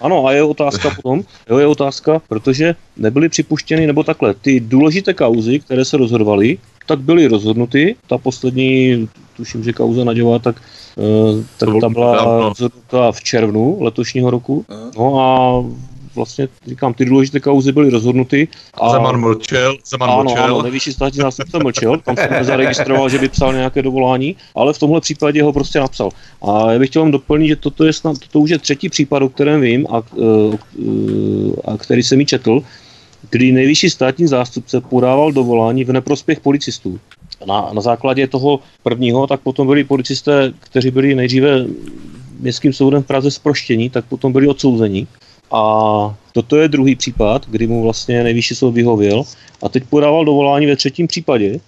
Ano, 0.00 0.26
a 0.26 0.32
je 0.32 0.42
otázka 0.42 0.90
potom, 0.96 1.22
jo, 1.50 1.58
je 1.58 1.66
otázka, 1.66 2.22
protože 2.28 2.74
nebyly 2.96 3.28
připuštěny, 3.28 3.86
nebo 3.86 4.02
takhle, 4.02 4.34
ty 4.34 4.60
důležité 4.60 5.14
kauzy, 5.14 5.58
které 5.58 5.84
se 5.84 5.96
rozhodovaly, 5.96 6.58
tak 6.86 7.00
byly 7.00 7.26
rozhodnuty. 7.26 7.96
Ta 8.06 8.18
poslední, 8.18 9.08
tuším, 9.36 9.64
že 9.64 9.72
kauza 9.72 10.04
Naďová, 10.04 10.38
tak, 10.38 10.62
uh, 10.96 11.44
tak 11.58 11.68
ta 11.80 11.88
byla 11.88 12.38
rozhodnuta 12.48 13.12
v 13.12 13.20
červnu 13.20 13.76
letošního 13.80 14.30
roku. 14.30 14.64
No 14.98 15.20
a 15.20 15.28
vlastně, 16.14 16.48
říkám, 16.66 16.94
ty 16.94 17.04
důležité 17.04 17.40
kauzy 17.40 17.72
byly 17.72 17.90
rozhodnuty. 17.90 18.48
A... 18.74 18.90
Zeman 18.90 19.20
mlčel, 19.20 19.76
Zeman 19.86 20.10
ano, 20.10 20.24
mlčel. 20.24 20.44
Ano, 20.44 20.62
nejvyšší 20.62 20.92
státní 20.92 21.18
zástupce 21.18 21.58
mlčel, 21.58 21.98
tam 21.98 22.16
jsem 22.16 22.30
nezaregistroval, 22.30 23.08
že 23.08 23.18
by 23.18 23.28
psal 23.28 23.52
nějaké 23.52 23.82
dovolání, 23.82 24.36
ale 24.54 24.72
v 24.72 24.78
tomhle 24.78 25.00
případě 25.00 25.42
ho 25.42 25.52
prostě 25.52 25.80
napsal. 25.80 26.08
A 26.42 26.72
já 26.72 26.78
bych 26.78 26.88
chtěl 26.88 27.02
vám 27.02 27.10
doplnit, 27.10 27.48
že 27.48 27.56
toto, 27.56 27.84
je 27.84 27.92
snad, 27.92 28.18
toto 28.18 28.40
už 28.40 28.50
je 28.50 28.58
třetí 28.58 28.88
případ, 28.88 29.22
o 29.22 29.28
kterém 29.28 29.60
vím 29.60 29.86
a, 29.90 30.02
eh, 30.18 30.56
a 31.64 31.76
který 31.76 32.02
jsem 32.02 32.18
mi 32.18 32.26
četl, 32.26 32.62
kdy 33.30 33.52
nejvyšší 33.52 33.90
státní 33.90 34.26
zástupce 34.26 34.80
podával 34.80 35.32
dovolání 35.32 35.84
v 35.84 35.92
neprospěch 35.92 36.40
policistů. 36.40 37.00
Na, 37.46 37.70
na 37.72 37.80
základě 37.80 38.26
toho 38.26 38.60
prvního, 38.82 39.26
tak 39.26 39.40
potom 39.40 39.66
byli 39.66 39.84
policisté, 39.84 40.52
kteří 40.60 40.90
byli 40.90 41.14
nejdříve 41.14 41.66
městským 42.40 42.72
soudem 42.72 43.02
v 43.02 43.06
Praze 43.06 43.30
zproštění, 43.30 43.90
tak 43.90 44.04
potom 44.04 44.32
byli 44.32 44.48
odsouzeni. 44.48 45.06
A 45.52 45.62
toto 46.32 46.56
je 46.56 46.68
druhý 46.68 46.96
případ, 46.96 47.46
kdy 47.48 47.66
mu 47.66 47.82
vlastně 47.82 48.24
nejvyšší 48.24 48.54
soud 48.54 48.70
vyhověl. 48.70 49.22
A 49.62 49.68
teď 49.68 49.84
podával 49.84 50.24
dovolání 50.24 50.66
ve 50.66 50.76
třetím 50.76 51.06
případě. 51.06 51.60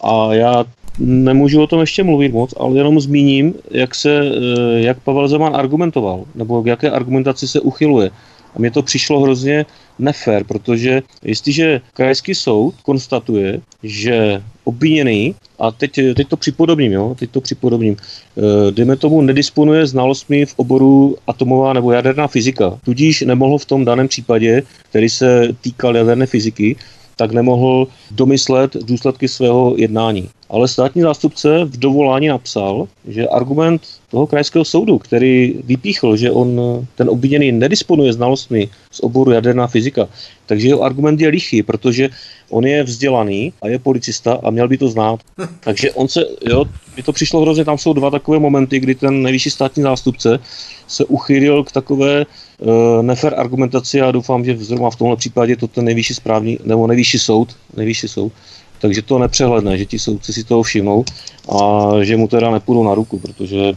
A 0.00 0.34
já 0.34 0.64
nemůžu 0.98 1.62
o 1.62 1.66
tom 1.66 1.80
ještě 1.80 2.02
mluvit 2.02 2.32
moc, 2.32 2.54
ale 2.56 2.76
jenom 2.76 3.00
zmíním, 3.00 3.54
jak, 3.70 3.94
se, 3.94 4.20
eh, 4.20 4.80
jak 4.80 5.00
Pavel 5.00 5.28
Zeman 5.28 5.56
argumentoval, 5.56 6.24
nebo 6.34 6.62
k 6.62 6.66
jaké 6.66 6.90
argumentaci 6.90 7.48
se 7.48 7.60
uchyluje. 7.60 8.10
A 8.54 8.58
mně 8.58 8.70
to 8.70 8.82
přišlo 8.82 9.20
hrozně 9.20 9.66
nefér, 9.98 10.44
protože 10.44 11.02
jestliže 11.22 11.80
krajský 11.94 12.34
soud 12.34 12.74
konstatuje, 12.82 13.60
že 13.82 14.42
obviněný, 14.64 15.34
a 15.58 15.70
teď, 15.70 16.00
teď 16.16 16.28
to 16.28 16.36
připodobním, 16.36 16.92
jo, 16.92 17.16
teď 17.18 17.30
to 17.30 17.40
připodobním, 17.40 17.96
e, 17.96 18.70
dejme 18.70 18.96
tomu, 18.96 19.22
nedisponuje 19.22 19.86
znalostmi 19.86 20.46
v 20.46 20.54
oboru 20.56 21.16
atomová 21.26 21.72
nebo 21.72 21.92
jaderná 21.92 22.26
fyzika, 22.26 22.78
tudíž 22.84 23.20
nemohl 23.20 23.58
v 23.58 23.64
tom 23.64 23.84
daném 23.84 24.08
případě, 24.08 24.62
který 24.90 25.08
se 25.08 25.48
týkal 25.60 25.96
jaderné 25.96 26.26
fyziky, 26.26 26.76
tak 27.16 27.32
nemohl 27.32 27.88
domyslet 28.10 28.76
důsledky 28.76 29.28
svého 29.28 29.74
jednání. 29.78 30.28
Ale 30.50 30.68
státní 30.68 31.02
zástupce 31.02 31.64
v 31.64 31.76
dovolání 31.76 32.28
napsal, 32.28 32.88
že 33.08 33.28
argument 33.28 33.82
toho 34.10 34.26
krajského 34.26 34.64
soudu, 34.64 34.98
který 34.98 35.54
vypíchl, 35.64 36.16
že 36.16 36.30
on, 36.30 36.60
ten 36.94 37.10
obviněný 37.10 37.52
nedisponuje 37.52 38.12
znalostmi 38.12 38.68
z 38.90 39.00
oboru 39.00 39.30
jaderná 39.30 39.66
fyzika, 39.66 40.08
takže 40.46 40.68
jeho 40.68 40.82
argument 40.82 41.20
je 41.20 41.28
lichý, 41.28 41.62
protože 41.62 42.08
on 42.50 42.66
je 42.66 42.82
vzdělaný 42.82 43.52
a 43.62 43.68
je 43.68 43.78
policista 43.78 44.38
a 44.42 44.50
měl 44.50 44.68
by 44.68 44.78
to 44.78 44.88
znát. 44.88 45.20
Takže 45.60 45.92
on 45.92 46.08
se, 46.08 46.24
jo, 46.48 46.64
mi 46.96 47.02
to 47.02 47.12
přišlo 47.12 47.40
hrozně, 47.40 47.64
tam 47.64 47.78
jsou 47.78 47.92
dva 47.92 48.10
takové 48.10 48.38
momenty, 48.38 48.80
kdy 48.80 48.94
ten 48.94 49.22
nejvyšší 49.22 49.50
státní 49.50 49.82
zástupce 49.82 50.38
se 50.86 51.04
uchylil 51.04 51.64
k 51.64 51.72
takové 51.72 52.26
uh, 52.26 53.02
nefer 53.02 53.34
argumentaci 53.36 54.00
a 54.00 54.10
doufám, 54.10 54.44
že 54.44 54.56
zrovna 54.58 54.90
v 54.90 54.96
tomhle 54.96 55.16
případě 55.16 55.56
to 55.56 55.68
ten 55.68 55.84
nejvyšší 55.84 56.14
správní, 56.14 56.58
nebo 56.64 56.86
nejvyšší 56.86 57.18
soud, 57.18 57.56
nejvyšší 57.76 58.08
soud, 58.08 58.32
takže 58.78 59.02
to 59.02 59.18
nepřehledne, 59.18 59.78
že 59.78 59.84
ti 59.84 59.98
soudci 59.98 60.32
si 60.32 60.44
toho 60.44 60.62
všimnou 60.62 61.04
a 61.48 61.90
že 62.02 62.16
mu 62.16 62.28
teda 62.28 62.50
nepůjdou 62.50 62.84
na 62.84 62.94
ruku, 62.94 63.18
protože 63.18 63.58
eh, 63.66 63.74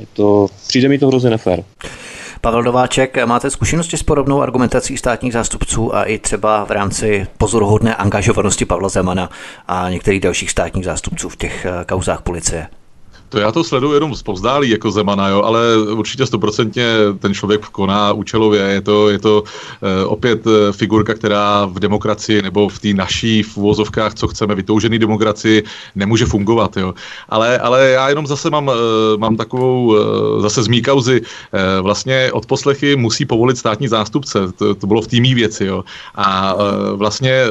je 0.00 0.06
to, 0.12 0.46
přijde 0.68 0.88
mi 0.88 0.98
to 0.98 1.08
hrozně 1.08 1.30
nefér. 1.30 1.64
Pavel 2.40 2.62
Nováček, 2.62 3.26
máte 3.26 3.50
zkušenosti 3.50 3.96
s 3.96 4.02
podobnou 4.02 4.42
argumentací 4.42 4.96
státních 4.96 5.32
zástupců 5.32 5.96
a 5.96 6.04
i 6.04 6.18
třeba 6.18 6.64
v 6.64 6.70
rámci 6.70 7.26
pozoruhodné 7.38 7.96
angažovanosti 7.96 8.64
Pavla 8.64 8.88
Zemana 8.88 9.30
a 9.68 9.90
některých 9.90 10.20
dalších 10.20 10.50
státních 10.50 10.84
zástupců 10.84 11.28
v 11.28 11.36
těch 11.36 11.66
eh, 11.66 11.84
kauzách 11.84 12.22
policie? 12.22 12.66
To 13.32 13.38
já 13.38 13.52
to 13.52 13.64
sleduju 13.64 13.92
jenom 13.92 14.14
zpovzdálí 14.14 14.70
jako 14.70 14.90
Zemana, 14.90 15.28
jo, 15.28 15.42
ale 15.42 15.60
určitě 15.92 16.26
stoprocentně 16.26 16.84
ten 17.18 17.34
člověk 17.34 17.60
koná 17.60 18.12
účelově. 18.12 18.62
Je 18.62 18.80
to, 18.80 19.08
je 19.08 19.18
to 19.18 19.42
e, 19.82 20.04
opět 20.04 20.46
eh, 20.46 20.72
figurka, 20.72 21.14
která 21.14 21.64
v 21.64 21.80
demokracii 21.80 22.42
nebo 22.42 22.68
v 22.68 22.78
té 22.78 22.88
naší 22.92 23.42
v 23.42 23.56
uvozovkách, 23.56 24.14
co 24.14 24.28
chceme, 24.28 24.54
vytoužený 24.54 24.98
demokracii, 24.98 25.64
nemůže 25.94 26.26
fungovat. 26.26 26.76
Jo. 26.76 26.94
Ale, 27.28 27.58
ale 27.58 27.88
já 27.88 28.08
jenom 28.08 28.26
zase 28.26 28.50
mám, 28.50 28.70
e, 28.70 28.72
mám 29.16 29.36
takovou, 29.36 29.96
e, 29.96 30.00
zase 30.40 30.62
z 30.62 30.68
mý 30.68 30.82
kauzy, 30.82 31.20
e, 31.52 31.80
vlastně 31.80 32.32
od 32.32 32.46
poslechy 32.46 32.96
musí 32.96 33.24
povolit 33.24 33.58
státní 33.58 33.88
zástupce. 33.88 34.52
To, 34.52 34.74
to 34.74 34.86
bylo 34.86 35.02
v 35.02 35.06
týmí 35.06 35.34
věci. 35.34 35.64
Jo. 35.64 35.84
A 36.14 36.54
e, 36.54 36.96
vlastně 36.96 37.32
e, 37.32 37.48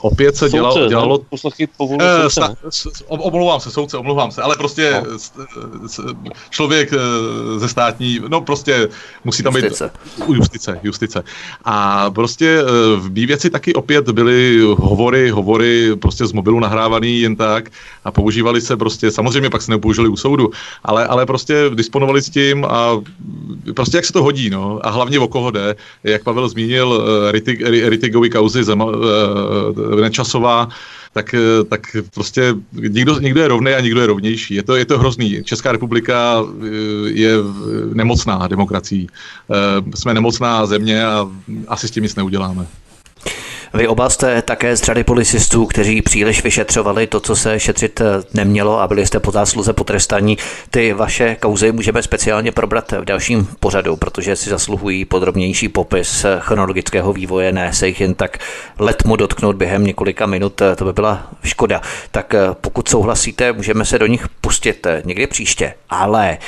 opět 0.00 0.36
se 0.36 0.50
dělalo... 0.50 0.88
dělalo 0.88 1.18
poslechy 1.18 1.68
povolili 1.76 2.30
soudce, 2.30 2.56
omlouvám 3.08 3.60
se, 3.60 3.70
soudce, 3.70 3.98
omlouvám 3.98 4.30
se, 4.30 4.42
ale 4.42 4.56
prostě 4.56 4.93
no. 5.02 6.30
člověk 6.50 6.92
eh, 6.92 7.58
ze 7.58 7.68
státní, 7.68 8.20
no 8.28 8.40
prostě 8.40 8.88
musí 9.24 9.42
tam 9.42 9.56
justice. 9.56 9.90
být 10.16 10.36
justice, 10.36 10.80
justice. 10.82 11.24
A 11.64 12.10
prostě 12.10 12.58
eh, 12.60 12.96
v 12.96 13.10
B 13.10 13.26
věci 13.26 13.50
taky 13.50 13.74
opět 13.74 14.08
byly 14.10 14.60
hovory, 14.78 15.30
hovory 15.30 15.96
prostě 15.96 16.26
z 16.26 16.32
mobilu 16.32 16.60
nahrávaný 16.60 17.20
jen 17.20 17.36
tak 17.36 17.70
a 18.04 18.10
používali 18.10 18.60
se 18.60 18.76
prostě, 18.76 19.10
samozřejmě 19.10 19.50
pak 19.50 19.62
se 19.62 19.70
nepoužili 19.70 20.08
u 20.08 20.16
soudu, 20.16 20.50
ale, 20.84 21.06
ale 21.06 21.26
prostě 21.26 21.70
disponovali 21.74 22.22
s 22.22 22.30
tím 22.30 22.64
a 22.64 23.00
prostě 23.74 23.96
jak 23.96 24.04
se 24.04 24.12
to 24.12 24.22
hodí, 24.22 24.50
no. 24.50 24.80
A 24.82 24.90
hlavně 24.90 25.18
o 25.18 25.28
koho 25.28 25.50
jde, 25.50 25.76
jak 26.04 26.22
Pavel 26.22 26.48
zmínil, 26.48 26.88
uh, 26.88 27.30
Ritigovi 27.88 28.30
kauzy 28.30 28.64
Zema, 28.64 28.86
Nečasová, 30.00 30.68
tak, 31.14 31.34
eh, 31.34 31.64
tak 31.64 31.96
prostě 32.14 32.54
někdo, 32.72 33.20
někdo 33.20 33.40
je 33.40 33.48
rovný 33.48 33.72
a 33.72 33.80
někdo 33.80 34.00
je 34.00 34.06
rovnější. 34.06 34.54
Je 34.54 34.62
to, 34.62 34.76
je 34.76 34.84
to 34.84 34.98
hrozný. 34.98 35.44
Česká 35.44 35.72
republika 35.72 36.42
eh, 36.42 36.66
je 37.10 37.32
nemocná 37.94 38.48
demokracií. 38.48 39.06
Eh, 39.06 39.96
jsme 39.96 40.14
nemocná 40.14 40.66
země 40.66 41.06
a 41.06 41.30
asi 41.68 41.88
s 41.88 41.90
tím 41.90 42.02
nic 42.02 42.16
neuděláme. 42.16 42.66
Vy 43.74 43.88
oba 43.88 44.10
jste 44.10 44.42
také 44.42 44.76
z 44.76 44.82
řady 44.82 45.04
policistů, 45.04 45.66
kteří 45.66 46.02
příliš 46.02 46.44
vyšetřovali 46.44 47.06
to, 47.06 47.20
co 47.20 47.36
se 47.36 47.60
šetřit 47.60 48.00
eh, 48.00 48.04
nemělo 48.34 48.80
a 48.80 48.88
byli 48.88 49.06
jste 49.06 49.20
po 49.20 49.30
zásluze 49.30 49.72
potrestaní. 49.72 50.38
Ty 50.70 50.92
vaše 50.92 51.36
kauzy 51.40 51.72
můžeme 51.72 52.02
speciálně 52.02 52.52
probrat 52.52 52.92
v 52.92 53.04
dalším 53.04 53.48
pořadu, 53.60 53.96
protože 53.96 54.36
si 54.36 54.50
zasluhují 54.50 55.04
podrobnější 55.04 55.68
popis 55.68 56.26
chronologického 56.38 57.12
vývoje, 57.12 57.52
ne 57.52 57.72
se 57.72 57.88
jich 57.88 58.00
jen 58.00 58.14
tak 58.14 58.38
letmo 58.78 59.16
dotknout 59.16 59.56
během 59.56 59.84
několika 59.84 60.26
minut, 60.26 60.62
eh, 60.62 60.76
to 60.76 60.84
by 60.84 60.92
byla 60.92 61.30
škoda. 61.44 61.82
Tak 62.10 62.34
eh, 62.34 62.38
pokud 62.60 62.88
souhlasíte, 62.88 63.52
můžeme 63.52 63.84
se 63.84 63.98
do 63.98 64.06
nich 64.06 64.28
pustit 64.40 64.86
někdy 65.04 65.26
příště. 65.26 65.74
Ale 65.90 66.38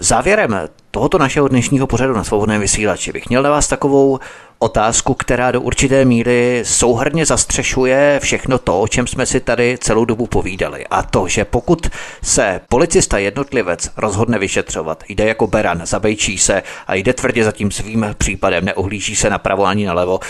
závěrem 0.00 0.68
tohoto 0.94 1.18
našeho 1.18 1.48
dnešního 1.48 1.86
pořadu 1.86 2.14
na 2.14 2.24
svobodném 2.24 2.60
vysílači 2.60 3.12
bych 3.12 3.28
měl 3.28 3.42
na 3.42 3.50
vás 3.50 3.68
takovou 3.68 4.18
otázku, 4.58 5.14
která 5.14 5.50
do 5.50 5.60
určité 5.60 6.04
míry 6.04 6.62
souhrně 6.64 7.26
zastřešuje 7.26 8.20
všechno 8.22 8.58
to, 8.58 8.80
o 8.80 8.88
čem 8.88 9.06
jsme 9.06 9.26
si 9.26 9.40
tady 9.40 9.78
celou 9.80 10.04
dobu 10.04 10.26
povídali. 10.26 10.86
A 10.90 11.02
to, 11.02 11.28
že 11.28 11.44
pokud 11.44 11.86
se 12.22 12.60
policista 12.68 13.18
jednotlivec 13.18 13.90
rozhodne 13.96 14.38
vyšetřovat, 14.38 15.04
jde 15.08 15.24
jako 15.24 15.46
beran, 15.46 15.80
zabejčí 15.84 16.38
se 16.38 16.62
a 16.86 16.94
jde 16.94 17.12
tvrdě 17.12 17.44
za 17.44 17.52
tím 17.52 17.70
svým 17.70 18.06
případem, 18.18 18.64
neohlíží 18.64 19.16
se 19.16 19.30
napravo 19.30 19.64
ani 19.64 19.86
nalevo, 19.86 20.20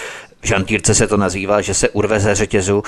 v 0.41 0.47
žantýrce 0.47 0.95
se 0.95 1.07
to 1.07 1.17
nazývá, 1.17 1.61
že 1.61 1.75
se 1.75 1.89
urve 1.89 2.21
ze 2.21 2.35
řetězu. 2.35 2.83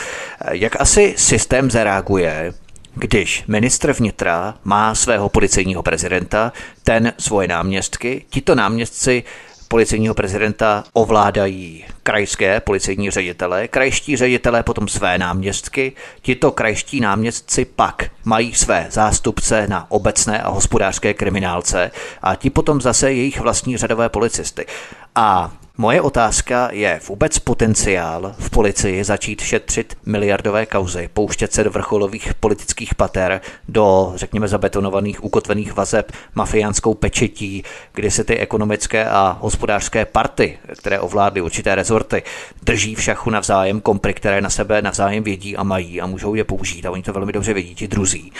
Jak 0.50 0.80
asi 0.80 1.14
systém 1.16 1.70
zareaguje, 1.70 2.52
když 2.98 3.44
ministr 3.46 3.92
vnitra 3.92 4.54
má 4.64 4.94
svého 4.94 5.28
policejního 5.28 5.82
prezidenta, 5.82 6.52
ten 6.84 7.12
svoje 7.18 7.48
náměstky, 7.48 8.24
tito 8.30 8.54
náměstci 8.54 9.24
policejního 9.68 10.14
prezidenta 10.14 10.84
ovládají 10.92 11.84
krajské 12.02 12.60
policejní 12.60 13.10
ředitele, 13.10 13.68
krajští 13.68 14.16
ředitelé 14.16 14.62
potom 14.62 14.88
své 14.88 15.18
náměstky, 15.18 15.92
tito 16.22 16.50
krajští 16.50 17.00
náměstci 17.00 17.64
pak 17.64 18.10
mají 18.24 18.54
své 18.54 18.86
zástupce 18.90 19.66
na 19.68 19.90
obecné 19.90 20.42
a 20.42 20.50
hospodářské 20.50 21.14
kriminálce 21.14 21.90
a 22.22 22.34
ti 22.34 22.50
potom 22.50 22.80
zase 22.80 23.12
jejich 23.12 23.40
vlastní 23.40 23.76
řadové 23.76 24.08
policisty. 24.08 24.66
A 25.14 25.52
Moje 25.78 26.00
otázka 26.00 26.68
je 26.72 27.00
vůbec 27.08 27.38
potenciál 27.38 28.34
v 28.38 28.50
policii 28.50 29.04
začít 29.04 29.40
šetřit 29.40 29.96
miliardové 30.06 30.66
kauzy, 30.66 31.08
pouštět 31.12 31.52
se 31.52 31.64
do 31.64 31.70
vrcholových 31.70 32.34
politických 32.34 32.94
pater, 32.94 33.40
do, 33.68 34.12
řekněme, 34.14 34.48
zabetonovaných, 34.48 35.24
ukotvených 35.24 35.72
vazeb 35.72 36.12
mafiánskou 36.34 36.94
pečetí, 36.94 37.64
kdy 37.92 38.10
se 38.10 38.24
ty 38.24 38.38
ekonomické 38.38 39.04
a 39.04 39.38
hospodářské 39.40 40.04
party, 40.04 40.58
které 40.78 41.00
ovládly 41.00 41.40
určité 41.40 41.74
rezorty, 41.74 42.22
drží 42.62 42.94
v 42.94 43.02
šachu 43.02 43.30
navzájem 43.30 43.80
kompry, 43.80 44.14
které 44.14 44.40
na 44.40 44.50
sebe 44.50 44.82
navzájem 44.82 45.24
vědí 45.24 45.56
a 45.56 45.62
mají 45.62 46.00
a 46.00 46.06
můžou 46.06 46.34
je 46.34 46.44
použít 46.44 46.86
a 46.86 46.90
oni 46.90 47.02
to 47.02 47.12
velmi 47.12 47.32
dobře 47.32 47.54
vědí, 47.54 47.74
ti 47.74 47.88
druzí. 47.88 48.32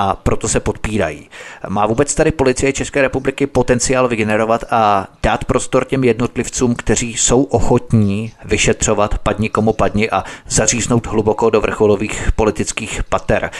A 0.00 0.16
proto 0.16 0.48
se 0.48 0.60
podpírají. 0.60 1.28
Má 1.68 1.86
vůbec 1.86 2.14
tady 2.14 2.30
policie 2.30 2.72
České 2.72 3.02
republiky 3.02 3.46
potenciál 3.46 4.08
vygenerovat 4.08 4.64
a 4.70 5.08
dát 5.22 5.44
prostor 5.44 5.84
těm 5.84 6.04
jednotlivcům, 6.04 6.74
kteří 6.74 7.16
jsou 7.16 7.42
ochotní 7.42 8.32
vyšetřovat 8.44 9.18
padni 9.18 9.48
komu 9.48 9.72
padni 9.72 10.10
a 10.10 10.24
zaříznout 10.48 11.06
hluboko 11.06 11.50
do 11.50 11.60
vrcholových 11.60 12.28
politických 12.36 13.04
pater. 13.08 13.50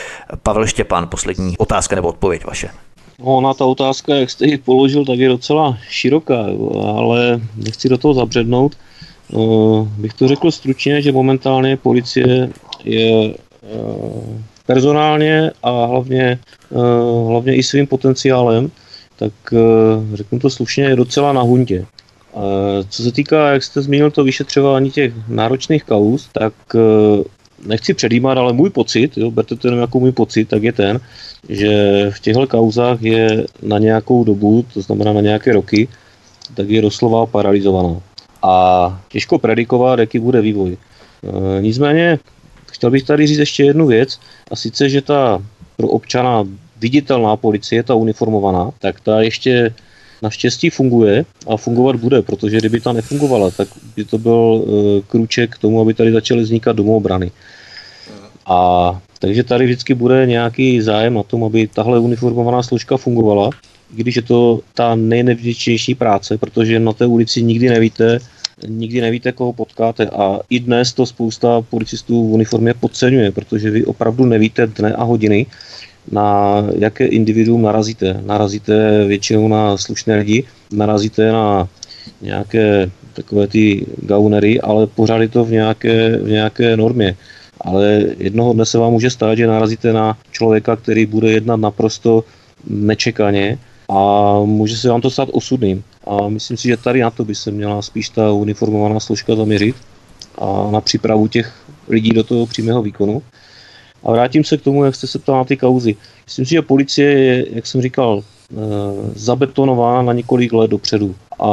Pavel 0.42 0.66
Štěpán, 0.66 1.08
poslední 1.08 1.58
otázka 1.58 1.96
nebo 1.96 2.08
odpověď 2.08 2.44
vaše. 2.44 2.70
Ona 3.22 3.54
ta 3.54 3.64
otázka, 3.64 4.14
jak 4.14 4.30
jste 4.30 4.46
ji 4.46 4.58
položil, 4.58 5.04
tak 5.04 5.18
je 5.18 5.28
docela 5.28 5.78
široká, 5.88 6.44
ale 6.96 7.40
nechci 7.56 7.88
do 7.88 7.98
toho 7.98 8.14
zabřednout. 8.14 8.76
Uh, 9.32 9.88
bych 9.88 10.12
to 10.12 10.28
řekl 10.28 10.50
stručně, 10.50 11.02
že 11.02 11.12
momentálně 11.12 11.76
policie 11.76 12.50
je 12.84 13.34
uh, 13.62 14.38
personálně 14.68 15.50
a 15.62 15.86
hlavně, 15.86 16.38
uh, 16.70 17.30
hlavně 17.30 17.56
i 17.56 17.62
svým 17.62 17.86
potenciálem, 17.86 18.70
tak 19.16 19.32
řeknu 20.14 20.38
to 20.38 20.50
slušně, 20.50 20.84
je 20.84 20.96
docela 20.96 21.32
na 21.32 21.42
huntě. 21.42 21.86
Co 22.88 23.02
se 23.02 23.12
týká, 23.12 23.50
jak 23.52 23.62
jste 23.62 23.82
zmínil 23.82 24.10
to 24.10 24.24
vyšetřování 24.24 24.90
těch 24.90 25.12
náročných 25.28 25.84
kauz, 25.84 26.28
tak 26.32 26.52
e, 26.74 26.78
nechci 27.66 27.94
předjímat, 27.94 28.38
ale 28.38 28.52
můj 28.52 28.70
pocit, 28.70 29.18
jo, 29.18 29.30
berte 29.30 29.56
to 29.56 29.68
jenom 29.68 29.80
jako 29.80 30.00
můj 30.00 30.12
pocit, 30.12 30.48
tak 30.48 30.62
je 30.62 30.72
ten, 30.72 31.00
že 31.48 31.70
v 32.10 32.20
těchto 32.20 32.46
kauzách 32.46 33.02
je 33.02 33.44
na 33.62 33.78
nějakou 33.78 34.24
dobu, 34.24 34.64
to 34.74 34.80
znamená 34.80 35.12
na 35.12 35.20
nějaké 35.20 35.52
roky, 35.52 35.88
tak 36.54 36.68
je 36.68 36.82
doslova 36.82 37.26
paralizovaná. 37.26 38.00
A 38.42 39.00
těžko 39.08 39.38
predikovat, 39.38 39.98
jaký 39.98 40.18
bude 40.18 40.40
vývoj. 40.40 40.76
Nicméně, 41.60 42.18
chtěl 42.78 42.90
bych 42.90 43.02
tady 43.02 43.26
říct 43.26 43.38
ještě 43.38 43.64
jednu 43.64 43.86
věc, 43.86 44.20
a 44.50 44.56
sice, 44.56 44.88
že 44.88 45.02
ta 45.02 45.42
pro 45.76 45.88
občana 45.88 46.46
viditelná 46.76 47.36
policie, 47.36 47.82
ta 47.82 47.94
uniformovaná, 47.94 48.70
tak 48.78 49.00
ta 49.00 49.20
ještě 49.20 49.74
naštěstí 50.22 50.70
funguje 50.70 51.24
a 51.46 51.56
fungovat 51.56 51.96
bude, 51.96 52.22
protože 52.22 52.58
kdyby 52.58 52.80
ta 52.80 52.92
nefungovala, 52.92 53.50
tak 53.50 53.68
by 53.96 54.04
to 54.04 54.18
byl 54.18 54.34
uh, 54.34 54.64
krůček 55.06 55.54
k 55.54 55.58
tomu, 55.58 55.80
aby 55.80 55.94
tady 55.94 56.12
začaly 56.12 56.42
vznikat 56.42 56.76
domobrany. 56.76 57.30
A 58.46 59.00
takže 59.18 59.44
tady 59.44 59.64
vždycky 59.64 59.94
bude 59.94 60.26
nějaký 60.26 60.80
zájem 60.80 61.14
na 61.14 61.22
tom, 61.22 61.44
aby 61.44 61.66
tahle 61.66 61.98
uniformovaná 61.98 62.62
složka 62.62 62.96
fungovala, 62.96 63.50
když 63.90 64.16
je 64.16 64.22
to 64.22 64.60
ta 64.74 64.94
nejnevděčnější 64.94 65.94
práce, 65.94 66.38
protože 66.38 66.80
na 66.80 66.92
té 66.92 67.06
ulici 67.06 67.42
nikdy 67.42 67.68
nevíte, 67.68 68.18
nikdy 68.66 69.00
nevíte, 69.00 69.32
koho 69.32 69.52
potkáte 69.52 70.06
a 70.06 70.38
i 70.50 70.60
dnes 70.60 70.92
to 70.92 71.06
spousta 71.06 71.62
policistů 71.62 72.28
v 72.28 72.32
uniformě 72.32 72.74
podceňuje, 72.74 73.32
protože 73.32 73.70
vy 73.70 73.84
opravdu 73.84 74.24
nevíte 74.24 74.66
dne 74.66 74.92
a 74.92 75.04
hodiny, 75.04 75.46
na 76.12 76.56
jaké 76.78 77.06
individuum 77.06 77.62
narazíte. 77.62 78.20
Narazíte 78.26 79.04
většinou 79.04 79.48
na 79.48 79.76
slušné 79.76 80.16
lidi, 80.16 80.44
narazíte 80.72 81.32
na 81.32 81.68
nějaké 82.22 82.90
takové 83.12 83.46
ty 83.46 83.86
gaunery, 84.02 84.60
ale 84.60 84.86
pořád 84.86 85.20
je 85.20 85.28
to 85.28 85.44
v 85.44 85.50
nějaké, 85.50 86.16
v 86.16 86.28
nějaké 86.28 86.76
normě. 86.76 87.16
Ale 87.60 88.04
jednoho 88.18 88.52
dne 88.52 88.66
se 88.66 88.78
vám 88.78 88.92
může 88.92 89.10
stát, 89.10 89.38
že 89.38 89.46
narazíte 89.46 89.92
na 89.92 90.18
člověka, 90.30 90.76
který 90.76 91.06
bude 91.06 91.30
jednat 91.30 91.56
naprosto 91.56 92.24
nečekaně 92.66 93.58
a 93.88 94.32
může 94.44 94.76
se 94.76 94.88
vám 94.88 95.00
to 95.00 95.10
stát 95.10 95.28
osudným. 95.32 95.82
A 96.08 96.28
myslím 96.28 96.56
si, 96.56 96.68
že 96.68 96.76
tady 96.76 97.00
na 97.00 97.10
to 97.10 97.24
by 97.24 97.34
se 97.34 97.50
měla 97.50 97.82
spíš 97.82 98.08
ta 98.08 98.32
uniformovaná 98.32 99.00
složka 99.00 99.36
zaměřit 99.36 99.76
a 100.38 100.70
na 100.70 100.80
přípravu 100.80 101.28
těch 101.28 101.52
lidí 101.88 102.10
do 102.10 102.24
toho 102.24 102.46
přímého 102.46 102.82
výkonu. 102.82 103.22
A 104.04 104.12
vrátím 104.12 104.44
se 104.44 104.56
k 104.56 104.62
tomu, 104.62 104.84
jak 104.84 104.94
jste 104.94 105.06
se 105.06 105.18
ptal 105.18 105.36
na 105.36 105.44
ty 105.44 105.56
kauzy. 105.56 105.96
Myslím 106.24 106.44
si, 106.44 106.50
že 106.50 106.62
policie 106.62 107.10
je, 107.10 107.46
jak 107.50 107.66
jsem 107.66 107.82
říkal, 107.82 108.22
eh, 108.22 108.54
zabetonována 109.14 110.02
na 110.02 110.12
několik 110.12 110.52
let 110.52 110.70
dopředu. 110.70 111.14
A 111.40 111.48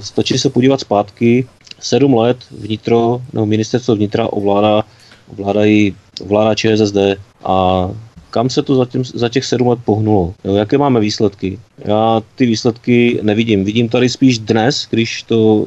stačí 0.00 0.38
se 0.38 0.50
podívat 0.50 0.80
zpátky. 0.80 1.46
Sedm 1.80 2.14
let 2.14 2.36
vnitro, 2.50 3.22
nebo 3.32 3.46
ministerstvo 3.46 3.96
vnitra 3.96 4.32
ovládá, 4.32 4.82
ovládají, 5.28 5.96
ovládá 6.20 6.54
ČSSD 6.54 6.96
a 7.44 7.90
kam 8.36 8.50
se 8.50 8.62
to 8.62 8.74
za, 8.74 8.84
tím, 8.84 9.04
za 9.04 9.28
těch 9.28 9.44
sedm 9.44 9.68
let 9.68 9.78
pohnulo? 9.84 10.34
Jo, 10.44 10.54
jaké 10.54 10.78
máme 10.78 11.00
výsledky? 11.00 11.58
Já 11.78 12.22
ty 12.34 12.46
výsledky 12.46 13.20
nevidím. 13.22 13.64
Vidím 13.64 13.88
tady 13.88 14.08
spíš 14.08 14.38
dnes, 14.38 14.86
když 14.90 15.22
to 15.22 15.66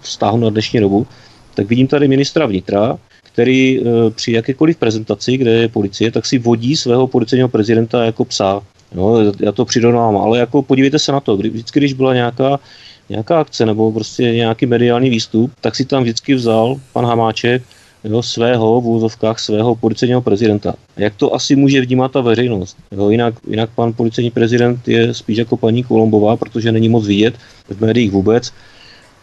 vztáhnu 0.00 0.44
na 0.44 0.50
dnešní 0.50 0.80
dobu, 0.80 1.06
tak 1.54 1.66
vidím 1.66 1.86
tady 1.86 2.08
ministra 2.08 2.46
vnitra, 2.46 2.98
který 3.22 3.80
eh, 3.80 4.10
při 4.10 4.32
jakékoliv 4.32 4.76
prezentaci, 4.76 5.36
kde 5.36 5.50
je 5.50 5.68
policie, 5.68 6.10
tak 6.10 6.26
si 6.26 6.38
vodí 6.38 6.76
svého 6.76 7.06
policejního 7.06 7.48
prezidenta 7.48 8.04
jako 8.04 8.24
psa. 8.24 8.62
No, 8.94 9.18
já 9.40 9.52
to 9.52 9.64
přirovnám, 9.64 10.16
ale 10.16 10.38
jako 10.38 10.62
podívejte 10.62 10.98
se 10.98 11.12
na 11.12 11.20
to, 11.20 11.36
kdy, 11.36 11.50
vždycky, 11.50 11.80
když 11.80 11.92
byla 11.92 12.14
nějaká, 12.14 12.60
nějaká 13.08 13.40
akce 13.40 13.66
nebo 13.66 13.92
prostě 13.92 14.22
nějaký 14.22 14.66
mediální 14.66 15.10
výstup, 15.10 15.50
tak 15.60 15.74
si 15.74 15.84
tam 15.84 16.02
vždycky 16.02 16.34
vzal 16.34 16.78
pan 16.92 17.06
Hamáček 17.06 17.62
jo, 18.04 18.22
svého 18.22 18.80
v 18.80 18.86
úzovkách 18.86 19.38
svého 19.38 19.74
policejního 19.74 20.20
prezidenta. 20.20 20.74
Jak 20.96 21.14
to 21.14 21.34
asi 21.34 21.56
může 21.56 21.80
vnímat 21.80 22.12
ta 22.12 22.20
veřejnost? 22.20 22.76
Jo, 22.92 23.10
jinak, 23.10 23.34
jinak 23.48 23.70
pan 23.74 23.92
policejní 23.92 24.30
prezident 24.30 24.88
je 24.88 25.14
spíš 25.14 25.38
jako 25.38 25.56
paní 25.56 25.84
Kolombová, 25.84 26.36
protože 26.36 26.72
není 26.72 26.88
moc 26.88 27.06
vidět 27.06 27.34
v 27.68 27.80
médiích 27.80 28.12
vůbec 28.12 28.52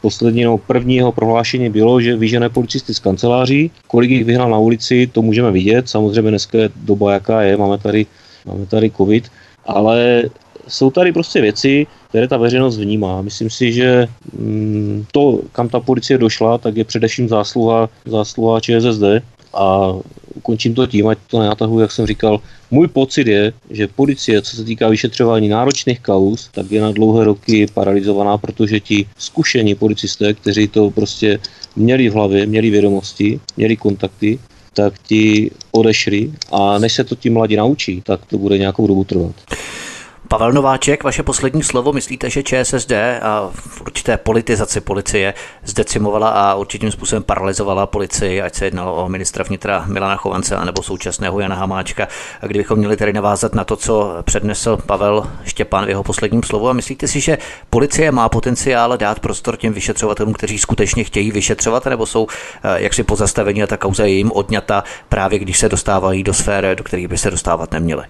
poslední 0.02 0.44
no, 0.44 0.58
prvního 0.58 1.12
prohlášení 1.12 1.70
bylo, 1.70 2.02
že 2.02 2.18
vyžené 2.18 2.50
policisty 2.50 2.94
z 2.94 3.00
kanceláří. 3.00 3.72
Kolik 3.88 4.12
jich 4.12 4.26
vyhnal 4.26 4.50
na 4.50 4.58
ulici, 4.58 5.08
to 5.08 5.22
můžeme 5.22 5.52
vidět. 5.52 5.90
Samozřejmě 5.90 6.30
dneska 6.30 6.58
je 6.58 6.70
doba, 6.76 7.14
jaká 7.14 7.42
je, 7.42 7.58
máme 7.58 7.78
tady, 7.78 8.06
máme 8.46 8.66
tady 8.66 8.92
covid, 8.92 9.32
ale 9.66 10.24
jsou 10.68 10.92
tady 10.92 11.12
prostě 11.12 11.42
věci, 11.42 11.88
které 12.10 12.28
ta 12.28 12.38
veřejnost 12.38 12.78
vnímá. 12.78 13.22
Myslím 13.22 13.50
si, 13.50 13.74
že 13.74 14.08
mm, 14.34 15.06
to, 15.12 15.42
kam 15.52 15.70
ta 15.70 15.80
policie 15.80 16.18
došla, 16.18 16.58
tak 16.58 16.78
je 16.78 16.84
především 16.84 17.30
zásluha, 17.30 17.90
zásluha 18.06 18.60
ČSSD 18.60 19.04
a 19.54 19.94
ukončím 20.36 20.74
to 20.76 20.88
tím, 20.88 21.08
ať 21.08 21.18
to 21.28 21.40
nenatahu, 21.40 21.80
jak 21.80 21.92
jsem 21.92 22.06
říkal. 22.08 22.40
Můj 22.72 22.88
pocit 22.88 23.28
je, 23.28 23.54
že 23.70 23.88
policie, 23.88 24.42
co 24.42 24.56
se 24.56 24.64
týká 24.64 24.90
vyšetřování 24.90 25.50
náročných 25.50 26.00
kauz, 26.00 26.50
tak 26.52 26.72
je 26.72 26.82
na 26.82 26.92
dlouhé 26.92 27.26
roky 27.26 27.68
paralizovaná, 27.74 28.38
protože 28.38 28.80
ti 28.80 29.06
zkušení 29.18 29.76
policisté, 29.76 30.34
kteří 30.34 30.68
to 30.68 30.92
prostě 30.92 31.40
měli 31.76 32.10
v 32.10 32.14
hlavě, 32.14 32.46
měli 32.46 32.70
vědomosti, 32.70 33.40
měli 33.58 33.78
kontakty, 33.78 34.40
tak 34.74 34.94
ti 35.08 35.52
odešli 35.72 36.32
a 36.52 36.80
než 36.80 36.94
se 36.94 37.04
to 37.04 37.16
ti 37.16 37.30
mladí 37.30 37.56
naučí, 37.56 38.02
tak 38.02 38.26
to 38.26 38.38
bude 38.38 38.58
nějakou 38.58 38.88
dobu 38.88 39.04
trvat. 39.04 39.36
Pavel 40.32 40.52
Nováček, 40.52 41.04
vaše 41.04 41.24
poslední 41.24 41.64
slovo. 41.64 41.94
Myslíte, 41.94 42.30
že 42.30 42.44
ČSSD 42.44 42.92
a 43.22 43.50
v 43.56 43.82
určité 43.82 44.18
politizaci 44.18 44.82
policie 44.82 45.34
zdecimovala 45.64 46.30
a 46.30 46.56
určitým 46.56 46.92
způsobem 46.92 47.24
paralizovala 47.24 47.88
policii, 47.88 48.42
ať 48.42 48.56
se 48.56 48.66
jednalo 48.66 48.96
o 48.96 49.10
ministra 49.10 49.44
vnitra 49.44 49.86
Milana 49.88 50.16
Chovance 50.16 50.56
anebo 50.56 50.84
současného 50.84 51.40
Jana 51.40 51.56
Hamáčka. 51.56 52.08
A 52.42 52.48
kdybychom 52.48 52.80
měli 52.80 52.98
tedy 52.98 53.14
navázat 53.14 53.56
na 53.56 53.64
to, 53.64 53.76
co 53.76 54.16
přednesl 54.22 54.78
Pavel 54.78 55.28
Štěpán 55.44 55.86
v 55.86 55.90
jeho 55.90 56.04
posledním 56.04 56.44
slovu, 56.44 56.70
a 56.70 56.74
myslíte 56.74 57.08
si, 57.08 57.20
že 57.20 57.38
policie 57.70 58.12
má 58.12 58.30
potenciál 58.30 58.98
dát 58.98 59.20
prostor 59.20 59.58
těm 59.58 59.74
vyšetřovatelům, 59.74 60.34
kteří 60.34 60.60
skutečně 60.60 61.04
chtějí 61.04 61.32
vyšetřovat, 61.32 61.86
nebo 61.86 62.06
jsou 62.06 62.28
eh, 62.64 62.82
jaksi 62.82 63.04
pozastavení 63.04 63.64
a 63.64 63.68
ta 63.68 63.78
kauza 63.78 64.06
je 64.06 64.14
jim 64.14 64.32
odňata 64.32 64.84
právě 65.10 65.40
když 65.40 65.58
se 65.58 65.70
dostávají 65.70 66.24
do 66.24 66.34
sféry, 66.34 66.76
do 66.76 66.84
kterých 66.84 67.08
by 67.08 67.18
se 67.18 67.32
dostávat 67.32 67.72
neměli? 67.72 68.04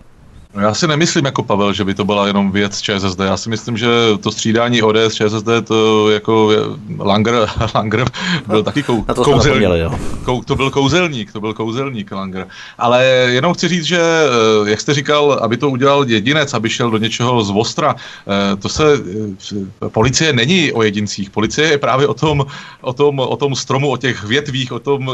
No 0.54 0.62
já 0.62 0.74
si 0.74 0.88
nemyslím 0.88 1.26
jako 1.26 1.44
Pavel, 1.44 1.74
že 1.74 1.86
by 1.86 1.94
to 1.94 2.06
byla 2.06 2.28
jenom 2.28 2.52
věc 2.52 2.82
ČSSD. 2.82 3.20
Já 3.20 3.38
si 3.38 3.50
myslím, 3.50 3.78
že 3.78 3.88
to 4.20 4.32
střídání 4.32 4.82
ODS 4.82 5.14
ČSSD 5.14 5.48
to 5.64 6.10
jako 6.10 6.52
Langer, 7.00 7.50
Langer 7.76 8.06
byl 8.48 8.64
taky 8.64 8.84
kou, 8.84 9.04
to 9.04 9.24
kouzelník. 9.24 9.70
Jo. 9.76 10.00
Kou, 10.26 10.44
to 10.44 10.56
byl 10.56 10.72
kouzelník, 10.72 11.34
to 11.34 11.40
byl 11.40 11.54
kouzelník 11.54 12.12
Langer. 12.12 12.48
Ale 12.78 13.06
jenom 13.30 13.54
chci 13.54 13.68
říct, 13.68 13.86
že 13.86 14.00
eh, 14.02 14.70
jak 14.70 14.82
jste 14.82 14.94
říkal, 14.94 15.40
aby 15.42 15.58
to 15.58 15.70
udělal 15.70 16.10
jedinec, 16.10 16.54
aby 16.54 16.70
šel 16.70 16.92
do 16.92 16.98
něčeho 16.98 17.44
z 17.44 17.50
Vostra, 17.50 17.96
eh, 17.96 18.56
to 18.56 18.70
se, 18.70 18.84
eh, 18.94 19.90
policie 19.90 20.34
není 20.34 20.72
o 20.72 20.84
jedincích. 20.84 21.30
Policie 21.30 21.68
je 21.68 21.78
právě 21.78 22.08
o 22.08 22.14
tom, 22.14 22.46
o 22.82 22.94
tom, 22.94 23.20
o 23.20 23.36
tom 23.38 23.56
stromu, 23.56 23.92
o 23.92 23.98
těch 23.98 24.24
větvích, 24.24 24.72
o 24.72 24.80
tom 24.80 25.12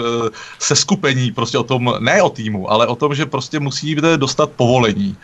seskupení, 0.60 1.32
prostě 1.32 1.58
o 1.58 1.64
tom, 1.64 1.94
ne 2.00 2.22
o 2.22 2.30
týmu, 2.30 2.72
ale 2.72 2.88
o 2.88 2.96
tom, 2.96 3.16
že 3.16 3.26
prostě 3.26 3.60
musíte 3.60 4.18
dostat 4.18 4.50
povolení 4.50 5.16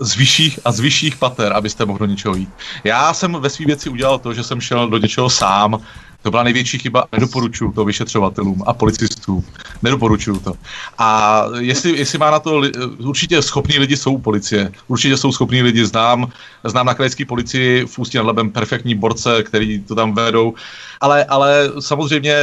z 0.00 0.16
vyšších 0.16 0.58
a 0.64 0.72
z 0.72 0.80
vyšších 0.80 1.16
pater, 1.16 1.52
abyste 1.52 1.84
mohli 1.84 1.98
do 1.98 2.06
něčeho 2.06 2.34
jít. 2.34 2.48
Já 2.84 3.14
jsem 3.14 3.32
ve 3.40 3.50
své 3.50 3.66
věci 3.66 3.90
udělal 3.90 4.18
to, 4.18 4.34
že 4.34 4.42
jsem 4.42 4.60
šel 4.60 4.88
do 4.88 4.98
něčeho 4.98 5.30
sám, 5.30 5.80
to 6.24 6.30
byla 6.30 6.42
největší 6.42 6.78
chyba, 6.78 7.04
nedoporučuju 7.12 7.72
to 7.72 7.84
vyšetřovatelům 7.84 8.62
a 8.66 8.72
policistům. 8.72 9.44
Nedoporučuju 9.82 10.38
to. 10.38 10.54
A 10.98 11.42
jestli, 11.58 11.98
jestli 11.98 12.18
má 12.18 12.30
na 12.30 12.40
to, 12.40 12.62
určitě 12.98 13.42
schopní 13.42 13.78
lidi 13.78 13.96
jsou 13.96 14.18
policie, 14.18 14.72
určitě 14.88 15.16
jsou 15.16 15.32
schopní 15.32 15.62
lidi, 15.62 15.86
znám, 15.86 16.32
znám 16.64 16.86
na 16.86 16.94
krajské 16.94 17.24
policii 17.24 17.86
v 17.86 17.98
Ústí 17.98 18.16
nad 18.16 18.26
Labem 18.26 18.50
perfektní 18.50 18.94
borce, 18.94 19.42
který 19.42 19.80
to 19.82 19.94
tam 19.94 20.14
vedou, 20.14 20.54
ale, 21.00 21.24
ale 21.24 21.72
samozřejmě 21.80 22.36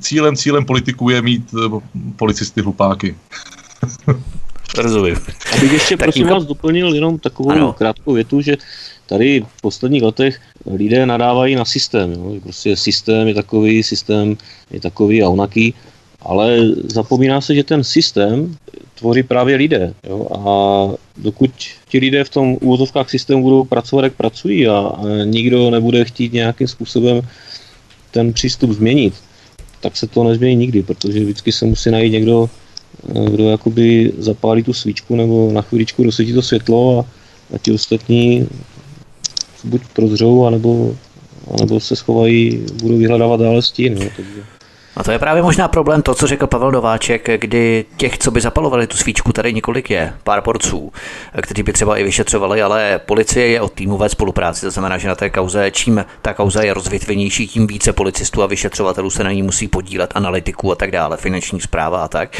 cílem, 0.00 0.36
cílem 0.36 0.64
politiků 0.64 1.10
je 1.10 1.22
mít 1.22 1.54
eh, 1.54 1.80
policisty 2.16 2.60
hlupáky. 2.60 3.16
Rozumím. 4.78 5.16
Abych 5.56 5.72
ještě 5.72 5.96
tak 5.96 6.06
prosím 6.06 6.26
vás 6.26 6.44
doplnil 6.44 6.94
jenom 6.94 7.18
takovou 7.18 7.50
ano. 7.50 7.72
krátkou 7.72 8.12
větu, 8.12 8.40
že 8.40 8.56
tady 9.06 9.44
v 9.56 9.62
posledních 9.62 10.02
letech 10.02 10.40
lidé 10.66 11.06
nadávají 11.06 11.54
na 11.54 11.64
systém. 11.64 12.12
Jo? 12.12 12.34
Prostě 12.42 12.76
systém 12.76 13.28
je 13.28 13.34
takový, 13.34 13.82
systém 13.82 14.36
je 14.70 14.80
takový 14.80 15.22
a 15.22 15.28
onaký, 15.28 15.74
ale 16.20 16.58
zapomíná 16.84 17.40
se, 17.40 17.54
že 17.54 17.64
ten 17.64 17.84
systém 17.84 18.56
tvoří 18.94 19.22
právě 19.22 19.56
lidé. 19.56 19.94
Jo? 20.08 20.26
A 20.34 20.44
dokud 21.16 21.50
ti 21.88 21.98
lidé 21.98 22.24
v 22.24 22.28
tom 22.28 22.56
úvozovkách 22.60 23.10
systému 23.10 23.42
budou 23.42 23.64
pracovat, 23.64 24.02
jak 24.02 24.12
pracují 24.14 24.68
a, 24.68 24.78
a 24.78 25.02
nikdo 25.24 25.70
nebude 25.70 26.04
chtít 26.04 26.32
nějakým 26.32 26.68
způsobem 26.68 27.22
ten 28.10 28.32
přístup 28.32 28.70
změnit, 28.70 29.14
tak 29.80 29.96
se 29.96 30.06
to 30.06 30.24
nezmění 30.24 30.56
nikdy, 30.56 30.82
protože 30.82 31.20
vždycky 31.20 31.52
se 31.52 31.66
musí 31.66 31.90
najít 31.90 32.12
někdo, 32.12 32.50
kdo 33.30 33.50
jakoby 33.50 34.12
zapálí 34.18 34.62
tu 34.62 34.72
svíčku 34.72 35.16
nebo 35.16 35.50
na 35.52 35.62
chvíličku 35.62 36.04
dosvětí 36.04 36.32
to 36.32 36.42
světlo 36.42 36.98
a, 36.98 37.04
a 37.54 37.58
ti 37.58 37.72
ostatní 37.72 38.48
buď 39.64 39.82
prozřou, 39.92 40.44
anebo, 40.44 40.96
anebo 41.58 41.80
se 41.80 41.96
schovají, 41.96 42.66
budou 42.82 42.98
vyhledávat 42.98 43.40
dále 43.40 43.62
stín. 43.62 43.94
No, 43.94 44.06
takže. 44.16 44.44
A 44.96 45.02
to 45.02 45.10
je 45.10 45.18
právě 45.18 45.42
možná 45.42 45.68
problém 45.68 46.02
to, 46.02 46.14
co 46.14 46.26
řekl 46.26 46.46
Pavel 46.46 46.72
Nováček, 46.72 47.40
kdy 47.40 47.84
těch, 47.96 48.18
co 48.18 48.30
by 48.30 48.40
zapalovali 48.40 48.86
tu 48.86 48.96
svíčku, 48.96 49.32
tady 49.32 49.52
několik 49.52 49.90
je, 49.90 50.14
pár 50.24 50.40
porců, 50.42 50.92
kteří 51.42 51.62
by 51.62 51.72
třeba 51.72 51.96
i 51.96 52.04
vyšetřovali, 52.04 52.62
ale 52.62 53.00
policie 53.06 53.46
je 53.46 53.60
o 53.60 53.68
týmové 53.68 54.08
spolupráci. 54.08 54.60
To 54.60 54.70
znamená, 54.70 54.98
že 54.98 55.08
na 55.08 55.14
té 55.14 55.30
kauze, 55.30 55.70
čím 55.70 56.04
ta 56.22 56.34
kauza 56.34 56.62
je 56.62 56.74
rozvětvenější, 56.74 57.48
tím 57.48 57.66
více 57.66 57.92
policistů 57.92 58.42
a 58.42 58.46
vyšetřovatelů 58.46 59.10
se 59.10 59.24
na 59.24 59.32
ní 59.32 59.42
musí 59.42 59.68
podílet, 59.68 60.12
analytiků 60.14 60.72
a 60.72 60.74
tak 60.74 60.90
dále, 60.90 61.16
finanční 61.16 61.60
zpráva 61.60 62.04
a 62.04 62.08
tak. 62.08 62.36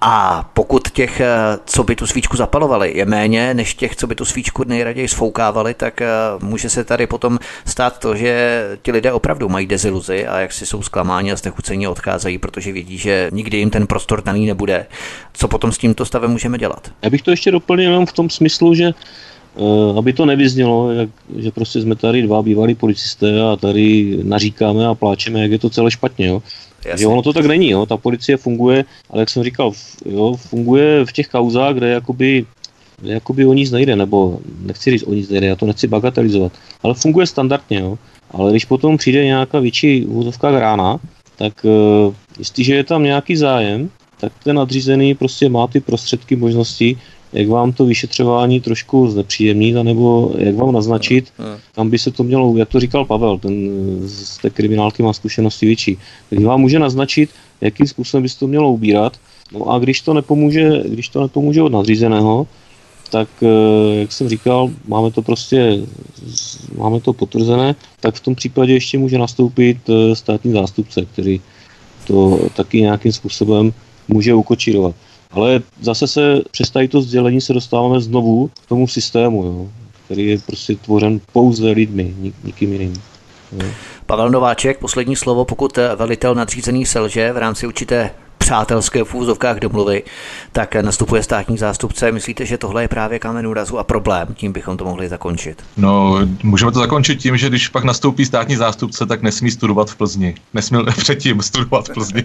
A 0.00 0.50
pokud 0.54 0.90
těch, 0.90 1.20
co 1.64 1.84
by 1.84 1.96
tu 1.96 2.06
svíčku 2.06 2.36
zapalovali, 2.36 2.92
je 2.96 3.04
méně 3.04 3.54
než 3.54 3.74
těch, 3.74 3.96
co 3.96 4.06
by 4.06 4.14
tu 4.14 4.24
svíčku 4.24 4.64
nejraději 4.66 5.08
sfoukávali, 5.08 5.74
tak 5.74 6.02
eh, 6.02 6.08
může 6.40 6.70
se 6.70 6.84
tady 6.84 7.06
potom 7.06 7.38
stát 7.66 7.98
to, 7.98 8.16
že 8.16 8.62
ti 8.82 8.92
lidé 8.92 9.12
opravdu 9.12 9.48
mají 9.48 9.66
deziluzi 9.66 10.26
a 10.26 10.38
jak 10.38 10.52
si 10.52 10.66
jsou 10.66 10.82
zklamáni 10.82 11.32
a 11.32 11.36
znechucení 11.36 11.81
odcházejí, 11.88 12.38
protože 12.38 12.72
vědí, 12.72 12.98
že 12.98 13.28
nikdy 13.32 13.56
jim 13.56 13.70
ten 13.70 13.86
prostor 13.86 14.22
daný 14.22 14.46
nebude. 14.46 14.86
Co 15.32 15.48
potom 15.48 15.72
s 15.72 15.78
tímto 15.78 16.04
stavem 16.04 16.30
můžeme 16.30 16.58
dělat? 16.58 16.90
Já 17.02 17.10
bych 17.10 17.22
to 17.22 17.30
ještě 17.30 17.50
doplnil 17.50 17.90
jenom 17.90 18.06
v 18.06 18.12
tom 18.12 18.30
smyslu, 18.30 18.74
že 18.74 18.84
eh, 18.84 19.98
aby 19.98 20.12
to 20.12 20.26
nevyznělo, 20.26 20.92
jak, 20.92 21.08
že 21.36 21.50
prostě 21.50 21.80
jsme 21.80 21.94
tady 21.94 22.22
dva 22.22 22.42
bývalí 22.42 22.74
policisté 22.74 23.42
a 23.42 23.56
tady 23.56 24.18
naříkáme 24.22 24.86
a 24.86 24.94
pláčeme, 24.94 25.40
jak 25.40 25.50
je 25.50 25.58
to 25.58 25.70
celé 25.70 25.90
špatně. 25.90 26.26
Jo. 26.26 26.42
Jasně. 26.84 27.04
Jo, 27.04 27.10
ono 27.10 27.22
to 27.22 27.32
tak 27.32 27.46
není, 27.46 27.70
jo. 27.70 27.86
ta 27.86 27.96
policie 27.96 28.36
funguje, 28.36 28.84
ale 29.10 29.22
jak 29.22 29.30
jsem 29.30 29.44
říkal, 29.44 29.72
jo, 30.06 30.36
funguje 30.36 31.04
v 31.04 31.12
těch 31.12 31.28
kauzách, 31.28 31.74
kde 31.74 31.88
jakoby, 31.88 32.46
kde 33.00 33.12
jakoby 33.12 33.46
o 33.46 33.52
nic 33.52 33.70
nejde, 33.70 33.96
nebo 33.96 34.38
nechci 34.62 34.90
říct 34.90 35.02
o 35.02 35.14
nic 35.14 35.28
nejde, 35.28 35.46
já 35.46 35.56
to 35.56 35.66
nechci 35.66 35.86
bagatelizovat, 35.86 36.52
ale 36.82 36.94
funguje 36.94 37.26
standardně, 37.26 37.80
jo. 37.80 37.98
Ale 38.30 38.50
když 38.50 38.64
potom 38.64 38.96
přijde 38.96 39.24
nějaká 39.24 39.60
větší 39.60 40.06
úvodovka 40.06 40.50
rána, 40.50 41.00
tak 41.36 41.64
uh, 41.64 42.14
jestliže 42.38 42.74
je 42.74 42.84
tam 42.84 43.02
nějaký 43.02 43.36
zájem, 43.36 43.90
tak 44.20 44.32
ten 44.44 44.56
nadřízený 44.56 45.14
prostě 45.14 45.48
má 45.48 45.66
ty 45.66 45.80
prostředky, 45.80 46.36
možnosti, 46.36 46.96
jak 47.32 47.48
vám 47.48 47.72
to 47.72 47.84
vyšetřování 47.84 48.60
trošku 48.60 49.10
znepříjemnit, 49.10 49.74
nebo 49.82 50.32
jak 50.38 50.54
vám 50.54 50.72
naznačit, 50.72 51.32
kam 51.74 51.90
by 51.90 51.98
se 51.98 52.10
to 52.10 52.22
mělo, 52.22 52.56
jak 52.56 52.68
to 52.68 52.80
říkal 52.80 53.04
Pavel, 53.04 53.38
ten 53.38 53.70
z 54.08 54.38
té 54.38 54.50
kriminálky 54.50 55.02
má 55.02 55.12
zkušenosti 55.12 55.66
větší, 55.66 55.98
tak 56.30 56.38
vám 56.38 56.60
může 56.60 56.78
naznačit, 56.78 57.30
jakým 57.60 57.86
způsobem 57.86 58.22
by 58.22 58.28
se 58.28 58.38
to 58.38 58.46
mělo 58.46 58.72
ubírat. 58.72 59.16
No 59.52 59.68
a 59.68 59.78
když 59.78 60.00
to 60.00 60.14
nepomůže, 60.14 60.82
když 60.88 61.08
to 61.08 61.20
nepomůže 61.22 61.62
od 61.62 61.72
nadřízeného, 61.72 62.46
tak 63.12 63.28
eh, 63.42 64.00
jak 64.00 64.12
jsem 64.12 64.28
říkal, 64.28 64.70
máme 64.88 65.10
to 65.10 65.22
prostě, 65.22 65.78
máme 66.76 67.00
to 67.00 67.12
potvrzené, 67.12 67.74
tak 68.00 68.14
v 68.14 68.20
tom 68.20 68.34
případě 68.34 68.72
ještě 68.72 68.98
může 68.98 69.18
nastoupit 69.18 69.78
eh, 69.88 70.16
státní 70.16 70.52
zástupce, 70.52 71.04
který 71.04 71.40
to 72.06 72.40
taky 72.56 72.80
nějakým 72.80 73.12
způsobem 73.12 73.72
může 74.08 74.34
ukočírovat. 74.34 74.94
Ale 75.30 75.62
zase 75.80 76.06
se 76.06 76.42
přes 76.50 76.70
tady 76.70 76.88
to 76.88 77.02
sdělení 77.02 77.40
se 77.40 77.52
dostáváme 77.52 78.00
znovu 78.00 78.50
k 78.64 78.66
tomu 78.68 78.88
systému, 78.88 79.44
jo, 79.44 79.68
který 80.04 80.26
je 80.26 80.38
prostě 80.38 80.74
tvořen 80.74 81.20
pouze 81.32 81.70
lidmi, 81.70 82.14
nik, 82.18 82.34
nikým 82.44 82.72
jiným. 82.72 82.94
Jo. 83.52 83.68
Pavel 84.06 84.30
Nováček, 84.30 84.78
poslední 84.78 85.16
slovo, 85.16 85.44
pokud 85.44 85.78
velitel 85.96 86.34
nadřízený 86.34 86.86
selže 86.86 87.32
v 87.32 87.36
rámci 87.36 87.66
určité 87.66 88.10
přátelské 88.42 89.04
v 89.04 89.14
úzovkách 89.14 89.56
domluvy, 89.58 90.02
tak 90.52 90.74
nastupuje 90.74 91.22
státní 91.22 91.58
zástupce. 91.58 92.12
Myslíte, 92.12 92.46
že 92.46 92.58
tohle 92.58 92.82
je 92.82 92.88
právě 92.88 93.18
kámen 93.18 93.46
úrazu 93.46 93.78
a 93.78 93.84
problém? 93.84 94.34
Tím 94.34 94.52
bychom 94.52 94.76
to 94.76 94.84
mohli 94.84 95.08
zakončit. 95.08 95.62
No, 95.76 96.18
můžeme 96.42 96.72
to 96.72 96.78
zakončit 96.78 97.18
tím, 97.18 97.36
že 97.36 97.48
když 97.48 97.68
pak 97.68 97.84
nastoupí 97.84 98.24
státní 98.24 98.56
zástupce, 98.56 99.06
tak 99.06 99.22
nesmí 99.22 99.50
studovat 99.50 99.90
v 99.90 99.96
Plzni. 99.96 100.34
Nesměl 100.54 100.86
předtím 100.96 101.42
studovat 101.42 101.88
v 101.88 101.92
Plzni. 101.92 102.24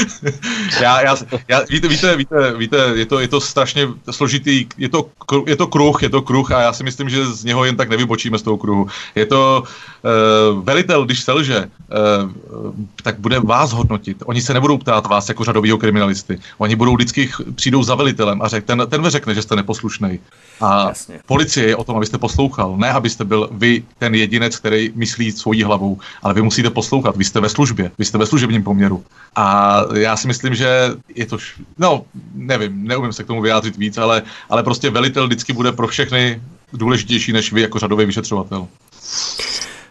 já, 0.80 1.00
já, 1.00 1.16
já, 1.48 1.60
víte, 1.70 1.88
víte, 1.88 2.16
víte, 2.16 2.54
víte, 2.56 2.76
je 2.94 3.06
to, 3.06 3.20
je 3.20 3.28
to 3.28 3.40
strašně 3.40 3.88
složitý, 4.10 4.66
je 4.78 4.88
to, 4.88 5.08
je 5.46 5.56
to 5.56 5.66
kruh, 5.66 6.02
je 6.02 6.10
to 6.10 6.22
kruh 6.22 6.52
a 6.52 6.60
já 6.60 6.72
si 6.72 6.84
myslím, 6.84 7.08
že 7.08 7.26
z 7.26 7.44
něho 7.44 7.64
jen 7.64 7.76
tak 7.76 7.88
nevybočíme 7.88 8.38
z 8.38 8.42
toho 8.42 8.56
kruhu. 8.56 8.86
Je 9.14 9.26
to 9.26 9.62
uh, 9.62 10.64
velitel, 10.64 11.04
když 11.04 11.20
selže, 11.20 11.58
uh, 11.64 12.74
tak 13.02 13.18
bude 13.18 13.40
vás 13.40 13.72
hodnotit. 13.72 14.22
Oni 14.26 14.42
se 14.42 14.54
nebudou 14.54 14.78
ptát 14.78 15.06
vás 15.06 15.27
jako 15.28 15.44
řadovýho 15.44 15.78
kriminalisty. 15.78 16.38
Oni 16.58 16.76
budou 16.76 16.94
vždycky, 16.94 17.30
přijdou 17.54 17.82
za 17.82 17.94
velitelem 17.94 18.42
a 18.42 18.48
řek, 18.48 18.64
ten, 18.64 18.82
ten 18.88 19.04
řekne, 19.06 19.34
že 19.34 19.42
jste 19.42 19.56
neposlušný. 19.56 20.18
A 20.60 20.88
Jasně. 20.88 21.20
policie 21.26 21.66
je 21.66 21.76
o 21.76 21.84
tom, 21.84 21.96
abyste 21.96 22.18
poslouchal, 22.18 22.76
ne 22.76 22.90
abyste 22.90 23.24
byl 23.24 23.48
vy 23.52 23.82
ten 23.98 24.14
jedinec, 24.14 24.56
který 24.56 24.92
myslí 24.94 25.32
svojí 25.32 25.62
hlavou, 25.62 25.98
ale 26.22 26.34
vy 26.34 26.42
musíte 26.42 26.70
poslouchat, 26.70 27.16
vy 27.16 27.24
jste 27.24 27.40
ve 27.40 27.48
službě, 27.48 27.90
vy 27.98 28.04
jste 28.04 28.18
ve 28.18 28.26
služebním 28.26 28.62
poměru. 28.62 29.04
A 29.36 29.80
já 29.94 30.16
si 30.16 30.26
myslím, 30.26 30.54
že 30.54 30.90
je 31.14 31.26
to, 31.26 31.38
no, 31.78 32.04
nevím, 32.34 32.84
neumím 32.84 33.12
se 33.12 33.24
k 33.24 33.26
tomu 33.26 33.42
vyjádřit 33.42 33.76
víc, 33.76 33.98
ale, 33.98 34.22
ale 34.50 34.62
prostě 34.62 34.90
velitel 34.90 35.26
vždycky 35.26 35.52
bude 35.52 35.72
pro 35.72 35.88
všechny 35.88 36.42
důležitější 36.72 37.32
než 37.32 37.52
vy 37.52 37.60
jako 37.62 37.78
řadový 37.78 38.04
vyšetřovatel. 38.04 38.68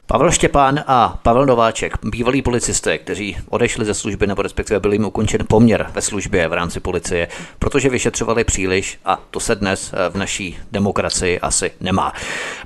Pavel 0.09 0.31
Štěpán 0.31 0.83
a 0.87 1.19
Pavel 1.23 1.45
Nováček, 1.45 1.93
bývalí 2.03 2.41
policisté, 2.41 2.97
kteří 2.97 3.37
odešli 3.49 3.85
ze 3.85 3.93
služby 3.93 4.27
nebo 4.27 4.41
respektive 4.41 4.79
byl 4.79 4.93
jim 4.93 5.05
ukončen 5.05 5.41
poměr 5.47 5.91
ve 5.93 6.01
službě 6.01 6.47
v 6.47 6.53
rámci 6.53 6.79
policie, 6.79 7.27
protože 7.59 7.89
vyšetřovali 7.89 8.43
příliš 8.43 8.99
a 9.05 9.21
to 9.31 9.39
se 9.39 9.55
dnes 9.55 9.93
v 10.09 10.15
naší 10.15 10.57
demokracii 10.71 11.39
asi 11.39 11.71
nemá. 11.79 12.13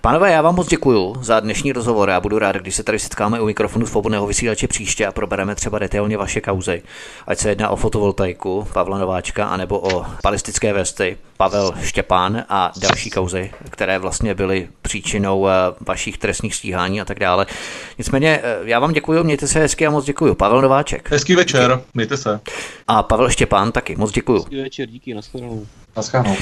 Pánové, 0.02 0.32
já 0.32 0.42
vám 0.42 0.56
moc 0.56 0.68
děkuji 0.68 1.16
za 1.22 1.40
dnešní 1.40 1.72
rozhovor. 1.72 2.10
Já 2.10 2.20
budu 2.20 2.40
rád, 2.40 2.56
když 2.56 2.76
se 2.76 2.84
tady 2.84 3.00
setkáme 3.00 3.42
u 3.42 3.46
mikrofonu 3.46 3.86
svobodného 3.86 4.28
vysílače 4.28 4.68
příště 4.68 5.08
a 5.08 5.12
probereme 5.12 5.56
třeba 5.56 5.80
detailně 5.80 6.18
vaše 6.18 6.42
kauzy. 6.42 6.82
Ať 7.28 7.38
se 7.40 7.50
jedná 7.50 7.70
o 7.70 7.76
fotovoltaiku 7.76 8.68
Pavla 8.74 8.98
Nováčka 8.98 9.46
anebo 9.46 9.80
o 9.80 10.06
balistické 10.24 10.74
vesty 10.74 11.18
Pavel 11.42 11.74
Štěpán 11.84 12.46
a 12.50 12.72
další 12.78 13.10
kauzy, 13.10 13.52
které 13.70 14.00
vlastně 14.00 14.36
byly 14.36 14.70
příčinou 14.82 15.48
eh, 15.48 15.52
vašich 15.80 16.18
trestních 16.18 16.56
stíhání 16.56 17.02
a 17.02 17.06
tak 17.06 17.20
dále. 17.20 17.46
Nicméně 17.98 18.40
eh, 18.44 18.58
já 18.64 18.80
vám 18.80 18.94
děkuji, 18.94 19.24
mějte 19.24 19.48
se 19.48 19.60
hezky 19.60 19.88
a 19.88 19.90
moc 19.90 20.06
děkuji. 20.06 20.36
Pavel 20.36 20.62
Nováček. 20.62 21.12
Hezký 21.12 21.36
večer, 21.36 21.82
mějte 21.94 22.18
se. 22.18 22.40
A 22.88 23.04
Pavel 23.04 23.30
Štěpán 23.30 23.72
taky, 23.72 23.96
moc 23.96 24.12
děkuji. 24.12 24.38
Hezký 24.38 24.62
večer, 24.62 24.90
díky, 24.90 25.14
nashledanou. 25.14 25.68
Nashledanou. 25.96 26.36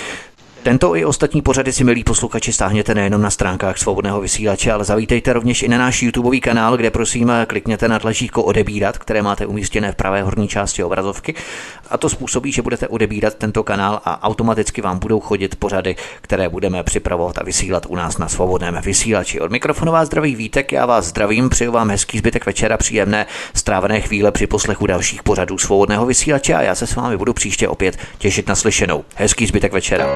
Tento 0.64 0.96
i 0.96 1.06
ostatní 1.06 1.42
pořady 1.42 1.74
si, 1.74 1.84
milí 1.84 2.04
posluchači, 2.04 2.54
stáhněte 2.54 2.96
nejenom 2.96 3.22
na 3.22 3.30
stránkách 3.30 3.78
svobodného 3.78 4.22
vysílače, 4.22 4.72
ale 4.72 4.84
zavítejte 4.84 5.34
rovněž 5.34 5.64
i 5.64 5.68
na 5.68 5.78
náš 5.78 6.02
YouTubeový 6.02 6.42
kanál, 6.42 6.78
kde 6.78 6.92
prosím 6.92 7.32
klikněte 7.48 7.88
na 7.88 8.00
tlačítko 8.00 8.44
odebírat, 8.44 8.98
které 8.98 9.22
máte 9.22 9.46
umístěné 9.46 9.92
v 9.92 9.96
pravé 9.96 10.24
horní 10.24 10.48
části 10.48 10.84
obrazovky. 10.84 11.36
A 11.90 11.98
to 11.98 12.10
způsobí, 12.10 12.52
že 12.52 12.62
budete 12.62 12.88
odebírat 12.88 13.34
tento 13.34 13.64
kanál 13.64 14.02
a 14.06 14.24
automaticky 14.24 14.82
vám 14.82 15.00
budou 15.00 15.20
chodit 15.20 15.56
pořady, 15.56 15.96
které 16.22 16.50
budeme 16.50 16.84
připravovat 16.84 17.38
a 17.38 17.44
vysílat 17.44 17.86
u 17.90 17.96
nás 17.96 18.18
na 18.18 18.28
svobodném 18.28 18.80
vysílači. 18.84 19.40
Od 19.40 19.52
mikrofonu 19.52 19.92
vás 19.92 20.08
zdraví 20.08 20.36
Vítek, 20.36 20.72
já 20.72 20.86
vás 20.86 21.06
zdravím, 21.06 21.50
přeju 21.50 21.72
vám 21.72 21.90
hezký 21.90 22.18
zbytek 22.18 22.46
večera, 22.46 22.78
příjemné 22.78 23.26
strávené 23.54 24.02
chvíle 24.02 24.32
při 24.32 24.48
poslechu 24.48 24.88
dalších 24.88 25.24
pořadů 25.24 25.58
svobodného 25.58 26.06
vysílače 26.06 26.54
a 26.54 26.62
já 26.62 26.76
se 26.76 26.88
s 26.88 26.96
vámi 26.96 27.18
budu 27.18 27.34
příště 27.34 27.68
opět 27.68 27.98
těšit 28.18 28.48
na 28.48 28.56
slyšenou. 28.56 29.04
Hezký 29.16 29.46
zbytek 29.46 29.74
večera. 29.74 30.16